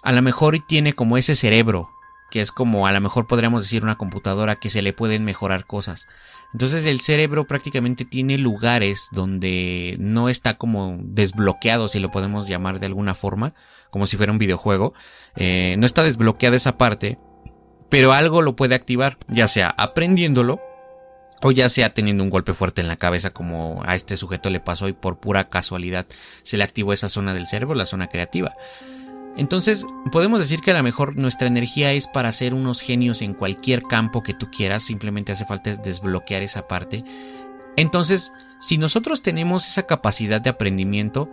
a 0.04 0.12
lo 0.12 0.22
mejor 0.22 0.58
tiene 0.68 0.94
como 0.94 1.18
ese 1.18 1.36
cerebro, 1.36 1.90
que 2.32 2.42
es 2.42 2.52
como 2.52 2.88
a 2.88 2.92
lo 2.92 3.02
mejor 3.02 3.28
podríamos 3.28 3.62
decir 3.62 3.84
una 3.84 3.98
computadora 3.98 4.56
que 4.56 4.70
se 4.70 4.82
le 4.82 4.94
pueden 4.94 5.24
mejorar 5.26 5.66
cosas. 5.66 6.08
Entonces 6.54 6.86
el 6.86 7.00
cerebro 7.00 7.48
prácticamente 7.48 8.06
tiene 8.06 8.38
lugares 8.38 9.08
donde 9.12 9.96
no 10.00 10.30
está 10.30 10.58
como 10.58 10.98
desbloqueado, 11.02 11.88
si 11.88 12.00
lo 12.00 12.12
podemos 12.12 12.48
llamar 12.48 12.80
de 12.80 12.88
alguna 12.88 13.16
forma, 13.16 13.54
como 13.90 14.06
si 14.06 14.18
fuera 14.18 14.32
un 14.32 14.38
videojuego. 14.38 14.94
Eh, 15.36 15.76
no 15.78 15.86
está 15.86 16.04
desbloqueada 16.04 16.56
esa 16.56 16.78
parte, 16.78 17.18
pero 17.90 18.14
algo 18.14 18.42
lo 18.42 18.56
puede 18.56 18.76
activar, 18.76 19.18
ya 19.28 19.48
sea 19.48 19.74
aprendiéndolo 19.78 20.60
o 21.44 21.52
ya 21.52 21.70
sea 21.70 21.94
teniendo 21.94 22.24
un 22.24 22.30
golpe 22.30 22.54
fuerte 22.54 22.82
en 22.82 22.88
la 22.88 22.98
cabeza 22.98 23.32
como 23.32 23.82
a 23.86 23.96
este 23.96 24.16
sujeto 24.16 24.50
le 24.50 24.60
pasó 24.60 24.88
y 24.88 24.94
por 24.94 25.20
pura 25.20 25.50
casualidad 25.50 26.06
se 26.44 26.58
le 26.58 26.64
activó 26.64 26.94
esa 26.94 27.10
zona 27.10 27.34
del 27.34 27.48
cerebro, 27.48 27.76
la 27.76 27.86
zona 27.86 28.08
creativa. 28.08 28.56
Entonces, 29.38 29.86
podemos 30.12 30.40
decir 30.40 30.60
que 30.60 30.72
a 30.72 30.76
lo 30.76 30.84
mejor 30.84 31.16
nuestra 31.16 31.48
energía 31.48 31.94
es 31.94 32.08
para 32.08 32.32
ser 32.32 32.54
unos 32.54 32.82
genios 32.82 33.22
en 33.22 33.34
cualquier 33.34 33.82
campo 33.84 34.24
que 34.24 34.34
tú 34.34 34.52
quieras, 34.52 34.84
simplemente 34.84 35.32
hace 35.32 35.46
falta 35.46 35.76
desbloquear 35.76 36.44
esa 36.44 36.68
parte. 36.68 37.04
Entonces, 37.78 38.34
si 38.60 38.78
nosotros 38.78 39.22
tenemos 39.22 39.66
esa 39.68 39.88
capacidad 39.88 40.42
de 40.42 40.50
aprendimiento, 40.50 41.30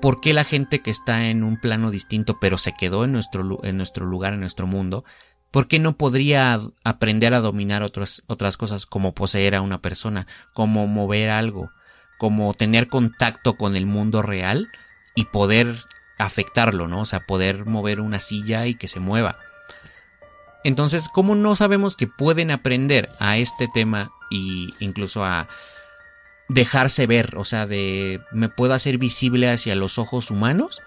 ¿por 0.00 0.20
qué 0.20 0.32
la 0.32 0.44
gente 0.44 0.80
que 0.80 0.90
está 0.90 1.28
en 1.28 1.42
un 1.42 1.58
plano 1.60 1.90
distinto 1.90 2.38
pero 2.40 2.56
se 2.56 2.72
quedó 2.72 3.04
en 3.04 3.12
nuestro, 3.12 3.64
en 3.64 3.76
nuestro 3.76 4.06
lugar, 4.06 4.34
en 4.34 4.40
nuestro 4.40 4.68
mundo, 4.68 5.04
¿por 5.50 5.66
qué 5.66 5.80
no 5.80 5.96
podría 5.96 6.60
aprender 6.84 7.34
a 7.34 7.40
dominar 7.40 7.82
otras, 7.82 8.22
otras 8.28 8.56
cosas 8.56 8.86
como 8.86 9.12
poseer 9.12 9.56
a 9.56 9.60
una 9.60 9.82
persona, 9.82 10.28
como 10.54 10.86
mover 10.86 11.30
algo, 11.30 11.70
como 12.18 12.54
tener 12.54 12.88
contacto 12.88 13.56
con 13.56 13.76
el 13.76 13.86
mundo 13.86 14.22
real 14.22 14.68
y 15.16 15.24
poder 15.24 15.66
afectarlo, 16.20 16.88
¿no? 16.88 17.00
O 17.00 17.04
sea, 17.04 17.26
poder 17.26 17.66
mover 17.66 18.00
una 18.00 18.20
silla 18.20 18.66
y 18.66 18.74
que 18.74 18.88
se 18.88 19.00
mueva. 19.00 19.38
Entonces, 20.62 21.08
¿cómo 21.08 21.34
no 21.34 21.56
sabemos 21.56 21.96
que 21.96 22.06
pueden 22.06 22.50
aprender 22.50 23.10
a 23.18 23.38
este 23.38 23.68
tema 23.72 24.12
e 24.30 24.68
incluso 24.78 25.24
a 25.24 25.48
dejarse 26.48 27.06
ver? 27.06 27.36
O 27.36 27.44
sea, 27.44 27.66
de 27.66 28.20
me 28.30 28.48
puedo 28.48 28.74
hacer 28.74 28.98
visible 28.98 29.50
hacia 29.50 29.74
los 29.74 29.98
ojos 29.98 30.30
humanos 30.30 30.82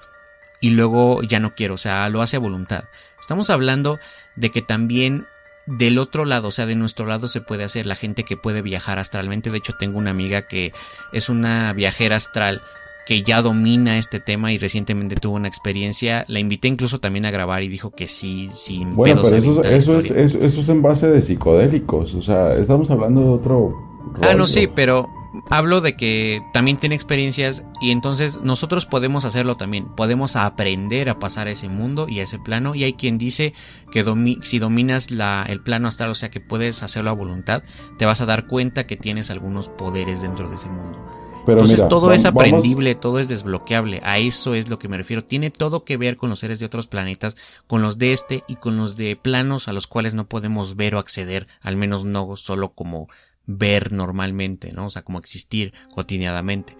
y 0.61 0.69
luego 0.69 1.23
ya 1.23 1.39
no 1.39 1.55
quiero, 1.55 1.73
o 1.73 1.77
sea, 1.77 2.07
lo 2.09 2.21
hace 2.21 2.38
a 2.38 2.39
voluntad. 2.39 2.86
Estamos 3.19 3.49
hablando 3.49 3.99
de 4.36 4.51
que 4.51 4.61
también 4.61 5.27
del 5.65 5.97
otro 5.97 6.25
lado, 6.25 6.49
o 6.49 6.51
sea, 6.51 6.65
de 6.65 6.75
nuestro 6.75 7.05
lado 7.05 7.27
se 7.27 7.41
puede 7.41 7.63
hacer 7.63 7.86
la 7.86 7.95
gente 7.95 8.23
que 8.23 8.38
puede 8.38 8.61
viajar 8.61 8.99
astralmente. 8.99 9.49
De 9.49 9.57
hecho, 9.57 9.73
tengo 9.73 9.97
una 9.97 10.11
amiga 10.11 10.43
que 10.43 10.73
es 11.11 11.29
una 11.29 11.73
viajera 11.73 12.17
astral 12.17 12.61
que 13.06 13.24
ya 13.24 13.41
domina 13.41 13.97
este 13.97 14.20
tema 14.20 14.51
y 14.51 14.58
recientemente 14.58 15.16
tuvo 15.16 15.36
una 15.36 15.47
experiencia. 15.47 16.26
La 16.28 16.39
invité 16.39 16.68
incluso 16.68 16.99
también 16.99 17.26
a 17.26 17.32
grabar 17.32 17.64
y 17.64 17.68
dijo 17.68 17.91
que 17.91 18.08
sí, 18.08 18.49
sin 18.54 18.95
Bueno, 18.95 19.22
pero 19.24 19.36
eso, 19.36 19.64
eso, 19.64 19.97
es, 19.97 20.12
eso, 20.12 20.62
es 20.62 20.70
en 20.70 20.82
base 20.82 21.10
de 21.10 21.22
psicodélicos. 21.22 22.14
O 22.14 22.22
sea, 22.22 22.56
estamos 22.56 22.89
hablando 22.91 23.22
de 23.22 23.30
otro. 23.30 23.74
Ah, 24.22 24.34
no, 24.36 24.47
sí, 24.47 24.68
pero 24.68 25.10
hablo 25.49 25.82
de 25.82 25.95
que 25.95 26.41
también 26.54 26.78
tiene 26.78 26.95
experiencias 26.95 27.66
y 27.82 27.91
entonces 27.91 28.39
nosotros 28.41 28.86
podemos 28.86 29.26
hacerlo 29.26 29.58
también. 29.58 29.88
Podemos 29.95 30.36
aprender 30.36 31.10
a 31.10 31.20
pasar 31.20 31.47
a 31.47 31.51
ese 31.51 31.70
mundo 31.70 32.08
y 32.08 32.20
a 32.20 32.24
ese 32.24 32.39
plano. 32.39 32.76
Y 32.76 32.84
hay 32.84 32.93
quien 32.93 33.18
dice 33.18 33.54
que 33.91 34.06
si 34.41 34.60
dominas 34.60 35.12
la, 35.12 35.45
el 35.47 35.62
plano 35.62 35.88
astral, 35.88 36.12
o 36.12 36.16
sea 36.16 36.32
que 36.32 36.39
puedes 36.39 36.84
hacerlo 36.84 37.10
a 37.10 37.14
voluntad, 37.14 37.64
te 37.97 38.06
vas 38.06 38.22
a 38.22 38.26
dar 38.26 38.47
cuenta 38.47 38.88
que 38.88 38.97
tienes 38.97 39.30
algunos 39.30 39.70
poderes 39.70 40.22
dentro 40.22 40.49
de 40.49 40.56
ese 40.56 40.70
mundo. 40.70 41.04
Entonces 41.48 41.88
todo 41.88 42.14
es 42.14 42.26
aprendible, 42.26 42.96
todo 42.96 43.20
es 43.20 43.28
desbloqueable. 43.28 44.02
A 44.04 44.18
eso 44.20 44.56
es 44.56 44.70
lo 44.70 44.80
que 44.80 44.88
me 44.88 44.98
refiero. 44.98 45.24
Tiene 45.24 45.52
todo 45.52 45.84
que 45.84 45.98
ver 45.98 46.18
con 46.18 46.30
los 46.30 46.39
seres 46.39 46.60
de 46.60 46.66
otros 46.66 46.88
planetas, 46.88 47.36
con 47.68 47.82
los 47.82 47.98
de 47.98 48.14
este 48.14 48.44
y 48.48 48.56
con 48.56 48.78
los 48.78 48.98
de 48.98 49.16
planos 49.16 49.68
a 49.68 49.74
los 49.74 49.88
cuales 49.88 50.14
no 50.14 50.28
podemos 50.28 50.76
ver 50.76 50.96
o 50.96 51.00
acceder, 51.00 51.48
al 51.62 51.76
menos 51.76 52.06
no 52.06 52.36
solo 52.36 52.70
como 52.70 53.08
ver 53.46 53.91
normalmente, 53.91 54.72
¿no? 54.72 54.86
O 54.86 54.89
sea, 54.89 55.04
como 55.04 55.20
existir 55.20 55.74
cotidianamente. 55.94 56.78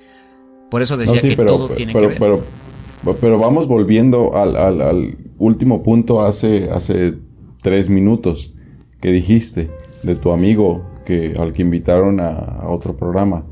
Por 0.70 0.82
eso 0.82 0.97
decía 0.97 1.22
que 1.22 1.36
todo 1.36 1.70
tiene 1.70 1.93
que 1.93 2.07
ver. 2.07 2.18
Pero, 2.20 2.43
pero, 3.20 3.38
vamos 3.38 3.68
volviendo 3.68 4.36
al, 4.36 5.18
último 5.38 5.84
punto 5.84 6.24
hace, 6.24 6.70
hace 6.72 7.16
tres 7.61 7.89
minutos 7.89 8.53
que 9.01 9.11
dijiste 9.11 9.70
de 10.03 10.16
tu 10.16 10.32
amigo 10.32 10.86
que, 11.05 11.34
al 11.38 11.51
que 11.51 11.61
invitaron 11.61 12.22
a 12.22 12.64
otro 12.70 12.95
programa 12.95 13.43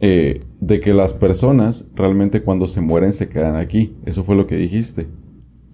eh, 0.00 0.40
de 0.60 0.80
que 0.80 0.92
las 0.92 1.14
personas 1.14 1.86
realmente 1.94 2.42
cuando 2.42 2.66
se 2.66 2.80
mueren 2.80 3.12
se 3.12 3.28
quedan 3.28 3.56
aquí. 3.56 3.96
Eso 4.04 4.22
fue 4.22 4.36
lo 4.36 4.46
que 4.46 4.56
dijiste. 4.56 5.08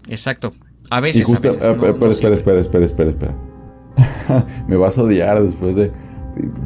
Exacto. 0.08 0.52
A 0.90 1.00
veces. 1.00 1.28
a 1.28 1.40
veces 1.40 1.60
ah, 1.62 1.76
pero, 1.78 2.08
espera, 2.08 2.34
espera, 2.34 2.60
espera, 2.60 2.84
espera, 2.84 3.10
espera. 3.10 3.34
Me 4.68 4.76
vas 4.76 4.96
a 4.98 5.02
odiar 5.02 5.42
después 5.42 5.74
de. 5.74 5.90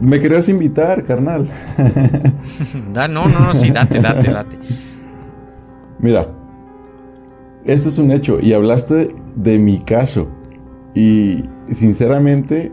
Me 0.03 0.21
querías 0.21 0.49
invitar, 0.49 1.05
carnal. 1.05 1.49
no, 2.95 3.09
no, 3.09 3.29
no, 3.29 3.55
sí, 3.55 3.71
date, 3.71 4.01
date, 4.01 4.31
date. 4.31 4.59
Mira, 6.01 6.29
esto 7.65 7.89
es 7.89 7.99
un 7.99 8.11
hecho 8.11 8.39
y 8.41 8.53
hablaste 8.53 9.15
de 9.37 9.59
mi 9.59 9.79
caso 9.81 10.29
y 10.95 11.45
sinceramente, 11.71 12.73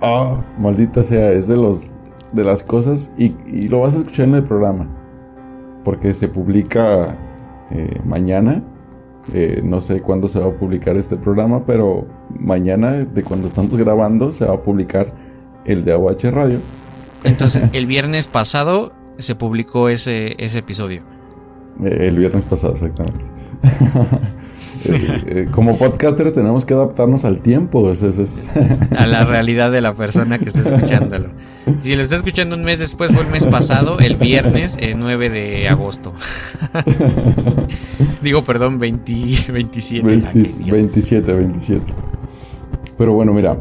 ah, 0.00 0.42
maldita 0.58 1.02
sea, 1.02 1.32
es 1.32 1.46
de 1.46 1.56
los 1.56 1.90
de 2.32 2.44
las 2.44 2.62
cosas 2.62 3.12
y, 3.18 3.30
lo 3.68 3.80
vas 3.80 3.94
a 3.94 3.98
escuchar 3.98 4.28
en 4.28 4.36
el 4.36 4.44
programa. 4.44 4.86
Porque 5.84 6.12
se 6.12 6.28
publica 6.28 7.16
eh, 7.70 8.00
mañana. 8.04 8.62
Eh, 9.32 9.60
no 9.62 9.80
sé 9.80 10.00
cuándo 10.00 10.26
se 10.26 10.38
va 10.38 10.46
a 10.46 10.52
publicar 10.52 10.96
este 10.96 11.16
programa, 11.16 11.64
pero 11.66 12.06
mañana, 12.38 12.92
de 12.92 13.22
cuando 13.22 13.46
estamos 13.46 13.76
grabando, 13.76 14.32
se 14.32 14.46
va 14.46 14.54
a 14.54 14.62
publicar 14.62 15.12
el 15.64 15.84
de 15.84 15.92
AOH 15.92 16.30
Radio. 16.30 16.60
Entonces, 17.24 17.64
el 17.72 17.86
viernes 17.86 18.26
pasado 18.26 18.92
se 19.18 19.34
publicó 19.34 19.88
ese, 19.88 20.34
ese 20.38 20.58
episodio. 20.58 21.02
Eh, 21.84 22.08
el 22.08 22.16
viernes 22.16 22.42
pasado, 22.44 22.74
exactamente. 22.74 23.20
Eh, 24.88 25.22
eh, 25.26 25.48
como 25.50 25.76
podcasters 25.76 26.32
tenemos 26.32 26.64
que 26.64 26.74
adaptarnos 26.74 27.24
al 27.24 27.40
tiempo. 27.40 27.90
a 28.96 29.06
la 29.06 29.24
realidad 29.24 29.70
de 29.70 29.80
la 29.80 29.92
persona 29.92 30.38
que 30.38 30.46
está 30.46 30.60
escuchándolo. 30.60 31.30
Si 31.82 31.94
lo 31.94 32.02
está 32.02 32.16
escuchando 32.16 32.56
un 32.56 32.64
mes 32.64 32.78
después, 32.78 33.12
fue 33.12 33.22
el 33.22 33.30
mes 33.30 33.46
pasado, 33.46 33.98
el 33.98 34.16
viernes 34.16 34.78
9 34.96 35.26
eh, 35.26 35.30
de 35.30 35.68
agosto. 35.68 36.12
Digo, 38.22 38.42
perdón, 38.42 38.78
27. 38.78 40.02
27, 40.70 41.32
27. 41.32 41.82
Pero 42.96 43.12
bueno, 43.12 43.32
mira. 43.32 43.58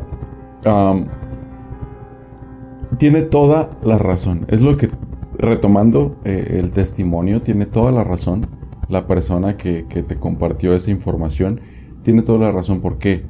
tiene 2.97 3.21
toda 3.23 3.69
la 3.83 3.97
razón. 3.97 4.45
Es 4.49 4.61
lo 4.61 4.77
que, 4.77 4.89
retomando 5.37 6.15
el 6.23 6.71
testimonio, 6.71 7.41
tiene 7.41 7.65
toda 7.65 7.91
la 7.91 8.03
razón 8.03 8.56
la 8.89 9.07
persona 9.07 9.57
que, 9.57 9.83
te 9.83 10.15
compartió 10.17 10.73
esa 10.73 10.91
información 10.91 11.61
tiene 12.03 12.21
toda 12.21 12.39
la 12.39 12.51
razón. 12.51 12.81
¿Por 12.81 12.97
qué? 12.97 13.23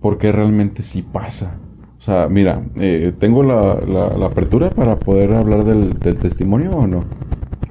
Porque 0.00 0.32
realmente 0.32 0.82
sí 0.82 1.02
pasa. 1.02 1.58
O 1.98 2.02
sea, 2.02 2.28
mira, 2.28 2.64
eh, 2.76 3.12
¿tengo 3.18 3.42
la, 3.42 4.24
apertura 4.24 4.70
para 4.70 4.96
poder 4.96 5.32
hablar 5.32 5.64
del, 5.64 5.98
testimonio 6.18 6.74
o 6.74 6.86
no? 6.86 7.04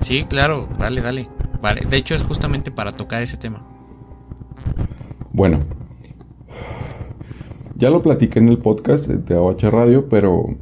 Sí, 0.02 0.26
claro, 0.30 0.68
dale, 0.80 1.02
dale. 1.02 1.28
Vale, 1.62 1.82
De 1.90 1.98
hecho, 1.98 2.16
es 2.16 2.24
justamente 2.24 2.72
para 2.72 2.92
tocar 2.92 3.22
ese 3.22 3.38
tema. 3.38 3.66
Bueno, 5.34 5.60
ya 7.76 7.90
lo 7.90 8.02
platiqué 8.02 8.40
en 8.40 8.50
el 8.50 8.60
podcast 8.60 9.08
de 9.08 9.36
AOH 9.36 9.70
Radio, 9.70 10.08
pero 10.10 10.56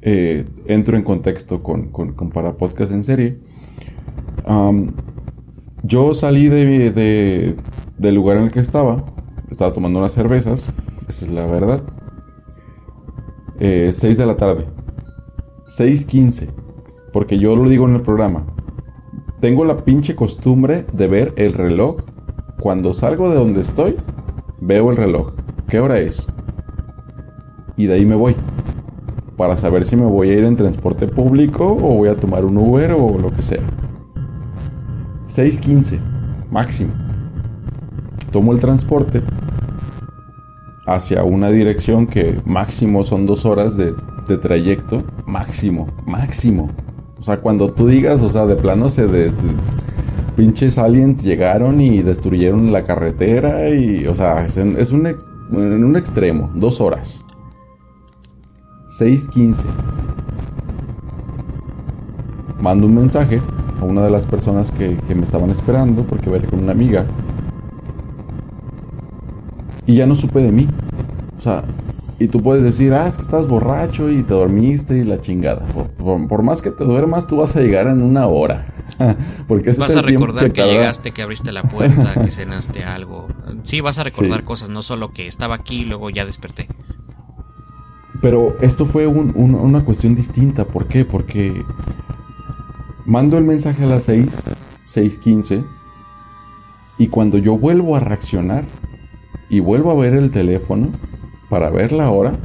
eh, 0.00 0.46
entro 0.66 0.96
en 0.96 1.02
contexto 1.02 1.62
con, 1.62 1.90
con- 1.90 2.12
con 2.12 2.30
para 2.30 2.56
podcast 2.56 2.92
en 2.92 3.04
serie. 3.04 3.38
Yo 5.82 6.14
salí 6.14 6.48
de, 6.48 6.90
de- 6.90 7.64
del 7.96 8.14
lugar 8.14 8.36
en 8.38 8.44
el 8.44 8.50
que 8.52 8.60
estaba, 8.60 9.12
estaba 9.50 9.72
tomando 9.72 9.98
unas 9.98 10.12
cervezas, 10.12 10.76
esa 11.08 11.24
es 11.26 11.30
la 11.30 11.46
verdad. 11.46 11.86
6 13.92 14.18
de 14.18 14.26
la 14.26 14.36
tarde, 14.36 14.68
6.15, 15.66 16.54
porque 17.12 17.38
yo 17.38 17.56
lo 17.56 17.68
digo 17.70 17.88
en 17.88 17.96
el 17.96 18.02
programa. 18.02 18.48
Tengo 19.40 19.64
la 19.64 19.84
pinche 19.84 20.16
costumbre 20.16 20.88
de 20.92 21.08
ver 21.08 21.34
el 21.38 21.54
reloj. 21.54 22.06
Cuando 22.58 22.92
salgo 22.94 23.30
de 23.30 23.36
donde 23.36 23.60
estoy, 23.62 24.02
veo 24.60 24.90
el 24.90 24.96
reloj. 24.98 25.34
¿Qué 25.68 25.80
hora 25.80 26.00
es? 26.00 26.34
Y 27.76 27.86
de 27.86 27.94
ahí 27.94 28.06
me 28.06 28.14
voy. 28.14 28.38
Para 29.36 29.56
saber 29.56 29.84
si 29.86 29.96
me 29.96 30.06
voy 30.06 30.30
a 30.30 30.34
ir 30.34 30.44
en 30.44 30.56
transporte 30.56 31.08
público 31.08 31.66
o 31.72 31.96
voy 31.96 32.10
a 32.10 32.20
tomar 32.20 32.44
un 32.46 32.58
Uber 32.58 32.92
o 32.94 33.18
lo 33.18 33.32
que 33.34 33.42
sea. 33.42 33.71
6.15, 35.34 36.06
máximo. 36.50 37.00
Tomo 38.30 38.52
el 38.52 38.60
transporte 38.60 39.22
hacia 40.86 41.24
una 41.24 41.50
dirección 41.50 42.06
que 42.06 42.40
máximo 42.44 43.04
son 43.04 43.26
dos 43.26 43.44
horas 43.44 43.76
de, 43.76 43.94
de 44.26 44.38
trayecto. 44.38 45.12
Máximo, 45.26 45.94
máximo. 46.04 46.70
O 47.18 47.22
sea, 47.22 47.40
cuando 47.40 47.72
tú 47.74 47.86
digas, 47.86 48.20
o 48.22 48.28
sea, 48.28 48.46
de 48.46 48.56
plano 48.56 48.88
se 48.88 49.06
de, 49.06 49.32
pinches 50.34 50.78
aliens 50.78 51.22
llegaron 51.22 51.80
y 51.80 52.02
destruyeron 52.02 52.72
la 52.72 52.84
carretera 52.84 53.70
y, 53.70 54.06
o 54.06 54.14
sea, 54.14 54.44
es, 54.44 54.56
es 54.56 54.92
un, 54.92 55.06
ex- 55.06 55.26
en 55.52 55.84
un 55.84 55.96
extremo, 55.96 56.50
dos 56.54 56.80
horas. 56.80 57.26
6.15. 58.86 59.76
Mando 62.58 62.86
un 62.86 62.94
mensaje 62.94 63.46
a 63.82 63.84
una 63.84 64.04
de 64.04 64.10
las 64.10 64.26
personas 64.26 64.72
que, 64.72 65.02
que 65.02 65.14
me 65.14 65.24
estaban 65.24 65.50
esperando 65.50 66.06
porque 66.06 66.30
ir 66.30 66.48
con 66.48 66.60
una 66.60 66.72
amiga. 66.72 67.12
Y 69.86 69.96
ya 69.96 70.06
no 70.06 70.14
supe 70.14 70.40
de 70.40 70.52
mí. 70.52 70.76
O 71.38 71.40
sea, 71.40 71.68
y 72.18 72.28
tú 72.28 72.42
puedes 72.42 72.62
decir, 72.64 72.92
ah, 72.94 73.08
es 73.08 73.16
que 73.16 73.22
estás 73.22 73.48
borracho 73.48 74.10
y 74.10 74.22
te 74.22 74.34
dormiste 74.34 74.96
y 74.98 75.04
la 75.04 75.20
chingada. 75.20 75.66
Por, 75.72 75.88
por- 75.92 76.28
por 76.28 76.42
más 76.42 76.62
que 76.62 76.70
te 76.70 76.84
duermas, 76.84 77.26
tú 77.26 77.36
vas 77.36 77.56
a 77.56 77.60
llegar 77.60 77.88
en 77.88 78.02
una 78.02 78.26
hora. 78.28 78.68
Porque 79.48 79.70
ese 79.70 79.80
Vas 79.80 79.90
es 79.90 79.96
a 79.96 80.00
el 80.00 80.04
recordar 80.04 80.52
que, 80.52 80.62
llegaste, 80.62 81.12
que 81.12 81.22
abriste 81.22 81.50
la 81.52 81.64
puerta, 81.68 82.18
que 82.18 82.30
cenaste 82.30 82.84
algo. 82.84 83.32
Sí, 83.64 83.80
vas 83.80 83.98
a 83.98 84.04
recordar 84.04 84.40
Sí. 84.40 84.44
cosas, 84.44 84.70
no 84.70 84.82
solo 84.82 85.12
que 85.12 85.26
estaba 85.26 85.54
aquí 85.56 85.80
y 85.82 85.84
luego 85.84 86.10
ya 86.10 86.24
desperté. 86.26 86.70
Pero 88.20 88.56
esto 88.60 88.86
fue 88.86 89.06
un- 89.06 89.32
un- 89.34 89.54
una 89.54 89.84
cuestión 89.84 90.14
distinta. 90.14 90.70
¿Por 90.70 90.86
qué? 90.88 91.04
Porque 91.04 91.66
mando 93.04 93.38
el 93.38 93.44
mensaje 93.44 93.84
a 93.84 93.88
las 93.88 94.04
6, 94.04 94.48
6.15. 94.84 95.64
Y 96.98 97.08
cuando 97.08 97.38
yo 97.38 97.58
vuelvo 97.58 97.96
a 97.96 98.00
reaccionar 98.00 98.64
y 99.48 99.60
vuelvo 99.60 99.90
a 99.90 99.94
ver 99.94 100.14
el 100.14 100.30
teléfono 100.30 100.88
para 101.48 101.70
ver 101.70 101.92
la 101.92 102.10
hora, 102.10 102.36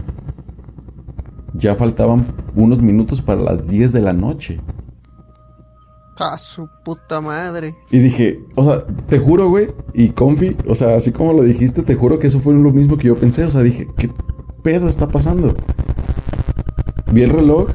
ya 1.53 1.75
faltaban 1.75 2.25
unos 2.55 2.81
minutos 2.81 3.21
para 3.21 3.41
las 3.41 3.67
10 3.67 3.91
de 3.91 4.01
la 4.01 4.13
noche. 4.13 4.59
¡A 6.19 6.37
su 6.37 6.67
puta 6.83 7.21
madre! 7.21 7.75
Y 7.91 7.99
dije, 7.99 8.39
o 8.55 8.63
sea, 8.63 8.85
te 9.07 9.19
juro, 9.19 9.49
güey, 9.49 9.69
y 9.93 10.09
Confi, 10.09 10.57
o 10.67 10.73
sea, 10.73 10.95
así 10.95 11.11
como 11.11 11.33
lo 11.33 11.43
dijiste, 11.43 11.83
te 11.83 11.95
juro 11.95 12.17
que 12.17 12.27
eso 12.27 12.39
fue 12.39 12.55
lo 12.55 12.71
mismo 12.71 12.97
que 12.97 13.07
yo 13.07 13.15
pensé. 13.15 13.43
O 13.43 13.51
sea, 13.51 13.61
dije, 13.61 13.87
¿qué 13.97 14.09
pedo 14.63 14.89
está 14.89 15.07
pasando? 15.07 15.55
Vi 17.11 17.21
el 17.21 17.29
reloj, 17.29 17.69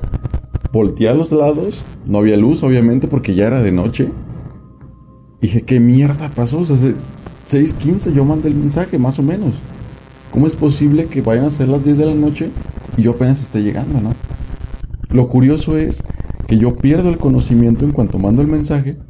volteé 0.73 1.09
a 1.09 1.15
los 1.15 1.33
lados, 1.33 1.91
no 2.05 2.19
había 2.19 2.37
luz, 2.37 2.63
obviamente, 2.63 3.09
porque 3.09 3.35
ya 3.35 3.47
era 3.47 3.63
de 3.63 3.73
noche. 3.73 4.19
Dije, 5.41 5.65
¿qué 5.65 5.81
mierda 5.81 6.35
pasó? 6.35 6.61
O 6.61 6.65
sea, 6.65 6.77
se- 6.77 7.05
6.15 7.45 8.13
yo 8.13 8.25
mandé 8.25 8.49
el 8.49 8.55
mensaje, 8.55 8.99
más 8.99 9.19
o 9.19 9.23
menos. 9.23 9.67
¿Cómo 10.31 10.47
es 10.47 10.57
posible 10.57 11.09
que 11.11 11.23
vayan 11.23 11.47
a 11.47 11.51
ser 11.51 11.69
las 11.69 11.85
10 11.85 11.99
de 11.99 12.07
la 12.07 12.15
noche 12.15 12.57
y 12.97 13.03
yo 13.03 13.13
apenas 13.13 13.43
esté 13.43 13.63
llegando, 13.63 14.01
no? 14.01 14.25
Lo 15.11 15.29
curioso 15.29 15.79
es 15.79 16.09
que 16.47 16.59
yo 16.59 16.81
pierdo 16.81 17.11
el 17.11 17.21
conocimiento 17.21 17.85
en 17.85 17.93
cuanto 17.93 18.19
mando 18.19 18.43
el 18.43 18.49
mensaje, 18.49 19.03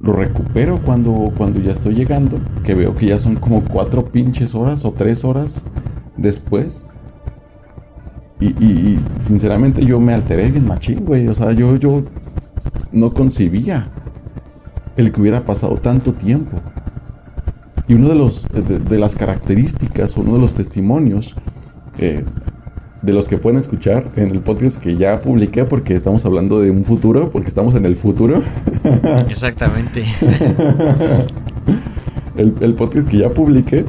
lo 0.00 0.12
recupero 0.14 0.82
cuando, 0.82 1.34
cuando 1.36 1.60
ya 1.60 1.72
estoy 1.72 1.94
llegando, 1.94 2.48
que 2.62 2.74
veo 2.74 2.96
que 2.96 3.06
ya 3.06 3.18
son 3.18 3.36
como 3.38 3.68
cuatro 3.68 4.12
pinches 4.12 4.54
horas 4.54 4.84
o 4.84 4.94
tres 4.94 5.24
horas 5.24 5.70
después. 6.16 6.86
Y, 8.40 8.46
y- 8.46 8.92
y, 8.92 8.98
sinceramente 9.20 9.84
yo 9.84 10.00
me 10.00 10.14
alteré 10.14 10.50
bien 10.50 10.66
machín, 10.66 11.04
güey. 11.04 11.26
O 11.28 11.34
sea, 11.34 11.52
yo, 11.52 11.76
yo 11.76 12.02
no 12.92 13.12
concebía 13.12 13.88
el 14.96 15.12
que 15.12 15.20
hubiera 15.20 15.44
pasado 15.44 15.76
tanto 15.76 16.12
tiempo. 16.12 16.58
Y 17.88 17.94
uno 17.94 18.08
de 18.10 18.14
los 18.14 18.46
de, 18.52 18.78
de 18.78 18.98
las 18.98 19.16
características, 19.16 20.16
uno 20.16 20.34
de 20.34 20.40
los 20.40 20.54
testimonios 20.54 21.34
eh, 21.98 22.24
de 23.02 23.12
los 23.12 23.28
que 23.28 23.38
pueden 23.38 23.58
escuchar 23.58 24.08
en 24.16 24.28
el 24.28 24.40
podcast 24.40 24.80
que 24.80 24.96
ya 24.96 25.18
publiqué, 25.20 25.64
porque 25.64 25.94
estamos 25.94 26.24
hablando 26.24 26.60
de 26.60 26.70
un 26.70 26.84
futuro, 26.84 27.30
porque 27.30 27.48
estamos 27.48 27.74
en 27.76 27.86
el 27.86 27.96
futuro. 27.96 28.42
Exactamente. 29.28 30.04
el, 32.36 32.54
el 32.60 32.74
podcast 32.74 33.08
que 33.08 33.18
ya 33.18 33.30
publiqué, 33.30 33.84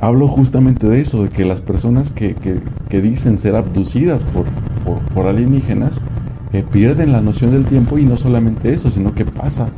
hablo 0.00 0.28
justamente 0.28 0.86
de 0.88 1.00
eso, 1.00 1.22
de 1.22 1.32
que 1.32 1.44
las 1.44 1.60
personas 1.62 2.12
que, 2.12 2.38
que- 2.40 3.00
dicen 3.00 3.38
ser 3.38 3.54
abducidas 3.56 4.24
por, 4.24 4.56
por, 4.82 5.08
por 5.10 5.26
alienígenas 5.26 6.06
eh, 6.50 6.62
pierden 6.64 7.12
la 7.12 7.20
noción 7.22 7.50
del 7.50 7.66
tiempo 7.66 7.98
y 7.98 8.06
no 8.06 8.16
solamente 8.16 8.72
eso, 8.72 8.90
sino 8.90 9.14
que 9.14 9.24
pasa 9.26 9.76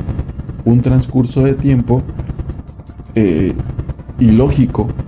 un 0.64 0.82
transcurso 0.82 1.44
de 1.44 1.54
tiempo 1.56 2.14
eh, 3.14 3.64
ilógico 4.18 5.02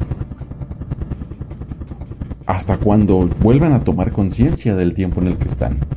hasta 2.46 2.78
cuando 2.78 3.34
vuelvan 3.36 3.72
a 3.72 3.82
tomar 3.82 4.12
conciencia 4.12 4.76
del 4.76 4.94
tiempo 4.94 5.20
en 5.20 5.26
el 5.26 5.38
que 5.38 5.48
están. 5.48 5.88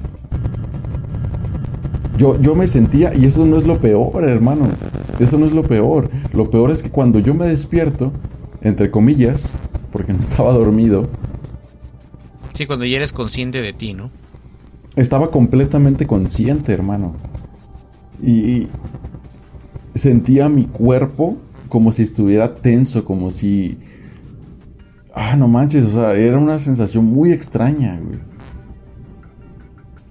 Yo, 2.13 2.39
yo 2.39 2.55
me 2.55 2.67
sentía, 2.67 3.13
y 3.15 3.25
eso 3.25 3.45
no 3.45 3.57
es 3.57 3.65
lo 3.65 3.79
peor, 3.81 4.23
hermano, 4.23 4.81
eso 5.17 5.37
no 5.37 5.45
es 5.45 5.51
lo 5.53 5.67
peor. 5.67 6.09
Lo 6.31 6.49
peor 6.49 6.71
es 6.71 6.81
que 6.81 6.91
cuando 6.91 7.19
yo 7.19 7.33
me 7.33 7.47
despierto, 7.47 8.21
entre 8.65 8.91
comillas, 8.91 9.53
porque 9.91 10.11
no 10.11 10.19
estaba 10.19 10.51
dormido, 10.51 11.07
Sí, 12.53 12.65
cuando 12.65 12.85
ya 12.85 12.95
eres 12.95 13.11
consciente 13.11 13.61
de 13.61 13.73
ti, 13.73 13.93
¿no? 13.93 14.09
estaba 14.95 15.29
completamente 15.29 16.07
consciente, 16.07 16.71
hermano. 16.71 17.15
Y 18.23 18.69
sentía 19.93 20.47
mi 20.47 20.63
cuerpo 20.63 21.37
como 21.67 21.91
si 21.91 22.03
estuviera 22.03 22.55
tenso, 22.55 23.03
como 23.03 23.29
si... 23.29 23.77
Ah, 25.13 25.35
no 25.35 25.49
manches, 25.49 25.83
o 25.83 25.89
sea, 25.89 26.13
era 26.13 26.37
una 26.37 26.59
sensación 26.59 27.03
muy 27.03 27.33
extraña, 27.33 27.99
güey. 28.01 28.19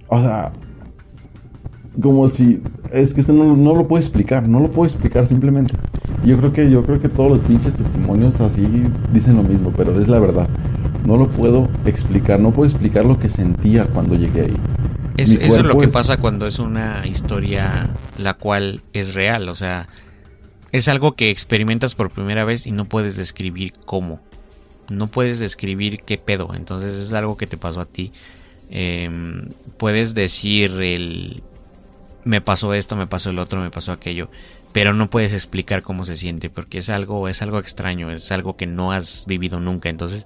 O 0.07 0.21
sea, 0.21 0.53
como 2.01 2.27
si... 2.27 2.61
Es 2.91 3.13
que 3.13 3.21
esto 3.21 3.33
no, 3.33 3.55
no 3.55 3.75
lo 3.75 3.87
puedo 3.87 3.99
explicar, 3.99 4.47
no 4.47 4.59
lo 4.59 4.71
puedo 4.71 4.85
explicar 4.87 5.27
simplemente. 5.27 5.73
Yo 6.25 6.37
creo 6.37 6.53
que 6.53 6.69
yo 6.69 6.83
creo 6.83 6.99
que 7.01 7.09
todos 7.09 7.29
los 7.29 7.39
pinches 7.41 7.75
testimonios 7.75 8.41
así 8.41 8.65
dicen 9.13 9.37
lo 9.37 9.43
mismo, 9.43 9.71
pero 9.75 9.99
es 9.99 10.07
la 10.07 10.19
verdad. 10.19 10.47
No 11.05 11.17
lo 11.17 11.27
puedo 11.27 11.67
explicar, 11.85 12.39
no 12.39 12.51
puedo 12.51 12.67
explicar 12.69 13.05
lo 13.05 13.19
que 13.19 13.29
sentía 13.29 13.85
cuando 13.85 14.15
llegué 14.15 14.41
ahí. 14.41 14.57
Es, 15.17 15.35
eso 15.35 15.59
es 15.59 15.63
lo 15.65 15.77
que 15.77 15.85
es- 15.85 15.91
pasa 15.91 16.17
cuando 16.17 16.47
es 16.47 16.59
una 16.59 17.05
historia 17.07 17.89
la 18.17 18.33
cual 18.33 18.81
es 18.93 19.13
real, 19.13 19.49
o 19.49 19.55
sea, 19.55 19.87
es 20.71 20.87
algo 20.87 21.13
que 21.13 21.29
experimentas 21.29 21.95
por 21.95 22.09
primera 22.11 22.43
vez 22.43 22.65
y 22.67 22.71
no 22.71 22.85
puedes 22.85 23.15
describir 23.17 23.73
cómo. 23.85 24.19
No 24.89 25.07
puedes 25.07 25.39
describir 25.39 26.01
qué 26.05 26.17
pedo, 26.17 26.49
entonces 26.55 26.95
es 26.95 27.13
algo 27.13 27.37
que 27.37 27.47
te 27.47 27.57
pasó 27.57 27.81
a 27.81 27.85
ti. 27.85 28.11
Em, 28.69 29.49
puedes 29.77 30.15
decir 30.15 30.71
el 30.81 31.43
me 32.25 32.41
pasó 32.41 32.73
esto, 32.73 32.97
me 32.97 33.07
pasó 33.07 33.29
el 33.29 33.39
otro, 33.39 33.61
me 33.61 33.71
pasó 33.71 33.93
aquello, 33.93 34.29
pero 34.73 34.93
no 34.93 35.09
puedes 35.09 35.31
explicar 35.31 35.81
cómo 35.81 36.03
se 36.03 36.17
siente 36.17 36.49
porque 36.49 36.79
es 36.79 36.89
algo 36.89 37.29
es 37.29 37.41
algo 37.41 37.59
extraño, 37.59 38.11
es 38.11 38.31
algo 38.31 38.57
que 38.57 38.67
no 38.67 38.91
has 38.91 39.25
vivido 39.27 39.59
nunca, 39.59 39.87
entonces 39.89 40.25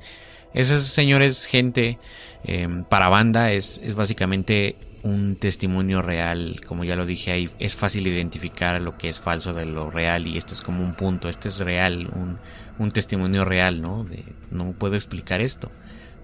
esos 0.54 0.82
señores, 0.84 1.46
gente 1.46 2.00
em, 2.44 2.84
para 2.84 3.10
banda, 3.10 3.52
es, 3.52 3.80
es 3.84 3.96
básicamente 3.96 4.76
un 5.04 5.36
testimonio 5.36 6.02
real. 6.02 6.62
Como 6.68 6.84
ya 6.84 6.96
lo 6.96 7.06
dije 7.06 7.32
ahí, 7.32 7.50
es 7.60 7.76
fácil 7.76 8.08
identificar 8.08 8.82
lo 8.82 8.98
que 8.98 9.10
es 9.10 9.20
falso 9.20 9.54
de 9.54 9.66
lo 9.66 9.92
real. 9.92 10.28
Y 10.28 10.38
esto 10.38 10.54
es 10.54 10.62
como 10.62 10.84
un 10.84 10.96
punto. 10.96 11.30
Este 11.30 11.48
es 11.50 11.60
real, 11.60 12.10
un, 12.14 12.40
un 12.80 12.92
testimonio 12.92 13.46
real, 13.46 13.82
¿no? 13.82 14.04
De, 14.04 14.24
no 14.50 14.72
puedo 14.72 14.96
explicar 14.96 15.40
esto. 15.40 15.72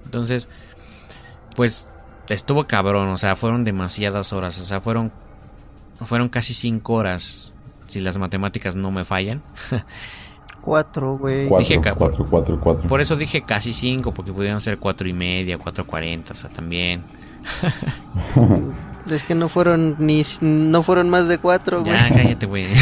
Entonces, 0.05 0.49
pues 1.55 1.89
estuvo 2.27 2.65
cabrón. 2.65 3.09
O 3.09 3.17
sea, 3.17 3.35
fueron 3.35 3.63
demasiadas 3.63 4.33
horas. 4.33 4.59
O 4.59 4.63
sea, 4.63 4.81
fueron 4.81 5.11
fueron 6.03 6.29
casi 6.29 6.53
5 6.53 6.93
horas, 6.93 7.55
si 7.87 7.99
las 7.99 8.17
matemáticas 8.17 8.75
no 8.75 8.91
me 8.91 9.05
fallan. 9.05 9.41
Cuatro, 10.61 11.17
güey. 11.17 11.47
Cuatro, 11.47 11.67
Dije 11.67 11.79
ca- 11.81 11.93
cuatro, 11.95 12.25
cuatro, 12.29 12.59
cuatro. 12.59 12.87
Por 12.87 12.99
eso 12.99 13.15
dije 13.15 13.41
casi 13.43 13.71
5, 13.71 14.13
porque 14.13 14.33
pudieron 14.33 14.59
ser 14.59 14.77
4 14.79 15.07
y 15.07 15.13
media, 15.13 15.57
4.40, 15.57 16.31
o 16.31 16.33
sea, 16.35 16.49
también. 16.49 17.03
Es 19.09 19.21
que 19.21 19.35
no 19.35 19.49
fueron 19.49 19.97
ni 19.99 20.23
no 20.41 20.81
fueron 20.81 21.11
más 21.11 21.27
de 21.27 21.37
cuatro, 21.37 21.81
güey. 21.83 21.93
Ya, 21.93 22.09
cállate, 22.13 22.45
güey. 22.47 22.65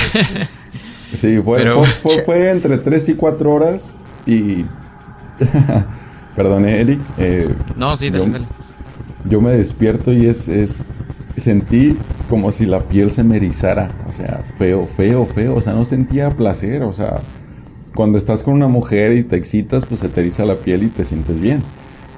Sí, 1.20 1.40
fue, 1.44 1.58
Pero- 1.60 1.84
fue, 1.84 2.14
fue- 2.16 2.24
fue 2.24 2.50
entre 2.52 2.78
3 2.78 3.10
y 3.10 3.14
4 3.16 3.52
horas 3.52 3.96
y... 4.26 4.66
Perdón, 6.36 6.66
Eric. 6.66 7.00
eh, 7.20 7.54
No, 7.76 7.96
sí, 7.96 8.10
dale, 8.10 8.26
yo, 8.26 8.32
dale. 8.32 8.46
yo 9.26 9.42
me 9.42 9.52
despierto 9.52 10.12
y 10.12 10.26
es, 10.26 10.48
es... 10.48 10.82
Sentí 11.38 11.98
como 12.34 12.52
si 12.52 12.66
la 12.66 12.88
piel 12.90 13.12
se 13.12 13.24
me 13.24 13.38
erizara. 13.38 14.00
O 14.06 14.12
sea, 14.12 14.46
feo, 14.58 14.88
feo, 14.88 15.28
feo. 15.28 15.56
O 15.56 15.62
sea, 15.62 15.74
no 15.74 15.86
sentía 15.86 16.36
placer. 16.36 16.82
O 16.84 16.94
sea, 16.94 17.28
cuando 17.96 18.18
estás 18.18 18.44
con 18.44 18.56
una 18.56 18.68
mujer 18.68 19.14
y 19.18 19.24
te 19.24 19.38
excitas, 19.38 19.86
pues 19.86 20.02
se 20.02 20.10
te 20.10 20.22
eriza 20.22 20.46
la 20.46 20.64
piel 20.64 20.84
y 20.84 20.90
te 20.92 21.06
sientes 21.06 21.40
bien. 21.40 21.74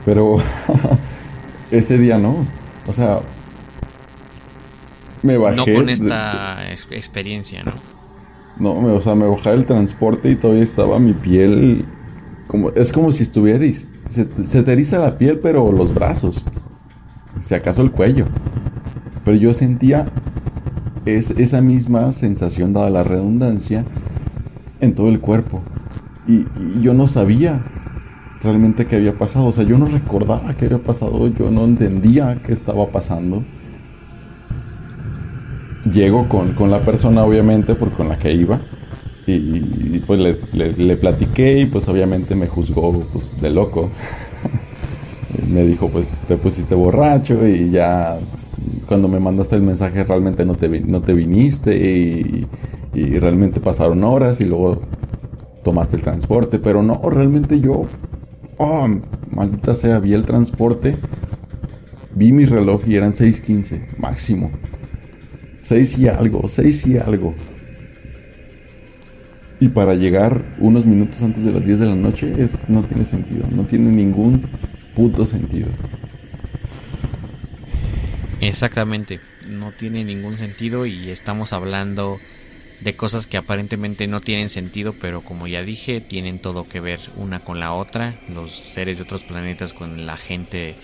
Pero 0.05 0.37
ese 1.69 1.97
día 1.97 2.17
no. 2.17 2.47
O 2.85 2.93
sea, 2.93 3.23
me 5.21 5.37
bajé. 5.37 5.55
No 5.57 5.67
con 5.67 5.89
esta 5.89 6.71
ex- 6.71 6.87
experiencia, 6.91 7.63
¿no? 7.63 7.81
No, 8.55 8.81
me- 8.81 8.91
o 8.91 9.01
sea, 9.01 9.15
me 9.15 9.27
bajaba 9.27 9.55
del 9.55 9.65
transporte 9.65 10.31
y 10.31 10.35
todavía 10.37 10.63
estaba 10.63 10.99
mi 10.99 11.13
piel 11.13 11.89
como 12.47 12.71
es 12.71 12.91
como 12.93 13.11
si 13.11 13.23
estuvierais 13.23 13.89
se, 14.07 14.29
se 14.45 14.63
te 14.63 14.73
eriza 14.73 14.99
la 14.99 15.17
piel, 15.17 15.39
pero 15.41 15.71
los 15.71 15.93
brazos, 15.93 16.51
si 17.39 17.55
acaso 17.55 17.81
el 17.83 17.91
cuello. 17.91 18.29
Pero 19.25 19.37
yo 19.37 19.53
sentía 19.55 20.13
es, 21.05 21.31
esa 21.31 21.61
misma 21.61 22.11
sensación 22.13 22.73
dada 22.73 22.89
la 22.91 23.03
redundancia 23.03 23.87
en 24.79 24.95
todo 24.95 25.09
el 25.09 25.21
cuerpo 25.21 25.67
y, 26.25 26.81
yo 26.81 26.93
no 26.93 27.07
sabía 27.07 27.67
realmente 28.41 28.87
qué 28.87 28.97
había 28.97 29.17
pasado, 29.17 29.47
o 29.47 29.53
sea, 29.53 29.65
yo 29.65 29.77
no 29.77 29.87
recordaba 29.87 30.55
qué 30.57 30.65
había 30.67 30.83
pasado, 30.83 31.27
yo 31.29 31.51
no 31.51 31.65
entendía 31.65 32.41
qué 32.43 32.53
estaba 32.53 32.91
pasando 32.91 33.47
llego 35.83 36.27
con, 36.29 36.53
con 36.53 36.71
la 36.71 36.83
persona, 36.83 37.23
obviamente, 37.23 37.75
por 37.75 37.93
con 37.93 38.09
la 38.09 38.17
que 38.17 38.33
iba. 38.33 38.65
Y, 39.27 39.99
pues 40.01 40.19
le, 40.19 40.39
le- 40.51 40.97
platiqué 40.97 41.59
y 41.59 41.65
pues 41.65 41.87
obviamente 41.89 42.35
me 42.35 42.47
juzgó 42.47 43.09
pues 43.09 43.39
de 43.39 43.49
loco. 43.49 43.93
Me 45.29 45.63
dijo 45.65 45.91
pues 45.91 46.19
te 46.25 46.37
pusiste 46.37 46.75
borracho 46.75 47.47
y 47.47 47.71
ya 47.71 48.19
cuando 48.85 49.07
me 49.07 49.19
mandaste 49.19 49.55
el 49.55 49.61
mensaje 49.63 50.03
realmente 50.03 50.45
no 50.45 50.57
te, 50.57 50.67
no 50.81 51.03
te 51.03 51.13
viniste 51.13 51.75
y, 51.77 52.51
y 52.93 53.19
realmente 53.19 53.59
pasaron 53.61 54.03
horas 54.03 54.41
y 54.41 54.45
luego 54.45 54.89
tomaste 55.63 55.97
el 55.97 56.03
transporte. 56.03 56.59
Pero 56.59 56.83
no, 56.83 57.01
realmente 57.09 57.59
yo, 57.61 57.91
oh, 58.57 58.87
maldita 59.27 59.75
sea, 59.75 59.99
vi 59.99 60.13
el 60.13 60.25
transporte, 60.25 61.03
vi 62.13 62.31
mi 62.31 62.45
reloj 62.45 62.87
y 62.87 62.95
eran 62.95 63.13
6.15 63.13 63.87
máximo. 63.95 64.59
6 65.59 65.97
y 65.97 66.07
algo, 66.07 66.47
6 66.47 66.85
y 66.87 66.97
algo. 66.97 67.37
Y 69.59 69.69
para 69.69 69.95
llegar 69.95 70.51
unos 70.57 70.85
minutos 70.85 71.21
antes 71.21 71.43
de 71.43 71.51
las 71.51 71.63
10 71.63 71.79
de 71.79 71.85
la 71.85 71.95
noche 71.95 72.41
es, 72.41 72.67
no 72.67 72.85
tiene 72.85 73.05
sentido, 73.05 73.47
no 73.49 73.65
tiene 73.65 73.91
ningún 73.91 74.51
puto 74.93 75.25
sentido. 75.25 75.77
Exactamente, 78.39 79.21
no 79.47 79.71
tiene 79.71 80.03
ningún 80.03 80.35
sentido 80.35 80.85
y 80.85 81.09
estamos 81.09 81.53
hablando 81.53 82.21
de 82.79 82.95
cosas 82.95 83.27
que 83.27 83.37
aparentemente 83.37 84.07
no 84.07 84.19
tienen 84.19 84.49
sentido, 84.49 84.99
pero 84.99 85.23
como 85.23 85.47
ya 85.47 85.63
dije, 85.63 86.01
tienen 86.01 86.41
todo 86.41 86.67
que 86.67 86.81
ver 86.81 86.99
una 87.15 87.39
con 87.39 87.59
la 87.59 87.73
otra, 87.73 88.19
los 88.27 88.53
seres 88.53 88.97
de 88.97 89.03
otros 89.03 89.23
planetas 89.23 89.73
con 89.73 90.05
la 90.05 90.17
gente 90.17 90.81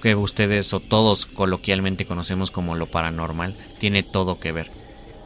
que 0.00 0.14
ustedes 0.14 0.72
o 0.72 0.80
todos 0.80 1.26
coloquialmente 1.26 2.06
conocemos 2.06 2.50
como 2.50 2.76
lo 2.76 2.90
paranormal, 2.90 3.58
tiene 3.78 4.02
todo 4.02 4.38
que 4.40 4.52
ver. 4.52 4.72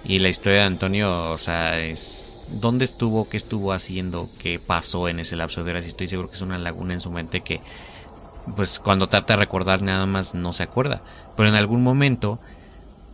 Y 0.02 0.18
la 0.18 0.28
historia 0.28 0.60
de 0.60 0.66
Antonio, 0.66 1.30
o 1.30 1.38
sea, 1.38 1.78
es 1.80 2.40
dónde 2.48 2.84
estuvo, 2.84 3.28
qué 3.28 3.36
estuvo 3.36 3.72
haciendo, 3.72 4.30
qué 4.38 4.58
pasó 4.58 5.08
en 5.08 5.20
ese 5.20 5.36
lapso 5.36 5.62
de 5.64 5.70
horas, 5.72 5.84
estoy 5.84 6.08
seguro 6.08 6.30
que 6.30 6.36
es 6.36 6.42
una 6.42 6.58
laguna 6.58 6.94
en 6.94 7.00
su 7.00 7.10
mente 7.10 7.42
que 7.42 7.62
pues 8.56 8.80
cuando 8.80 9.08
trata 9.08 9.34
de 9.34 9.40
recordar 9.40 9.82
nada 9.82 10.06
más 10.06 10.34
no 10.34 10.52
se 10.52 10.62
acuerda, 10.62 11.02
pero 11.36 11.48
en 11.48 11.54
algún 11.54 11.82
momento 11.82 12.38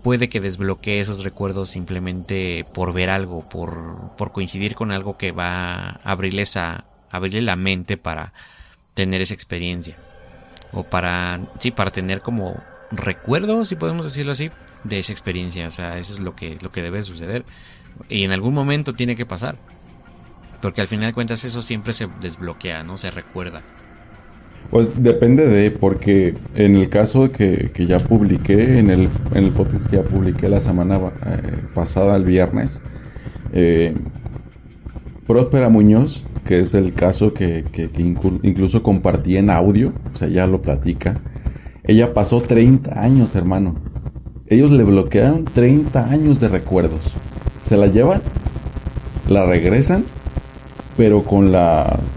puede 0.03 0.29
que 0.29 0.41
desbloquee 0.41 1.01
esos 1.01 1.25
recuerdos 1.25 1.69
simplemente 1.69 2.65
por 2.75 2.93
ver 2.93 3.11
algo, 3.11 3.49
por, 3.49 4.17
por 4.17 4.33
coincidir 4.33 4.75
con 4.75 4.93
algo 4.93 5.17
que 5.17 5.33
va 5.33 5.89
a 5.89 6.01
abrirle, 6.05 6.43
esa, 6.43 6.85
abrirle 7.11 7.43
la 7.43 7.57
mente 7.57 7.97
para 7.97 8.33
tener 8.95 9.21
esa 9.21 9.35
experiencia. 9.35 9.97
O 10.73 10.85
para, 10.85 11.41
sí, 11.59 11.71
para 11.71 11.91
tener 11.91 12.21
como 12.21 12.63
recuerdo, 12.91 13.65
si 13.65 13.77
podemos 13.77 14.05
decirlo 14.05 14.33
así, 14.33 14.51
de 14.85 14.99
esa 14.99 15.13
experiencia. 15.13 15.67
O 15.67 15.71
sea, 15.71 15.99
eso 15.99 16.13
es 16.15 16.21
lo 16.21 16.37
que, 16.37 16.57
lo 16.61 16.71
que 16.71 16.83
debe 16.83 17.03
suceder. 17.03 17.45
Y 18.09 18.25
en 18.25 18.33
algún 18.33 18.55
momento 18.55 18.95
tiene 18.95 19.17
que 19.17 19.27
pasar. 19.27 19.57
Porque 20.63 20.81
al 20.81 20.87
final 20.87 21.07
de 21.09 21.15
cuentas 21.15 21.45
eso 21.45 21.63
siempre 21.63 21.93
se 21.93 22.09
desbloquea, 22.21 22.83
¿no? 22.83 22.97
Se 22.97 23.11
recuerda. 23.11 23.63
Pues 24.69 25.01
depende 25.03 25.47
de, 25.47 25.71
porque 25.71 26.43
en 26.53 26.75
el 26.77 26.89
caso 26.91 27.31
que, 27.33 27.71
que 27.73 27.87
ya 27.87 28.07
publiqué, 28.07 28.79
en 28.79 28.91
el, 28.91 29.21
en 29.31 29.45
el 29.45 29.55
podcast 29.55 29.87
que 29.89 29.97
ya 29.97 30.09
publiqué 30.09 30.49
la 30.49 30.61
semana 30.61 31.15
eh, 31.25 31.67
pasada, 31.73 32.17
el 32.17 32.25
viernes, 32.25 32.85
eh, 33.51 33.95
Próspera 35.27 35.69
Muñoz, 35.69 36.31
que 36.45 36.61
es 36.61 36.75
el 36.75 36.95
caso 36.95 37.35
que, 37.35 37.69
que- 37.73 37.91
que 37.91 38.03
inclu- 38.03 38.41
incluso 38.43 38.83
compartí 38.83 39.37
en 39.37 39.51
audio, 39.51 40.01
o 40.13 40.17
sea, 40.17 40.29
ya 40.29 40.47
lo 40.47 40.63
platica, 40.63 41.25
ella 41.83 42.15
pasó 42.15 42.47
30 42.47 43.01
años, 43.03 43.35
hermano. 43.35 43.83
Ellos 44.47 44.71
le 44.73 44.85
bloquearon 44.85 45.53
30 45.53 46.11
años 46.11 46.41
de 46.41 46.49
recuerdos. 46.49 47.23
Se 47.61 47.77
la 47.77 47.89
llevan, 47.89 48.23
la 49.25 49.47
regresan, 49.47 50.15
pero 50.95 51.25
con 51.27 51.53
la 51.53 52.13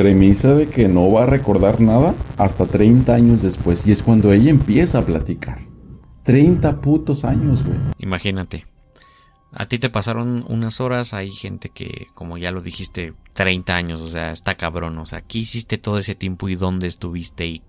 premisa 0.00 0.54
de 0.54 0.66
que 0.66 0.88
no 0.88 1.12
va 1.12 1.24
a 1.24 1.26
recordar 1.26 1.78
nada 1.78 2.14
hasta 2.38 2.64
30 2.64 3.12
años 3.12 3.42
después. 3.42 3.86
Y 3.86 3.92
es 3.92 4.02
cuando 4.02 4.32
ella 4.32 4.48
empieza 4.48 4.98
a 4.98 5.04
platicar. 5.04 5.58
30 6.22 6.80
putos 6.80 7.24
años, 7.24 7.62
güey. 7.62 7.78
Imagínate. 7.98 8.66
A 9.52 9.66
ti 9.66 9.78
te 9.78 9.90
pasaron 9.90 10.44
unas 10.48 10.80
horas, 10.80 11.12
hay 11.12 11.30
gente 11.30 11.68
que, 11.68 12.06
como 12.14 12.38
ya 12.38 12.50
lo 12.50 12.62
dijiste, 12.62 13.12
30 13.34 13.74
años, 13.74 14.00
o 14.00 14.08
sea, 14.08 14.30
está 14.30 14.54
cabrón, 14.56 14.96
o 14.98 15.06
sea, 15.06 15.22
¿qué 15.22 15.38
hiciste 15.38 15.76
todo 15.76 15.98
ese 15.98 16.14
tiempo 16.14 16.48
y 16.48 16.54
dónde 16.54 16.86
estuviste 16.86 17.46
y 17.46 17.62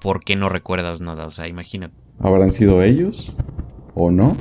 por 0.00 0.24
qué 0.24 0.36
no 0.36 0.48
recuerdas 0.48 1.00
nada? 1.00 1.26
O 1.26 1.30
sea, 1.30 1.46
imagínate. 1.46 1.94
¿Habrán 2.18 2.50
sido 2.50 2.82
ellos 2.82 3.34
o 3.94 4.10
no? 4.10 4.36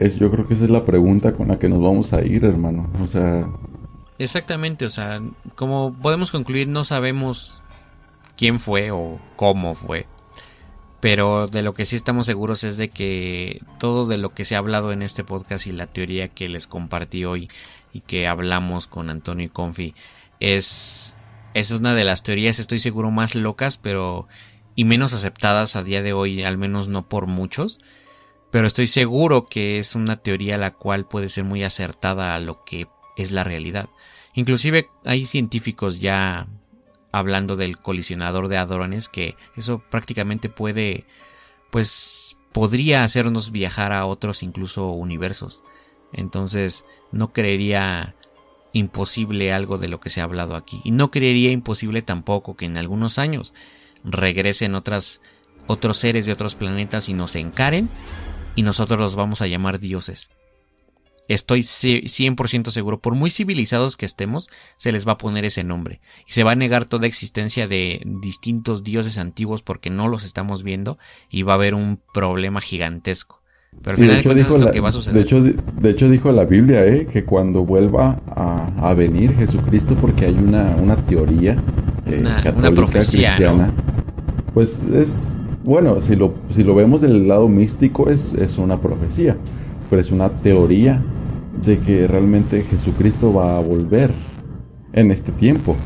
Es, 0.00 0.18
yo 0.18 0.30
creo 0.30 0.48
que 0.48 0.54
esa 0.54 0.64
es 0.64 0.70
la 0.70 0.84
pregunta 0.84 1.34
con 1.34 1.48
la 1.48 1.58
que 1.58 1.68
nos 1.68 1.80
vamos 1.80 2.12
a 2.12 2.24
ir, 2.24 2.44
hermano. 2.44 2.90
O 3.02 3.06
sea, 3.06 3.46
Exactamente, 4.18 4.84
o 4.84 4.90
sea, 4.90 5.20
como 5.56 5.92
podemos 5.92 6.30
concluir, 6.30 6.68
no 6.68 6.84
sabemos 6.84 7.62
quién 8.36 8.58
fue 8.58 8.90
o 8.90 9.18
cómo 9.36 9.74
fue. 9.74 10.06
Pero 11.00 11.48
de 11.48 11.62
lo 11.62 11.74
que 11.74 11.84
sí 11.84 11.96
estamos 11.96 12.26
seguros 12.26 12.64
es 12.64 12.76
de 12.76 12.88
que 12.88 13.60
todo 13.78 14.06
de 14.06 14.16
lo 14.16 14.32
que 14.32 14.44
se 14.44 14.54
ha 14.54 14.58
hablado 14.58 14.92
en 14.92 15.02
este 15.02 15.24
podcast 15.24 15.66
y 15.66 15.72
la 15.72 15.86
teoría 15.86 16.28
que 16.28 16.48
les 16.48 16.66
compartí 16.66 17.24
hoy 17.24 17.48
y 17.92 18.00
que 18.00 18.26
hablamos 18.26 18.86
con 18.86 19.10
Antonio 19.10 19.46
y 19.46 19.50
Confi 19.50 19.94
es, 20.40 21.16
es 21.52 21.72
una 21.72 21.94
de 21.94 22.04
las 22.04 22.22
teorías, 22.22 22.58
estoy 22.58 22.78
seguro, 22.78 23.10
más 23.10 23.34
locas, 23.34 23.76
pero 23.76 24.28
y 24.76 24.84
menos 24.84 25.12
aceptadas 25.12 25.76
a 25.76 25.82
día 25.82 26.02
de 26.02 26.12
hoy, 26.12 26.42
al 26.42 26.56
menos 26.56 26.88
no 26.88 27.06
por 27.08 27.26
muchos. 27.26 27.80
Pero 28.50 28.66
estoy 28.66 28.86
seguro 28.86 29.48
que 29.48 29.78
es 29.78 29.94
una 29.94 30.16
teoría 30.16 30.56
la 30.58 30.72
cual 30.72 31.06
puede 31.06 31.28
ser 31.28 31.44
muy 31.44 31.64
acertada 31.64 32.34
a 32.34 32.40
lo 32.40 32.64
que 32.64 32.86
es 33.16 33.30
la 33.30 33.44
realidad. 33.44 33.88
Inclusive 34.34 34.88
hay 35.04 35.26
científicos 35.26 36.00
ya 36.00 36.46
hablando 37.12 37.56
del 37.56 37.78
colisionador 37.78 38.48
de 38.48 38.56
hadrones 38.56 39.08
que 39.08 39.36
eso 39.56 39.82
prácticamente 39.90 40.48
puede 40.48 41.04
pues 41.70 42.36
podría 42.52 43.04
hacernos 43.04 43.52
viajar 43.52 43.92
a 43.92 44.06
otros 44.06 44.42
incluso 44.42 44.90
universos. 44.90 45.62
Entonces 46.12 46.84
no 47.12 47.32
creería 47.32 48.14
imposible 48.72 49.52
algo 49.52 49.78
de 49.78 49.88
lo 49.88 50.00
que 50.00 50.10
se 50.10 50.20
ha 50.20 50.24
hablado 50.24 50.56
aquí 50.56 50.80
y 50.84 50.90
no 50.90 51.10
creería 51.12 51.52
imposible 51.52 52.02
tampoco 52.02 52.56
que 52.56 52.64
en 52.66 52.76
algunos 52.76 53.18
años 53.18 53.54
regresen 54.02 54.74
otras 54.74 55.20
otros 55.66 55.96
seres 55.96 56.26
de 56.26 56.32
otros 56.32 56.56
planetas 56.56 57.08
y 57.08 57.14
nos 57.14 57.36
encaren 57.36 57.88
y 58.56 58.62
nosotros 58.62 58.98
los 58.98 59.14
vamos 59.16 59.42
a 59.42 59.46
llamar 59.46 59.78
dioses. 59.78 60.30
Estoy 61.28 61.62
100% 61.62 62.70
seguro, 62.70 63.00
por 63.00 63.14
muy 63.14 63.30
civilizados 63.30 63.96
que 63.96 64.06
estemos, 64.06 64.48
se 64.76 64.92
les 64.92 65.06
va 65.08 65.12
a 65.12 65.18
poner 65.18 65.44
ese 65.44 65.64
nombre. 65.64 66.00
Y 66.28 66.32
se 66.32 66.44
va 66.44 66.52
a 66.52 66.56
negar 66.56 66.84
toda 66.84 67.06
existencia 67.06 67.66
de 67.66 68.02
distintos 68.04 68.84
dioses 68.84 69.16
antiguos 69.18 69.62
porque 69.62 69.90
no 69.90 70.08
los 70.08 70.24
estamos 70.24 70.62
viendo 70.62 70.98
y 71.30 71.42
va 71.42 71.52
a 71.52 71.56
haber 71.56 71.74
un 71.74 72.00
problema 72.12 72.60
gigantesco. 72.60 73.40
Pero 73.82 73.92
al 73.92 73.96
final 73.98 74.16
de, 74.16 74.22
cuentas 74.22 74.46
dijo 74.46 74.54
es 74.56 74.60
lo 74.60 74.66
la- 74.66 74.72
que 74.72 74.80
va 74.80 74.88
a 74.88 74.92
suceder. 74.92 75.14
de 75.16 75.20
hecho, 75.22 75.42
de 75.42 75.90
hecho 75.90 76.08
dijo 76.08 76.30
la 76.32 76.44
Biblia 76.44 76.86
eh, 76.86 77.06
que 77.06 77.24
cuando 77.24 77.64
vuelva 77.64 78.22
a, 78.26 78.88
a 78.90 78.94
venir 78.94 79.34
Jesucristo, 79.34 79.94
porque 79.98 80.26
hay 80.26 80.34
una, 80.40 80.76
una 80.76 80.96
teoría 81.06 81.64
eh, 82.04 82.18
Una- 82.20 82.30
una 82.30 82.42
católica, 82.42 82.74
profecía, 82.74 83.34
cristiana, 83.36 83.72
pues 84.52 84.82
es, 84.82 85.34
bueno, 85.62 86.00
si 86.00 86.16
lo, 86.16 86.44
si 86.48 86.62
lo 86.62 86.74
vemos 86.74 87.00
del 87.00 87.26
lado 87.28 87.48
místico 87.48 88.10
es, 88.10 88.32
es 88.34 88.58
una 88.58 88.80
profecía, 88.80 89.42
es 90.00 90.10
una 90.10 90.28
teoría 90.28 91.02
de 91.64 91.78
que 91.78 92.06
realmente 92.06 92.62
Jesucristo 92.62 93.32
va 93.32 93.56
a 93.56 93.60
volver 93.60 94.10
en 94.92 95.10
este 95.10 95.32
tiempo. 95.32 95.76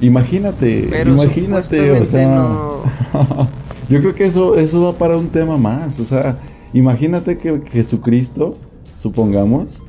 Imagínate, 0.00 0.86
Pero 0.90 1.10
imagínate, 1.10 1.90
o 1.90 2.04
sea, 2.04 2.26
no. 2.28 2.82
yo 3.88 4.00
creo 4.00 4.14
que 4.14 4.26
eso, 4.26 4.56
eso 4.56 4.80
da 4.84 4.96
para 4.96 5.16
un 5.16 5.28
tema 5.28 5.56
más. 5.56 5.98
O 5.98 6.04
sea, 6.04 6.38
imagínate 6.72 7.38
que 7.38 7.60
Jesucristo, 7.72 8.56
supongamos, 8.96 9.82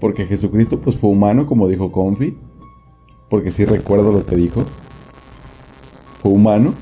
porque 0.00 0.24
Jesucristo 0.24 0.80
pues 0.80 0.96
fue 0.96 1.10
humano, 1.10 1.46
como 1.46 1.68
dijo 1.68 1.92
Confi, 1.92 2.36
porque 3.28 3.52
sí 3.52 3.64
recuerdo 3.64 4.12
lo 4.12 4.24
que 4.24 4.36
dijo, 4.36 4.64
fue 6.22 6.32
humano, 6.32 6.72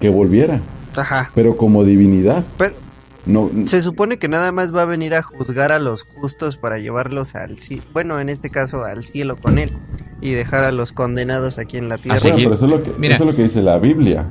que 0.00 0.08
volviera, 0.08 0.60
Ajá. 0.96 1.30
pero 1.34 1.56
como 1.56 1.82
divinidad. 1.82 2.44
Pero 2.56 2.85
No, 3.26 3.50
se 3.66 3.82
supone 3.82 4.18
que 4.18 4.28
nada 4.28 4.52
más 4.52 4.74
va 4.74 4.82
a 4.82 4.84
venir 4.84 5.14
a 5.14 5.22
juzgar 5.22 5.72
a 5.72 5.80
los 5.80 6.04
justos 6.04 6.56
para 6.56 6.78
llevarlos 6.78 7.34
al 7.34 7.58
cielo. 7.58 7.82
Bueno, 7.92 8.20
en 8.20 8.28
este 8.28 8.50
caso 8.50 8.84
al 8.84 9.04
cielo 9.04 9.36
con 9.36 9.58
él. 9.58 9.72
Y 10.20 10.30
dejar 10.30 10.64
a 10.64 10.72
los 10.72 10.92
condenados 10.92 11.58
aquí 11.58 11.76
en 11.76 11.88
la 11.88 11.98
tierra. 11.98 12.18
seguir. 12.18 12.48
bueno, 12.48 12.50
pero 12.50 12.54
eso 12.54 12.64
es, 12.64 12.70
lo 12.70 12.82
que, 12.82 12.98
Mira. 12.98 13.16
eso 13.16 13.24
es 13.24 13.30
lo 13.30 13.36
que 13.36 13.42
dice 13.42 13.62
la 13.62 13.78
Biblia. 13.78 14.26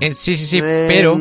Eh, 0.00 0.14
sí, 0.14 0.36
sí, 0.36 0.46
sí, 0.46 0.60
pero... 0.60 1.18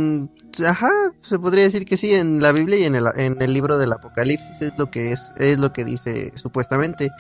Ajá, 0.66 0.90
se 1.22 1.38
podría 1.40 1.64
decir 1.64 1.86
que 1.86 1.96
sí, 1.98 2.14
en 2.14 2.42
la 2.42 2.52
Biblia 2.52 2.78
y 2.78 2.84
en 2.86 2.96
el, 2.96 3.06
en 3.18 3.42
el 3.42 3.54
libro 3.54 3.78
del 3.78 3.94
Apocalipsis 3.94 4.62
es 4.62 4.78
lo 4.78 4.90
que 4.92 5.12
es, 5.12 5.34
es 5.38 5.58
lo 5.60 5.72
que 5.74 5.86
dice 5.86 6.32
supuestamente, 6.36 7.12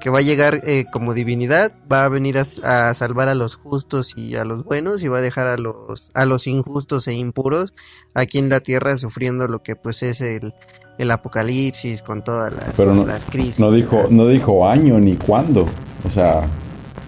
que 0.00 0.10
va 0.10 0.18
a 0.18 0.22
llegar 0.22 0.60
eh, 0.64 0.84
como 0.92 1.12
divinidad, 1.14 1.72
va 1.90 2.04
a 2.04 2.08
venir 2.08 2.38
a, 2.38 2.88
a 2.88 2.94
salvar 2.94 3.28
a 3.28 3.34
los 3.34 3.54
justos 3.56 4.16
y 4.16 4.36
a 4.36 4.44
los 4.44 4.64
buenos 4.64 5.02
y 5.02 5.08
va 5.08 5.18
a 5.18 5.20
dejar 5.22 5.48
a 5.48 5.58
los, 5.58 6.10
a 6.14 6.24
los 6.24 6.46
injustos 6.46 7.06
e 7.08 7.14
impuros 7.14 7.74
aquí 8.14 8.38
en 8.38 8.48
la 8.48 8.60
tierra 8.60 8.96
sufriendo 8.96 9.46
lo 9.48 9.62
que 9.62 9.76
pues 9.76 10.02
es 10.02 10.20
el, 10.20 10.54
el 10.98 11.10
Apocalipsis 11.10 12.02
con 12.02 12.22
todas 12.24 12.52
las, 12.54 12.74
Pero 12.76 12.94
no- 12.94 13.06
las 13.06 13.24
crisis. 13.24 13.60
No 13.60 13.70
dijo, 13.70 13.96
las- 14.02 14.10
no 14.12 14.26
dijo 14.28 14.68
año 14.68 14.98
ni 14.98 15.16
cuándo. 15.16 15.66
O 16.06 16.10
sea, 16.10 16.46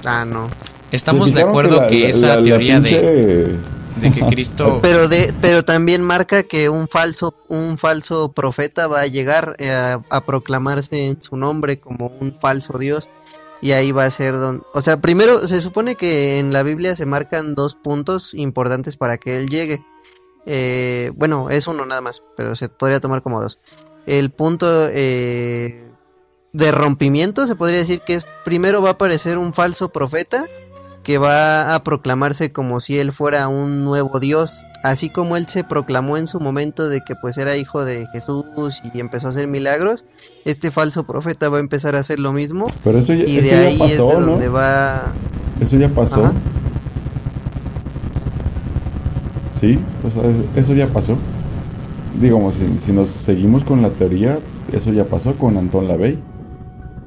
Ah, 0.05 0.25
no. 0.25 0.49
Estamos 0.93 1.33
de 1.35 1.43
acuerdo 1.43 1.77
la- 1.77 1.89
que 1.89 2.01
la- 2.01 2.09
esa 2.09 2.27
la- 2.29 2.37
la 2.37 2.43
teoría 2.43 2.79
pinche- 2.81 3.01
de 3.03 3.57
que 4.01 4.21
Cristo... 4.27 4.79
Pero 4.83 5.09
de, 5.09 5.35
pero 5.41 5.65
también 5.65 6.03
marca 6.03 6.43
que 6.45 6.69
un 6.69 6.89
falso, 6.89 7.35
un 7.49 7.77
falso 7.77 8.33
profeta 8.33 8.87
va 8.87 9.01
a 9.01 9.07
llegar 9.07 9.57
eh, 9.59 9.71
a, 9.71 10.01
a 10.09 10.25
proclamarse 10.25 11.07
en 11.07 11.21
su 11.21 11.37
nombre 11.37 11.81
como 11.81 12.07
un 12.21 12.35
falso 12.35 12.79
dios 12.79 13.11
y 13.61 13.73
ahí 13.73 13.93
va 13.93 14.05
a 14.05 14.11
ser 14.11 14.39
donde, 14.39 14.63
o 14.73 14.81
sea, 14.81 15.01
primero 15.01 15.47
se 15.47 15.61
supone 15.61 15.97
que 15.97 16.39
en 16.39 16.53
la 16.53 16.63
Biblia 16.63 16.97
se 16.97 17.07
marcan 17.07 17.55
dos 17.55 17.75
puntos 17.75 18.33
importantes 18.35 18.97
para 18.97 19.19
que 19.19 19.37
él 19.37 19.49
llegue. 19.49 19.85
Eh, 20.47 21.13
bueno, 21.15 21.51
es 21.51 21.67
uno 21.67 21.85
nada 21.85 22.01
más, 22.01 22.23
pero 22.37 22.57
se 22.57 22.69
podría 22.69 23.01
tomar 23.01 23.23
como 23.23 23.43
dos. 23.43 23.59
El 24.07 24.31
punto 24.31 24.89
eh, 24.89 25.85
de 26.53 26.73
rompimiento 26.73 27.47
se 27.47 27.55
podría 27.55 27.79
decir 27.79 28.01
que 28.01 28.15
es 28.15 28.27
primero 28.45 28.81
va 28.81 28.91
a 28.91 28.93
aparecer 28.93 29.37
un 29.37 29.53
falso 29.53 29.91
profeta 29.91 30.47
que 31.11 31.19
va 31.19 31.75
a 31.75 31.83
proclamarse 31.83 32.53
como 32.53 32.79
si 32.79 32.97
él 33.01 33.11
fuera 33.11 33.49
un 33.49 33.85
nuevo 33.85 34.21
Dios, 34.21 34.65
así 34.85 35.11
como 35.11 35.37
él 35.37 35.49
se 35.49 35.65
proclamó 35.65 36.17
en 36.17 36.29
su 36.29 36.39
momento 36.39 36.89
de 36.89 37.01
que 37.01 37.17
pues 37.17 37.37
era 37.37 37.57
hijo 37.57 37.85
de 37.85 38.07
Jesús 38.13 38.81
y 38.95 39.01
empezó 39.01 39.27
a 39.27 39.31
hacer 39.31 39.49
milagros, 39.49 40.05
este 40.45 40.71
falso 40.71 41.03
profeta 41.03 41.49
va 41.49 41.57
a 41.57 41.61
empezar 41.61 41.97
a 41.97 41.99
hacer 41.99 42.21
lo 42.21 42.33
mismo 42.33 42.69
Pero 42.85 43.01
eso 43.01 43.13
ya, 43.13 43.25
y 43.25 43.39
eso 43.39 43.43
de 43.43 43.51
ya 43.51 43.59
ahí 43.59 43.75
es 43.83 43.99
pasó, 43.99 44.07
de 44.07 44.15
¿no? 44.21 44.27
donde 44.31 44.49
va 44.51 45.03
Eso 45.61 45.77
ya 45.79 45.89
pasó. 45.89 46.25
Ajá. 46.27 46.33
Sí, 49.61 49.81
o 50.07 50.11
sea, 50.13 50.31
es- 50.31 50.63
eso 50.65 50.75
ya 50.75 50.87
pasó. 50.87 51.17
Digamos, 52.21 52.55
si, 52.55 52.79
si 52.79 52.93
nos 52.93 53.11
seguimos 53.11 53.65
con 53.65 53.83
la 53.83 53.91
teoría, 53.91 54.39
eso 54.73 54.93
ya 54.93 55.05
pasó 55.07 55.35
con 55.35 55.57
Antón 55.57 55.89
Lavey, 55.89 56.21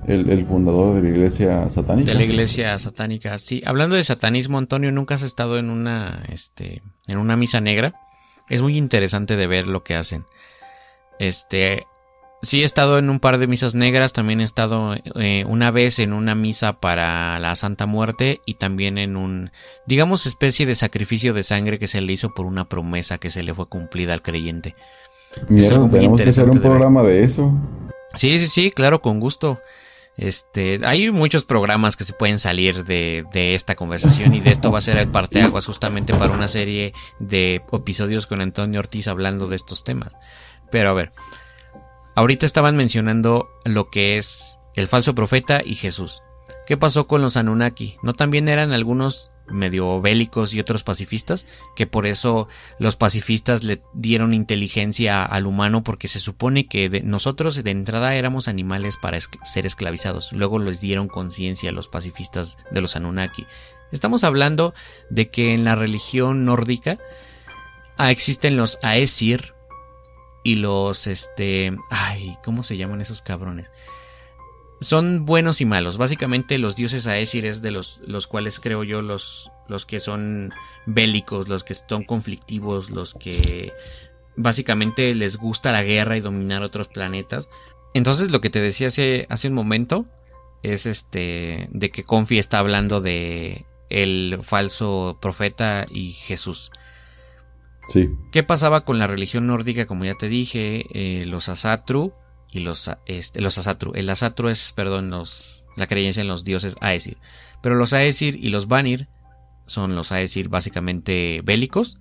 el, 0.07 0.29
el 0.29 0.45
fundador 0.45 0.95
de 0.95 1.03
la 1.03 1.09
iglesia 1.09 1.69
satánica. 1.69 2.11
De 2.11 2.17
la 2.17 2.23
iglesia 2.23 2.77
satánica. 2.79 3.37
Sí, 3.39 3.61
hablando 3.65 3.95
de 3.95 4.03
satanismo, 4.03 4.57
Antonio, 4.57 4.91
nunca 4.91 5.15
has 5.15 5.21
estado 5.23 5.57
en 5.57 5.69
una, 5.69 6.23
este, 6.29 6.81
en 7.07 7.17
una 7.17 7.35
misa 7.37 7.61
negra. 7.61 7.95
Es 8.49 8.61
muy 8.61 8.77
interesante 8.77 9.35
de 9.35 9.47
ver 9.47 9.67
lo 9.67 9.83
que 9.83 9.95
hacen. 9.95 10.25
Este, 11.19 11.85
sí 12.41 12.61
he 12.61 12.65
estado 12.65 12.97
en 12.97 13.09
un 13.09 13.19
par 13.19 13.37
de 13.37 13.47
misas 13.47 13.73
negras, 13.73 14.13
también 14.13 14.41
he 14.41 14.43
estado 14.43 14.95
eh, 15.15 15.45
una 15.47 15.71
vez 15.71 15.99
en 15.99 16.13
una 16.13 16.35
misa 16.35 16.79
para 16.79 17.39
la 17.39 17.55
Santa 17.55 17.85
Muerte 17.85 18.41
y 18.45 18.55
también 18.55 18.97
en 18.97 19.15
un, 19.15 19.51
digamos, 19.87 20.25
especie 20.25 20.65
de 20.65 20.75
sacrificio 20.75 21.33
de 21.33 21.43
sangre 21.43 21.79
que 21.79 21.87
se 21.87 22.01
le 22.01 22.13
hizo 22.13 22.33
por 22.33 22.45
una 22.45 22.67
promesa 22.67 23.17
que 23.17 23.29
se 23.29 23.43
le 23.43 23.53
fue 23.53 23.67
cumplida 23.67 24.13
al 24.13 24.21
creyente. 24.21 24.75
Mira, 25.47 25.65
es 25.65 25.71
algo 25.71 25.87
muy 25.87 25.99
tenemos 25.99 26.21
que 26.21 26.29
hacer 26.29 26.45
un 26.45 26.51
ver. 26.51 26.61
programa 26.61 27.01
de 27.03 27.23
eso. 27.23 27.51
Sí, 28.13 28.37
sí, 28.39 28.47
sí, 28.47 28.71
claro, 28.71 28.99
con 28.99 29.19
gusto. 29.19 29.59
Este, 30.17 30.79
hay 30.83 31.11
muchos 31.11 31.43
programas 31.43 31.95
que 31.95 32.03
se 32.03 32.13
pueden 32.13 32.37
salir 32.37 32.85
de, 32.85 33.25
de 33.33 33.55
esta 33.55 33.75
conversación 33.75 34.33
y 34.35 34.41
de 34.41 34.51
esto 34.51 34.71
va 34.71 34.77
a 34.77 34.81
ser 34.81 34.97
el 34.97 35.07
parteaguas 35.07 35.65
justamente 35.65 36.13
para 36.13 36.33
una 36.33 36.47
serie 36.47 36.93
de 37.19 37.63
episodios 37.71 38.27
con 38.27 38.39
Antonio 38.39 38.79
Ortiz 38.79 39.07
hablando 39.07 39.47
de 39.47 39.55
estos 39.55 39.83
temas. 39.83 40.15
Pero 40.69 40.89
a 40.89 40.93
ver, 40.93 41.13
ahorita 42.15 42.45
estaban 42.45 42.75
mencionando 42.75 43.49
lo 43.65 43.89
que 43.89 44.17
es 44.17 44.59
el 44.75 44.87
falso 44.87 45.15
profeta 45.15 45.61
y 45.63 45.75
Jesús. 45.75 46.21
¿Qué 46.65 46.77
pasó 46.77 47.07
con 47.07 47.21
los 47.21 47.35
Anunnaki? 47.35 47.97
¿No 48.03 48.13
también 48.13 48.47
eran 48.47 48.71
algunos 48.71 49.31
medio 49.53 50.01
bélicos 50.01 50.53
y 50.53 50.59
otros 50.59 50.83
pacifistas? 50.83 51.45
Que 51.75 51.87
por 51.87 52.05
eso 52.05 52.47
los 52.79 52.95
pacifistas 52.95 53.63
le 53.63 53.81
dieron 53.93 54.33
inteligencia 54.33 55.23
al 55.23 55.45
humano 55.47 55.83
porque 55.83 56.07
se 56.07 56.19
supone 56.19 56.67
que 56.67 56.89
de- 56.89 57.01
nosotros 57.01 57.63
de 57.63 57.71
entrada 57.71 58.15
éramos 58.15 58.47
animales 58.47 58.97
para 58.97 59.19
ser 59.21 59.65
esclavizados. 59.65 60.31
Luego 60.33 60.59
les 60.59 60.81
dieron 60.81 61.07
conciencia 61.07 61.69
a 61.69 61.73
los 61.73 61.87
pacifistas 61.87 62.57
de 62.71 62.81
los 62.81 62.95
Anunnaki. 62.95 63.45
Estamos 63.91 64.23
hablando 64.23 64.73
de 65.09 65.29
que 65.29 65.53
en 65.53 65.63
la 65.63 65.75
religión 65.75 66.45
nórdica 66.45 66.97
ah, 67.97 68.11
existen 68.11 68.57
los 68.57 68.79
Aesir 68.81 69.53
y 70.43 70.55
los 70.55 71.07
este, 71.07 71.77
ay, 71.89 72.37
¿cómo 72.43 72.63
se 72.63 72.75
llaman 72.75 73.01
esos 73.01 73.21
cabrones? 73.21 73.69
Son 74.83 75.25
buenos 75.25 75.61
y 75.61 75.65
malos. 75.65 75.97
Básicamente 75.97 76.57
los 76.57 76.75
dioses 76.75 77.07
Aesir 77.07 77.45
es 77.45 77.61
de 77.61 77.71
los, 77.71 78.01
los 78.05 78.27
cuales 78.27 78.59
creo 78.59 78.83
yo 78.83 79.01
los, 79.01 79.51
los 79.67 79.85
que 79.85 79.99
son 79.99 80.53
bélicos, 80.85 81.47
los 81.49 81.63
que 81.63 81.73
son 81.73 82.03
conflictivos, 82.03 82.89
los 82.89 83.13
que 83.13 83.73
básicamente 84.35 85.13
les 85.15 85.37
gusta 85.37 85.71
la 85.71 85.83
guerra 85.83 86.17
y 86.17 86.21
dominar 86.21 86.63
otros 86.63 86.87
planetas. 86.87 87.49
Entonces 87.93 88.31
lo 88.31 88.41
que 88.41 88.49
te 88.49 88.61
decía 88.61 88.87
hace, 88.87 89.25
hace 89.29 89.47
un 89.47 89.53
momento 89.53 90.05
es 90.63 90.85
este 90.85 91.67
de 91.71 91.89
que 91.91 92.03
Confi 92.03 92.39
está 92.39 92.59
hablando 92.59 93.01
de 93.01 93.65
el 93.89 94.39
falso 94.43 95.17
profeta 95.21 95.85
y 95.89 96.11
Jesús. 96.11 96.71
Sí. 97.89 98.09
¿Qué 98.31 98.43
pasaba 98.43 98.85
con 98.85 98.97
la 98.97 99.07
religión 99.07 99.45
nórdica? 99.45 99.85
Como 99.85 100.05
ya 100.05 100.15
te 100.15 100.29
dije, 100.29 100.85
eh, 100.93 101.25
los 101.25 101.49
Asatru 101.49 102.13
y 102.53 102.59
los, 102.59 102.89
este, 103.07 103.41
los 103.41 103.57
Asatru. 103.57 103.93
El 103.95 104.07
Asatru 104.09 104.47
es, 104.47 104.73
perdón, 104.73 105.09
los, 105.09 105.65
la 105.75 105.87
creencia 105.87 106.21
en 106.21 106.27
los 106.27 106.43
dioses 106.43 106.75
Aesir. 106.81 107.17
Pero 107.63 107.75
los 107.75 107.93
Aesir 107.93 108.35
y 108.35 108.49
los 108.49 108.67
Vanir 108.67 109.07
son 109.65 109.95
los 109.95 110.11
Aesir 110.11 110.49
básicamente 110.49 111.41
bélicos 111.43 111.99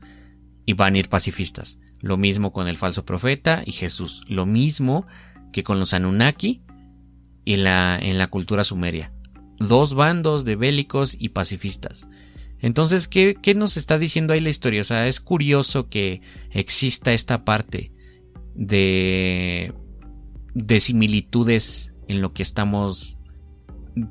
y 0.66 0.74
Vanir 0.74 1.08
pacifistas. 1.08 1.78
Lo 2.02 2.18
mismo 2.18 2.52
con 2.52 2.68
el 2.68 2.76
falso 2.76 3.06
profeta 3.06 3.62
y 3.64 3.72
Jesús. 3.72 4.20
Lo 4.28 4.44
mismo 4.44 5.06
que 5.54 5.64
con 5.64 5.80
los 5.80 5.94
Anunnaki 5.94 6.60
y 7.46 7.56
la, 7.56 7.98
en 7.98 8.18
la 8.18 8.26
cultura 8.26 8.62
sumeria. 8.62 9.10
Dos 9.58 9.94
bandos 9.94 10.44
de 10.44 10.56
bélicos 10.56 11.16
y 11.18 11.30
pacifistas. 11.30 12.08
Entonces, 12.58 13.08
¿qué, 13.08 13.36
¿qué, 13.40 13.54
nos 13.54 13.78
está 13.78 13.98
diciendo 13.98 14.34
ahí 14.34 14.40
la 14.40 14.50
historia? 14.50 14.82
O 14.82 14.84
sea, 14.84 15.06
es 15.06 15.18
curioso 15.18 15.88
que 15.88 16.20
exista 16.50 17.14
esta 17.14 17.44
parte 17.44 17.90
de, 18.54 19.72
de 20.54 20.80
similitudes 20.80 21.92
en 22.08 22.20
lo 22.20 22.32
que 22.32 22.42
estamos 22.42 23.18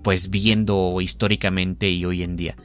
pues 0.03 0.29
viendo 0.29 0.99
históricamente 1.01 1.89
y 1.89 2.05
hoy 2.05 2.23
en 2.23 2.35
día. 2.35 2.55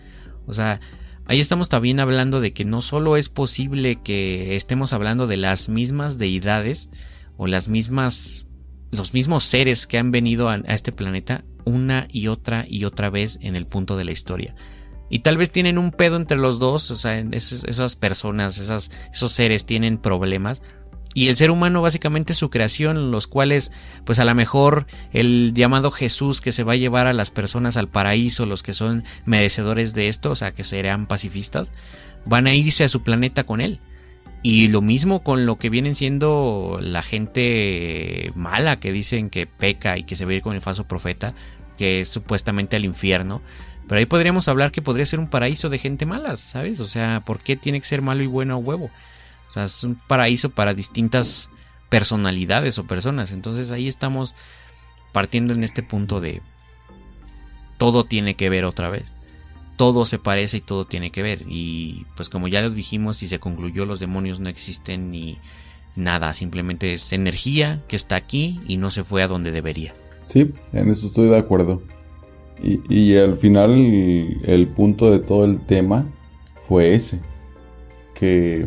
O 0.47 0.53
sea, 0.53 0.81
ahí 1.27 1.41
estamos 1.41 1.69
también 1.69 2.01
hablando 2.01 2.41
de 2.41 2.53
que 2.53 2.65
no 2.65 2.83
solo 2.83 3.17
es 3.17 3.29
posible 3.29 4.03
que 4.03 4.57
estemos 4.57 4.93
hablando 4.93 5.27
de 5.27 5.37
las 5.37 5.69
mismas 5.69 6.19
deidades 6.19 6.91
o 7.37 7.47
las 7.47 7.69
mismas 7.69 8.47
los 8.93 9.15
mismos 9.15 9.45
seres 9.45 9.87
que 9.87 9.99
han 9.99 10.11
venido 10.11 10.49
a, 10.49 10.57
este 10.69 10.93
planeta 10.93 11.45
una 11.65 12.07
y 12.11 12.29
otra 12.29 12.65
y 12.69 12.85
otra 12.85 13.11
vez 13.11 13.39
en 13.43 13.57
el 13.57 13.67
punto 13.67 13.97
de 13.97 14.05
la 14.05 14.13
historia 14.13 14.55
Y 15.11 15.21
tal 15.21 15.37
vez 15.37 15.51
tienen 15.51 15.79
un 15.79 15.91
pedo 15.91 16.17
entre 16.17 16.37
los 16.39 16.59
dos, 16.59 16.91
o 16.91 16.97
sea, 16.97 17.19
esas 17.19 17.97
personas, 17.97 18.59
esas, 18.59 18.91
esos 19.13 19.33
seres 19.33 19.67
tienen 19.67 19.99
problemas. 19.99 20.63
Y 21.17 21.29
el 21.29 21.37
ser 21.37 21.51
humano 21.51 21.81
básicamente 21.81 22.35
es 22.35 22.39
su 22.39 22.51
creación, 22.51 23.11
los 23.11 23.27
cuales, 23.27 23.73
pues 24.05 24.19
a 24.19 24.27
lo 24.27 24.35
mejor 24.35 24.87
el 25.15 25.55
llamado 25.55 25.91
Jesús 25.91 26.43
que 26.43 26.53
se 26.53 26.63
va 26.63 26.75
a 26.75 26.77
llevar 26.77 27.07
a 27.07 27.15
las 27.15 27.31
personas 27.31 27.79
al 27.79 27.89
paraíso, 27.89 28.45
los 28.45 28.63
que 28.63 28.75
son 28.75 29.03
merecedores 29.25 29.95
de 29.95 30.09
esto, 30.09 30.33
o 30.33 30.35
sea, 30.35 30.53
que 30.53 30.63
serán 30.63 31.07
pacifistas, 31.07 31.73
van 32.27 32.47
a 32.47 32.55
irse 32.55 32.85
a 32.85 32.89
su 32.89 33.03
planeta 33.03 33.45
con 33.45 33.63
él. 33.63 33.81
Y 34.43 34.69
lo 34.69 34.83
mismo 34.83 35.23
con 35.23 35.47
lo 35.47 35.57
que 35.57 35.71
vienen 35.71 35.95
siendo 35.95 36.79
la 36.83 37.01
gente 37.01 38.31
mala 38.35 38.79
que 38.79 38.93
dicen 38.93 39.31
que 39.31 39.47
peca 39.47 39.97
y 39.97 40.03
que 40.03 40.17
se 40.17 40.27
ve 40.27 40.43
con 40.43 40.55
el 40.55 40.61
falso 40.61 40.87
profeta, 40.87 41.33
que 41.79 42.03
es 42.03 42.11
supuestamente 42.11 42.77
al 42.77 42.85
infierno. 42.85 43.41
Pero 43.89 44.01
ahí 44.01 44.07
podríamos 44.07 44.49
hablar 44.49 44.71
que 44.71 44.83
podría 44.83 45.07
ser 45.07 45.21
un 45.21 45.31
paraíso 45.31 45.71
de 45.71 45.79
gente 45.79 46.05
mala, 46.05 46.37
¿sabes? 46.37 46.81
O 46.81 46.87
sea, 46.87 47.23
¿por 47.25 47.41
qué 47.41 47.57
tiene 47.57 47.81
que 47.81 47.87
ser 47.87 48.03
malo 48.03 48.23
y 48.23 48.27
bueno 48.27 48.53
a 48.53 48.59
huevo? 48.59 48.91
Sea, 49.57 49.65
es 49.65 49.85
un 49.85 49.95
paraíso 49.95 50.51
para 50.51 50.75
distintas 50.75 51.51
personalidades 51.89 52.79
o 52.79 52.87
personas. 52.87 53.33
Entonces 53.33 53.71
ahí 53.71 53.89
estamos 53.89 54.35
partiendo 55.13 55.55
en 55.55 55.65
este 55.65 55.83
punto 55.83 56.21
de 56.21 56.43
todo 57.79 58.05
tiene 58.05 58.35
que 58.35 58.51
ver 58.51 58.65
otra 58.65 58.91
vez. 58.91 59.13
Todo 59.77 60.05
se 60.05 60.19
parece 60.19 60.59
y 60.59 60.61
todo 60.61 60.85
tiene 60.85 61.11
que 61.11 61.23
ver. 61.23 61.43
Y 61.49 62.05
pues 62.17 62.29
como 62.29 62.49
ya 62.49 62.61
lo 62.61 62.71
dijimos 62.71 63.23
y 63.23 63.29
se 63.29 63.39
concluyó, 63.39 63.87
los 63.87 64.01
demonios 64.01 64.41
no 64.41 64.49
existen 64.49 65.11
ni 65.11 65.39
nada. 65.95 66.35
Simplemente 66.35 66.93
es 66.93 67.13
energía 67.13 67.83
que 67.89 67.97
está 67.97 68.17
aquí 68.17 68.61
y 68.67 68.77
no 68.77 68.91
se 68.91 69.05
fue 69.05 69.23
a 69.23 69.29
donde 69.29 69.53
debería. 69.53 69.95
Sí, 70.23 70.53
en 70.73 70.91
eso 70.91 71.07
estoy 71.07 71.29
de 71.29 71.39
acuerdo. 71.39 71.83
Y, 72.63 73.17
al 73.17 73.37
final 73.37 73.71
el, 74.45 74.69
punto 74.69 75.11
de 75.11 75.19
todo 75.19 75.45
el 75.45 75.61
tema 75.63 76.07
fue 76.67 76.95
ese, 76.95 77.21
que, 78.15 78.67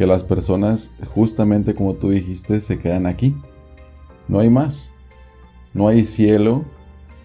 que 0.00 0.06
las 0.06 0.24
personas, 0.24 0.90
justamente 1.12 1.74
como 1.74 1.92
tú 1.92 2.08
dijiste, 2.08 2.62
se 2.62 2.78
quedan 2.78 3.04
aquí. 3.04 3.36
No 4.28 4.38
hay 4.38 4.48
más. 4.48 4.94
No 5.74 5.88
hay 5.88 6.04
cielo, 6.04 6.64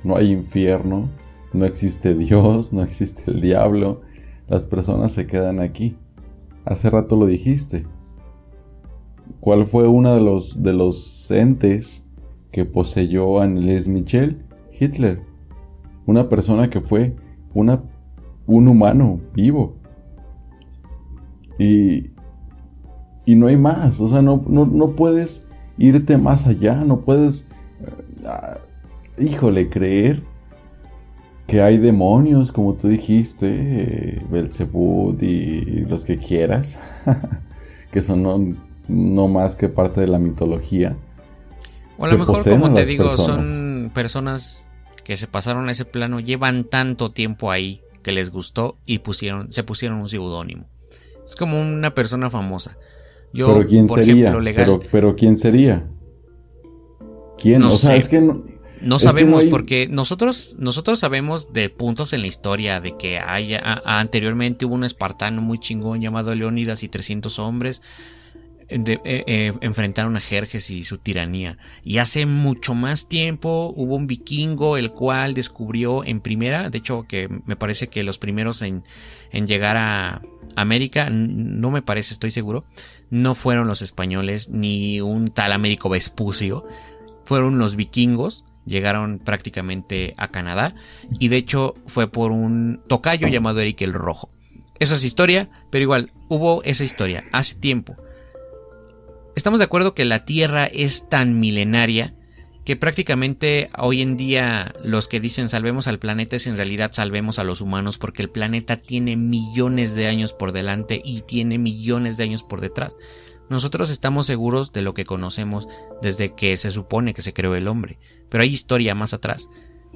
no 0.03 0.17
hay 0.17 0.33
infierno, 0.33 1.07
no 1.53 1.63
existe 1.63 2.13
Dios, 2.13 2.73
no 2.73 2.83
existe 2.83 3.31
el 3.31 3.39
diablo. 3.39 4.01
Las 4.49 4.65
personas 4.65 5.13
se 5.13 5.25
quedan 5.25 5.61
aquí. 5.61 5.95
Hace 6.65 6.89
rato 6.89 7.15
lo 7.15 7.27
dijiste. 7.27 7.85
¿Cuál 9.39 9.65
fue 9.65 9.87
uno 9.87 10.13
de 10.13 10.19
los, 10.19 10.61
de 10.61 10.73
los 10.73 11.31
entes 11.31 12.05
que 12.51 12.65
poseyó 12.65 13.39
a 13.39 13.47
Les 13.47 13.87
Michel? 13.87 14.43
Hitler 14.77 15.21
una 16.07 16.27
persona 16.27 16.69
que 16.69 16.81
fue 16.81 17.15
una, 17.53 17.81
un 18.47 18.67
humano 18.67 19.21
vivo. 19.33 19.77
Y, 21.57 22.13
y 23.25 23.35
no 23.35 23.47
hay 23.47 23.57
más, 23.57 23.99
o 23.99 24.07
sea, 24.07 24.21
no, 24.21 24.43
no, 24.47 24.91
puedes 24.91 25.45
irte 25.77 26.17
más 26.17 26.45
allá, 26.45 26.75
no 26.75 27.01
puedes, 27.01 27.47
ah, 28.25 28.57
híjole, 29.17 29.69
creer 29.69 30.23
que 31.47 31.61
hay 31.61 31.77
demonios, 31.77 32.51
como 32.51 32.73
tú 32.73 32.87
dijiste, 32.87 33.47
eh, 33.49 34.25
Belzebud 34.29 35.21
y 35.21 35.85
los 35.85 36.05
que 36.05 36.17
quieras, 36.17 36.79
que 37.91 38.01
son 38.01 38.23
no, 38.23 38.55
no, 38.87 39.27
más 39.27 39.55
que 39.55 39.69
parte 39.69 40.01
de 40.01 40.07
la 40.07 40.19
mitología. 40.19 40.95
O 41.97 42.05
a 42.05 42.09
lo 42.09 42.17
mejor, 42.17 42.43
como 42.49 42.73
te 42.73 42.85
digo, 42.85 43.15
son 43.17 43.91
personas 43.93 44.71
que 45.03 45.17
se 45.17 45.27
pasaron 45.27 45.69
a 45.69 45.71
ese 45.71 45.85
plano 45.85 46.19
llevan 46.19 46.63
tanto 46.63 47.11
tiempo 47.11 47.51
ahí 47.51 47.81
que 48.01 48.11
les 48.11 48.31
gustó 48.31 48.77
y 48.85 48.99
pusieron, 48.99 49.51
se 49.51 49.63
pusieron 49.63 49.99
un 49.99 50.09
seudónimo. 50.09 50.65
Es 51.23 51.35
como 51.35 51.61
una 51.61 51.93
persona 51.93 52.29
famosa. 52.29 52.77
Yo, 53.35 53.47
pero 53.47 53.67
quién 53.67 53.89
sería, 53.89 54.33
pero, 54.91 55.15
quién 55.17 55.37
sería, 55.37 55.85
quién, 57.37 57.59
no 57.59 57.69
sé. 57.69 57.97
es 57.97 58.07
que 58.07 58.21
no, 58.21 58.97
sabemos 58.97 59.43
porque 59.43 59.89
nosotros 59.89 60.55
nosotros 60.57 60.99
sabemos 60.99 61.51
de 61.51 61.69
puntos 61.69 62.13
en 62.13 62.21
la 62.21 62.27
historia 62.27 62.79
de 62.79 62.95
que 62.95 63.19
haya, 63.19 63.81
anteriormente 63.83 64.65
hubo 64.65 64.75
un 64.75 64.85
espartano 64.85 65.41
muy 65.41 65.59
chingón 65.59 65.99
llamado 65.99 66.33
Leónidas 66.33 66.83
y 66.83 66.87
300 66.87 67.37
hombres 67.39 67.81
de, 68.69 68.93
eh, 69.03 69.23
eh, 69.27 69.53
enfrentaron 69.59 70.15
a 70.15 70.21
Jerjes 70.21 70.71
y 70.71 70.85
su 70.85 70.97
tiranía. 70.97 71.57
Y 71.83 71.97
hace 71.97 72.25
mucho 72.25 72.73
más 72.73 73.07
tiempo 73.07 73.73
hubo 73.75 73.95
un 73.95 74.07
vikingo 74.07 74.77
el 74.77 74.91
cual 74.91 75.33
descubrió 75.33 76.03
en 76.03 76.21
primera, 76.21 76.69
de 76.69 76.77
hecho 76.77 77.05
que 77.07 77.29
me 77.45 77.55
parece 77.55 77.87
que 77.87 78.03
los 78.03 78.17
primeros 78.17 78.61
en, 78.61 78.83
en 79.31 79.45
llegar 79.45 79.77
a 79.77 80.21
América, 80.55 81.09
no 81.09 81.69
me 81.71 81.81
parece, 81.81 82.13
estoy 82.13 82.31
seguro, 82.31 82.65
no 83.15 83.33
fueron 83.33 83.67
los 83.67 83.81
españoles 83.81 84.49
ni 84.49 85.01
un 85.01 85.27
tal 85.27 85.53
Américo 85.53 85.89
Vespucio, 85.89 86.65
fueron 87.23 87.57
los 87.57 87.75
vikingos 87.75 88.45
llegaron 88.65 89.19
prácticamente 89.19 90.13
a 90.17 90.29
Canadá 90.29 90.75
y 91.19 91.27
de 91.27 91.37
hecho 91.37 91.75
fue 91.85 92.11
por 92.11 92.31
un 92.31 92.81
tocayo 92.87 93.27
llamado 93.27 93.59
Eric 93.59 93.81
el 93.81 93.93
Rojo. 93.93 94.29
Esa 94.79 94.95
es 94.95 95.03
historia, 95.03 95.49
pero 95.69 95.83
igual 95.83 96.11
hubo 96.27 96.63
esa 96.63 96.83
historia 96.83 97.23
hace 97.31 97.55
tiempo. 97.55 97.95
Estamos 99.35 99.59
de 99.59 99.65
acuerdo 99.65 99.93
que 99.93 100.05
la 100.05 100.25
Tierra 100.25 100.65
es 100.65 101.07
tan 101.09 101.39
milenaria 101.39 102.15
que 102.65 102.75
prácticamente 102.75 103.69
hoy 103.77 104.01
en 104.01 104.17
día 104.17 104.73
los 104.83 105.07
que 105.07 105.19
dicen 105.19 105.49
salvemos 105.49 105.87
al 105.87 105.99
planeta 105.99 106.35
es 106.35 106.47
en 106.47 106.57
realidad 106.57 106.91
salvemos 106.93 107.37
a 107.37 107.43
los 107.43 107.61
humanos 107.61 107.99
porque 107.99 108.23
el 108.23 108.31
planeta 108.31 108.77
tiene 108.77 109.15
millones 109.15 109.93
de 109.93 110.07
años 110.07 110.33
por 110.33 110.51
delante 110.51 110.99
y 111.05 111.21
tiene 111.21 111.59
millones 111.59 112.17
de 112.17 112.23
años 112.23 112.41
por 112.41 112.61
detrás. 112.61 112.97
Nosotros 113.51 113.91
estamos 113.91 114.25
seguros 114.25 114.73
de 114.73 114.81
lo 114.81 114.95
que 114.95 115.05
conocemos 115.05 115.67
desde 116.01 116.33
que 116.33 116.57
se 116.57 116.71
supone 116.71 117.13
que 117.13 117.21
se 117.21 117.33
creó 117.33 117.55
el 117.55 117.67
hombre, 117.67 117.99
pero 118.29 118.41
hay 118.41 118.49
historia 118.49 118.95
más 118.95 119.13
atrás 119.13 119.47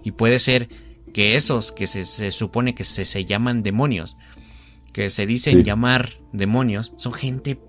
y 0.03 0.11
puede 0.11 0.37
ser 0.37 0.69
que 1.11 1.35
esos 1.35 1.71
que 1.71 1.87
se, 1.87 2.31
supone 2.31 2.75
que 2.75 2.83
se, 2.83 3.03
se, 3.03 3.25
llaman 3.25 3.63
demonios, 3.63 4.15
que 4.93 5.09
se 5.09 5.25
dicen 5.25 5.63
llamar 5.63 6.09
demonios, 6.33 6.93
son 6.97 7.13
gente 7.13 7.59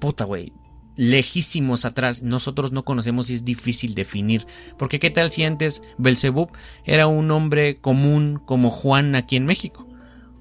puta, 0.00 0.24
güey, 0.24 0.52
lejísimos 0.98 1.84
atrás, 1.84 2.24
nosotros 2.24 2.72
no 2.72 2.84
conocemos 2.84 3.30
y 3.30 3.34
es 3.34 3.44
difícil 3.44 3.94
definir. 3.94 4.46
Porque 4.76 4.98
qué 4.98 5.10
tal 5.10 5.30
si 5.30 5.44
antes 5.44 5.80
Belzebub 5.96 6.50
era 6.84 7.06
un 7.06 7.30
hombre 7.30 7.76
común 7.76 8.42
como 8.44 8.70
Juan 8.70 9.14
aquí 9.14 9.36
en 9.36 9.46
México, 9.46 9.86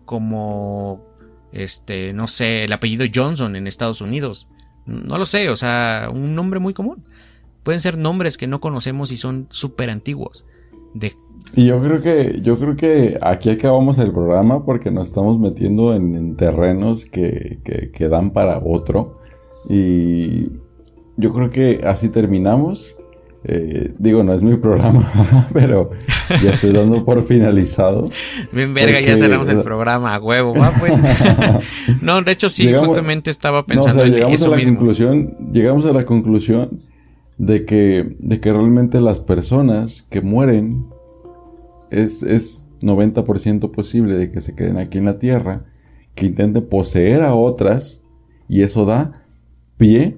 como 0.03 1.05
este, 1.51 2.11
no 2.11 2.27
sé, 2.27 2.63
el 2.63 2.73
apellido 2.73 3.05
Johnson 3.13 3.55
en 3.55 3.67
Estados 3.67 4.01
Unidos. 4.01 4.49
No 4.88 5.19
lo 5.19 5.27
sé, 5.27 5.49
o 5.49 5.55
sea, 5.55 6.09
un 6.11 6.34
nombre 6.34 6.59
muy 6.59 6.73
común. 6.73 7.05
Pueden 7.61 7.79
ser 7.79 7.97
nombres 7.97 8.35
que 8.35 8.47
no 8.47 8.59
conocemos 8.59 9.11
y 9.11 9.15
son 9.15 9.45
súper 9.51 9.91
antiguos. 9.91 10.47
De... 10.95 11.13
Y 11.55 11.65
yo 11.65 11.79
creo 11.79 12.01
que, 12.01 12.41
yo 12.41 12.57
creo 12.57 12.75
que 12.75 13.19
aquí 13.21 13.51
acabamos 13.51 13.99
el 13.99 14.11
programa 14.11 14.65
porque 14.65 14.89
nos 14.89 15.09
estamos 15.09 15.38
metiendo 15.38 15.93
en, 15.93 16.35
terrenos 16.35 17.05
que, 17.05 17.59
que, 17.63 17.91
que 17.91 18.07
dan 18.07 18.31
para 18.31 18.57
otro. 18.57 19.16
Y 19.69 20.48
yo 21.18 21.34
creo 21.34 21.49
que 21.49 21.81
así 21.85 22.10
terminamos. 22.10 22.95
Eh, 23.44 23.94
digo, 23.98 24.23
no 24.23 24.34
es 24.34 24.41
mi 24.41 24.57
programa, 24.57 25.48
pero 25.53 25.91
ya 26.44 26.52
estoy 26.52 26.72
dando 26.73 27.06
por 27.06 27.23
finalizado. 27.23 28.10
Bien, 28.52 28.73
verga, 28.73 28.99
ya 28.99 29.15
cerramos 29.15 29.49
el 29.49 29.61
programa, 29.61 30.15
a 30.15 30.19
huevo, 30.19 30.53
pues. 30.80 30.94
no, 32.02 32.22
de 32.22 32.31
hecho, 32.31 32.49
sí, 32.49 32.73
justamente 32.73 33.30
estaba 33.30 33.65
pensando 33.65 34.03
en 34.03 34.14
llegamos 34.14 34.44
a 34.44 34.49
la 34.49 34.64
Conclusión, 34.64 35.38
llegamos 35.52 35.85
a 35.85 35.94
la 35.94 36.06
conclusión 36.06 36.80
de 37.38 37.65
que, 37.65 38.15
de 38.19 38.39
que 38.39 38.52
realmente 38.52 38.99
las 38.99 39.19
personas 39.19 40.06
que 40.10 40.22
mueren 40.22 40.88
es, 41.91 42.23
es 42.23 42.68
90% 42.81 43.72
posible 43.72 44.15
de 44.15 44.31
que 44.31 44.41
se 44.41 44.56
queden 44.56 44.77
aquí 44.77 44.98
en 44.98 45.06
la 45.06 45.19
tierra, 45.19 45.65
que 46.15 46.26
intenten 46.26 46.68
poseer 46.68 47.22
a 47.22 47.34
otras, 47.35 48.02
y 48.49 48.64
eso 48.64 48.85
da 48.85 49.27
pie 49.78 50.18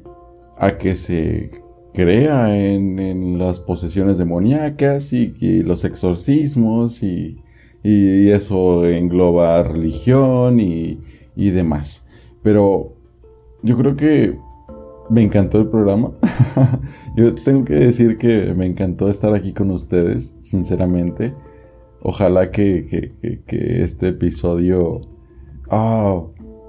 a 0.58 0.78
que 0.78 0.96
se 0.96 1.52
crea 1.94 2.58
en, 2.58 3.38
las 3.38 3.60
posesiones 3.60 4.18
demoníacas 4.18 5.14
y, 5.14 5.64
los 5.64 5.86
exorcismos 5.86 7.04
y, 7.04 7.42
eso 7.84 8.86
engloba 8.86 9.64
religión 9.64 10.60
y, 10.60 11.00
y 11.36 11.52
demás. 11.52 12.06
Pero 12.44 12.94
yo 13.64 13.78
creo 13.78 13.96
que 13.96 14.38
me 15.10 15.24
encantó 15.24 15.60
el 15.60 15.68
programa. 15.68 16.12
yo 17.16 17.34
tengo 17.36 17.66
que 17.66 17.74
decir 17.74 18.18
que 18.18 18.52
me 18.58 18.66
encantó 18.66 19.10
estar 19.10 19.34
aquí 19.34 19.54
con 19.54 19.72
ustedes, 19.72 20.36
sinceramente. 20.40 21.34
Ojalá 22.02 22.52
que, 22.52 23.12
este 23.48 24.10
episodio 24.10 25.02
ah, 25.70 26.22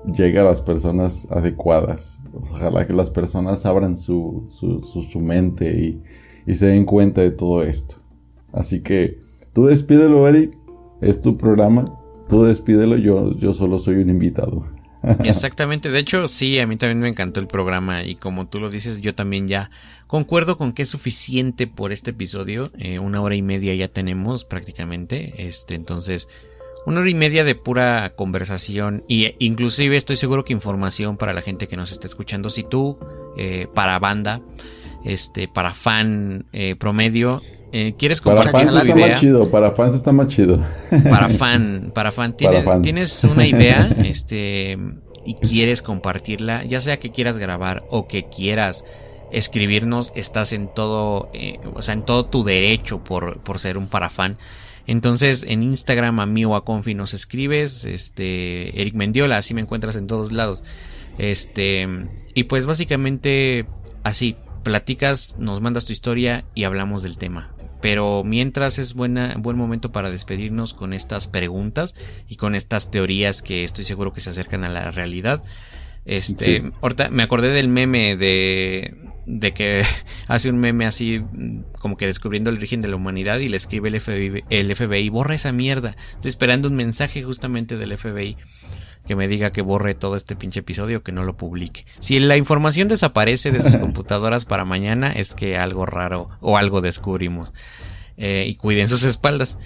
llegue 0.06 0.39
a 0.39 0.44
las 0.44 0.62
personas 0.62 1.27
adecuadas. 1.31 2.20
Ojalá 2.32 2.86
que 2.86 2.93
las 2.93 3.10
personas 3.10 3.66
abran 3.66 3.97
su, 3.97 4.47
su, 4.51 5.20
mente 5.20 5.70
y, 5.70 6.02
y, 6.47 6.55
se 6.55 6.66
den 6.66 6.85
cuenta 6.85 7.20
de 7.20 7.31
todo 7.31 7.62
esto. 7.62 7.97
Así 8.52 8.82
que 8.82 9.18
tú 9.52 9.66
despídelo, 9.66 10.27
Eric. 10.28 10.56
Es 11.01 11.20
tu 11.20 11.36
programa. 11.36 11.85
tú 12.28 12.44
despídelo, 12.44 12.97
yo, 12.97 13.31
yo 13.32 13.55
solo 13.55 13.78
soy 13.78 13.97
un 13.97 14.10
invitado. 14.10 14.66
Exactamente, 15.24 15.90
de 15.90 15.98
hecho 15.98 16.27
sí, 16.27 16.59
a 16.59 16.66
mí 16.66 16.77
también 16.77 17.01
me 17.01 17.09
encantó 17.09 17.40
el 17.40 17.47
programa 17.47 18.05
y 18.05 18.16
como 18.16 18.48
tú 18.48 18.60
lo 18.60 18.68
dices, 18.68 19.01
yo 19.01 19.14
también 19.14 19.48
ya 19.48 19.70
concuerdo 20.06 20.59
con 20.59 20.74
que 20.74 20.82
es 20.82 20.90
suficiente 20.90 21.66
por 21.66 21.90
este 21.90 22.10
episodio, 22.10 22.70
eh, 22.78 22.98
una 22.98 23.22
hora 23.22 23.35
y 23.35 23.40
media 23.40 23.74
ya 23.74 23.89
tenemos 23.89 24.44
prácticamente, 24.44 25.47
este, 25.47 25.74
entonces 25.74 26.28
una 26.86 27.01
hora 27.01 27.11
y 27.11 27.15
media 27.15 27.44
de 27.44 27.55
pura 27.55 28.12
conversación 28.15 29.05
y 29.09 29.35
inclusive 29.39 29.97
estoy 29.97 30.16
seguro 30.16 30.44
que 30.44 30.52
información 30.52 31.16
para 31.16 31.32
la 31.32 31.43
gente 31.43 31.69
que 31.69 31.77
nos 31.77 31.93
está 31.93 32.07
escuchando, 32.07 32.51
si 32.51 32.62
tú 32.62 32.98
eh, 33.36 33.66
para 33.74 33.98
banda, 33.98 34.40
este, 35.05 35.48
para 35.48 35.73
fan 35.73 36.47
eh, 36.52 36.77
promedio 36.77 37.43
eh, 37.73 37.94
¿Quieres 37.97 38.20
compartir 38.20 38.52
para 38.52 38.65
fans 38.65 38.73
tu 38.73 38.78
está 38.78 38.98
idea? 38.98 39.09
Más 39.09 39.20
chido, 39.20 39.51
para 39.51 39.73
fans 39.73 39.94
está 39.94 40.12
más 40.12 40.27
chido. 40.27 40.59
Para 41.05 41.28
fan, 41.39 41.93
para 41.94 42.11
fan. 42.11 42.36
¿Tienes, 42.36 42.65
tienes 42.82 43.24
una 43.24 43.47
idea 43.47 43.94
este, 44.05 44.77
y 45.24 45.35
quieres 45.35 45.82
compartirla, 45.82 46.65
ya 46.65 46.81
sea 46.81 46.98
que 46.98 47.11
quieras 47.11 47.39
grabar 47.39 47.85
o 47.90 48.09
que 48.09 48.24
quieras 48.24 48.85
escribirnos, 49.31 50.12
estás 50.16 50.52
en 50.52 50.69
todo, 50.69 51.31
eh, 51.32 51.61
o 51.74 51.82
sea, 51.82 51.94
en 51.94 52.02
todo 52.02 52.27
tu 52.27 52.43
derecho 52.43 53.05
por, 53.05 53.39
por 53.40 53.61
ser 53.61 53.78
un 53.78 53.86
parafan. 53.86 54.36
Entonces, 54.91 55.47
en 55.47 55.62
Instagram 55.62 56.19
a 56.19 56.27
mí 56.27 56.45
o 56.45 56.57
a 56.57 56.65
Confi 56.65 56.95
nos 56.95 57.15
escribes, 57.15 57.85
este, 57.85 58.81
Eric 58.81 58.95
Mendiola, 58.95 59.37
así 59.37 59.55
me 59.55 59.61
encuentras 59.61 59.95
en 59.95 60.09
todos 60.09 60.33
lados. 60.33 60.65
Este, 61.17 61.87
y 62.35 62.45
pues 62.45 62.67
básicamente 62.67 63.67
así, 64.03 64.35
platicas, 64.65 65.37
nos 65.39 65.61
mandas 65.61 65.87
tu 65.87 65.93
historia 65.93 66.45
y 66.57 66.65
hablamos 66.65 67.03
del 67.03 67.19
tema. 67.19 67.55
Pero 67.81 68.25
mientras 68.25 68.81
es 68.81 68.95
buena, 68.95 69.37
buen 69.39 69.57
momento 69.57 69.93
para 69.93 70.11
despedirnos 70.11 70.75
con 70.75 70.93
estas 70.93 71.29
preguntas 71.29 71.95
y 72.27 72.35
con 72.35 72.57
estas 72.57 72.91
teorías 72.91 73.43
que 73.43 73.62
estoy 73.62 73.85
seguro 73.85 74.12
que 74.12 74.21
se 74.21 74.31
acercan 74.31 74.65
a 74.65 74.71
la 74.71 74.91
realidad. 74.91 75.45
Este, 76.05 76.62
Sí. 76.62 76.71
ahorita 76.81 77.11
me 77.11 77.23
acordé 77.23 77.51
del 77.51 77.69
meme 77.69 78.17
de, 78.17 78.97
de 79.26 79.52
que 79.52 79.82
hace 80.28 80.51
un 80.51 80.59
meme 80.59 80.86
así 80.86 81.22
como 81.78 81.97
que 81.97 82.06
descubriendo 82.06 82.51
el 82.51 82.56
origen 82.56 82.82
de 82.82 82.88
la 82.88 82.97
humanidad 82.97 83.38
y 83.38 83.48
le 83.48 83.56
escribe 83.56 83.88
el 83.88 84.01
FBI, 84.01 84.44
el 84.51 84.74
FBI, 84.74 85.09
borra 85.09 85.34
esa 85.34 85.52
mierda. 85.52 85.97
Estoy 86.12 86.28
esperando 86.28 86.68
un 86.68 86.76
mensaje 86.76 87.22
justamente 87.22 87.76
del 87.76 87.97
FBI 87.97 88.36
que 89.06 89.16
me 89.16 89.28
diga 89.28 89.51
que 89.51 89.62
borre 89.62 89.94
todo 89.94 90.14
este 90.14 90.36
pinche 90.36 90.60
episodio, 90.60 91.02
que 91.02 91.10
no 91.10 91.24
lo 91.24 91.36
publique. 91.36 91.84
Si 92.01 92.18
la 92.18 92.36
información 92.36 92.86
desaparece 92.86 93.51
de 93.51 93.60
sus 93.60 93.76
computadoras 93.80 94.44
para 94.44 94.64
mañana, 94.64 95.10
es 95.10 95.34
que 95.34 95.56
algo 95.56 95.86
raro 95.86 96.28
o 96.40 96.56
algo 96.56 96.80
descubrimos. 96.80 97.52
Eh, 98.16 98.44
y 98.47 98.55
cuiden 98.55 98.86
sus 98.86 99.02
espaldas. 99.02 99.59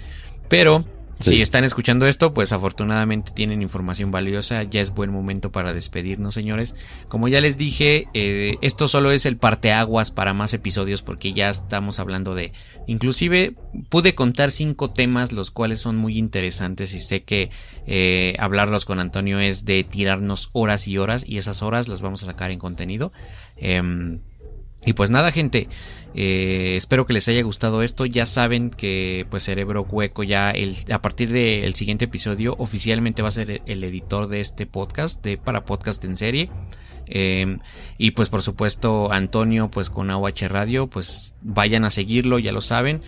Pero 0.47 0.85
Si 1.19 1.41
están 1.41 1.63
escuchando 1.63 2.07
esto, 2.07 2.33
pues 2.33 2.51
afortunadamente 2.51 3.31
tienen 3.31 3.61
información 3.61 4.11
valiosa. 4.11 4.63
Ya 4.63 4.81
es 4.81 4.93
buen 4.93 5.11
momento 5.11 5.51
para 5.51 5.73
despedirnos, 5.73 6.33
señores. 6.33 6.75
Como 7.07 7.27
ya 7.27 7.39
les 7.39 7.57
dije, 7.57 8.07
eh, 8.13 8.55
esto 8.61 8.87
solo 8.87 9.11
es 9.11 9.25
el 9.25 9.37
parteaguas 9.37 10.11
para 10.11 10.33
más 10.33 10.53
episodios 10.53 11.01
porque 11.01 11.33
ya 11.33 11.49
estamos 11.49 11.99
hablando 11.99 12.35
de... 12.35 12.51
Inclusive 12.87 13.55
pude 13.89 14.13
contar 14.13 14.51
cinco 14.51 14.91
temas 14.91 15.31
los 15.31 15.51
cuales 15.51 15.79
son 15.79 15.95
muy 15.95 16.17
interesantes 16.17 16.93
y 16.93 16.99
sé 16.99 17.23
que 17.23 17.49
eh, 17.87 18.35
hablarlos 18.37 18.85
con 18.85 18.99
Antonio 18.99 19.39
es 19.39 19.65
de 19.65 19.83
tirarnos 19.83 20.49
horas 20.51 20.87
y 20.87 20.97
horas 20.97 21.23
y 21.27 21.37
esas 21.37 21.63
horas 21.63 21.87
las 21.87 22.01
vamos 22.01 22.23
a 22.23 22.25
sacar 22.25 22.51
en 22.51 22.59
contenido. 22.59 23.13
Em, 23.57 24.19
y 24.85 24.93
pues 24.93 25.09
nada, 25.09 25.31
gente. 25.31 25.67
eh, 26.13 26.75
espero 26.77 27.05
que 27.05 27.13
les 27.13 27.27
haya 27.27 27.41
gustado 27.43 27.81
esto. 27.81 28.05
Ya 28.05 28.25
saben 28.25 28.69
que 28.69 29.27
pues 29.29 29.43
Cerebro 29.43 29.81
Hueco 29.83 30.23
ya 30.23 30.53
a 30.91 31.01
partir 31.01 31.29
del 31.31 31.73
siguiente 31.73 32.05
episodio 32.05 32.55
oficialmente 32.57 33.21
va 33.21 33.27
a 33.27 33.31
ser 33.31 33.61
el 33.65 33.83
editor 33.83 34.27
de 34.27 34.39
este 34.39 34.65
podcast, 34.65 35.21
de 35.23 35.37
para 35.37 35.65
podcast 35.65 36.03
en 36.05 36.15
serie. 36.15 36.49
Eh, 37.07 37.57
y 37.97 38.11
pues 38.11 38.29
por 38.29 38.41
supuesto 38.41 39.11
Antonio 39.11 39.69
pues 39.69 39.91
con 39.91 40.09
AUH 40.09 40.47
Radio 40.47 40.87
pues 40.87 41.35
vayan 41.41 41.85
a 41.85 41.91
seguirlo, 41.91 42.39
ya 42.39 42.51
lo 42.53 42.61
saben. 42.61 43.01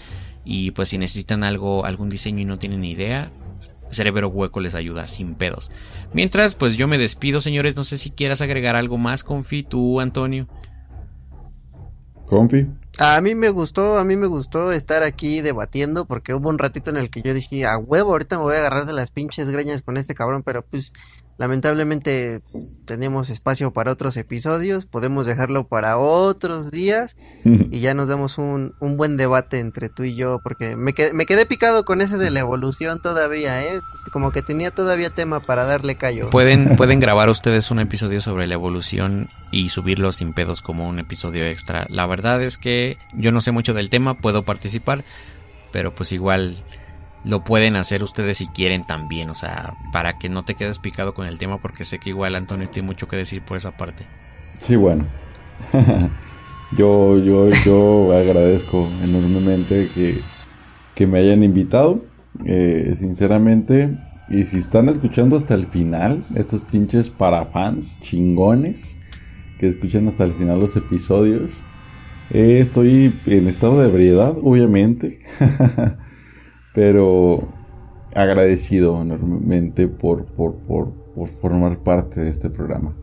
Y 0.44 0.72
pues 0.72 0.90
si 0.90 0.98
necesitan 0.98 1.44
algo, 1.44 1.86
algún 1.86 2.10
diseño 2.10 2.42
y 2.42 2.46
no 2.46 2.58
tienen 2.60 2.84
idea, 2.86 3.32
Cerebro 3.90 4.30
Hueco 4.30 4.60
les 4.60 4.76
ayuda 4.76 5.08
sin 5.08 5.36
pedos. 5.36 5.72
Mientras 6.14 6.56
pues 6.56 6.76
yo 6.76 6.88
me 6.88 6.98
despido 6.98 7.42
señores, 7.42 7.76
no 7.76 7.84
sé 7.84 7.98
si 7.98 8.12
quieras 8.12 8.42
agregar 8.42 8.76
algo 8.76 8.98
más, 8.98 9.24
Confi, 9.24 9.64
tú 9.64 10.00
Antonio. 10.02 10.48
Confi. 12.28 12.68
A 13.00 13.22
mí 13.22 13.36
me 13.36 13.50
gustó, 13.50 13.98
a 13.98 14.04
mí 14.04 14.16
me 14.16 14.28
gustó 14.28 14.72
estar 14.72 15.04
aquí 15.04 15.42
debatiendo 15.42 16.06
porque 16.06 16.34
hubo 16.34 16.50
un 16.50 16.58
ratito 16.58 16.90
en 16.90 16.98
el 16.98 17.10
que 17.10 17.22
yo 17.22 17.34
dije, 17.34 17.66
a 17.66 17.78
huevo, 17.78 18.12
ahorita 18.12 18.38
me 18.38 18.44
voy 18.44 18.56
a 18.56 18.60
agarrar 18.60 18.86
de 18.86 18.94
las 18.94 19.12
pinches 19.12 19.50
greñas 19.50 19.84
con 19.84 19.98
este 19.98 20.16
cabrón, 20.16 20.42
pero 20.44 20.64
pues 20.64 20.94
lamentablemente 21.38 22.42
tenemos 22.86 23.30
espacio 23.30 23.72
para 23.72 23.92
otros 23.92 24.18
episodios, 24.18 24.86
podemos 24.86 25.26
dejarlo 25.26 25.68
para 25.68 25.98
otros 25.98 26.72
días 26.72 27.18
y 27.46 27.80
ya 27.80 27.94
nos 27.94 28.08
damos 28.08 28.38
un, 28.38 28.74
un 28.80 28.98
buen 28.98 29.18
debate 29.18 29.60
entre 29.60 29.90
tú 29.90 30.04
y 30.04 30.16
yo 30.16 30.40
porque 30.44 30.76
me 30.76 30.94
quedé, 30.94 31.14
me 31.14 31.26
quedé 31.26 31.46
picado 31.46 31.86
con 31.86 32.02
ese 32.02 32.18
de 32.18 32.32
la 32.32 32.40
evolución 32.40 33.02
todavía, 33.02 33.64
¿eh? 33.64 33.80
Como 34.12 34.32
que 34.32 34.42
tenía 34.42 34.72
todavía 34.72 35.10
tema 35.10 35.40
para 35.40 35.66
darle 35.66 35.96
callo. 35.96 36.30
Pueden, 36.30 36.76
pueden 36.76 37.00
grabar 37.00 37.30
ustedes 37.30 37.70
un 37.72 37.80
episodio 37.80 38.22
sobre 38.22 38.48
la 38.48 38.56
evolución 38.56 39.28
y 39.52 39.70
subirlo 39.70 40.12
sin 40.12 40.34
pedos 40.34 40.62
como 40.62 40.88
un 40.88 41.00
episodio 41.00 41.46
extra. 41.46 41.86
La 41.90 42.06
verdad 42.06 42.42
es 42.42 42.58
que 42.58 42.98
yo 43.14 43.32
no 43.32 43.42
sé 43.42 43.52
mucho 43.52 43.74
del 43.74 43.90
tema, 43.90 44.18
puedo 44.18 44.44
participar, 44.44 45.06
pero 45.72 45.94
pues 45.94 46.12
igual 46.12 46.64
lo 47.28 47.44
pueden 47.44 47.76
hacer 47.76 48.04
ustedes 48.04 48.38
si 48.40 48.48
quieren 48.48 48.84
también, 48.86 49.30
o 49.30 49.36
sea, 49.36 49.76
para 49.92 50.18
que 50.18 50.30
no 50.30 50.46
te 50.46 50.56
quedes 50.56 50.80
picado 50.80 51.14
con 51.14 51.28
el 51.28 51.38
tema, 51.40 51.60
porque 51.62 51.86
sé 51.86 52.00
que 52.00 52.10
igual 52.10 52.36
Antonio 52.36 52.70
tiene 52.70 52.88
mucho 52.88 53.08
que 53.08 53.18
decir 53.18 53.44
por 53.44 53.58
esa 53.58 53.78
parte. 53.78 54.12
Sí, 54.60 54.76
bueno. 54.76 55.14
yo, 56.72 57.20
yo, 57.20 57.52
yo 57.54 58.14
agradezco 58.18 58.98
enormemente 59.02 59.92
que, 59.94 60.32
que 60.94 61.08
me 61.08 61.20
hayan 61.20 61.44
invitado. 61.44 62.14
eh, 62.46 62.96
sinceramente. 62.98 63.98
Y 64.28 64.46
si 64.46 64.58
están 64.60 64.90
escuchando 64.90 65.38
hasta 65.38 65.56
el 65.56 65.68
final, 65.68 66.28
estos 66.36 66.66
pinches 66.66 67.10
para 67.10 67.46
fans 67.48 68.00
chingones 68.02 69.00
que 69.58 69.68
escuchan 69.68 70.08
hasta 70.08 70.24
el 70.26 70.36
final 70.36 70.60
los 70.60 70.76
episodios. 70.76 71.68
eh, 72.30 72.60
estoy 72.62 73.22
en 73.26 73.48
estado 73.48 73.82
de 73.82 73.90
ebriedad, 73.90 74.38
obviamente. 74.42 75.22
Pero 76.78 77.40
agradecido 78.14 79.02
enormemente 79.02 79.88
por, 79.88 80.26
por, 80.26 80.54
por, 80.58 80.92
por 81.16 81.28
formar 81.28 81.80
parte 81.80 82.22
de 82.22 82.30
este 82.30 82.52
programa. 82.52 82.94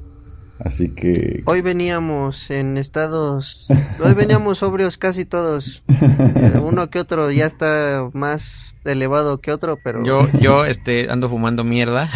Así 0.61 0.89
que 0.89 1.43
Hoy 1.47 1.63
veníamos 1.63 2.51
en 2.51 2.77
estados, 2.77 3.69
hoy 4.01 4.15
veníamos 4.15 4.59
sobrios 4.59 4.97
casi 4.97 5.25
todos. 5.25 5.83
Eh, 5.89 6.61
Uno 6.63 6.91
que 6.91 7.01
otro 7.01 7.31
ya 7.31 7.47
está 7.47 8.09
más 8.13 8.75
elevado 8.85 9.41
que 9.41 9.51
otro, 9.51 9.79
pero 9.83 10.05
Yo, 10.05 10.29
yo 10.39 10.65
este, 10.65 11.11
ando 11.11 11.29
fumando 11.29 11.65
mierda 11.65 12.09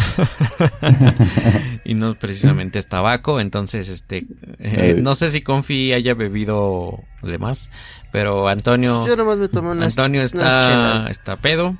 y 1.83 1.95
no 1.95 2.15
precisamente 2.15 2.79
es 2.79 2.87
tabaco, 2.87 3.39
entonces 3.39 3.89
este, 3.89 4.25
eh, 4.59 4.95
no 5.01 5.15
sé 5.15 5.31
si 5.31 5.41
Confi 5.41 5.93
haya 5.93 6.13
bebido 6.13 6.99
de 7.23 7.37
más, 7.39 7.71
pero 8.11 8.47
Antonio... 8.47 9.05
yo 9.07 9.15
nomás 9.15 9.37
me 9.37 9.47
tomé 9.49 9.71
unas, 9.71 9.97
Antonio 9.97 10.21
unas 10.21 10.33
está, 10.33 10.59
chelas. 10.59 11.11
está 11.11 11.35
pedo. 11.37 11.75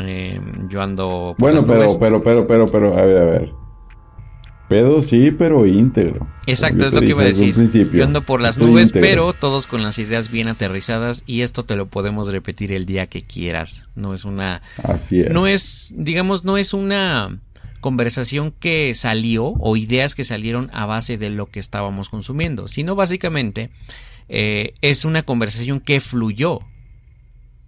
eh, 0.00 0.40
yo 0.68 0.82
ando. 0.82 1.34
Bueno, 1.38 1.62
pero, 1.66 1.98
pero, 1.98 2.22
pero, 2.22 2.46
pero, 2.46 2.70
pero, 2.70 2.98
a 2.98 3.02
ver, 3.02 3.18
a 3.18 3.24
ver. 3.24 3.63
Pedo 4.74 5.02
sí, 5.02 5.30
pero 5.30 5.66
íntegro. 5.66 6.26
Exacto, 6.46 6.84
es 6.84 6.92
lo 6.92 6.98
que 7.00 7.10
iba 7.10 7.22
a 7.22 7.26
decir. 7.26 7.54
Yo 7.92 8.02
ando 8.02 8.22
por 8.22 8.40
las 8.40 8.56
Estoy 8.56 8.72
nubes, 8.72 8.88
íntegro. 8.88 9.08
pero 9.08 9.32
todos 9.32 9.68
con 9.68 9.84
las 9.84 10.00
ideas 10.00 10.32
bien 10.32 10.48
aterrizadas. 10.48 11.22
Y 11.26 11.42
esto 11.42 11.64
te 11.64 11.76
lo 11.76 11.86
podemos 11.86 12.26
repetir 12.26 12.72
el 12.72 12.84
día 12.84 13.06
que 13.06 13.22
quieras. 13.22 13.84
No 13.94 14.14
es 14.14 14.24
una. 14.24 14.62
Así 14.82 15.20
es. 15.20 15.30
No 15.30 15.46
es, 15.46 15.94
digamos, 15.96 16.42
no 16.42 16.56
es 16.56 16.74
una 16.74 17.38
conversación 17.80 18.50
que 18.50 18.92
salió 18.94 19.44
o 19.44 19.76
ideas 19.76 20.16
que 20.16 20.24
salieron 20.24 20.70
a 20.72 20.86
base 20.86 21.18
de 21.18 21.30
lo 21.30 21.46
que 21.46 21.60
estábamos 21.60 22.08
consumiendo, 22.08 22.66
sino 22.66 22.96
básicamente 22.96 23.70
eh, 24.28 24.74
es 24.80 25.04
una 25.04 25.22
conversación 25.22 25.78
que 25.78 26.00
fluyó 26.00 26.62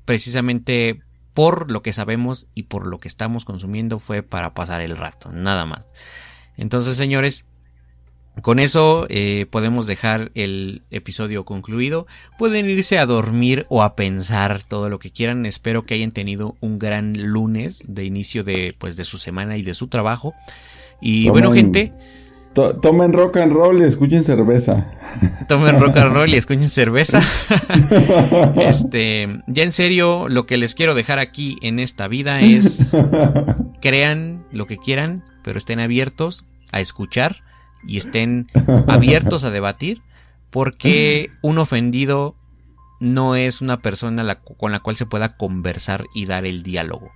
precisamente 0.07 1.03
por 1.35 1.71
lo 1.71 1.83
que 1.83 1.93
sabemos 1.93 2.49
y 2.57 2.65
por 2.65 2.85
lo 2.85 2.99
que 2.99 3.07
estamos 3.07 3.45
consumiendo 3.45 4.01
fue 4.01 4.25
para 4.25 4.55
pasar 4.55 4.81
el 4.81 4.97
rato, 4.97 5.31
nada 5.31 5.67
más. 5.67 5.87
Entonces, 6.57 6.97
señores, 6.97 7.47
con 8.43 8.59
eso 8.59 9.07
eh, 9.09 9.47
podemos 9.51 9.87
dejar 9.87 10.31
el 10.35 10.83
episodio 10.91 11.45
concluido. 11.45 12.07
Pueden 12.39 12.69
irse 12.69 12.99
a 12.99 13.07
dormir 13.07 13.65
o 13.71 13.83
a 13.83 13.97
pensar 13.97 14.63
todo 14.63 14.91
lo 14.91 14.99
que 14.99 15.11
quieran. 15.11 15.47
Espero 15.47 15.85
que 15.87 15.95
hayan 15.95 16.11
tenido 16.13 16.55
un 16.61 16.79
gran 16.79 17.15
lunes 17.17 17.83
de 17.87 18.05
inicio 18.05 18.45
de, 18.45 18.75
pues, 18.79 18.97
de 18.97 19.05
su 19.05 19.17
semana 19.19 19.57
y 19.57 19.63
de 19.63 19.73
su 19.75 19.89
trabajo. 19.89 20.35
Y 21.01 21.27
Tomen- 21.27 21.31
bueno, 21.33 21.53
gente, 21.53 21.93
To- 22.53 22.75
tomen 22.75 23.13
rock 23.13 23.37
and 23.37 23.53
roll 23.53 23.81
y 23.83 23.85
escuchen 23.85 24.23
cerveza. 24.25 24.91
tomen 25.49 25.79
rock 25.79 25.97
and 25.99 26.13
roll 26.15 26.31
y 26.31 26.37
escuchen 26.39 26.69
cerveza. 26.71 27.21
Este, 28.57 29.43
ya 29.47 29.63
en 29.63 29.73
serio, 29.73 30.29
lo 30.29 30.47
que 30.47 30.57
les 30.57 30.75
quiero 30.75 30.95
dejar 30.95 31.19
aquí 31.19 31.57
en 31.63 31.79
esta 31.79 32.09
vida 32.09 32.41
es 32.41 32.95
crean 33.81 34.45
lo 34.53 34.67
que 34.67 34.77
quieran, 34.79 35.23
pero 35.47 35.59
estén 35.59 35.79
abiertos 35.81 36.45
a 36.73 36.81
escuchar 36.81 37.45
y 37.87 37.97
estén 37.99 38.49
abiertos 38.89 39.45
a 39.45 39.51
debatir, 39.51 40.03
porque 40.51 41.31
un 41.41 41.59
ofendido 41.59 42.35
no 42.99 43.37
es 43.37 43.61
una 43.63 43.79
persona 43.81 44.25
la- 44.25 44.41
con 44.41 44.73
la 44.73 44.81
cual 44.81 44.97
se 44.97 45.07
pueda 45.07 45.37
conversar 45.37 46.05
y 46.15 46.27
dar 46.27 46.45
el 46.47 46.63
diálogo. 46.65 47.13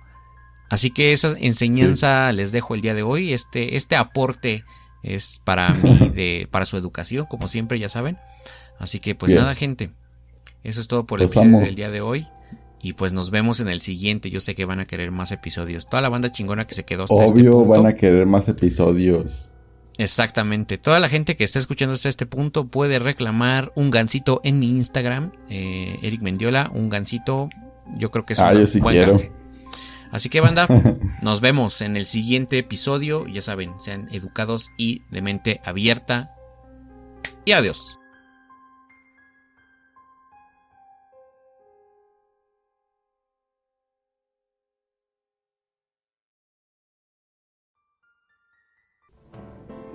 Así 0.69 0.91
que 0.91 1.11
esa 1.11 1.35
enseñanza 1.37 2.31
les 2.31 2.53
dejo 2.53 2.73
el 2.75 2.81
día 2.81 2.93
de 2.93 3.03
hoy. 3.03 3.33
Este, 3.33 3.75
este 3.75 3.97
aporte 3.97 4.63
es 5.03 5.41
para 5.43 5.69
mí, 5.73 5.97
de, 6.15 6.47
para 6.49 6.65
su 6.65 6.77
educación, 6.77 7.25
como 7.25 7.49
siempre, 7.49 7.77
ya 7.79 7.89
saben. 7.89 8.17
Así 8.79 8.99
que, 9.01 9.13
pues 9.13 9.31
Bien. 9.33 9.41
nada, 9.41 9.53
gente. 9.55 9.91
Eso 10.63 10.79
es 10.79 10.87
todo 10.87 11.05
por 11.05 11.19
el 11.19 11.25
episodio 11.25 11.59
del 11.59 11.75
día 11.75 11.89
de 11.89 11.99
hoy. 11.99 12.27
Y 12.81 12.93
pues 12.93 13.13
nos 13.13 13.29
vemos 13.31 13.59
en 13.59 13.67
el 13.67 13.79
siguiente. 13.81 14.29
Yo 14.31 14.39
sé 14.39 14.55
que 14.55 14.65
van 14.65 14.79
a 14.79 14.85
querer 14.87 15.11
más 15.11 15.31
episodios. 15.31 15.87
Toda 15.87 16.01
la 16.01 16.09
banda 16.09 16.31
chingona 16.31 16.65
que 16.65 16.73
se 16.73 16.83
quedó 16.83 17.03
hasta 17.03 17.23
este 17.23 17.39
Obvio, 17.41 17.51
punto. 17.51 17.69
van 17.69 17.85
a 17.85 17.93
querer 17.95 18.25
más 18.25 18.47
episodios. 18.49 19.51
Exactamente. 19.97 20.77
Toda 20.79 20.99
la 20.99 21.09
gente 21.09 21.35
que 21.35 21.43
está 21.43 21.59
escuchando 21.59 21.93
hasta 21.93 22.09
este 22.09 22.25
punto 22.25 22.67
puede 22.67 22.97
reclamar 22.97 23.71
un 23.75 23.91
gancito 23.91 24.41
en 24.43 24.59
mi 24.59 24.67
Instagram. 24.67 25.31
eh, 25.49 25.99
Eric 26.01 26.21
Mendiola, 26.21 26.71
un 26.73 26.89
gancito. 26.89 27.49
Yo 27.97 28.09
creo 28.09 28.25
que 28.25 28.33
es 28.33 28.39
Ah, 28.39 28.51
un 28.51 28.59
yo 28.61 28.67
sí 28.67 28.79
buen 28.79 28.97
quiero. 28.97 29.11
canje. 29.13 29.31
Así 30.11 30.29
que 30.29 30.41
banda, 30.41 30.67
nos 31.21 31.39
vemos 31.39 31.81
en 31.81 31.95
el 31.97 32.05
siguiente 32.05 32.57
episodio. 32.57 33.27
Ya 33.27 33.41
saben, 33.41 33.79
sean 33.79 34.07
educados 34.11 34.71
y 34.77 35.03
de 35.11 35.21
mente 35.21 35.61
abierta. 35.65 36.31
Y 37.45 37.51
adiós. 37.51 37.99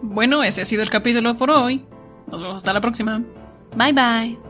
Bueno, 0.09 0.43
ese 0.43 0.63
ha 0.63 0.65
sido 0.65 0.83
el 0.83 0.91
capítulo 0.91 1.37
por 1.37 1.51
hoy. 1.51 1.85
Nos 2.27 2.41
vemos 2.41 2.57
hasta 2.57 2.73
la 2.73 2.81
próxima. 2.81 3.23
Bye 3.77 3.93
bye. 3.93 4.46